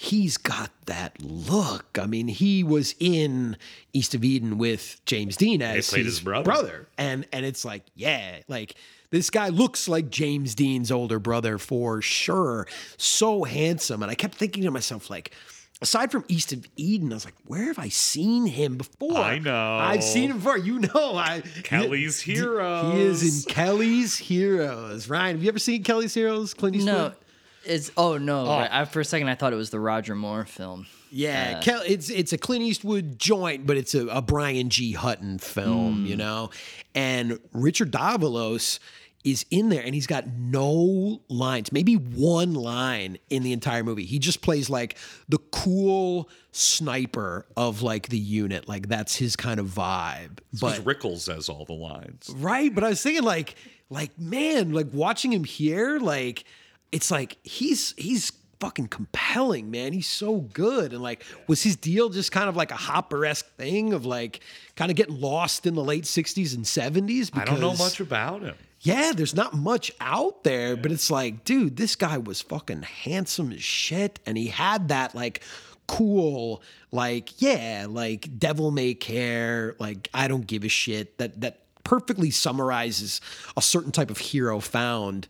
he's 0.02 0.38
got 0.38 0.72
that 0.88 1.22
look. 1.22 2.00
I 2.02 2.08
mean, 2.08 2.28
he 2.28 2.64
was 2.64 2.96
in 3.00 3.56
East 3.94 4.16
of 4.16 4.24
Eden 4.24 4.58
with 4.58 5.00
James 5.06 5.38
Dean 5.38 5.62
as 5.62 5.92
played 5.92 6.06
his 6.06 6.20
brother. 6.22 6.88
And 6.98 7.28
and 7.32 7.46
it's 7.46 7.64
like, 7.64 7.84
yeah, 7.94 8.40
like 8.48 8.74
this 9.12 9.30
guy 9.30 9.50
looks 9.50 9.88
like 9.88 10.10
James 10.10 10.56
Dean's 10.56 10.92
older 10.92 11.20
brother 11.20 11.60
for 11.60 12.02
sure. 12.02 12.68
So 12.98 13.44
handsome. 13.44 14.02
And 14.02 14.10
I 14.12 14.16
kept 14.16 14.36
thinking 14.36 14.64
to 14.64 14.72
myself, 14.72 15.12
like, 15.12 15.36
aside 15.84 16.12
from 16.12 16.26
East 16.28 16.52
of 16.52 16.66
Eden, 16.78 17.12
I 17.12 17.16
was 17.18 17.26
like, 17.26 17.36
where 17.46 17.66
have 17.66 17.78
I 17.78 17.90
seen 17.90 18.48
him 18.48 18.78
before? 18.78 19.18
I 19.18 19.38
know. 19.38 19.78
I've 19.78 20.04
seen 20.04 20.32
him 20.32 20.38
before. 20.38 20.58
You 20.58 20.80
know, 20.80 21.16
I 21.16 21.44
Kelly's 21.64 22.20
He 22.22 22.34
Heroes. 22.34 22.94
He 22.94 23.02
is 23.02 23.46
in 23.46 23.54
Kelly's 23.54 24.18
Heroes. 24.18 25.08
Ryan, 25.08 25.36
have 25.36 25.44
you 25.44 25.50
ever 25.50 25.60
seen 25.60 25.84
Kelly's 25.84 26.16
Heroes? 26.16 26.56
Clint 26.56 26.78
Eastwood? 26.78 26.96
No, 26.96 27.14
it's 27.66 27.92
oh 27.98 28.18
no. 28.18 28.46
Oh. 28.46 28.68
I, 28.72 28.86
for 28.86 29.00
a 29.00 29.06
second, 29.06 29.28
I 29.30 29.36
thought 29.36 29.54
it 29.54 29.58
was 29.58 29.70
the 29.70 29.80
Roger 29.80 30.16
Moore 30.16 30.46
film. 30.46 30.88
Yeah, 31.14 31.56
Uh, 31.58 31.62
Kel- 31.62 31.84
it's 31.86 32.10
it's 32.10 32.32
a 32.32 32.38
Clint 32.38 32.64
Eastwood 32.64 33.20
joint, 33.20 33.68
but 33.68 33.76
it's 33.78 33.94
a, 33.96 34.08
a 34.08 34.22
Brian 34.22 34.70
G. 34.70 34.94
Hutton 34.94 35.40
film, 35.40 36.06
you 36.06 36.16
know. 36.16 36.52
And 36.96 37.40
Richard 37.52 37.92
Davalos 37.92 38.80
is 39.26 39.46
in 39.52 39.70
there, 39.70 39.84
and 39.84 39.94
he's 39.94 40.08
got 40.08 40.26
no 40.28 41.22
lines, 41.28 41.72
maybe 41.72 41.96
one 41.96 42.54
line 42.56 43.18
in 43.30 43.44
the 43.44 43.52
entire 43.54 43.84
movie. 43.84 44.06
He 44.06 44.20
just 44.20 44.42
plays 44.42 44.70
like 44.70 44.98
the 45.30 45.38
cool 45.52 46.30
sniper 46.54 47.46
of 47.58 47.82
like 47.82 48.08
the 48.10 48.18
unit, 48.18 48.68
like 48.68 48.88
that's 48.88 49.16
his 49.16 49.36
kind 49.36 49.60
of 49.60 49.68
vibe. 49.68 50.40
But 50.60 50.80
Rickles 50.86 51.20
says 51.20 51.50
all 51.50 51.66
the 51.66 51.74
lines. 51.74 52.32
Right, 52.38 52.74
but 52.74 52.84
I 52.84 52.90
was 52.90 53.04
thinking 53.04 53.24
like 53.24 53.56
like 53.90 54.18
man, 54.18 54.72
like 54.72 54.88
watching 54.94 55.32
him 55.34 55.44
here, 55.44 56.00
like 56.00 56.46
it's 56.92 57.12
like 57.12 57.38
he's 57.44 57.94
he's 57.98 58.32
fucking 58.60 58.88
compelling, 58.88 59.72
man. 59.72 59.92
He's 59.92 60.08
so 60.08 60.38
good. 60.38 60.94
And 60.94 61.02
like 61.02 61.24
was 61.48 61.64
his 61.64 61.76
deal 61.76 62.10
just 62.10 62.32
kind 62.32 62.48
of 62.48 62.56
like 62.56 62.72
a 62.72 62.76
Hopper-esque 62.76 63.48
thing 63.56 63.94
of 63.94 64.06
like 64.06 64.42
kind 64.76 64.92
of 64.92 64.98
getting 64.98 65.20
lost 65.20 65.66
in 65.66 65.74
the 65.74 65.84
late 65.84 66.04
60s 66.04 66.56
and 66.56 66.64
70s? 66.64 67.32
I 67.34 67.44
don't 67.44 67.60
know 67.60 67.74
much 67.74 68.00
about 68.00 68.44
him. 68.44 68.56
yeah, 68.82 69.14
there's 69.16 69.36
not 69.36 69.56
much 69.56 69.92
out 70.00 70.44
there, 70.44 70.78
but 70.78 70.92
it's 70.92 71.10
like, 71.10 71.44
dude, 71.44 71.76
this 71.76 71.96
guy 71.96 72.20
was 72.20 72.42
fucking 72.42 72.84
handsome 72.84 73.52
as 73.52 73.64
shit. 73.64 74.20
And 74.26 74.38
he 74.38 74.48
had 74.48 74.90
that 74.90 75.16
like 75.16 75.44
cool, 75.88 76.62
like, 76.92 77.42
yeah, 77.42 77.88
like 77.90 78.38
devil 78.38 78.70
may 78.72 78.94
care, 78.94 79.76
like 79.80 80.08
I 80.14 80.28
don't 80.28 80.46
give 80.46 80.64
a 80.64 80.70
shit. 80.70 81.18
That 81.18 81.42
that 81.42 81.58
perfectly 81.84 82.30
summarizes 82.30 83.20
a 83.58 83.62
certain 83.62 83.92
type 83.92 84.12
of 84.12 84.20
hero 84.20 84.60
found 84.60 85.28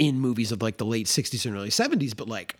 in 0.00 0.18
movies 0.18 0.50
of 0.50 0.62
like 0.62 0.78
the 0.78 0.84
late 0.86 1.06
60s 1.06 1.44
and 1.46 1.54
early 1.54 1.68
70s. 1.68 2.16
But 2.16 2.26
like 2.26 2.56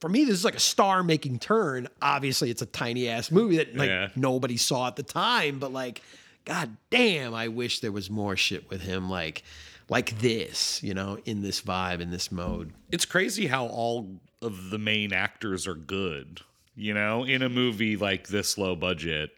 for 0.00 0.08
me, 0.08 0.24
this 0.24 0.34
is 0.34 0.44
like 0.44 0.56
a 0.56 0.60
star 0.60 1.04
making 1.04 1.38
turn. 1.38 1.86
Obviously, 2.02 2.50
it's 2.50 2.62
a 2.62 2.66
tiny 2.66 3.08
ass 3.08 3.30
movie 3.30 3.58
that 3.58 3.76
like 3.76 3.88
Yeah. 3.90 4.08
nobody 4.16 4.56
saw 4.56 4.86
at 4.88 4.96
the 4.96 5.02
time, 5.02 5.58
but 5.58 5.72
like, 5.72 6.02
god 6.46 6.76
damn, 6.90 7.34
I 7.34 7.48
wish 7.48 7.80
there 7.80 7.92
was 7.92 8.08
more 8.10 8.36
shit 8.36 8.68
with 8.70 8.80
him 8.80 9.08
like 9.10 9.42
like 9.90 10.18
this, 10.20 10.82
you 10.82 10.94
know, 10.94 11.18
in 11.24 11.42
this 11.42 11.60
vibe, 11.62 12.00
in 12.00 12.10
this 12.10 12.30
mode. 12.32 12.72
It's 12.90 13.04
crazy 13.04 13.46
how 13.46 13.66
all 13.66 14.08
of 14.42 14.70
the 14.70 14.78
main 14.78 15.12
actors 15.12 15.66
are 15.66 15.74
good. 15.74 16.40
You 16.74 16.94
know, 16.94 17.24
in 17.24 17.42
a 17.42 17.48
movie 17.48 17.96
like 17.96 18.28
this 18.28 18.56
low 18.56 18.76
budget, 18.76 19.30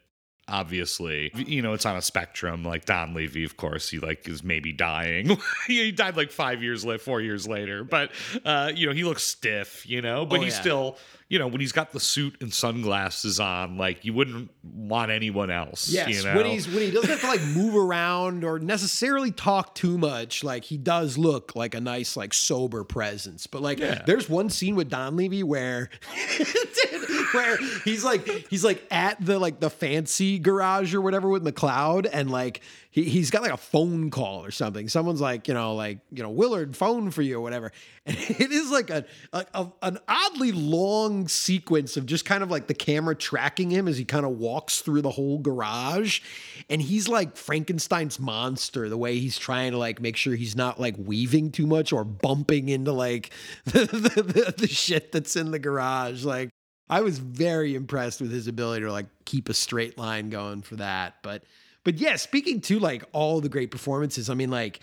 obviously. 0.50 1.30
You 1.34 1.62
know, 1.62 1.72
it's 1.72 1.86
on 1.86 1.96
a 1.96 2.02
spectrum. 2.02 2.64
Like 2.64 2.84
Donlevy, 2.84 3.44
of 3.44 3.56
course, 3.56 3.88
he 3.90 3.98
like 3.98 4.28
is 4.28 4.42
maybe 4.44 4.72
dying. 4.72 5.38
he 5.66 5.92
died 5.92 6.16
like 6.16 6.30
five 6.32 6.62
years 6.62 6.84
later, 6.84 6.98
four 6.98 7.20
years 7.20 7.46
later. 7.48 7.84
But 7.84 8.10
uh, 8.44 8.72
you 8.74 8.86
know, 8.86 8.92
he 8.92 9.04
looks 9.04 9.22
stiff, 9.22 9.88
you 9.88 10.02
know, 10.02 10.26
but 10.26 10.40
Oh, 10.40 10.42
he's 10.42 10.54
yeah. 10.54 10.60
still 10.60 10.98
you 11.28 11.38
know, 11.38 11.46
when 11.46 11.60
he's 11.60 11.70
got 11.70 11.92
the 11.92 12.00
suit 12.00 12.36
and 12.40 12.52
sunglasses 12.52 13.38
on, 13.38 13.78
like 13.78 14.04
you 14.04 14.12
wouldn't 14.12 14.50
want 14.64 15.12
anyone 15.12 15.48
else. 15.48 15.88
Yes, 15.88 16.08
you 16.08 16.24
know? 16.24 16.34
when 16.36 16.44
he's 16.46 16.66
when 16.68 16.82
he 16.82 16.90
doesn't 16.90 17.08
have 17.08 17.20
to 17.20 17.26
like 17.28 17.42
move 17.54 17.76
around 17.76 18.42
or 18.42 18.58
necessarily 18.58 19.30
talk 19.30 19.76
too 19.76 19.96
much, 19.96 20.42
like 20.42 20.64
he 20.64 20.76
does 20.76 21.16
look 21.16 21.54
like 21.54 21.76
a 21.76 21.80
nice 21.80 22.16
like 22.16 22.34
sober 22.34 22.82
presence. 22.82 23.46
But 23.46 23.62
like, 23.62 23.78
Yeah. 23.78 24.02
there's 24.06 24.28
one 24.28 24.50
scene 24.50 24.74
with 24.74 24.90
Donlevy 24.90 25.44
where, 25.44 25.90
where 27.32 27.56
he's 27.84 28.04
like 28.04 28.26
he's 28.48 28.64
like 28.64 28.86
at 28.90 29.24
the 29.24 29.38
like 29.38 29.60
the 29.60 29.70
fancy 29.70 30.38
garage 30.38 30.94
or 30.94 31.00
whatever 31.00 31.28
with 31.28 31.44
McLeod, 31.44 32.08
and 32.12 32.30
like 32.30 32.60
he 32.90 33.04
he's 33.04 33.30
got 33.30 33.42
like 33.42 33.52
a 33.52 33.56
phone 33.56 34.10
call 34.10 34.44
or 34.44 34.50
something. 34.50 34.88
Someone's 34.88 35.20
like 35.20 35.46
you 35.46 35.54
know 35.54 35.74
like 35.74 35.98
you 36.10 36.22
know 36.22 36.30
Willard 36.30 36.76
phone 36.76 37.10
for 37.10 37.22
you 37.22 37.38
or 37.38 37.40
whatever, 37.40 37.72
and 38.06 38.16
it 38.16 38.50
is 38.50 38.70
like 38.70 38.90
a, 38.90 39.04
a, 39.32 39.46
a 39.54 39.72
an 39.82 39.98
oddly 40.08 40.52
long 40.52 41.28
sequence 41.28 41.96
of 41.96 42.06
just 42.06 42.24
kind 42.24 42.42
of 42.42 42.50
like 42.50 42.66
the 42.66 42.74
camera 42.74 43.14
tracking 43.14 43.70
him 43.70 43.86
as 43.86 43.96
he 43.96 44.04
kind 44.04 44.26
of 44.26 44.32
walks 44.32 44.80
through 44.80 45.02
the 45.02 45.10
whole 45.10 45.38
garage, 45.38 46.20
and 46.68 46.82
he's 46.82 47.08
like 47.08 47.36
Frankenstein's 47.36 48.18
monster 48.18 48.88
the 48.88 48.98
way 48.98 49.18
he's 49.18 49.38
trying 49.38 49.72
to 49.72 49.78
like 49.78 50.00
make 50.00 50.16
sure 50.16 50.34
he's 50.34 50.56
not 50.56 50.80
like 50.80 50.96
weaving 50.98 51.52
too 51.52 51.66
much 51.66 51.92
or 51.92 52.04
bumping 52.04 52.68
into 52.68 52.92
like 52.92 53.30
the 53.66 53.86
the, 53.86 54.22
the, 54.22 54.54
the 54.58 54.68
shit 54.68 55.12
that's 55.12 55.36
in 55.36 55.50
the 55.50 55.58
garage 55.58 56.24
like. 56.24 56.50
I 56.90 57.02
was 57.02 57.18
very 57.18 57.76
impressed 57.76 58.20
with 58.20 58.32
his 58.32 58.48
ability 58.48 58.82
to 58.82 58.92
like 58.92 59.06
keep 59.24 59.48
a 59.48 59.54
straight 59.54 59.96
line 59.96 60.28
going 60.28 60.62
for 60.62 60.76
that. 60.76 61.14
But 61.22 61.44
but 61.84 61.94
yeah, 61.94 62.16
speaking 62.16 62.60
to 62.62 62.80
like 62.80 63.04
all 63.12 63.40
the 63.40 63.48
great 63.48 63.70
performances, 63.70 64.28
I 64.28 64.34
mean 64.34 64.50
like 64.50 64.80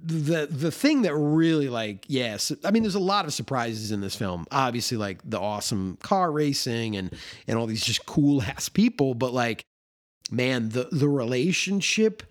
the 0.00 0.46
the 0.46 0.70
thing 0.70 1.02
that 1.02 1.14
really 1.14 1.68
like 1.68 2.04
yes, 2.06 2.52
I 2.64 2.70
mean 2.70 2.84
there's 2.84 2.94
a 2.94 3.00
lot 3.00 3.24
of 3.24 3.34
surprises 3.34 3.90
in 3.90 4.00
this 4.00 4.14
film. 4.14 4.46
Obviously 4.52 4.96
like 4.96 5.18
the 5.28 5.40
awesome 5.40 5.98
car 6.00 6.30
racing 6.30 6.96
and 6.96 7.12
and 7.48 7.58
all 7.58 7.66
these 7.66 7.84
just 7.84 8.06
cool 8.06 8.40
ass 8.42 8.68
people, 8.68 9.14
but 9.14 9.34
like 9.34 9.64
man, 10.30 10.68
the 10.68 10.88
the 10.92 11.08
relationship 11.08 12.22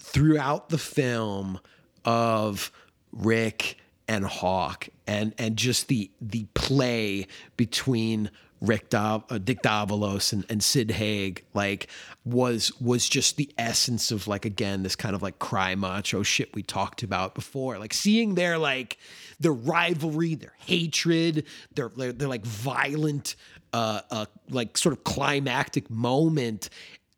throughout 0.00 0.70
the 0.70 0.78
film 0.78 1.60
of 2.04 2.72
Rick 3.12 3.78
and 4.08 4.24
Hawk 4.24 4.88
and 5.06 5.34
and 5.38 5.56
just 5.56 5.88
the 5.88 6.10
the 6.20 6.46
play 6.54 7.26
between 7.56 8.30
Rick 8.60 8.90
Dav- 8.90 9.24
uh, 9.28 9.38
Dick 9.38 9.62
Davalos 9.62 10.32
and, 10.32 10.44
and 10.48 10.62
Sid 10.62 10.90
Haig 10.90 11.44
like 11.54 11.88
was 12.24 12.72
was 12.80 13.08
just 13.08 13.36
the 13.36 13.50
essence 13.58 14.10
of 14.10 14.26
like 14.26 14.44
again 14.44 14.82
this 14.82 14.96
kind 14.96 15.14
of 15.14 15.22
like 15.22 15.38
cry 15.38 15.74
macho 15.74 16.22
shit 16.22 16.54
we 16.54 16.62
talked 16.62 17.02
about 17.02 17.34
before. 17.34 17.78
Like 17.78 17.94
seeing 17.94 18.34
their 18.34 18.58
like 18.58 18.98
their 19.40 19.52
rivalry 19.52 20.34
their 20.34 20.54
hatred 20.58 21.44
their 21.74 21.88
their 21.88 22.28
like 22.28 22.44
violent 22.44 23.36
uh, 23.72 24.00
uh 24.10 24.26
like 24.50 24.78
sort 24.78 24.92
of 24.96 25.04
climactic 25.04 25.90
moment 25.90 26.70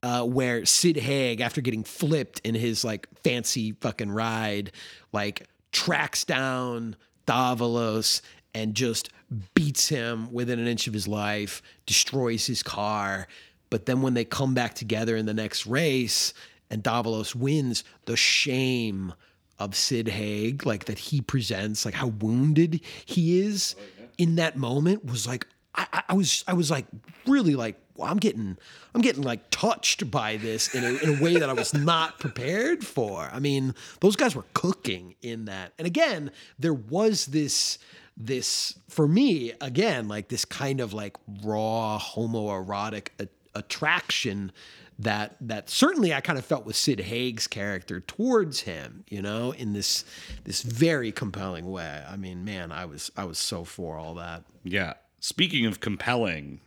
uh, 0.02 0.22
where 0.22 0.64
Sid 0.64 0.96
Haig, 0.96 1.40
after 1.40 1.60
getting 1.60 1.82
flipped 1.82 2.40
in 2.40 2.54
his 2.54 2.84
like 2.84 3.08
fancy 3.24 3.72
fucking 3.72 4.10
ride, 4.10 4.70
like 5.12 5.48
tracks 5.72 6.24
down 6.24 6.97
Davalos 7.26 8.20
and 8.55 8.74
just 8.74 9.10
beats 9.55 9.88
him 9.88 10.32
within 10.32 10.59
an 10.59 10.66
inch 10.66 10.86
of 10.86 10.94
his 10.94 11.09
life, 11.09 11.62
destroys 11.84 12.47
his 12.47 12.62
car. 12.62 13.26
But 13.70 13.86
then 13.86 14.02
when 14.02 14.14
they 14.14 14.24
come 14.24 14.55
back 14.55 14.74
together 14.74 15.16
in 15.16 15.26
the 15.26 15.34
next 15.34 15.66
race 15.66 16.32
and 16.70 16.82
Davalos 16.82 17.34
wins, 17.34 17.84
the 18.06 18.16
shame 18.16 19.12
of 19.59 19.74
Sid 19.74 20.09
Haig, 20.09 20.64
like 20.64 20.84
that 20.86 20.98
he 20.98 21.20
presents, 21.20 21.84
like 21.84 21.94
how 21.94 22.09
wounded 22.09 22.80
he 23.05 23.40
is 23.40 23.74
oh, 23.78 24.05
in 24.18 24.36
that 24.36 24.56
moment 24.56 25.05
was 25.05 25.26
like 25.26 25.47
I, 25.77 26.03
I- 26.09 26.15
was 26.15 26.44
I 26.47 26.55
was 26.55 26.70
like 26.70 26.86
really 27.27 27.55
like 27.55 27.77
well, 27.97 28.11
I'm 28.11 28.19
getting 28.19 28.57
I'm 28.94 29.01
getting 29.01 29.23
like 29.23 29.48
touched 29.51 30.11
by 30.11 30.36
this 30.36 30.74
in 30.74 30.85
a, 30.85 30.89
in 31.03 31.19
a 31.19 31.23
way 31.23 31.36
that 31.36 31.48
I 31.48 31.53
was 31.55 31.73
not 31.74 32.19
prepared 32.19 32.85
for. 32.86 33.28
I 33.32 33.39
mean, 33.39 33.74
those 34.01 34.16
guys 34.16 34.35
were 34.36 34.44
cooking 34.55 35.15
in 35.23 35.47
that, 35.47 35.73
and 35.78 35.86
again, 35.86 36.31
there 36.59 36.74
was 36.74 37.27
this 37.27 37.78
this 38.19 38.78
for 38.89 39.07
me 39.07 39.53
again 39.61 40.09
like 40.09 40.28
this 40.28 40.44
kind 40.47 40.81
of 40.81 40.94
like 40.94 41.16
raw 41.43 41.98
homoerotic 42.01 43.09
a- 43.20 43.28
attraction 43.55 44.53
that 44.98 45.36
that 45.43 45.69
certainly 45.69 46.15
I 46.15 46.23
kind 46.23 46.39
of 46.39 46.44
felt 46.47 46.65
with 46.65 46.77
Sid 46.77 47.01
Haig's 47.01 47.47
character 47.47 48.01
towards 48.01 48.61
him, 48.61 49.05
you 49.09 49.20
know, 49.20 49.53
in 49.53 49.74
this 49.74 50.05
this 50.44 50.62
very 50.62 51.12
compelling 51.12 51.70
way. 51.70 52.03
I 52.09 52.16
mean, 52.16 52.44
man, 52.44 52.73
I 52.73 52.86
was 52.86 53.11
I 53.16 53.24
was 53.24 53.39
so 53.39 53.65
for 53.65 53.98
all 53.98 54.15
that. 54.15 54.44
Yeah. 54.65 54.94
Speaking 55.28 55.66
of 55.66 55.81
compelling, 55.81 56.61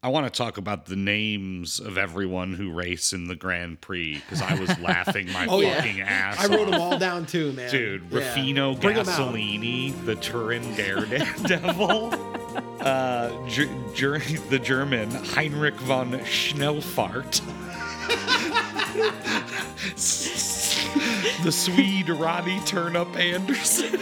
I 0.00 0.10
want 0.10 0.32
to 0.32 0.38
talk 0.38 0.58
about 0.58 0.86
the 0.86 0.94
names 0.94 1.80
of 1.80 1.98
everyone 1.98 2.54
who 2.54 2.70
race 2.70 3.12
in 3.12 3.26
the 3.26 3.34
Grand 3.34 3.80
Prix 3.80 4.20
because 4.20 4.40
I 4.40 4.54
was 4.60 4.78
laughing 4.78 5.32
my 5.32 5.44
Oh, 5.50 5.58
yeah. 5.58 5.74
fucking 5.74 6.00
ass 6.00 6.38
I 6.38 6.46
wrote 6.54 6.68
off. 6.68 6.70
them 6.70 6.80
all 6.80 6.98
down 7.00 7.26
too, 7.26 7.50
man. 7.54 7.68
Dude, 7.68 8.04
Yeah. 8.12 8.18
Rufino 8.18 8.76
Bring 8.76 8.96
'em 8.96 9.08
out. 9.08 9.34
Gasolini, 9.34 10.04
the 10.04 10.14
Turin 10.14 10.72
Daredevil, 10.76 12.14
uh, 12.80 13.28
the 13.50 14.60
German 14.62 15.10
Heinrich 15.10 15.74
von 15.80 16.12
Schnellfart, 16.20 17.38
the 21.42 21.50
Swede 21.50 22.10
Ronnie 22.10 22.60
Turnup 22.60 23.16
Anderson. 23.16 23.98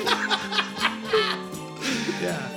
yeah. 2.22 2.52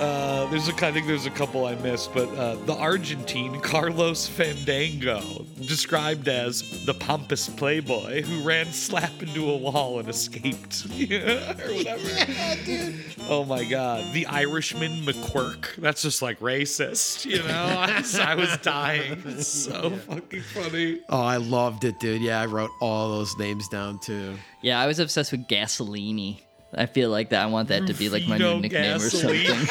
Uh, 0.00 0.46
there's 0.50 0.68
a, 0.68 0.86
I 0.86 0.92
think 0.92 1.08
there's 1.08 1.26
a 1.26 1.30
couple 1.30 1.66
I 1.66 1.74
missed, 1.76 2.14
but 2.14 2.28
uh, 2.36 2.54
the 2.66 2.74
Argentine 2.74 3.60
Carlos 3.62 4.28
Fandango, 4.28 5.20
described 5.66 6.28
as 6.28 6.84
the 6.86 6.94
pompous 6.94 7.48
playboy 7.48 8.22
who 8.22 8.46
ran 8.46 8.66
slap 8.66 9.10
into 9.20 9.50
a 9.50 9.56
wall 9.56 9.98
and 9.98 10.08
escaped, 10.08 10.86
Yeah, 10.86 11.50
or 11.64 11.74
whatever. 11.74 12.08
Oh 13.30 13.44
my 13.44 13.62
God, 13.64 14.14
the 14.14 14.24
Irishman 14.26 15.02
McQuirk. 15.02 15.76
That's 15.76 16.00
just 16.00 16.22
like 16.22 16.40
racist, 16.40 17.26
you 17.26 17.42
know. 17.42 17.54
I 17.78 17.98
was, 17.98 18.18
I 18.18 18.34
was 18.34 18.56
dying. 18.58 19.22
It's 19.26 19.46
so 19.48 19.90
fucking 19.90 20.40
funny. 20.40 21.00
Oh, 21.10 21.20
I 21.20 21.36
loved 21.36 21.84
it, 21.84 22.00
dude. 22.00 22.22
Yeah, 22.22 22.40
I 22.40 22.46
wrote 22.46 22.70
all 22.80 23.10
those 23.10 23.36
names 23.36 23.68
down 23.68 23.98
too. 23.98 24.34
Yeah, 24.62 24.80
I 24.80 24.86
was 24.86 24.98
obsessed 24.98 25.32
with 25.32 25.46
Gasolini. 25.46 26.40
I 26.74 26.86
feel 26.86 27.10
like 27.10 27.30
that. 27.30 27.42
I 27.42 27.46
want 27.46 27.68
that 27.68 27.86
to 27.86 27.94
be 27.94 28.08
like 28.08 28.26
my 28.26 28.36
new 28.38 28.60
nickname 28.60 28.96
or 28.96 28.98
Gasoline. 28.98 29.46
something. 29.46 29.68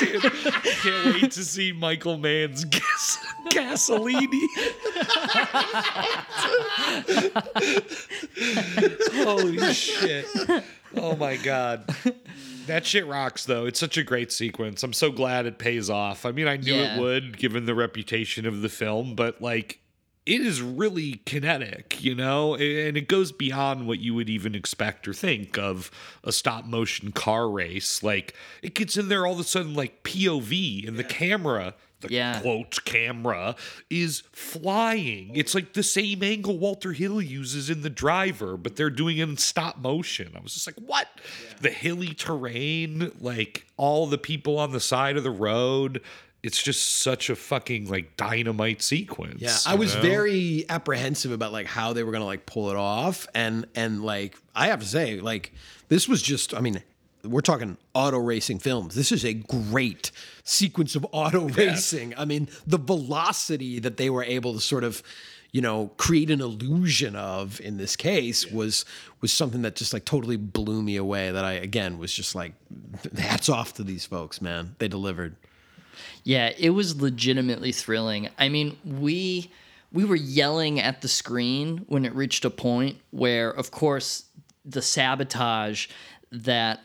Dude, 0.20 0.22
can't 0.22 1.14
wait 1.22 1.30
to 1.32 1.44
see 1.44 1.72
Michael 1.72 2.16
Mann's 2.16 2.64
gas- 2.64 3.18
Gasolini. 3.50 4.46
Holy 9.24 9.74
shit. 9.74 10.26
Oh 10.96 11.16
my 11.16 11.36
god. 11.36 11.84
That 12.66 12.86
shit 12.86 13.06
rocks 13.06 13.44
though. 13.44 13.66
It's 13.66 13.78
such 13.80 13.96
a 13.96 14.02
great 14.02 14.32
sequence. 14.32 14.82
I'm 14.82 14.92
so 14.92 15.10
glad 15.10 15.46
it 15.46 15.58
pays 15.58 15.90
off. 15.90 16.24
I 16.24 16.32
mean, 16.32 16.48
I 16.48 16.56
knew 16.56 16.74
Yeah. 16.74 16.96
it 16.96 17.00
would 17.00 17.36
given 17.38 17.66
the 17.66 17.74
reputation 17.74 18.46
of 18.46 18.62
the 18.62 18.68
film, 18.68 19.14
but 19.14 19.40
like 19.42 19.80
it 20.26 20.40
is 20.42 20.60
really 20.62 21.22
kinetic, 21.24 22.02
you 22.02 22.14
know, 22.14 22.54
and 22.54 22.96
it 22.96 23.08
goes 23.08 23.32
beyond 23.32 23.86
what 23.86 23.98
you 24.00 24.14
would 24.14 24.28
even 24.28 24.54
expect 24.54 25.08
or 25.08 25.12
think 25.14 25.58
of 25.58 25.90
a 26.22 26.30
stop 26.32 26.64
motion 26.66 27.10
car 27.12 27.48
race. 27.50 28.02
Like 28.02 28.34
it 28.62 28.74
gets 28.74 28.96
in 28.96 29.08
there 29.08 29.26
all 29.26 29.32
of 29.34 29.40
a 29.40 29.44
sudden, 29.44 29.74
like 29.74 30.02
POV, 30.04 30.86
and 30.86 30.98
the 30.98 31.04
camera, 31.04 31.74
the 32.00 32.08
Yeah. 32.12 32.40
quote 32.40 32.84
camera, 32.84 33.56
is 33.88 34.22
flying. 34.32 35.34
It's 35.34 35.54
like 35.54 35.72
the 35.72 35.82
same 35.82 36.22
angle 36.22 36.58
Walter 36.58 36.92
Hill 36.92 37.20
uses 37.22 37.68
in 37.70 37.82
The 37.82 37.90
Driver, 37.90 38.56
but 38.56 38.76
they're 38.76 38.90
doing 38.90 39.18
it 39.18 39.28
in 39.28 39.36
stop 39.36 39.78
motion. 39.78 40.32
I 40.36 40.40
was 40.40 40.54
just 40.54 40.66
like, 40.66 40.76
what? 40.76 41.08
The 41.60 41.70
hilly 41.70 42.14
terrain, 42.14 43.10
like 43.20 43.66
all 43.76 44.06
the 44.06 44.18
people 44.18 44.58
on 44.58 44.72
the 44.72 44.80
side 44.80 45.16
of 45.16 45.24
the 45.24 45.30
road. 45.30 46.00
It's 46.42 46.62
just 46.62 47.00
such 47.02 47.28
a 47.28 47.36
fucking 47.36 47.88
like 47.88 48.16
dynamite 48.16 48.80
sequence. 48.80 49.40
Yeah, 49.40 49.56
I 49.66 49.74
was 49.74 49.94
know? 49.94 50.00
very 50.00 50.64
apprehensive 50.68 51.32
about 51.32 51.52
like 51.52 51.66
how 51.66 51.92
they 51.92 52.02
were 52.02 52.12
gonna 52.12 52.24
like 52.24 52.46
pull 52.46 52.70
it 52.70 52.76
off, 52.76 53.26
and 53.34 53.66
and 53.74 54.02
like 54.02 54.36
I 54.54 54.68
have 54.68 54.80
to 54.80 54.86
say, 54.86 55.20
like 55.20 55.52
this 55.88 56.08
was 56.08 56.22
just, 56.22 56.54
I 56.54 56.60
mean, 56.60 56.82
we're 57.24 57.40
talking 57.40 57.76
auto 57.94 58.18
racing 58.18 58.60
films. 58.60 58.94
This 58.94 59.12
is 59.12 59.24
a 59.24 59.34
great 59.34 60.10
sequence 60.44 60.94
of 60.94 61.06
auto 61.12 61.48
racing. 61.48 62.14
I 62.16 62.24
mean, 62.24 62.48
the 62.66 62.78
velocity 62.78 63.78
that 63.80 63.96
they 63.96 64.08
were 64.08 64.24
able 64.24 64.54
to 64.54 64.60
sort 64.60 64.84
of, 64.84 65.02
you 65.52 65.60
know, 65.60 65.90
create 65.96 66.30
an 66.30 66.40
illusion 66.40 67.16
of 67.16 67.60
in 67.60 67.76
this 67.76 67.96
case 67.96 68.50
was 68.50 68.84
was 69.20 69.32
something 69.32 69.62
that 69.62 69.76
just 69.76 69.92
like 69.92 70.04
totally 70.04 70.36
blew 70.36 70.82
me 70.82 70.96
away. 70.96 71.30
That 71.30 71.44
I 71.44 71.52
again 71.52 71.98
was 71.98 72.12
just 72.12 72.34
like, 72.34 72.52
hats 73.18 73.48
off 73.48 73.74
to 73.74 73.82
these 73.82 74.06
folks, 74.06 74.40
man. 74.40 74.76
They 74.78 74.88
delivered. 74.88 75.36
Yeah, 76.24 76.52
it 76.58 76.70
was 76.70 77.00
legitimately 77.00 77.72
thrilling. 77.72 78.28
I 78.38 78.48
mean, 78.48 78.76
we 78.84 79.50
we 79.92 80.04
were 80.04 80.16
yelling 80.16 80.80
at 80.80 81.02
the 81.02 81.08
screen 81.08 81.84
when 81.88 82.04
it 82.04 82.14
reached 82.14 82.44
a 82.44 82.50
point 82.50 82.98
where, 83.10 83.50
of 83.50 83.70
course, 83.70 84.24
the 84.64 84.82
sabotage 84.82 85.88
that 86.30 86.80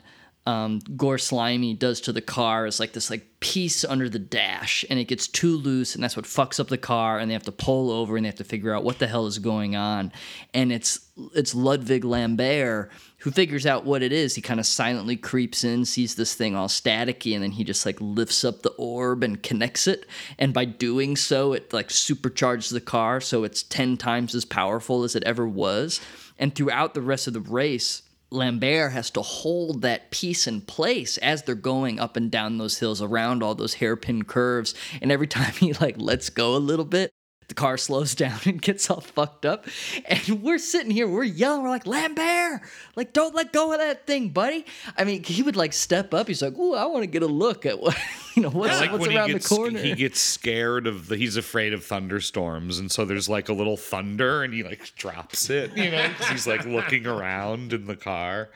um, 0.47 0.79
Gore 0.95 1.17
Slimey 1.17 1.77
does 1.77 2.01
to 2.01 2.11
the 2.11 2.21
car 2.21 2.67
is 2.67 2.79
like 2.79 2.93
this 2.93 3.09
like 3.09 3.25
piece 3.39 3.83
under 3.83 4.09
the 4.09 4.19
dash, 4.19 4.85
and 4.89 4.99
it 4.99 5.05
gets 5.05 5.27
too 5.27 5.57
loose, 5.57 5.95
and 5.95 6.03
that's 6.03 6.15
what 6.15 6.25
fucks 6.25 6.59
up 6.59 6.67
the 6.67 6.77
car, 6.77 7.17
and 7.17 7.29
they 7.29 7.33
have 7.33 7.43
to 7.43 7.51
pull 7.51 7.89
over, 7.89 8.15
and 8.15 8.25
they 8.25 8.29
have 8.29 8.37
to 8.37 8.43
figure 8.43 8.73
out 8.73 8.83
what 8.83 8.99
the 8.99 9.07
hell 9.07 9.25
is 9.25 9.39
going 9.39 9.75
on, 9.75 10.11
and 10.53 10.71
it's 10.71 11.09
it's 11.33 11.55
Ludwig 11.55 12.05
Lambert 12.05 12.91
who 13.25 13.31
figures 13.31 13.65
out 13.65 13.85
what 13.85 14.03
it 14.03 14.11
is. 14.11 14.35
He 14.35 14.41
kind 14.41 14.59
of 14.59 14.67
silently 14.67 15.15
creeps 15.15 15.63
in, 15.63 15.83
sees 15.83 16.13
this 16.13 16.35
thing 16.35 16.55
all 16.55 16.67
staticky, 16.67 17.33
and 17.33 17.41
then 17.41 17.49
he 17.49 17.63
just 17.63 17.83
like 17.83 17.97
lifts 17.99 18.45
up 18.45 18.61
the 18.61 18.69
orb 18.77 19.23
and 19.23 19.41
connects 19.41 19.87
it, 19.87 20.05
and 20.37 20.53
by 20.53 20.63
doing 20.63 21.15
so, 21.15 21.51
it 21.53 21.73
like 21.73 21.87
supercharges 21.87 22.71
the 22.71 22.79
car, 22.79 23.19
so 23.19 23.43
it's 23.43 23.63
ten 23.63 23.97
times 23.97 24.35
as 24.35 24.45
powerful 24.45 25.03
as 25.03 25.15
it 25.15 25.23
ever 25.23 25.47
was, 25.47 25.99
and 26.37 26.53
throughout 26.53 26.93
the 26.93 27.01
rest 27.01 27.25
of 27.25 27.33
the 27.33 27.41
race 27.41 28.03
Lambert 28.29 28.91
has 28.91 29.09
to 29.11 29.23
hold 29.23 29.81
that 29.81 30.11
piece 30.11 30.45
in 30.45 30.61
place 30.61 31.17
as 31.17 31.41
they're 31.41 31.55
going 31.55 31.99
up 31.99 32.15
and 32.15 32.29
down 32.29 32.59
those 32.59 32.77
hills 32.77 33.01
around 33.01 33.41
all 33.41 33.55
those 33.55 33.75
hairpin 33.75 34.23
curves. 34.23 34.75
And 35.01 35.11
every 35.11 35.27
time 35.35 35.53
he 35.53 35.73
like 35.73 35.95
lets 35.97 36.29
go 36.29 36.55
a 36.55 36.57
little 36.57 36.85
bit, 36.85 37.11
the 37.47 37.53
car 37.53 37.77
slows 37.77 38.15
down 38.23 38.39
and 38.45 38.61
gets 38.61 38.89
all 38.89 39.01
fucked 39.01 39.45
up. 39.45 39.65
And 40.05 40.41
we're 40.41 40.57
sitting 40.57 40.91
here, 40.91 41.07
we're 41.07 41.23
yelling, 41.23 41.63
we're 41.63 41.69
like, 41.69 41.85
Lambert, 41.87 42.61
like, 42.95 43.13
don't 43.13 43.35
let 43.35 43.53
go 43.53 43.71
of 43.73 43.79
that 43.79 44.07
thing, 44.07 44.29
buddy. 44.29 44.65
I 44.97 45.03
mean, 45.03 45.23
he 45.23 45.43
would 45.43 45.55
like 45.55 45.73
step 45.73 46.13
up. 46.13 46.27
He's 46.27 46.41
like, 46.41 46.57
Ooh, 46.57 46.73
I 46.73 46.85
want 46.85 47.03
to 47.03 47.07
get 47.07 47.23
a 47.23 47.27
look 47.27 47.65
at 47.65 47.79
what, 47.79 47.97
you 48.35 48.41
know, 48.43 48.49
what's, 48.49 48.79
like 48.79 48.91
what's 48.91 49.07
around 49.07 49.29
gets, 49.31 49.47
the 49.49 49.55
corner. 49.55 49.79
He 49.79 49.93
gets 49.93 50.19
scared 50.19 50.87
of 50.87 51.07
the. 51.07 51.17
He's 51.17 51.37
afraid 51.37 51.73
of 51.73 51.83
thunderstorms, 51.83 52.79
and 52.79 52.91
so 52.91 53.05
there's 53.05 53.29
like 53.29 53.49
a 53.49 53.53
little 53.53 53.77
thunder, 53.77 54.43
and 54.43 54.53
he 54.53 54.63
like 54.63 54.93
drops 54.95 55.49
it. 55.49 55.75
You 55.77 55.91
know, 55.91 56.09
'cause 56.17 56.27
he's 56.29 56.47
like 56.47 56.65
looking 56.65 57.05
around 57.05 57.73
in 57.73 57.85
the 57.85 57.95
car. 57.95 58.49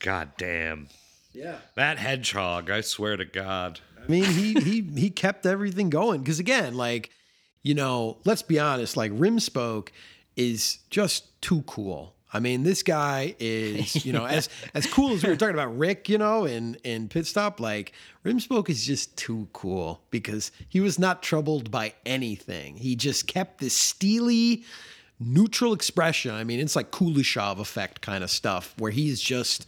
God 0.00 0.32
damn. 0.36 0.88
Yeah. 1.32 1.56
That 1.74 1.98
hedgehog, 1.98 2.70
I 2.70 2.80
swear 2.80 3.16
to 3.16 3.24
God. 3.24 3.80
I 4.02 4.10
mean, 4.10 4.24
he 4.24 4.54
he 4.54 4.80
he 4.82 5.10
kept 5.10 5.46
everything 5.46 5.90
going 5.90 6.20
because 6.20 6.38
again, 6.38 6.76
like 6.76 7.10
you 7.66 7.74
know, 7.74 8.16
let's 8.24 8.42
be 8.42 8.60
honest, 8.60 8.96
like 8.96 9.10
Rimspoke 9.10 9.88
is 10.36 10.78
just 10.88 11.42
too 11.42 11.62
cool. 11.62 12.14
I 12.32 12.38
mean, 12.38 12.62
this 12.62 12.84
guy 12.84 13.34
is, 13.40 14.06
you 14.06 14.12
know, 14.12 14.24
as 14.38 14.48
as 14.72 14.86
cool 14.86 15.14
as 15.14 15.24
we 15.24 15.30
were 15.30 15.36
talking 15.36 15.56
about 15.56 15.76
Rick, 15.76 16.08
you 16.08 16.16
know, 16.16 16.44
in 16.44 16.76
in 16.84 17.08
Pit 17.08 17.26
Stop, 17.26 17.58
like 17.58 17.92
Rimspoke 18.24 18.70
is 18.70 18.86
just 18.86 19.16
too 19.16 19.48
cool 19.52 20.00
because 20.10 20.52
he 20.68 20.78
was 20.78 21.00
not 21.00 21.24
troubled 21.24 21.72
by 21.72 21.94
anything. 22.04 22.76
He 22.76 22.94
just 22.94 23.26
kept 23.26 23.58
this 23.58 23.76
steely, 23.76 24.62
neutral 25.18 25.72
expression. 25.72 26.36
I 26.36 26.44
mean, 26.44 26.60
it's 26.60 26.76
like 26.76 26.92
Kuleshov 26.92 27.58
effect 27.58 28.00
kind 28.00 28.22
of 28.22 28.30
stuff 28.30 28.76
where 28.78 28.92
he's 28.92 29.20
just 29.20 29.66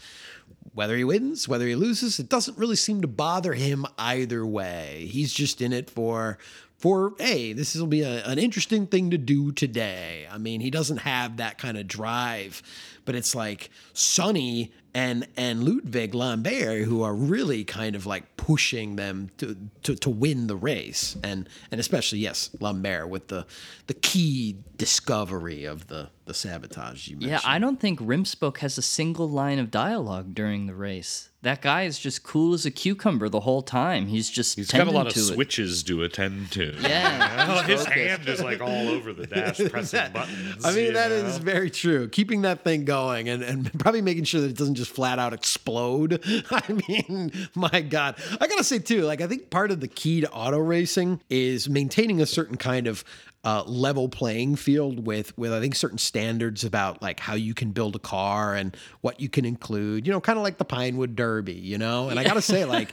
whether 0.72 0.96
he 0.96 1.02
wins, 1.02 1.48
whether 1.48 1.66
he 1.66 1.74
loses, 1.74 2.20
it 2.20 2.28
doesn't 2.28 2.56
really 2.56 2.76
seem 2.76 3.00
to 3.00 3.08
bother 3.08 3.54
him 3.54 3.84
either 3.98 4.46
way. 4.46 5.08
He's 5.10 5.32
just 5.32 5.60
in 5.60 5.72
it 5.72 5.90
for 5.90 6.38
for 6.78 7.14
hey, 7.18 7.52
this 7.52 7.74
will 7.74 7.86
be 7.86 8.02
a, 8.02 8.24
an 8.24 8.38
interesting 8.38 8.86
thing 8.86 9.10
to 9.10 9.18
do 9.18 9.52
today. 9.52 10.26
I 10.30 10.38
mean, 10.38 10.60
he 10.60 10.70
doesn't 10.70 10.98
have 10.98 11.36
that 11.38 11.58
kind 11.58 11.76
of 11.76 11.88
drive, 11.88 12.62
but 13.04 13.14
it's 13.14 13.34
like 13.34 13.70
Sonny 13.92 14.72
and 14.94 15.26
and 15.36 15.64
Ludwig 15.64 16.14
Lambert 16.14 16.84
who 16.84 17.02
are 17.02 17.14
really 17.14 17.64
kind 17.64 17.94
of 17.96 18.06
like 18.06 18.36
pushing 18.36 18.96
them 18.96 19.30
to, 19.38 19.56
to 19.82 19.96
to 19.96 20.08
win 20.10 20.46
the 20.46 20.56
race, 20.56 21.16
and 21.22 21.48
and 21.70 21.80
especially 21.80 22.20
yes, 22.20 22.50
Lambert 22.60 23.08
with 23.08 23.28
the 23.28 23.44
the 23.88 23.94
key 23.94 24.56
discovery 24.76 25.64
of 25.64 25.88
the 25.88 26.10
the 26.26 26.34
sabotage 26.34 27.08
you 27.08 27.16
mentioned. 27.16 27.30
Yeah, 27.32 27.40
I 27.44 27.58
don't 27.58 27.80
think 27.80 27.98
Rimspoke 28.00 28.58
has 28.58 28.78
a 28.78 28.82
single 28.82 29.28
line 29.28 29.58
of 29.58 29.70
dialogue 29.70 30.34
during 30.34 30.66
the 30.66 30.74
race. 30.74 31.27
That 31.42 31.62
guy 31.62 31.84
is 31.84 32.00
just 32.00 32.24
cool 32.24 32.52
as 32.52 32.66
a 32.66 32.70
cucumber 32.72 33.28
the 33.28 33.38
whole 33.40 33.62
time. 33.62 34.08
He's 34.08 34.28
just 34.28 34.56
He's 34.56 34.72
got 34.72 34.88
a 34.88 34.90
lot 34.90 35.06
of 35.06 35.12
to 35.14 35.20
it. 35.20 35.22
switches 35.22 35.84
to 35.84 36.02
attend 36.02 36.50
to. 36.52 36.74
Yeah. 36.80 37.28
You 37.48 37.54
know, 37.54 37.62
his 37.62 37.86
Focus. 37.86 37.94
hand 37.94 38.28
is 38.28 38.42
like 38.42 38.60
all 38.60 38.88
over 38.88 39.12
the 39.12 39.26
dash 39.26 39.58
pressing 39.70 40.12
buttons. 40.12 40.64
I 40.64 40.72
mean, 40.72 40.86
you 40.86 40.92
that 40.94 41.10
know? 41.10 41.16
is 41.16 41.38
very 41.38 41.70
true. 41.70 42.08
Keeping 42.08 42.42
that 42.42 42.64
thing 42.64 42.84
going 42.84 43.28
and, 43.28 43.42
and 43.42 43.72
probably 43.78 44.02
making 44.02 44.24
sure 44.24 44.40
that 44.40 44.48
it 44.50 44.56
doesn't 44.56 44.74
just 44.74 44.90
flat 44.90 45.18
out 45.20 45.32
explode. 45.32 46.20
I 46.50 46.62
mean, 46.88 47.30
my 47.54 47.80
God. 47.82 48.16
I 48.40 48.46
got 48.48 48.58
to 48.58 48.64
say, 48.64 48.80
too, 48.80 49.02
like, 49.02 49.20
I 49.20 49.26
think 49.28 49.50
part 49.50 49.70
of 49.70 49.80
the 49.80 49.88
key 49.88 50.20
to 50.22 50.30
auto 50.30 50.58
racing 50.58 51.22
is 51.30 51.68
maintaining 51.70 52.20
a 52.20 52.26
certain 52.26 52.56
kind 52.56 52.86
of 52.88 53.04
uh, 53.48 53.62
level 53.64 54.10
playing 54.10 54.56
field 54.56 55.06
with 55.06 55.36
with 55.38 55.54
I 55.54 55.60
think 55.60 55.74
certain 55.74 55.96
standards 55.96 56.64
about 56.64 57.00
like 57.00 57.18
how 57.18 57.32
you 57.32 57.54
can 57.54 57.70
build 57.70 57.96
a 57.96 57.98
car 57.98 58.54
and 58.54 58.76
what 59.00 59.20
you 59.20 59.30
can 59.30 59.46
include. 59.46 60.06
You 60.06 60.12
know, 60.12 60.20
kind 60.20 60.38
of 60.38 60.42
like 60.42 60.58
the 60.58 60.66
Pinewood 60.66 61.16
Derby. 61.16 61.54
You 61.54 61.78
know, 61.78 62.10
and 62.10 62.20
I 62.20 62.24
gotta 62.24 62.42
say, 62.42 62.66
like, 62.66 62.92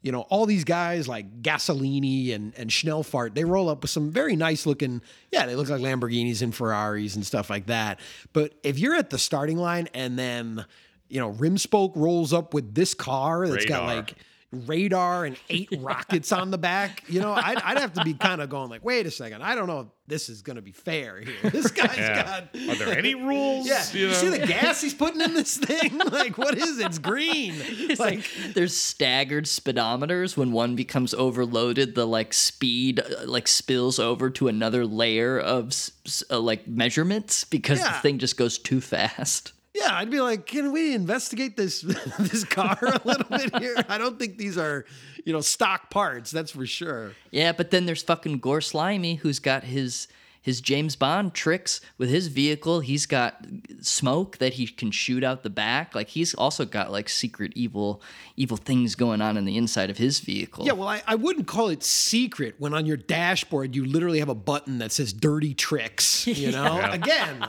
you 0.00 0.10
know, 0.10 0.22
all 0.22 0.46
these 0.46 0.64
guys 0.64 1.08
like 1.08 1.42
Gasolini 1.42 2.34
and 2.34 2.54
and 2.56 2.70
Schnellfart, 2.70 3.34
they 3.34 3.44
roll 3.44 3.68
up 3.68 3.82
with 3.82 3.90
some 3.90 4.10
very 4.10 4.34
nice 4.34 4.64
looking. 4.64 5.02
Yeah, 5.30 5.44
they 5.44 5.56
look 5.56 5.68
like 5.68 5.82
Lamborghinis 5.82 6.40
and 6.40 6.54
Ferraris 6.54 7.14
and 7.14 7.26
stuff 7.26 7.50
like 7.50 7.66
that. 7.66 8.00
But 8.32 8.54
if 8.62 8.78
you're 8.78 8.94
at 8.94 9.10
the 9.10 9.18
starting 9.18 9.58
line 9.58 9.90
and 9.92 10.18
then 10.18 10.64
you 11.10 11.20
know 11.20 11.32
Rimspoke 11.32 11.92
rolls 11.96 12.32
up 12.32 12.54
with 12.54 12.74
this 12.74 12.94
car 12.94 13.46
that's 13.46 13.66
got 13.66 13.84
like 13.84 14.14
radar 14.52 15.24
and 15.24 15.36
eight 15.48 15.68
rockets 15.80 16.30
on 16.32 16.50
the 16.50 16.58
back. 16.58 17.04
You 17.08 17.20
know, 17.20 17.32
I'd, 17.32 17.56
I'd 17.58 17.78
have 17.78 17.94
to 17.94 18.04
be 18.04 18.14
kind 18.14 18.40
of 18.42 18.50
going 18.50 18.68
like, 18.70 18.84
wait 18.84 19.06
a 19.06 19.10
second, 19.10 19.42
I 19.42 19.54
don't 19.54 19.66
know 19.66 19.80
if 19.80 19.86
this 20.06 20.28
is 20.28 20.42
going 20.42 20.56
to 20.56 20.62
be 20.62 20.72
fair 20.72 21.20
here. 21.20 21.34
This 21.50 21.70
guy's 21.70 21.96
Yeah. 21.96 22.22
got. 22.22 22.68
Are 22.68 22.74
there 22.76 22.96
any 22.98 23.14
rules? 23.14 23.66
Yeah, 23.66 23.82
You 23.92 24.08
you, 24.08 24.14
see 24.14 24.28
the 24.28 24.46
gas 24.46 24.80
he's 24.82 24.92
putting 24.94 25.20
in 25.20 25.34
this 25.34 25.56
thing? 25.56 25.98
Like, 26.12 26.36
what 26.36 26.56
is 26.58 26.78
it? 26.78 26.86
It's 26.86 26.98
green. 26.98 27.54
It's 27.56 27.98
like, 28.00 28.28
there's 28.54 28.76
staggered 28.76 29.44
speedometers. 29.46 30.36
When 30.36 30.52
one 30.52 30.76
becomes 30.76 31.14
overloaded, 31.14 31.94
the 31.94 32.06
like 32.06 32.34
speed 32.34 33.00
uh, 33.00 33.26
like 33.26 33.48
spills 33.48 33.98
over 33.98 34.28
to 34.30 34.48
another 34.48 34.84
layer 34.86 35.38
of 35.38 35.68
s- 35.68 35.90
s- 36.04 36.22
uh, 36.30 36.38
like 36.40 36.66
measurements 36.68 37.44
because 37.44 37.82
the 37.82 37.90
thing 38.02 38.18
just 38.18 38.36
goes 38.36 38.58
too 38.58 38.80
fast. 38.82 39.52
Yeah, 39.74 39.96
I'd 39.96 40.10
be 40.10 40.20
like, 40.20 40.46
can 40.46 40.70
we 40.72 40.94
investigate 40.94 41.56
this 41.56 41.80
this 42.18 42.44
car 42.44 42.78
a 42.82 43.00
little 43.04 43.28
bit 43.28 43.58
here? 43.58 43.76
I 43.88 43.98
don't 43.98 44.18
think 44.18 44.36
these 44.36 44.58
are, 44.58 44.84
you 45.24 45.32
know, 45.32 45.40
stock 45.40 45.90
parts. 45.90 46.30
That's 46.30 46.50
for 46.50 46.66
sure. 46.66 47.12
Yeah, 47.30 47.52
but 47.52 47.70
then 47.70 47.86
there's 47.86 48.02
fucking 48.02 48.38
Gore 48.38 48.60
Slimey 48.60 49.18
who's 49.18 49.38
got 49.38 49.64
his 49.64 50.08
his 50.42 50.60
James 50.60 50.96
Bond 50.96 51.32
tricks 51.32 51.80
with 51.98 52.10
his 52.10 52.26
vehicle. 52.26 52.80
He's 52.80 53.06
got 53.06 53.46
smoke 53.80 54.38
that 54.38 54.54
he 54.54 54.66
can 54.66 54.90
shoot 54.90 55.22
out 55.24 55.42
the 55.44 55.50
back. 55.50 55.94
Like 55.94 56.08
he's 56.08 56.34
also 56.34 56.64
got 56.64 56.90
like 56.90 57.08
secret 57.08 57.52
evil 57.54 58.02
evil 58.36 58.56
things 58.56 58.94
going 58.96 59.22
on 59.22 59.36
in 59.36 59.44
the 59.44 59.56
inside 59.56 59.88
of 59.88 59.98
his 59.98 60.20
vehicle. 60.20 60.66
Yeah, 60.66 60.72
well, 60.72 60.88
I, 60.88 61.02
I 61.06 61.14
wouldn't 61.14 61.46
call 61.46 61.68
it 61.68 61.82
secret 61.84 62.56
when 62.58 62.74
on 62.74 62.86
your 62.86 62.96
dashboard 62.96 63.76
you 63.76 63.84
literally 63.84 64.18
have 64.18 64.28
a 64.28 64.34
button 64.34 64.78
that 64.78 64.90
says 64.92 65.12
"dirty 65.12 65.54
tricks." 65.54 66.26
You 66.42 66.50
know, 66.50 66.74
Yeah. 66.76 66.94
again, 66.94 67.48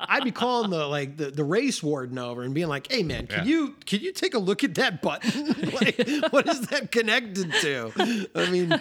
I'd 0.00 0.24
be 0.24 0.32
calling 0.32 0.70
the 0.70 0.86
like 0.86 1.16
the, 1.16 1.30
the 1.30 1.44
race 1.44 1.80
warden 1.82 2.18
over 2.18 2.42
and 2.42 2.52
being 2.54 2.66
like, 2.66 2.90
"Hey, 2.90 3.02
man, 3.04 3.28
can 3.28 3.40
Yeah. 3.46 3.50
you 3.50 3.76
can 3.86 4.00
you 4.00 4.12
take 4.12 4.34
a 4.34 4.38
look 4.40 4.64
at 4.64 4.74
that 4.76 5.00
button? 5.00 5.46
like, 5.80 6.32
what 6.32 6.48
is 6.48 6.62
that 6.68 6.90
connected 6.90 7.52
to?" 7.60 8.28
I 8.34 8.50
mean, 8.50 8.72
I 8.72 8.80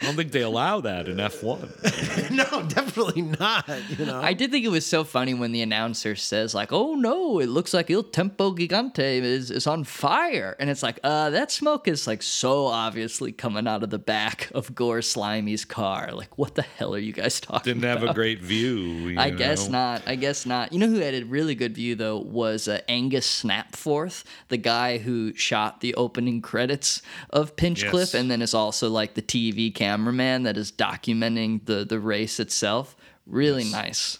don't 0.00 0.14
think 0.16 0.32
they 0.32 0.42
allow 0.42 0.80
that 0.82 1.08
in 1.08 1.16
F1. 1.16 2.30
no, 2.32 2.62
definitely 2.68 2.97
not. 3.22 3.68
You 3.98 4.04
know, 4.06 4.20
I 4.20 4.32
did 4.34 4.50
think 4.50 4.64
it 4.64 4.68
was 4.70 4.84
so 4.86 5.04
funny 5.04 5.34
when 5.34 5.52
the 5.52 5.62
announcer 5.62 6.14
says 6.16 6.54
like, 6.54 6.72
"Oh 6.72 6.94
no, 6.94 7.38
it 7.40 7.48
looks 7.48 7.72
like 7.74 7.90
Il 7.90 8.02
Tempo 8.02 8.52
Gigante 8.54 8.98
is, 9.22 9.50
is 9.50 9.66
on 9.66 9.84
fire," 9.84 10.56
and 10.58 10.68
it's 10.70 10.82
like, 10.82 10.98
"Uh, 11.04 11.30
that 11.30 11.50
smoke 11.50 11.88
is 11.88 12.06
like 12.06 12.22
so 12.22 12.66
obviously 12.66 13.32
coming 13.32 13.66
out 13.66 13.82
of 13.82 13.90
the 13.90 13.98
back 13.98 14.50
of 14.54 14.74
Gore 14.74 14.98
Slimey's 15.00 15.64
car. 15.64 16.10
Like, 16.12 16.36
what 16.38 16.54
the 16.54 16.62
hell 16.62 16.94
are 16.94 16.98
you 16.98 17.12
guys 17.12 17.40
talking 17.40 17.72
about? 17.72 17.80
Didn't 17.82 18.00
have 18.00 18.02
a 18.10 18.14
great 18.14 18.40
view. 18.40 18.76
you 18.76 19.18
I 19.18 19.30
guess 19.30 19.68
not. 19.68 20.02
I 20.06 20.16
guess 20.16 20.46
not. 20.46 20.72
You 20.72 20.78
know 20.78 20.88
who 20.88 21.00
had 21.00 21.14
a 21.14 21.22
really 21.24 21.54
good 21.54 21.74
view 21.74 21.94
though 21.94 22.18
was 22.18 22.68
uh, 22.68 22.80
Angus 22.88 23.42
Snapforth, 23.42 24.24
the 24.48 24.56
guy 24.56 24.98
who 24.98 25.34
shot 25.34 25.80
the 25.80 25.94
opening 25.94 26.40
credits 26.42 27.02
of 27.30 27.56
Pinchcliffe, 27.56 28.12
Yes. 28.12 28.14
and 28.14 28.30
then 28.30 28.42
is 28.42 28.54
also 28.54 28.88
like 28.88 29.14
the 29.14 29.22
TV 29.22 29.74
cameraman 29.74 30.42
that 30.44 30.56
is 30.56 30.72
documenting 30.72 31.64
the 31.66 31.84
the 31.84 31.98
race 32.00 32.40
itself. 32.40 32.87
Really 33.28 33.64
nice. 33.64 34.18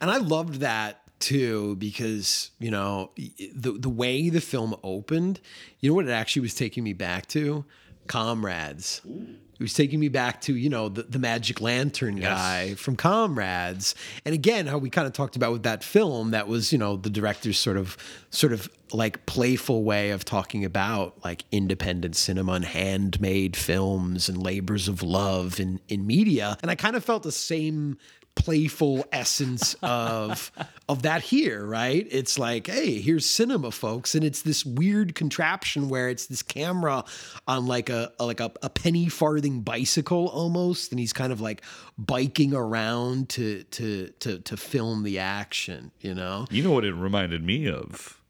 and 0.00 0.10
I 0.10 0.18
loved 0.18 0.56
that 0.56 1.00
too 1.20 1.76
because 1.76 2.50
you 2.58 2.70
know 2.70 3.10
the 3.16 3.72
the 3.72 3.88
way 3.88 4.28
the 4.28 4.40
film 4.40 4.76
opened. 4.82 5.40
You 5.80 5.90
know 5.90 5.94
what 5.94 6.06
it 6.06 6.10
actually 6.12 6.42
was 6.42 6.54
taking 6.54 6.84
me 6.84 6.92
back 6.92 7.26
to? 7.28 7.64
Comrades. 8.06 9.00
It 9.06 9.62
was 9.62 9.74
taking 9.74 9.98
me 9.98 10.08
back 10.08 10.40
to 10.42 10.54
you 10.54 10.70
know 10.70 10.88
the, 10.88 11.02
the 11.02 11.18
Magic 11.18 11.60
Lantern 11.60 12.16
guy 12.16 12.74
from 12.74 12.94
Comrades, 12.94 13.94
and 14.24 14.32
again 14.34 14.66
how 14.66 14.78
we 14.78 14.88
kind 14.88 15.06
of 15.06 15.12
talked 15.12 15.34
about 15.34 15.50
with 15.52 15.64
that 15.64 15.82
film 15.82 16.30
that 16.30 16.46
was 16.46 16.72
you 16.72 16.78
know 16.78 16.96
the 16.96 17.10
director's 17.10 17.58
sort 17.58 17.76
of 17.76 17.96
sort 18.30 18.52
of 18.52 18.68
like 18.92 19.26
playful 19.26 19.82
way 19.82 20.10
of 20.10 20.24
talking 20.24 20.64
about 20.64 21.22
like 21.24 21.44
independent 21.50 22.16
cinema 22.16 22.52
and 22.52 22.64
handmade 22.64 23.56
films 23.56 24.28
and 24.28 24.40
labors 24.40 24.88
of 24.88 25.02
love 25.02 25.60
in 25.60 25.78
in 25.88 26.06
media 26.06 26.56
and 26.62 26.70
i 26.70 26.74
kind 26.74 26.96
of 26.96 27.04
felt 27.04 27.22
the 27.22 27.30
same 27.32 27.98
playful 28.38 29.04
essence 29.10 29.74
of 29.82 30.52
of 30.88 31.02
that 31.02 31.22
here 31.22 31.66
right 31.66 32.06
it's 32.10 32.38
like 32.38 32.68
hey 32.68 33.00
here's 33.00 33.26
cinema 33.26 33.70
folks 33.70 34.14
and 34.14 34.24
it's 34.24 34.42
this 34.42 34.64
weird 34.64 35.14
contraption 35.14 35.88
where 35.88 36.08
it's 36.08 36.26
this 36.26 36.42
camera 36.42 37.04
on 37.48 37.66
like 37.66 37.90
a, 37.90 38.12
a 38.20 38.24
like 38.24 38.40
a, 38.40 38.50
a 38.62 38.70
penny 38.70 39.08
farthing 39.08 39.60
bicycle 39.60 40.28
almost 40.28 40.92
and 40.92 41.00
he's 41.00 41.12
kind 41.12 41.32
of 41.32 41.40
like 41.40 41.62
biking 41.98 42.54
around 42.54 43.28
to 43.28 43.64
to 43.64 44.08
to 44.20 44.38
to 44.38 44.56
film 44.56 45.02
the 45.02 45.18
action 45.18 45.90
you 46.00 46.14
know 46.14 46.46
You 46.50 46.62
know 46.62 46.72
what 46.72 46.84
it 46.84 46.94
reminded 46.94 47.42
me 47.44 47.68
of? 47.68 48.20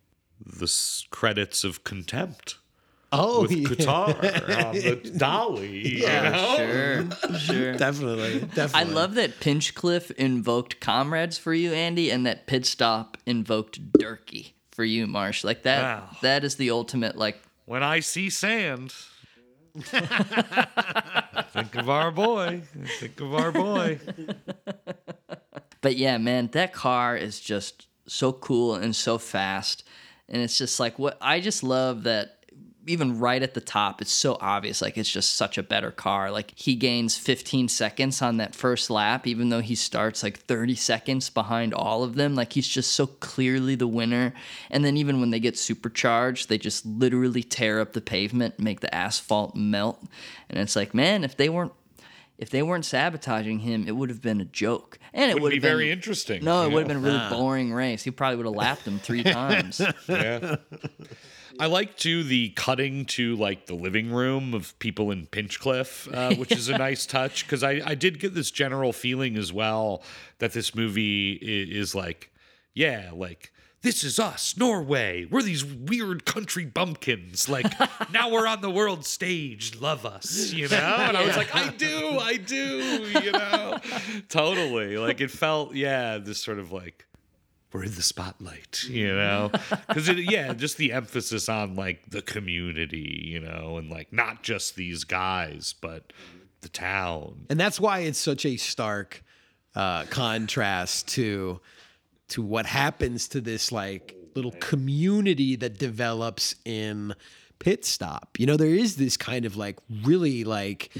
The 0.45 0.71
credits 1.11 1.65
of 1.65 1.83
Contempt. 1.85 2.58
Oh, 3.11 3.43
with 3.43 3.53
yeah. 3.53 3.69
Coutard 3.69 4.59
on 4.59 4.67
um, 4.67 4.75
the 4.75 5.11
dolly. 5.19 6.01
Yeah, 6.01 6.25
you 6.25 6.31
know? 6.31 6.57
sure, 6.57 7.39
sure. 7.39 7.73
definitely, 7.75 8.41
definitely. 8.41 8.75
I 8.75 8.83
love 8.83 9.15
that 9.15 9.41
Pinchcliffe 9.41 10.11
invoked 10.13 10.81
comrades 10.81 11.39
for 11.39 11.55
you, 11.55 11.73
Andy, 11.73 12.11
and 12.11 12.27
that 12.27 12.47
Pit 12.47 12.67
Stop 12.67 13.17
invoked 13.25 13.95
Durkee 13.95 14.55
for 14.73 14.85
you, 14.85 15.07
Marsh. 15.07 15.43
Like 15.43 15.63
that. 15.63 15.83
Wow. 15.83 16.17
That 16.21 16.45
is 16.45 16.57
the 16.57 16.71
ultimate. 16.71 17.17
Like 17.17 17.41
When 17.65 17.83
I 17.83 18.01
see 18.01 18.29
sand, 18.29 18.93
think 19.75 21.77
of 21.77 21.89
our 21.89 22.11
boy. 22.11 22.63
Think 22.99 23.21
of 23.21 23.35
our 23.35 23.53
boy. 23.53 24.01
But 25.81 25.97
yeah, 25.97 26.19
man, 26.19 26.49
that 26.53 26.73
car 26.73 27.17
is 27.17 27.41
just 27.41 27.87
so 28.07 28.33
cool 28.33 28.75
and 28.75 28.95
so 28.95 29.19
fast. 29.19 29.85
And 30.29 30.43
it's 30.43 30.59
just 30.59 30.81
like 30.81 30.99
what 30.99 31.17
I 31.21 31.41
just 31.41 31.63
love 31.63 32.03
that 32.03 32.38
even 32.89 33.19
right 33.19 33.43
at 33.43 33.55
the 33.55 33.61
top, 33.61 34.01
it's 34.01 34.13
so 34.13 34.37
obvious. 34.41 34.81
Like 34.83 34.97
it's 34.99 35.11
just 35.11 35.35
such 35.35 35.59
a 35.59 35.63
better 35.63 35.91
car. 35.91 36.31
Like 36.31 36.53
he 36.57 36.75
gains 36.75 37.17
15 37.17 37.69
seconds 37.69 38.21
on 38.23 38.37
that 38.39 38.55
first 38.55 38.91
lap, 38.91 39.27
even 39.27 39.49
though 39.49 39.61
he 39.61 39.75
starts 39.75 40.23
like 40.23 40.39
30 40.39 40.75
seconds 40.75 41.31
behind 41.31 41.75
all 41.75 42.03
of 42.03 42.15
them. 42.15 42.35
Like 42.35 42.53
he's 42.53 42.69
just 42.69 42.93
so 42.93 43.07
clearly 43.07 43.75
the 43.75 43.87
winner. 43.87 44.33
And 44.71 44.85
then 44.85 44.97
even 44.97 45.21
when 45.21 45.31
they 45.31 45.41
get 45.41 45.59
supercharged, 45.59 46.49
they 46.49 46.59
just 46.59 46.85
literally 46.87 47.43
tear 47.43 47.81
up 47.81 47.93
the 47.93 48.01
pavement, 48.01 48.59
make 48.59 48.81
the 48.81 48.95
asphalt 48.95 49.55
melt. 49.55 50.03
And 50.51 50.59
it's 50.59 50.77
like, 50.77 50.95
man, 50.95 51.25
if 51.25 51.37
they 51.37 51.49
weren't 51.49 51.73
if 52.39 52.51
they 52.51 52.63
weren't 52.63 52.85
sabotaging 52.85 53.59
him, 53.59 53.89
it 53.89 53.97
would 53.97 54.11
have 54.11 54.23
been 54.23 54.41
a 54.41 54.45
joke. 54.45 54.97
And 55.13 55.29
it 55.29 55.35
Wouldn't 55.35 55.43
would 55.43 55.51
be 55.51 55.57
have 55.57 55.63
been 55.63 55.71
very 55.71 55.91
interesting, 55.91 56.45
No, 56.45 56.63
it 56.63 56.69
you 56.69 56.75
would 56.75 56.81
have 56.83 56.89
been 56.89 56.97
a 56.99 57.01
really 57.01 57.17
Nah. 57.19 57.31
boring 57.31 57.73
race. 57.73 58.05
He 58.05 58.13
probably 58.13 58.37
would 58.37 58.47
have 58.47 58.55
lapped 58.55 58.87
him 58.87 59.01
three 59.01 59.25
times. 59.25 59.81
Yeah. 60.09 60.57
I 61.59 61.67
like 61.67 61.97
too 61.97 62.23
the 62.23 62.51
cutting 62.51 63.05
to 63.07 63.37
like 63.37 63.67
the 63.67 63.75
living 63.75 64.11
room 64.13 64.55
of 64.55 64.79
people 64.79 65.11
in 65.11 65.27
Pinchcliffe, 65.27 66.09
uh, 66.13 66.35
which 66.37 66.53
is 66.53 66.69
a 66.69 66.79
nice 66.79 67.07
touch 67.07 67.45
because 67.47 67.63
I, 67.63 67.81
I 67.85 67.95
did 67.95 68.21
get 68.21 68.35
this 68.35 68.51
general 68.51 68.93
feeling 68.93 69.37
as 69.37 69.53
well 69.53 70.03
that 70.39 70.53
this 70.53 70.75
movie 70.75 71.39
i- 71.43 71.77
is 71.79 71.95
like, 71.95 72.31
yeah, 72.75 73.11
like 73.13 73.53
this 73.83 74.03
is 74.03 74.19
us, 74.19 74.57
Norway. 74.57 75.25
We're 75.31 75.43
these 75.43 75.65
weird 75.65 76.25
country 76.25 76.65
bumpkins. 76.65 77.49
Like 77.49 77.73
now 78.13 78.29
we're 78.31 78.47
on 78.47 78.61
the 78.61 78.71
world 78.71 79.05
stage. 79.05 79.77
Love 79.81 80.05
us, 80.05 80.53
you 80.53 80.69
know? 80.71 80.77
And 80.77 81.17
I 81.17 81.25
was 81.27 81.37
like, 81.37 81.55
I 81.55 81.71
do, 81.71 82.19
I 82.21 82.37
do, 82.37 82.57
you 83.23 83.33
know? 83.33 83.79
totally. 84.29 84.97
Like 84.97 85.21
it 85.21 85.31
felt, 85.31 85.75
yeah, 85.75 86.19
this 86.19 86.43
sort 86.43 86.59
of 86.59 86.73
like 86.73 87.05
we're 87.73 87.85
in 87.85 87.95
the 87.95 88.03
spotlight, 88.03 88.85
you 88.89 89.15
know? 89.15 89.51
Because, 89.89 90.09
yeah, 90.09 90.53
just 90.55 90.77
the 90.77 90.93
emphasis 90.93 91.49
on 91.49 91.75
like 91.75 92.11
the 92.11 92.23
community, 92.23 93.23
you 93.25 93.41
know, 93.41 93.77
and 93.79 93.91
like 93.91 94.13
not 94.13 94.43
just 94.43 94.77
these 94.77 95.05
guys, 95.05 95.75
but 95.81 96.13
the 96.61 96.69
town. 96.69 97.47
and 97.51 97.59
that's 97.59 97.79
why 97.81 98.01
it's 98.01 98.19
such 98.19 98.45
a 98.45 98.57
stark 98.57 99.23
uh, 99.75 100.05
contrast 100.07 101.07
to 101.09 101.61
to 102.29 102.43
what 102.43 102.67
happens 102.67 103.29
to 103.29 103.41
this 103.41 103.71
like 103.73 104.15
little 104.35 104.51
community 104.53 105.57
that 105.57 105.79
develops 105.79 106.55
in 106.65 107.15
pit 107.59 107.85
stop. 107.85 108.37
You 108.39 108.47
know 108.47 108.57
there 108.57 108.69
is 108.69 108.97
this 108.97 109.17
kind 109.17 109.45
of 109.45 109.57
like 109.57 109.79
really 110.05 110.45
like 110.45 110.93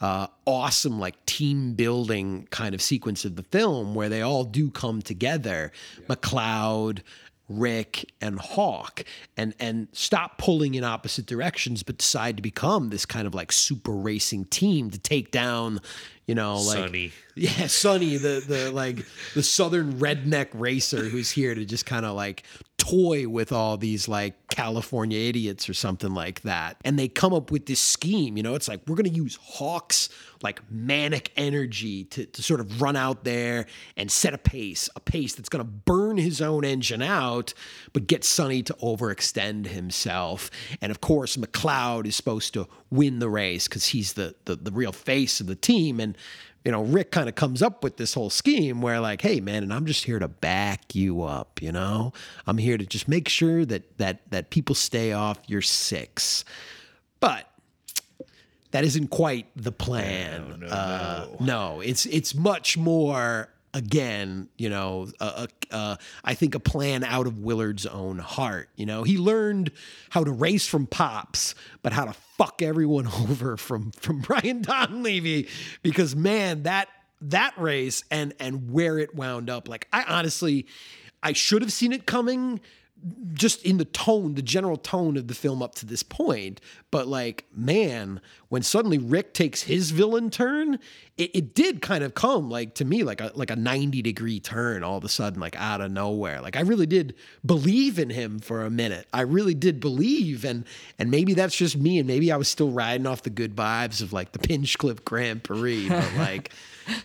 uh, 0.00 0.26
awesome 0.44 0.98
like 1.00 1.24
team 1.26 1.74
building 1.74 2.46
kind 2.50 2.74
of 2.74 2.82
sequence 2.82 3.24
of 3.24 3.36
the 3.36 3.42
film 3.42 3.94
where 3.94 4.08
they 4.08 4.22
all 4.22 4.44
do 4.44 4.70
come 4.70 5.02
together. 5.02 5.72
Mcleod 6.08 7.00
Rick 7.48 8.12
and 8.20 8.38
Hawk 8.40 9.04
and 9.36 9.54
and 9.60 9.88
stop 9.92 10.36
pulling 10.38 10.74
in 10.74 10.82
opposite 10.84 11.26
directions 11.26 11.82
but 11.82 11.98
decide 11.98 12.36
to 12.36 12.42
become 12.42 12.90
this 12.90 13.06
kind 13.06 13.26
of 13.26 13.34
like 13.34 13.52
super 13.52 13.92
racing 13.92 14.46
team 14.46 14.90
to 14.90 14.98
take 14.98 15.30
down 15.30 15.80
you 16.26 16.34
know 16.34 16.56
like. 16.56 17.12
Yeah 17.36 17.66
Sonny 17.66 18.16
the 18.16 18.42
the 18.46 18.72
like 18.72 19.04
the 19.34 19.42
southern 19.42 20.00
redneck 20.00 20.48
racer 20.54 21.04
who's 21.04 21.30
here 21.30 21.54
to 21.54 21.64
just 21.64 21.86
kind 21.86 22.04
of 22.06 22.16
like 22.16 22.42
toy 22.78 23.28
with 23.28 23.52
all 23.52 23.76
these 23.76 24.08
like 24.08 24.34
California 24.48 25.18
idiots 25.18 25.68
or 25.68 25.74
something 25.74 26.14
like 26.14 26.42
that 26.42 26.76
and 26.84 26.98
they 26.98 27.08
come 27.08 27.34
up 27.34 27.50
with 27.50 27.66
this 27.66 27.80
scheme 27.80 28.36
you 28.36 28.42
know 28.42 28.54
it's 28.54 28.68
like 28.68 28.80
we're 28.86 28.96
to 29.10 29.16
use 29.16 29.38
Hawk's 29.42 30.08
like 30.42 30.60
manic 30.70 31.32
energy 31.36 32.04
to, 32.04 32.26
to 32.26 32.42
sort 32.42 32.60
of 32.60 32.80
run 32.80 32.96
out 32.96 33.24
there 33.24 33.66
and 33.96 34.10
set 34.10 34.34
a 34.34 34.38
pace, 34.38 34.88
a 34.96 35.00
pace 35.00 35.34
that's 35.34 35.48
to 35.64 35.70
burn 35.70 36.16
his 36.16 36.40
own 36.40 36.64
engine 36.64 37.02
out, 37.02 37.54
but 37.92 38.06
get 38.06 38.24
Sonny 38.24 38.62
to 38.64 38.74
overextend 38.74 39.66
himself. 39.66 40.50
And 40.80 40.90
of 40.90 41.00
course, 41.00 41.36
McLeod 41.36 42.06
is 42.06 42.16
supposed 42.16 42.54
to 42.54 42.68
win 42.90 43.18
the 43.18 43.28
race 43.28 43.66
because 43.66 43.86
he's 43.86 44.12
the, 44.12 44.34
the 44.44 44.56
the 44.56 44.70
real 44.70 44.92
face 44.92 45.40
of 45.40 45.46
the 45.46 45.56
team. 45.56 46.00
And 46.00 46.16
you 46.66 46.72
know, 46.72 46.82
Rick 46.82 47.12
kind 47.12 47.28
of 47.28 47.36
comes 47.36 47.62
up 47.62 47.84
with 47.84 47.96
this 47.96 48.14
whole 48.14 48.28
scheme 48.28 48.82
where 48.82 48.98
like, 48.98 49.22
hey 49.22 49.38
man, 49.40 49.62
and 49.62 49.72
I'm 49.72 49.86
just 49.86 50.02
here 50.02 50.18
to 50.18 50.26
back 50.26 50.96
you 50.96 51.22
up, 51.22 51.62
you 51.62 51.70
know? 51.70 52.12
I'm 52.44 52.58
here 52.58 52.76
to 52.76 52.84
just 52.84 53.06
make 53.06 53.28
sure 53.28 53.64
that 53.64 53.98
that 53.98 54.28
that 54.32 54.50
people 54.50 54.74
stay 54.74 55.12
off 55.12 55.38
your 55.46 55.62
six. 55.62 56.44
But 57.20 57.48
that 58.72 58.82
isn't 58.82 59.10
quite 59.10 59.46
the 59.54 59.70
plan. 59.70 60.56
No, 60.58 60.66
no, 60.66 60.66
uh, 60.66 61.26
no. 61.38 61.80
it's 61.82 62.04
it's 62.06 62.34
much 62.34 62.76
more 62.76 63.48
again, 63.76 64.48
you 64.56 64.70
know, 64.70 65.06
uh, 65.20 65.46
uh, 65.70 65.96
I 66.24 66.32
think 66.32 66.54
a 66.54 66.60
plan 66.60 67.04
out 67.04 67.26
of 67.26 67.40
Willard's 67.40 67.84
own 67.84 68.18
heart. 68.18 68.70
You 68.74 68.86
know, 68.86 69.02
he 69.02 69.18
learned 69.18 69.70
how 70.08 70.24
to 70.24 70.32
race 70.32 70.66
from 70.66 70.86
Pops, 70.86 71.54
but 71.82 71.92
how 71.92 72.06
to 72.06 72.14
fuck 72.14 72.62
everyone 72.62 73.06
over 73.28 73.58
from 73.58 73.90
from 73.92 74.20
Brian 74.20 74.62
Donlevy 74.62 75.50
because 75.82 76.16
man, 76.16 76.62
that 76.62 76.88
that 77.20 77.52
race 77.58 78.02
and 78.10 78.32
and 78.40 78.70
where 78.70 78.98
it 78.98 79.14
wound 79.14 79.50
up, 79.50 79.68
like 79.68 79.88
I 79.92 80.04
honestly, 80.04 80.66
I 81.22 81.34
should 81.34 81.60
have 81.60 81.72
seen 81.72 81.92
it 81.92 82.06
coming 82.06 82.60
just 83.34 83.62
in 83.62 83.76
the 83.76 83.84
tone, 83.84 84.36
the 84.36 84.42
general 84.42 84.78
tone 84.78 85.18
of 85.18 85.28
the 85.28 85.34
film 85.34 85.62
up 85.62 85.74
to 85.76 85.86
this 85.86 86.02
point. 86.02 86.62
But 86.96 87.08
like, 87.08 87.44
man, 87.54 88.22
when 88.48 88.62
suddenly 88.62 88.96
Rick 88.96 89.34
takes 89.34 89.64
his 89.64 89.90
villain 89.90 90.30
turn, 90.30 90.78
it, 91.18 91.30
it 91.34 91.54
did 91.54 91.82
kind 91.82 92.02
of 92.02 92.14
come 92.14 92.48
like 92.48 92.74
to 92.76 92.86
me 92.86 93.02
like 93.02 93.20
a 93.20 93.32
like 93.34 93.50
a 93.50 93.56
90 93.56 94.00
degree 94.00 94.40
turn 94.40 94.82
all 94.82 94.96
of 94.96 95.04
a 95.04 95.08
sudden, 95.10 95.38
like 95.38 95.54
out 95.56 95.82
of 95.82 95.90
nowhere. 95.90 96.40
Like 96.40 96.56
I 96.56 96.60
really 96.60 96.86
did 96.86 97.14
believe 97.44 97.98
in 97.98 98.08
him 98.08 98.38
for 98.38 98.64
a 98.64 98.70
minute. 98.70 99.06
I 99.12 99.20
really 99.20 99.52
did 99.52 99.78
believe. 99.78 100.42
And 100.46 100.64
and 100.98 101.10
maybe 101.10 101.34
that's 101.34 101.54
just 101.54 101.76
me, 101.76 101.98
and 101.98 102.06
maybe 102.06 102.32
I 102.32 102.38
was 102.38 102.48
still 102.48 102.70
riding 102.70 103.06
off 103.06 103.24
the 103.24 103.28
good 103.28 103.54
vibes 103.54 104.00
of 104.00 104.14
like 104.14 104.32
the 104.32 104.38
Pinchcliffe 104.38 105.04
Grand 105.04 105.44
Prix. 105.44 105.90
But 105.90 106.14
like 106.16 106.50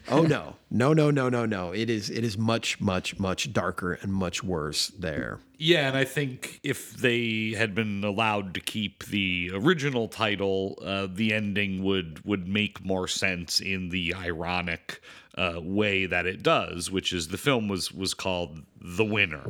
oh 0.08 0.22
no. 0.22 0.56
No, 0.74 0.94
no, 0.94 1.12
no, 1.12 1.28
no, 1.28 1.46
no. 1.46 1.74
It 1.74 1.90
is 1.90 2.10
it 2.10 2.24
is 2.24 2.38
much, 2.38 2.80
much, 2.80 3.20
much 3.20 3.52
darker 3.52 4.00
and 4.02 4.14
much 4.14 4.42
worse 4.42 4.88
there. 4.88 5.40
Yeah, 5.58 5.90
and 5.90 5.98
I 5.98 6.06
think 6.06 6.60
if 6.64 6.94
they 6.94 7.54
had 7.58 7.76
been 7.76 8.04
allowed 8.04 8.54
to 8.54 8.62
keep 8.62 9.06
the 9.06 9.52
original 9.54 9.81
title, 10.08 10.78
uh, 10.84 11.08
the 11.12 11.34
ending 11.34 11.84
would 11.84 12.24
would 12.26 12.48
make 12.48 12.84
more 12.84 13.08
sense 13.08 13.60
in 13.60 13.90
the 13.90 14.14
ironic 14.14 15.02
uh, 15.38 15.60
way 15.62 16.06
that 16.06 16.26
it 16.26 16.44
does, 16.44 16.92
which 16.92 17.14
is 17.14 17.30
the 17.30 17.38
film 17.38 17.68
was 17.68 17.92
was 17.92 18.14
called 18.14 18.62
The 18.82 19.06
Winner, 19.06 19.44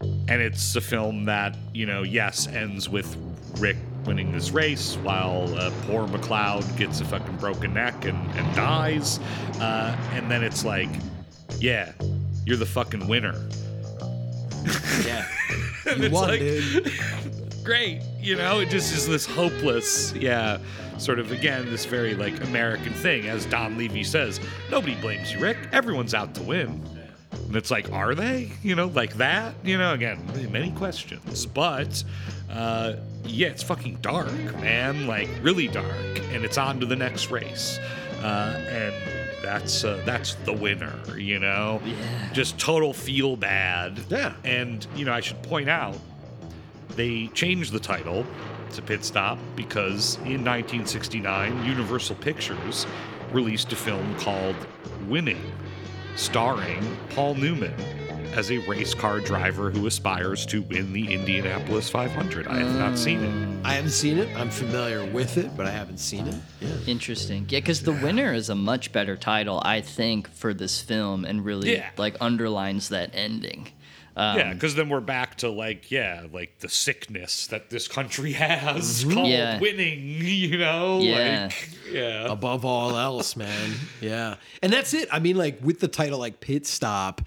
and 0.00 0.42
it's 0.42 0.76
a 0.76 0.80
film 0.80 1.24
that 1.24 1.56
you 1.74 1.86
know, 1.86 2.02
yes, 2.02 2.46
ends 2.46 2.88
with 2.88 3.16
Rick 3.58 3.76
winning 4.04 4.32
this 4.32 4.50
race 4.50 4.96
while 5.02 5.54
uh, 5.56 5.70
poor 5.86 6.06
McLeod 6.08 6.76
gets 6.76 7.00
a 7.00 7.04
fucking 7.04 7.36
broken 7.36 7.74
neck 7.74 8.04
and, 8.04 8.30
and 8.36 8.56
dies, 8.56 9.20
uh, 9.60 9.96
and 10.12 10.30
then 10.30 10.42
it's 10.42 10.64
like, 10.64 10.90
yeah, 11.58 11.92
you're 12.44 12.56
the 12.56 12.66
fucking 12.66 13.06
winner. 13.08 13.34
Yeah. 15.04 15.26
You 15.84 16.04
it's 16.04 16.14
won, 16.14 16.28
like, 16.28 16.38
dude. 16.38 16.92
great, 17.62 18.00
you 18.20 18.36
know, 18.36 18.60
it 18.60 18.68
just 18.68 18.94
is 18.94 19.06
this 19.06 19.26
hopeless, 19.26 20.12
yeah, 20.14 20.58
sort 20.98 21.18
of 21.18 21.32
again, 21.32 21.66
this 21.70 21.84
very 21.84 22.14
like 22.14 22.42
American 22.44 22.92
thing. 22.92 23.28
As 23.28 23.46
Donlevy 23.46 24.04
says, 24.04 24.40
nobody 24.70 24.94
blames 24.96 25.32
you, 25.32 25.40
Rick. 25.40 25.56
Everyone's 25.72 26.14
out 26.14 26.34
to 26.34 26.42
win. 26.42 26.82
And 27.32 27.56
it's 27.56 27.70
like, 27.70 27.90
are 27.92 28.14
they? 28.14 28.50
You 28.62 28.74
know, 28.74 28.86
like 28.88 29.14
that? 29.14 29.54
You 29.64 29.78
know, 29.78 29.92
again, 29.92 30.20
many 30.50 30.70
questions. 30.72 31.46
But 31.46 32.02
uh, 32.50 32.94
yeah, 33.24 33.48
it's 33.48 33.62
fucking 33.62 33.98
dark, 34.00 34.32
man. 34.60 35.06
Like 35.06 35.28
really 35.42 35.68
dark. 35.68 36.18
And 36.32 36.44
it's 36.44 36.58
on 36.58 36.80
to 36.80 36.86
the 36.86 36.96
next 36.96 37.30
race. 37.30 37.78
Uh, 38.22 38.58
and 38.68 38.94
that's 39.42 39.84
uh, 39.84 40.00
that's 40.06 40.34
the 40.46 40.52
winner, 40.52 41.18
you 41.18 41.38
know? 41.38 41.80
Yeah. 41.84 41.94
Just 42.32 42.58
total 42.58 42.92
feel 42.92 43.36
bad. 43.36 44.00
Yeah. 44.08 44.34
And, 44.44 44.86
you 44.94 45.04
know, 45.04 45.12
I 45.12 45.20
should 45.20 45.42
point 45.42 45.68
out 45.68 45.96
they 46.96 47.28
changed 47.28 47.72
the 47.72 47.80
title 47.80 48.26
to 48.72 48.82
Pit 48.82 49.04
Stop 49.04 49.38
because 49.56 50.16
in 50.18 50.44
1969, 50.44 51.64
Universal 51.64 52.16
Pictures 52.16 52.86
released 53.32 53.72
a 53.72 53.76
film 53.76 54.14
called 54.18 54.56
Winning, 55.08 55.40
starring 56.16 56.96
Paul 57.10 57.34
Newman 57.34 57.74
as 58.34 58.50
a 58.50 58.58
race 58.66 58.94
car 58.94 59.20
driver 59.20 59.70
who 59.70 59.86
aspires 59.86 60.46
to 60.46 60.62
win 60.62 60.92
the 60.94 61.12
Indianapolis 61.12 61.90
500. 61.90 62.46
I 62.46 62.60
have 62.60 62.78
not 62.78 62.96
seen 62.96 63.22
it. 63.22 63.30
Mm. 63.30 63.60
I 63.64 63.74
haven't 63.74 63.90
seen 63.90 64.16
it. 64.18 64.34
I'm 64.36 64.48
familiar 64.50 65.04
with 65.04 65.36
it, 65.36 65.54
but 65.54 65.66
I 65.66 65.70
haven't 65.70 65.98
seen 65.98 66.26
it. 66.26 66.34
Yeah. 66.60 66.68
Interesting. 66.86 67.44
Yeah, 67.50 67.60
because 67.60 67.82
The 67.82 67.92
Winner 67.92 68.32
is 68.32 68.48
a 68.48 68.54
much 68.54 68.90
better 68.90 69.16
title, 69.16 69.60
I 69.64 69.82
think, 69.82 70.30
for 70.30 70.54
this 70.54 70.80
film 70.80 71.26
and 71.26 71.44
really 71.44 71.74
Yeah. 71.74 71.90
like 71.98 72.16
underlines 72.22 72.88
that 72.88 73.10
ending. 73.12 73.68
Um, 74.14 74.36
yeah, 74.38 74.52
because 74.52 74.74
then 74.74 74.88
we're 74.90 75.00
back 75.00 75.36
to 75.38 75.48
like, 75.48 75.90
yeah, 75.90 76.26
like 76.32 76.58
the 76.58 76.68
sickness 76.68 77.46
that 77.46 77.70
this 77.70 77.88
country 77.88 78.32
has 78.44 79.04
Mhm. 79.04 79.14
called 79.14 79.28
Yeah. 79.28 79.58
winning, 79.58 80.00
you 80.20 80.58
know? 80.58 81.00
Yeah. 81.00 81.44
Like, 81.50 81.68
yeah. 81.90 82.30
Above 82.30 82.64
all 82.64 82.96
else, 82.96 83.36
man. 83.36 83.72
Yeah. 84.00 84.36
And 84.62 84.72
that's 84.72 84.92
it. 84.92 85.08
I 85.10 85.18
mean, 85.18 85.36
like 85.36 85.58
with 85.62 85.80
the 85.80 85.88
title 85.88 86.18
like 86.18 86.40
Pit 86.40 86.66
Stop, 86.66 87.22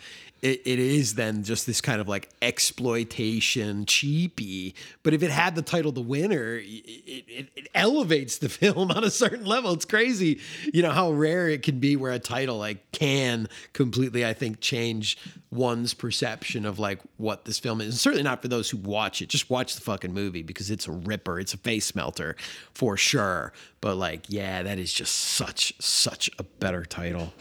it, 0.46 0.62
it 0.64 0.78
is 0.78 1.16
then 1.16 1.44
just 1.44 1.66
this 1.66 1.82
kind 1.82 2.00
of 2.00 2.08
like 2.08 2.30
exploitation 2.40 3.88
cheapy. 3.88 4.76
But 5.02 5.16
if 5.16 5.24
it 5.24 5.32
had 5.32 5.56
the 5.56 5.64
title 5.64 5.92
The 5.92 6.02
Winner, 6.02 6.58
it, 6.58 6.64
it, 6.64 7.50
it 7.56 7.68
elevates 7.74 8.38
the 8.38 8.50
film 8.50 8.92
on 8.92 9.04
a 9.04 9.10
certain 9.10 9.46
level. 9.46 9.74
It's 9.74 9.86
crazy, 9.86 10.40
you 10.72 10.84
know, 10.84 10.92
how 10.92 11.12
rare 11.12 11.50
it 11.50 11.64
can 11.64 11.80
be 11.80 11.96
where 11.96 12.12
a 12.12 12.20
title 12.20 12.60
like 12.60 12.92
can 12.92 13.50
completely, 13.74 14.24
I 14.24 14.34
think, 14.34 14.60
change 14.60 15.18
one's 15.50 15.96
perception 15.96 16.66
of 16.66 16.78
like 16.78 17.00
what 17.18 17.46
this 17.46 17.58
film 17.58 17.82
is. 17.82 17.88
And 17.88 17.96
certainly 17.96 18.24
not 18.24 18.44
for 18.44 18.48
those 18.48 18.70
who 18.70 18.78
watch 18.78 19.24
it. 19.24 19.30
Just 19.30 19.50
watch 19.50 19.74
the 19.74 19.82
fucking 19.82 20.14
movie 20.14 20.44
because 20.44 20.70
it's 20.70 20.88
a 20.88 20.92
ripper. 20.92 21.40
It's 21.40 21.56
a 21.56 21.58
face 21.58 21.96
melter 21.96 22.36
for 22.72 22.98
sure. 22.98 23.52
But 23.82 23.96
like, 23.96 24.26
yeah, 24.30 24.62
that 24.62 24.78
is 24.78 24.94
just 24.94 25.16
such, 25.16 25.74
such 25.82 26.30
a 26.38 26.44
better 26.44 26.86
title. 26.86 27.34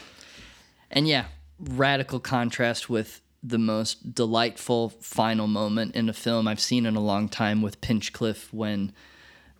And 0.89 1.07
yeah, 1.07 1.25
radical 1.59 2.19
contrast 2.19 2.89
with 2.89 3.21
the 3.43 3.57
most 3.59 4.13
delightful 4.15 4.89
final 5.01 5.47
moment 5.47 5.95
in 5.95 6.09
a 6.09 6.13
film 6.13 6.47
I've 6.47 6.59
seen 6.59 6.85
in 6.85 6.95
a 6.95 6.99
long 7.01 7.29
time 7.29 7.61
with 7.61 7.79
Pinchcliffe 7.81 8.51
when 8.53 8.91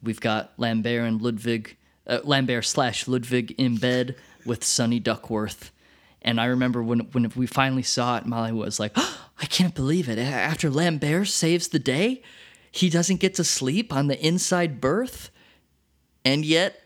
we've 0.01 0.19
got 0.19 0.53
Lambert 0.57 1.07
and 1.07 1.22
Ludwig, 1.22 1.77
uh, 2.07 2.19
Lambert 2.23 2.65
slash 2.65 3.07
Ludwig 3.07 3.51
in 3.57 3.77
bed 3.77 4.15
with 4.45 4.63
Sonny 4.63 4.99
Duckworth. 4.99 5.72
And 6.22 6.41
I 6.41 6.45
remember 6.45 6.81
when 6.81 7.01
when 7.11 7.31
we 7.35 7.45
finally 7.45 7.84
saw 7.84 8.17
it, 8.17 8.26
Molly 8.26 8.51
was 8.51 8.80
like, 8.80 8.93
I 8.97 9.45
can't 9.47 9.76
believe 9.76 10.09
it. 10.09 10.17
After 10.17 10.72
Lambert 10.72 11.27
saves 11.27 11.67
the 11.67 11.77
day, 11.80 12.23
he 12.72 12.89
doesn't 12.89 13.19
get 13.19 13.35
to 13.35 13.43
sleep 13.43 13.93
on 13.93 14.07
the 14.07 14.19
inside 14.26 14.81
berth. 14.81 15.30
And 16.23 16.43
yet, 16.43 16.81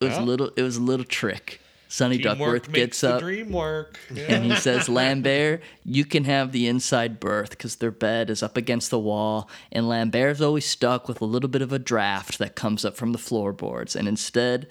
it 0.00 0.06
was 0.06 0.14
Yeah. 0.14 0.22
a 0.22 0.24
little 0.24 0.50
it 0.56 0.62
was 0.62 0.76
a 0.76 0.82
little 0.82 1.06
trick. 1.06 1.60
Sonny 1.88 2.18
Teamwork 2.18 2.38
Duckworth 2.38 2.68
makes 2.68 2.78
gets 2.78 3.00
the 3.00 3.14
up 3.14 3.20
dream 3.20 3.52
work. 3.52 3.98
and 4.28 4.44
he 4.44 4.56
says, 4.56 4.88
Lambert, 4.88 5.62
you 5.84 6.04
can 6.04 6.24
have 6.24 6.52
the 6.52 6.66
inside 6.66 7.20
berth 7.20 7.50
because 7.50 7.76
their 7.76 7.90
bed 7.92 8.28
is 8.28 8.42
up 8.42 8.56
against 8.56 8.90
the 8.90 8.98
wall. 8.98 9.48
And 9.70 9.88
Lambert's 9.88 10.40
always 10.40 10.66
stuck 10.66 11.08
with 11.08 11.20
a 11.20 11.24
little 11.24 11.48
bit 11.48 11.62
of 11.62 11.72
a 11.72 11.78
draft 11.78 12.38
that 12.38 12.56
comes 12.56 12.84
up 12.84 12.96
from 12.96 13.12
the 13.12 13.18
floorboards. 13.18 13.94
And 13.94 14.08
instead, 14.08 14.68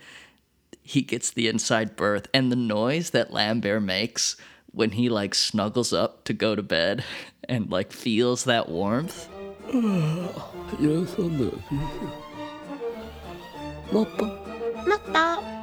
he 0.84 1.02
gets 1.02 1.32
the 1.32 1.48
inside 1.48 1.96
berth. 1.96 2.28
And 2.34 2.52
the 2.52 2.56
noise 2.58 3.12
that 3.12 3.32
Lambert 3.32 3.82
makes 3.82 4.36
when 4.72 4.92
he 4.92 5.08
like 5.08 5.34
snuggles 5.34 5.94
up 5.94 6.26
to 6.26 6.34
go 6.34 6.54
to 6.56 6.62
bed 6.62 7.04
and 7.48 7.72
like 7.72 7.92
feels 7.94 8.44
that 8.44 8.70
warmth. 8.70 9.30
Yes, 10.80 11.16
I 11.18 11.22
love 11.22 11.64
you. 11.72 11.90
Papa. 13.92 15.55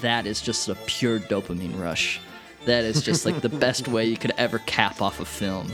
That 0.00 0.26
is 0.26 0.40
just 0.40 0.68
a 0.68 0.74
pure 0.86 1.18
dopamine 1.18 1.80
rush. 1.80 2.20
That 2.66 2.84
is 2.84 3.02
just 3.02 3.24
like 3.24 3.40
the 3.40 3.48
best 3.48 3.88
way 3.88 4.06
you 4.06 4.16
could 4.16 4.32
ever 4.36 4.58
cap 4.60 5.00
off 5.00 5.20
a 5.20 5.24
film. 5.24 5.70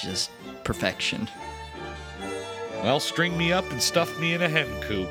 Just 0.00 0.30
perfection. 0.64 1.28
Well, 2.82 3.00
string 3.00 3.36
me 3.36 3.52
up 3.52 3.68
and 3.70 3.82
stuff 3.82 4.18
me 4.20 4.34
in 4.34 4.42
a 4.42 4.48
hen 4.48 4.68
coop. 4.82 5.10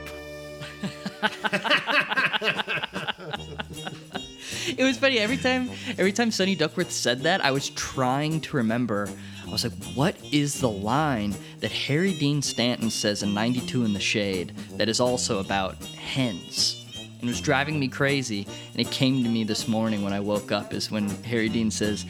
It 4.78 4.84
was 4.84 4.98
funny 4.98 5.20
every 5.20 5.38
time. 5.38 5.70
Every 5.98 6.12
time 6.12 6.30
Sonny 6.30 6.56
Duckworth 6.56 6.92
said 6.92 7.22
that, 7.22 7.44
I 7.44 7.52
was 7.52 7.70
trying 7.70 8.42
to 8.42 8.58
remember. 8.58 9.10
I 9.46 9.50
was 9.50 9.64
like, 9.64 9.74
"What 9.96 10.16
is 10.32 10.60
the 10.60 10.70
line 10.70 11.36
that 11.62 11.72
Harry 11.72 12.14
Dean 12.14 12.42
Stanton 12.42 12.90
says 12.90 13.24
in 13.24 13.34
'92 13.34 13.86
in 13.86 13.94
the 13.94 14.00
Shade 14.00 14.54
that 14.78 14.90
is 14.90 15.00
also 15.00 15.40
about 15.40 15.82
hens?" 15.84 16.86
And 17.20 17.24
it 17.24 17.28
was 17.28 17.42
driving 17.42 17.80
me 17.80 17.88
crazy. 17.88 18.48
And 18.72 18.80
it 18.80 18.92
came 18.92 19.24
to 19.24 19.30
me 19.30 19.44
this 19.44 19.68
morning 19.68 20.04
when 20.04 20.14
I 20.14 20.20
woke 20.20 20.52
up. 20.52 20.74
Is 20.74 20.92
when 20.92 21.10
Harry 21.24 21.50
Dean 21.50 21.72
says, 21.72 22.06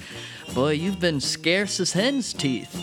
"Boy, 0.53 0.71
you've 0.73 0.99
been 0.99 1.19
scarce 1.21 1.79
as 1.79 1.93
hen's 1.93 2.33
teeth." 2.33 2.75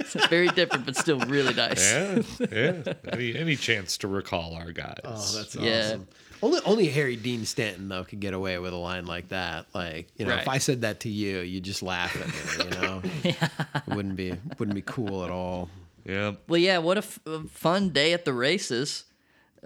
it's 0.00 0.26
very 0.28 0.48
different, 0.48 0.86
but 0.86 0.96
still 0.96 1.18
really 1.20 1.52
nice. 1.54 1.92
Yeah, 1.92 2.22
yeah. 2.50 2.92
Any, 3.12 3.36
any 3.36 3.56
chance 3.56 3.98
to 3.98 4.08
recall 4.08 4.54
our 4.54 4.72
guys? 4.72 5.00
Oh, 5.04 5.32
that's 5.36 5.54
Yeah. 5.56 5.80
awesome. 5.86 6.08
Only, 6.40 6.60
only 6.64 6.86
Harry 6.88 7.16
Dean 7.16 7.44
Stanton 7.44 7.88
though 7.88 8.04
could 8.04 8.20
get 8.20 8.32
away 8.32 8.58
with 8.58 8.72
a 8.72 8.76
line 8.76 9.06
like 9.06 9.28
that. 9.30 9.66
Like, 9.74 10.06
you 10.16 10.24
know, 10.24 10.36
if 10.36 10.46
I 10.48 10.58
said 10.58 10.82
that 10.82 11.00
to 11.00 11.08
you, 11.08 11.40
you'd 11.40 11.64
just 11.64 11.82
laugh 11.82 12.14
at 12.16 12.28
me. 12.28 12.64
You 12.64 12.80
know, 12.80 13.02
it 13.24 13.94
wouldn't 13.94 14.14
be 14.16 14.34
wouldn't 14.58 14.76
be 14.76 14.82
cool 14.82 15.24
at 15.24 15.30
all. 15.30 15.68
Yeah. 16.04 16.34
Well, 16.46 16.58
yeah, 16.60 16.78
what 16.78 16.96
a, 16.96 17.00
f- 17.02 17.18
a 17.26 17.40
fun 17.48 17.90
day 17.90 18.12
at 18.12 18.24
the 18.24 18.32
races. 18.32 19.04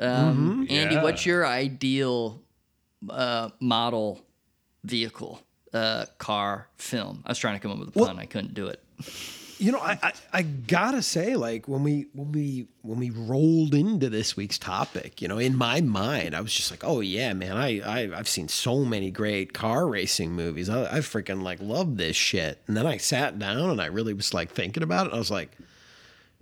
Um, 0.02 0.66
Mhm. 0.66 0.70
Andy, 0.70 0.94
Yeah. 0.96 1.02
what's 1.02 1.24
your 1.24 1.46
ideal 1.46 2.42
uh, 3.08 3.50
model 3.60 4.20
vehicle, 4.84 5.40
uh, 5.72 6.06
car, 6.18 6.68
film? 6.76 7.22
I 7.26 7.30
was 7.30 7.38
trying 7.38 7.54
to 7.56 7.60
come 7.60 7.70
up 7.72 7.78
with 7.78 7.88
a 7.88 7.92
pun. 7.92 8.18
I 8.18 8.26
couldn't 8.26 8.54
do 8.54 8.66
it. 8.66 8.82
You 9.58 9.70
know, 9.70 9.78
I, 9.78 9.96
I 10.02 10.12
I 10.32 10.42
gotta 10.42 11.02
say, 11.02 11.36
like 11.36 11.68
when 11.68 11.84
we 11.84 12.06
when 12.14 12.32
we 12.32 12.66
when 12.80 12.98
we 12.98 13.10
rolled 13.10 13.74
into 13.74 14.10
this 14.10 14.36
week's 14.36 14.58
topic, 14.58 15.22
you 15.22 15.28
know, 15.28 15.38
in 15.38 15.56
my 15.56 15.80
mind, 15.80 16.34
I 16.34 16.40
was 16.40 16.52
just 16.52 16.72
like, 16.72 16.82
oh 16.82 16.98
yeah, 17.00 17.32
man, 17.32 17.56
I, 17.56 17.78
I 17.80 18.18
I've 18.18 18.28
seen 18.28 18.48
so 18.48 18.84
many 18.84 19.12
great 19.12 19.52
car 19.52 19.86
racing 19.86 20.32
movies. 20.32 20.68
I, 20.68 20.96
I 20.96 20.98
freaking 20.98 21.42
like 21.42 21.60
love 21.60 21.96
this 21.96 22.16
shit. 22.16 22.60
And 22.66 22.76
then 22.76 22.86
I 22.88 22.96
sat 22.96 23.38
down 23.38 23.70
and 23.70 23.80
I 23.80 23.86
really 23.86 24.14
was 24.14 24.34
like 24.34 24.50
thinking 24.50 24.82
about 24.82 25.06
it. 25.06 25.12
I 25.12 25.18
was 25.18 25.30
like, 25.30 25.56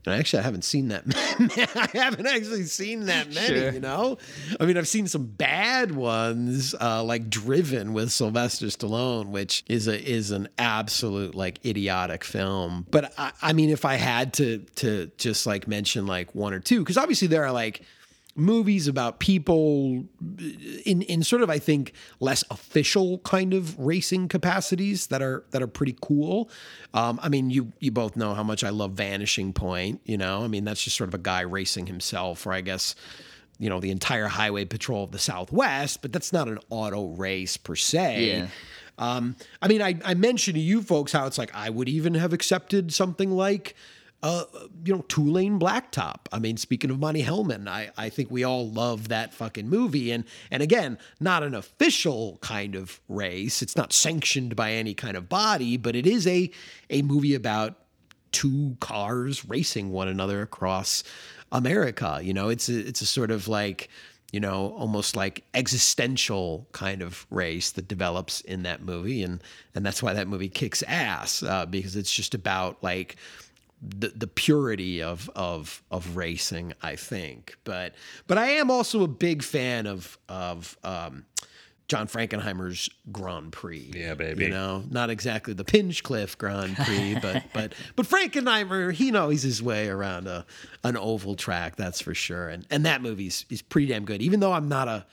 and 0.06 0.14
actually, 0.14 0.40
I 0.40 0.43
haven't 0.43 0.64
seen 0.64 0.89
that. 0.89 1.06
Many. 1.39 1.68
I 1.74 1.89
haven't 1.93 2.27
actually 2.27 2.64
seen 2.64 3.06
that 3.06 3.32
many. 3.32 3.47
Sure. 3.47 3.72
You 3.72 3.81
know, 3.81 4.18
I 4.59 4.66
mean, 4.66 4.77
I've 4.77 4.89
seen 4.89 5.06
some 5.06 5.27
bad 5.27 5.93
ones, 5.93 6.74
uh, 6.81 7.02
like 7.02 7.28
Driven 7.28 7.93
with 7.93 8.10
Sylvester 8.10 8.66
Stallone, 8.66 9.28
which 9.28 9.64
is 9.68 9.89
a 9.89 10.02
is 10.02 10.31
an 10.31 10.48
absolute 10.59 11.35
like 11.35 11.64
idiotic 11.64 12.24
film. 12.24 12.86
But 12.90 13.12
I, 13.18 13.32
I 13.43 13.52
mean, 13.52 13.70
if 13.70 13.85
I 13.85 13.94
had 13.94 14.35
to 14.35 14.59
to 14.77 15.10
just 15.18 15.47
like 15.47 15.68
mention 15.68 16.06
like 16.06 16.35
one 16.35 16.52
or 16.52 16.60
two, 16.60 16.81
because 16.81 16.97
obviously 16.97 17.28
there 17.28 17.44
are 17.44 17.52
like 17.52 17.82
movies 18.40 18.88
about 18.88 19.20
people 19.20 20.04
in 20.84 21.02
in 21.02 21.22
sort 21.22 21.42
of 21.42 21.50
I 21.50 21.58
think 21.58 21.92
less 22.18 22.42
official 22.50 23.18
kind 23.18 23.54
of 23.54 23.78
racing 23.78 24.28
capacities 24.28 25.08
that 25.08 25.22
are 25.22 25.44
that 25.50 25.62
are 25.62 25.66
pretty 25.68 25.96
cool. 26.00 26.50
Um, 26.94 27.20
I 27.22 27.28
mean, 27.28 27.50
you 27.50 27.72
you 27.78 27.90
both 27.90 28.16
know 28.16 28.34
how 28.34 28.42
much 28.42 28.64
I 28.64 28.70
love 28.70 28.92
Vanishing 28.92 29.52
Point. 29.52 30.00
You 30.04 30.16
know, 30.16 30.42
I 30.42 30.48
mean 30.48 30.64
that's 30.64 30.82
just 30.82 30.96
sort 30.96 31.08
of 31.08 31.14
a 31.14 31.18
guy 31.18 31.42
racing 31.42 31.86
himself, 31.86 32.46
or 32.46 32.52
I 32.52 32.60
guess 32.60 32.94
you 33.58 33.68
know 33.68 33.80
the 33.80 33.90
entire 33.90 34.26
Highway 34.26 34.64
Patrol 34.64 35.04
of 35.04 35.12
the 35.12 35.18
Southwest. 35.18 36.02
But 36.02 36.12
that's 36.12 36.32
not 36.32 36.48
an 36.48 36.58
auto 36.70 37.08
race 37.08 37.56
per 37.56 37.76
se. 37.76 38.24
Yeah. 38.24 38.46
Um, 38.98 39.36
I 39.62 39.68
mean, 39.68 39.80
I, 39.80 39.98
I 40.04 40.12
mentioned 40.12 40.56
to 40.56 40.60
you 40.60 40.82
folks 40.82 41.12
how 41.12 41.26
it's 41.26 41.38
like 41.38 41.54
I 41.54 41.70
would 41.70 41.88
even 41.88 42.14
have 42.14 42.34
accepted 42.34 42.92
something 42.92 43.30
like, 43.30 43.74
uh, 44.22 44.44
you 44.84 44.94
know, 44.94 45.05
Two 45.09 45.24
Lane 45.24 45.59
Blacktop. 45.59 46.26
I 46.32 46.38
mean, 46.38 46.56
speaking 46.56 46.90
of 46.90 46.98
Monte 46.98 47.22
Hellman, 47.22 47.68
I, 47.68 47.90
I 47.97 48.09
think 48.10 48.30
we 48.30 48.44
all 48.44 48.68
love 48.68 49.09
that 49.09 49.32
fucking 49.32 49.68
movie. 49.68 50.10
And 50.10 50.24
and 50.51 50.62
again, 50.62 50.98
not 51.20 51.42
an 51.42 51.55
official 51.55 52.38
kind 52.42 52.74
of 52.74 53.01
race. 53.09 53.62
It's 53.62 53.76
not 53.76 53.92
sanctioned 53.92 54.56
by 54.56 54.72
any 54.72 54.94
kind 54.94 55.16
of 55.16 55.28
body, 55.28 55.76
but 55.76 55.97
it 55.97 56.06
is 56.06 56.26
a 56.26 56.51
a 56.90 57.02
movie 57.02 57.34
about 57.34 57.76
two 58.32 58.76
cars 58.80 59.44
racing 59.47 59.90
one 59.90 60.09
another 60.09 60.42
across 60.42 61.02
America. 61.51 62.20
You 62.22 62.34
know, 62.34 62.48
it's 62.48 62.68
a, 62.68 62.78
it's 62.78 63.01
a 63.01 63.06
sort 63.06 63.30
of 63.30 63.48
like 63.48 63.88
you 64.32 64.38
know, 64.38 64.72
almost 64.78 65.16
like 65.16 65.42
existential 65.55 66.68
kind 66.70 67.02
of 67.02 67.26
race 67.30 67.72
that 67.72 67.88
develops 67.88 68.40
in 68.42 68.62
that 68.62 68.82
movie, 68.82 69.22
and 69.22 69.42
and 69.74 69.84
that's 69.84 70.02
why 70.02 70.12
that 70.12 70.28
movie 70.28 70.48
kicks 70.48 70.82
ass 70.84 71.42
uh, 71.42 71.66
because 71.66 71.97
it's 71.97 72.12
just 72.12 72.34
about 72.34 72.82
like 72.82 73.16
the 73.82 74.09
the 74.09 74.27
purity 74.27 75.02
of 75.02 75.31
of 75.35 75.82
of 75.90 76.16
racing, 76.16 76.74
I 76.82 76.97
think. 76.97 77.57
But 77.65 77.94
but 78.27 78.39
I 78.39 78.51
am 78.51 78.70
also 78.70 79.02
a 79.02 79.09
big 79.09 79.43
fan 79.43 79.86
of 79.86 80.19
of 80.28 80.77
um, 80.85 81.24
John 81.89 82.07
Frankenheimer's 82.07 82.89
Grand 83.11 83.52
Prix. 83.52 83.90
Yeah, 83.94 84.15
baby. 84.15 84.44
You 84.44 84.51
know, 84.51 84.85
not 84.90 85.11
exactly 85.11 85.55
the 85.55 85.65
Pinchcliffe 85.65 86.39
Grand 86.39 86.77
Prix, 86.77 87.16
but 87.23 87.44
but 87.52 87.74
but 87.97 88.07
Frankenheimer, 88.07 88.93
he 88.93 89.11
knows 89.11 89.43
his 89.43 89.62
way 89.62 89.89
around 89.89 90.28
a 90.28 90.47
an 90.85 90.97
oval 90.97 91.35
track, 91.35 91.77
that's 91.77 92.01
for 92.01 92.15
sure. 92.15 92.48
And 92.48 92.66
and 92.70 92.86
that 92.86 93.02
movie's 93.02 93.44
is 93.51 93.61
pretty 93.61 93.89
damn 93.89 94.05
good. 94.05 94.23
Even 94.23 94.40
though 94.40 94.52
I'm 94.52 94.69
not 94.69 94.89
a 94.89 95.07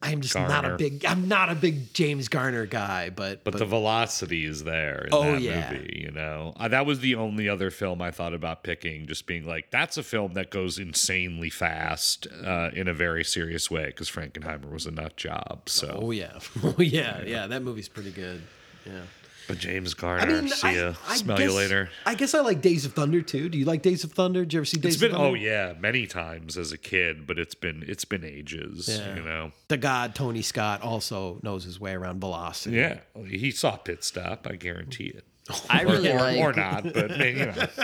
I 0.00 0.12
am 0.12 0.20
just 0.20 0.36
not 0.36 0.64
a 0.64 0.76
big 0.76 1.04
I'm 1.04 1.26
not 1.26 1.50
a 1.50 1.56
big 1.56 1.92
James 1.92 2.28
Garner 2.28 2.66
guy, 2.66 3.10
but 3.10 3.42
But, 3.42 3.58
the 3.58 3.64
velocity 3.64 4.44
is 4.44 4.62
there 4.62 5.06
in 5.06 5.08
Oh, 5.12 5.32
that 5.32 5.42
yeah. 5.42 5.72
movie, 5.72 6.02
you 6.04 6.12
know. 6.12 6.52
Uh, 6.56 6.68
that 6.68 6.86
was 6.86 7.00
the 7.00 7.16
only 7.16 7.48
other 7.48 7.70
film 7.72 8.00
I 8.00 8.12
thought 8.12 8.32
about 8.32 8.62
picking, 8.62 9.06
just 9.08 9.26
being 9.26 9.44
like, 9.44 9.72
that's 9.72 9.96
a 9.96 10.04
film 10.04 10.34
that 10.34 10.50
goes 10.50 10.78
insanely 10.78 11.50
fast 11.50 12.28
uh, 12.44 12.70
in 12.74 12.86
a 12.86 12.94
very 12.94 13.24
serious 13.24 13.70
way, 13.72 13.86
because 13.86 14.08
Frankenheimer 14.08 14.70
was 14.70 14.86
a 14.86 14.92
nut 14.92 15.16
job. 15.16 15.62
So, 15.68 15.98
Oh 16.02 16.10
yeah. 16.12 16.38
Oh 16.62 16.76
yeah, 16.78 17.22
yeah, 17.24 17.46
that 17.48 17.62
movie's 17.62 17.88
pretty 17.88 18.12
good. 18.12 18.42
Yeah. 18.86 19.02
But 19.48 19.58
James 19.58 19.94
Garner, 19.94 20.46
see 20.48 20.76
ya, 20.76 20.92
smell 21.14 21.36
guess, 21.38 21.50
you 21.50 21.56
later. 21.56 21.90
I 22.06 22.14
guess 22.14 22.34
I 22.34 22.40
like 22.40 22.60
Days 22.60 22.84
of 22.84 22.92
Thunder 22.92 23.22
too. 23.22 23.48
Do 23.48 23.58
you 23.58 23.64
like 23.64 23.82
Days 23.82 24.04
of 24.04 24.12
Thunder? 24.12 24.42
Did 24.42 24.52
you 24.52 24.58
ever 24.60 24.64
see 24.66 24.78
Days 24.78 24.94
It's 24.94 25.00
been 25.00 25.10
of 25.12 25.16
oh, 25.16 25.24
Thunder? 25.24 25.38
oh 25.38 25.42
yeah, 25.42 25.74
many 25.80 26.06
times 26.06 26.56
as 26.56 26.70
a 26.70 26.78
kid, 26.78 27.26
but 27.26 27.38
it's 27.38 27.54
been 27.56 27.84
it's 27.88 28.04
been 28.04 28.24
ages, 28.24 28.88
Yeah. 28.88 29.16
you 29.16 29.22
know. 29.22 29.50
The 29.68 29.76
god 29.78 30.14
Tony 30.14 30.42
Scott 30.42 30.82
also 30.82 31.40
knows 31.42 31.64
his 31.64 31.80
way 31.80 31.94
around 31.94 32.20
velocity. 32.20 32.76
Yeah, 32.76 33.00
he 33.26 33.50
saw 33.50 33.76
Pit 33.76 34.04
Stop. 34.04 34.46
I 34.48 34.54
guarantee 34.56 35.06
it. 35.06 35.24
I 35.70 35.82
Or- 35.84 35.86
really 35.92 36.12
or, 36.12 36.18
like- 36.18 36.38
or 36.40 36.52
not, 36.52 36.84
but 36.92 37.16
you 37.18 37.46
know, 37.46 37.54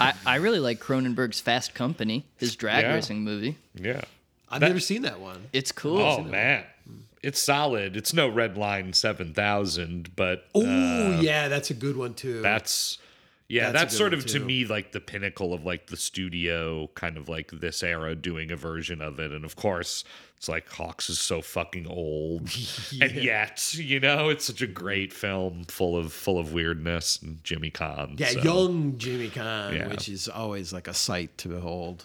I, 0.00 0.12
I 0.26 0.36
really 0.36 0.60
like 0.60 0.78
Cronenberg's 0.78 1.40
Fast 1.40 1.74
Company, 1.74 2.26
his 2.36 2.54
drag 2.54 2.84
Yeah. 2.84 2.94
racing 2.94 3.22
movie. 3.24 3.56
yeah. 3.74 4.02
I've 4.50 4.60
That- 4.60 4.68
never 4.68 4.80
seen 4.80 5.02
that 5.02 5.18
one. 5.20 5.46
It's 5.52 5.72
cool. 5.72 5.98
Oh 6.00 6.22
man, 6.22 6.64
it's 7.22 7.40
solid. 7.40 7.96
It's 7.96 8.12
no 8.14 8.28
Red 8.28 8.56
Line 8.56 8.92
Seven 8.92 9.32
Thousand, 9.34 10.14
but 10.16 10.44
Oh 10.54 10.62
uh, 10.62 11.20
yeah, 11.20 11.48
that's 11.48 11.70
a 11.70 11.74
good 11.74 11.96
one 11.96 12.14
too. 12.14 12.40
that's 12.42 12.98
yeah, 13.50 13.70
That's 13.70 13.84
that's, 13.84 13.96
sort 13.96 14.12
of 14.12 14.26
to 14.26 14.40
me 14.40 14.66
like 14.66 14.92
the 14.92 15.00
pinnacle 15.00 15.54
of 15.54 15.64
like 15.64 15.86
the 15.86 15.96
studio 15.96 16.86
kind 16.94 17.16
of 17.16 17.30
like 17.30 17.50
this 17.50 17.82
era 17.82 18.14
doing 18.14 18.50
a 18.50 18.56
version 18.56 19.00
of 19.00 19.18
it, 19.18 19.32
and 19.32 19.42
of 19.44 19.56
course 19.56 20.04
it's 20.36 20.50
like 20.50 20.68
Hawks 20.68 21.08
is 21.08 21.18
so 21.18 21.40
fucking 21.40 21.86
old, 21.86 22.42
and 23.00 23.12
yet 23.12 23.72
you 23.74 24.00
know 24.00 24.28
it's 24.28 24.44
such 24.44 24.60
a 24.60 24.66
great 24.66 25.14
film 25.14 25.64
full 25.64 25.96
of 25.96 26.12
full 26.12 26.38
of 26.38 26.52
weirdness 26.52 27.20
and 27.22 27.42
Jimmy 27.42 27.70
Caan. 27.70 28.20
yeah, 28.20 28.28
so- 28.28 28.40
young 28.42 28.98
Jimmy 28.98 29.30
Caan, 29.30 29.74
Yeah. 29.74 29.88
which 29.88 30.10
is 30.10 30.28
always 30.28 30.74
like 30.74 30.86
a 30.86 30.94
sight 30.94 31.38
to 31.38 31.48
behold. 31.48 32.04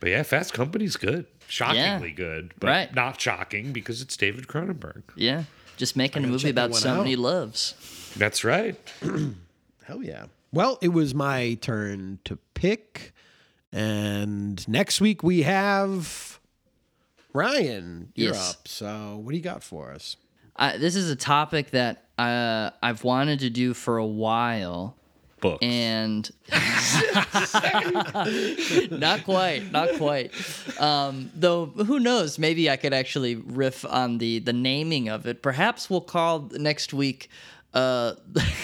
But 0.00 0.10
yeah, 0.10 0.22
Fast 0.24 0.52
Company's 0.54 0.96
good, 0.96 1.26
shockingly 1.48 2.10
good, 2.12 2.52
but 2.58 2.68
Right. 2.68 2.94
not 2.94 3.20
shocking 3.20 3.72
because 3.72 4.00
it's 4.02 4.16
David 4.16 4.46
Cronenberg. 4.46 5.02
Yeah. 5.16 5.44
Just 5.76 5.96
making 5.96 6.24
a 6.24 6.26
movie 6.28 6.50
about 6.50 6.70
one 6.70 6.80
someone 6.80 7.00
out. 7.00 7.06
he 7.08 7.16
loves. 7.16 7.74
That's 8.16 8.44
right. 8.44 8.76
Hell 9.84 10.02
yeah. 10.02 10.26
Well, 10.52 10.78
it 10.80 10.88
was 10.88 11.14
my 11.14 11.54
turn 11.60 12.20
to 12.24 12.36
pick. 12.54 13.12
And 13.72 14.66
next 14.68 15.00
week 15.00 15.22
we 15.24 15.42
have 15.42 16.38
Ryan. 17.32 18.12
You're 18.14 18.34
Yes. 18.34 18.50
up. 18.54 18.68
So 18.68 19.20
what 19.22 19.32
do 19.32 19.36
you 19.36 19.42
got 19.42 19.62
for 19.62 19.90
us? 19.92 20.16
I, 20.56 20.76
this 20.76 20.94
is 20.94 21.10
a 21.10 21.16
topic 21.16 21.70
that 21.72 22.04
uh, 22.16 22.70
I've 22.80 23.02
wanted 23.02 23.40
to 23.40 23.50
do 23.50 23.74
for 23.74 23.96
a 23.98 24.06
while. 24.06 24.96
Books. 25.44 25.62
And 25.62 26.30
not 28.90 29.24
quite, 29.24 29.70
not 29.70 29.90
quite. 29.98 30.32
Um, 30.80 31.30
though, 31.34 31.66
who 31.66 32.00
knows? 32.00 32.38
Maybe 32.38 32.70
I 32.70 32.76
could 32.76 32.94
actually 32.94 33.36
riff 33.36 33.84
on 33.84 34.16
the 34.18 34.38
the 34.38 34.54
naming 34.54 35.10
of 35.10 35.26
it. 35.26 35.42
Perhaps 35.42 35.90
we'll 35.90 36.00
call 36.00 36.48
next 36.52 36.94
week. 36.94 37.28
Uh, 37.74 38.14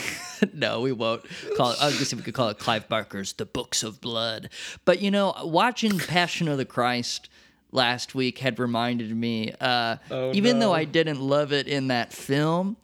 no, 0.55 0.81
we 0.81 0.93
won't 0.93 1.23
call 1.55 1.73
it. 1.73 1.83
I 1.83 1.87
was 1.87 1.95
gonna 1.97 2.07
say 2.07 2.17
we 2.17 2.23
could 2.23 2.33
call 2.33 2.49
it 2.49 2.59
Clive 2.59 2.89
Barker's 2.89 3.35
The 3.35 3.45
Books 3.45 3.83
of 3.83 4.01
Blood. 4.01 4.49
But 4.87 5.03
you 5.03 5.11
know, 5.11 5.35
watching 5.45 5.99
Passion 5.99 6.49
of 6.49 6.57
the 6.57 6.65
Christ 6.65 7.29
last 7.73 8.15
week 8.15 8.39
had 8.39 8.59
reminded 8.59 9.15
me. 9.15 9.53
Uh, 9.61 9.97
Oh, 10.11 10.33
even 10.33 10.61
though. 10.61 10.73
I 10.73 10.85
didn't 10.85 11.21
love 11.21 11.53
it 11.53 11.69
in 11.69 11.89
that 11.89 12.15
film, 12.15 12.79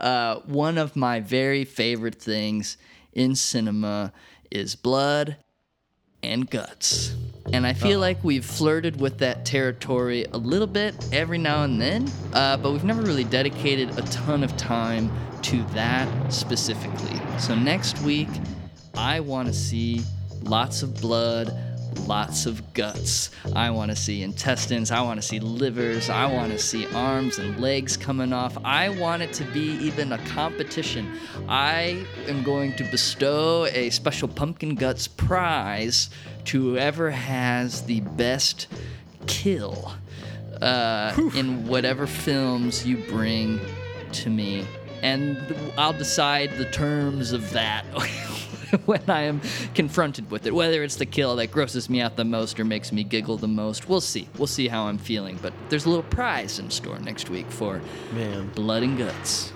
uh, 0.00 0.36
one 0.46 0.78
of 0.78 0.96
my 0.96 1.20
very 1.20 1.66
favorite 1.66 2.14
things 2.16 2.76
in 3.12 3.34
cinema 3.34 4.12
is 4.50 4.74
blood 4.74 5.36
and 6.22 6.48
guts. 6.48 7.14
And 7.52 7.66
I 7.66 7.72
feel 7.72 7.98
like 7.98 8.22
we've 8.22 8.44
flirted 8.44 9.00
with 9.00 9.18
that 9.18 9.44
territory 9.44 10.24
a 10.32 10.38
little 10.38 10.66
bit 10.66 10.94
every 11.12 11.38
now 11.38 11.64
and 11.64 11.80
then, 11.80 12.10
uh, 12.32 12.56
but 12.56 12.72
we've 12.72 12.84
never 12.84 13.02
really 13.02 13.24
dedicated 13.24 13.98
a 13.98 14.02
ton 14.02 14.44
of 14.44 14.56
time 14.56 15.10
to 15.42 15.62
that 15.74 16.32
specifically. 16.32 17.20
So 17.38 17.54
next 17.54 18.00
week, 18.02 18.28
I 18.94 19.20
want 19.20 19.48
to 19.48 19.54
see 19.54 20.02
lots 20.42 20.82
of 20.82 21.00
blood, 21.00 21.48
lots 22.06 22.46
of 22.46 22.74
guts. 22.74 23.30
I 23.54 23.70
want 23.70 23.90
to 23.90 23.96
see 23.96 24.22
intestines. 24.22 24.90
I 24.90 25.00
want 25.02 25.20
to 25.20 25.26
see 25.26 25.40
livers. 25.40 26.10
I 26.10 26.26
want 26.26 26.52
to 26.52 26.58
see 26.58 26.86
arms 26.94 27.38
and 27.38 27.60
legs 27.60 27.96
coming 27.96 28.32
off. 28.32 28.56
I 28.64 28.88
want 28.90 29.22
it 29.22 29.32
to 29.34 29.44
be 29.44 29.72
even 29.78 30.12
a 30.12 30.18
competition. 30.18 31.12
I 31.48 32.04
am 32.26 32.42
going 32.42 32.76
to 32.76 32.84
bestow 32.84 33.66
a 33.66 33.90
special 33.90 34.28
pumpkin 34.28 34.74
guts 34.74 35.08
prize 35.08 36.10
to 36.46 36.60
whoever 36.62 37.10
has 37.10 37.82
the 37.82 38.00
best 38.00 38.66
kill 39.26 39.92
uh, 40.60 41.12
in 41.34 41.66
whatever 41.66 42.06
films 42.06 42.86
you 42.86 42.98
bring 43.08 43.60
to 44.12 44.30
me. 44.30 44.66
And 45.02 45.54
I'll 45.76 45.92
decide 45.92 46.56
the 46.56 46.64
terms 46.66 47.32
of 47.32 47.50
that 47.50 47.84
when 48.86 49.02
I 49.08 49.22
am 49.22 49.40
confronted 49.74 50.30
with 50.30 50.46
it. 50.46 50.54
Whether 50.54 50.82
it's 50.82 50.96
the 50.96 51.06
kill 51.06 51.36
that 51.36 51.50
grosses 51.50 51.88
me 51.90 52.00
out 52.00 52.16
the 52.16 52.24
most 52.24 52.58
or 52.58 52.64
makes 52.64 52.92
me 52.92 53.04
giggle 53.04 53.36
the 53.36 53.48
most, 53.48 53.88
we'll 53.88 54.00
see. 54.00 54.28
We'll 54.38 54.46
see 54.46 54.68
how 54.68 54.84
I'm 54.84 54.98
feeling. 54.98 55.38
But 55.42 55.52
there's 55.68 55.84
a 55.86 55.88
little 55.88 56.04
prize 56.04 56.58
in 56.58 56.70
store 56.70 56.98
next 56.98 57.30
week 57.30 57.50
for 57.50 57.80
Man. 58.14 58.48
blood 58.54 58.82
and 58.82 58.96
guts. 58.98 59.52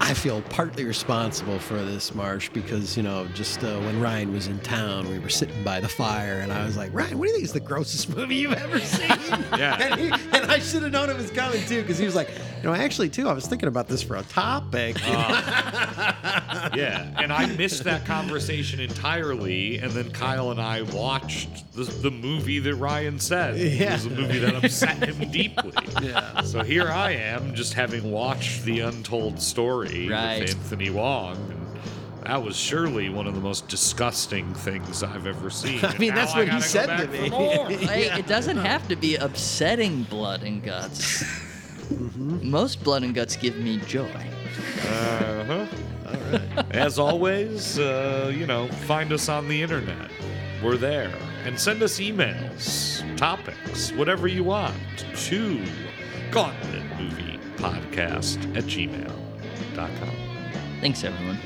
I 0.00 0.14
feel 0.14 0.42
partly 0.42 0.84
responsible 0.84 1.60
for 1.60 1.76
this, 1.76 2.12
Marsh, 2.12 2.48
because, 2.48 2.96
you 2.96 3.04
know, 3.04 3.24
just 3.34 3.62
uh, 3.62 3.78
when 3.82 4.00
Ryan 4.00 4.32
was 4.32 4.48
in 4.48 4.58
town, 4.58 5.08
we 5.08 5.20
were 5.20 5.28
sitting 5.28 5.62
by 5.62 5.78
the 5.78 5.86
fire, 5.86 6.40
and 6.40 6.52
I 6.52 6.64
was 6.64 6.76
like, 6.76 6.92
Ryan, 6.92 7.18
what 7.18 7.26
do 7.26 7.30
you 7.30 7.34
think 7.36 7.44
is 7.44 7.52
the 7.52 7.60
grossest 7.60 8.08
movie 8.16 8.34
you've 8.34 8.52
ever 8.52 8.80
seen? 8.80 9.08
Yeah. 9.56 9.80
and, 9.80 10.00
he, 10.00 10.08
and 10.08 10.21
I 10.52 10.58
should 10.58 10.82
have 10.82 10.92
known 10.92 11.08
it 11.10 11.16
was 11.16 11.30
coming, 11.30 11.64
too, 11.66 11.80
because 11.82 11.98
he 11.98 12.04
was 12.04 12.14
like, 12.14 12.28
you 12.58 12.64
know, 12.64 12.74
actually, 12.74 13.08
too, 13.08 13.28
I 13.28 13.32
was 13.32 13.46
thinking 13.46 13.68
about 13.68 13.88
this 13.88 14.02
for 14.02 14.16
a 14.16 14.22
topic. 14.22 14.96
Oh. 16.54 16.68
Yeah, 16.76 17.10
and 17.20 17.32
I 17.32 17.46
missed 17.46 17.84
that 17.84 18.04
conversation 18.06 18.78
entirely, 18.80 19.78
and 19.78 19.90
then 19.92 20.10
Kyle 20.12 20.50
and 20.50 20.60
I 20.60 20.82
watched 20.82 21.72
the, 21.74 21.84
the 21.84 22.10
movie 22.10 22.58
that 22.60 22.74
Ryan 22.76 23.18
said. 23.18 23.56
It 23.56 23.90
was 23.90 24.06
a 24.06 24.10
movie 24.10 24.38
that 24.38 24.64
upset 24.64 25.02
him 25.08 25.30
deeply. 25.30 25.72
Yeah. 26.02 26.42
So 26.42 26.62
here 26.62 26.88
I 26.88 27.12
am, 27.12 27.54
just 27.54 27.74
having 27.74 28.10
watched 28.10 28.64
the 28.64 28.80
untold 28.80 29.40
story 29.40 30.08
Right. 30.08 30.40
with 30.42 30.50
Anthony 30.56 30.90
Wong. 30.90 31.61
And 32.22 32.30
that 32.32 32.42
was 32.44 32.56
surely 32.56 33.08
one 33.08 33.26
of 33.26 33.34
the 33.34 33.40
most 33.40 33.66
disgusting 33.66 34.54
things 34.54 35.02
I've 35.02 35.26
ever 35.26 35.50
seen. 35.62 35.84
I 35.84 35.98
mean, 35.98 36.14
that's 36.14 36.34
what 36.36 36.48
he 36.48 36.60
said 36.60 36.96
to 36.98 37.08
me. 37.08 37.30
more. 37.30 37.68
Hey, 37.70 38.16
it 38.16 38.28
doesn't 38.28 38.58
have 38.58 38.86
to 38.88 38.96
be 38.96 39.16
upsetting 39.16 40.04
blood 40.04 40.44
and 40.44 40.62
guts. 40.62 41.24
Most 42.16 42.84
blood 42.84 43.02
and 43.02 43.12
guts 43.12 43.34
give 43.34 43.56
me 43.56 43.78
joy. 43.86 44.04
Uh-huh. 44.86 45.66
All 46.06 46.12
right. 46.14 46.66
As 46.70 46.98
always, 46.98 47.78
uh, 47.80 48.32
you 48.34 48.46
know, 48.46 48.68
find 48.68 49.12
us 49.12 49.28
on 49.28 49.48
the 49.48 49.60
internet. 49.60 50.10
We're 50.62 50.76
there. 50.76 51.12
And 51.44 51.58
send 51.58 51.82
us 51.82 51.98
emails, 51.98 53.02
topics, 53.16 53.90
whatever 53.92 54.28
you 54.28 54.44
want 54.44 54.76
to 55.16 55.64
Gauntlet 56.30 56.84
Movie 57.00 57.40
Podcast 57.56 58.56
at 58.56 58.64
gmail.com. 58.64 60.16
Thanks, 60.80 61.02
everyone. 61.02 61.38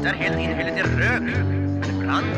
Der 0.00 0.16
hellet 0.16 0.40
inn 0.40 0.54
hellet 0.56 0.78
til 0.78 0.86
rød. 0.96 1.26
Er 1.82 1.88
det 1.90 1.96
brann? 2.00 2.30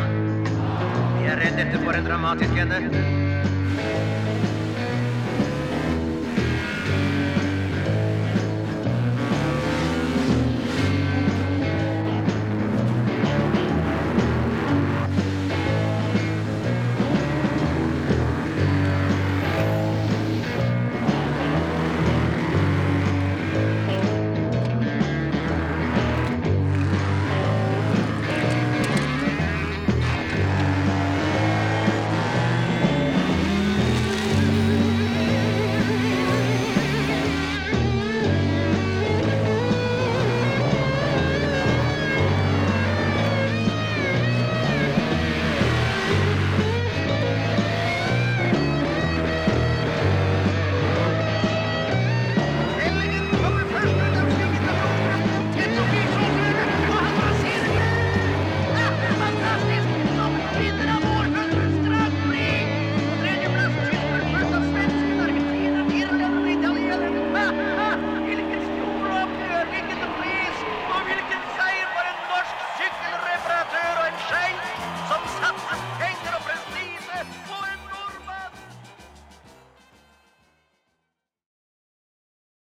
Vi 1.15 1.29
er 1.31 1.39
redd 1.39 1.61
dette 1.61 1.83
for 1.85 1.95
en 1.95 2.09
dramatisk 2.11 2.59
ende. 2.59 3.22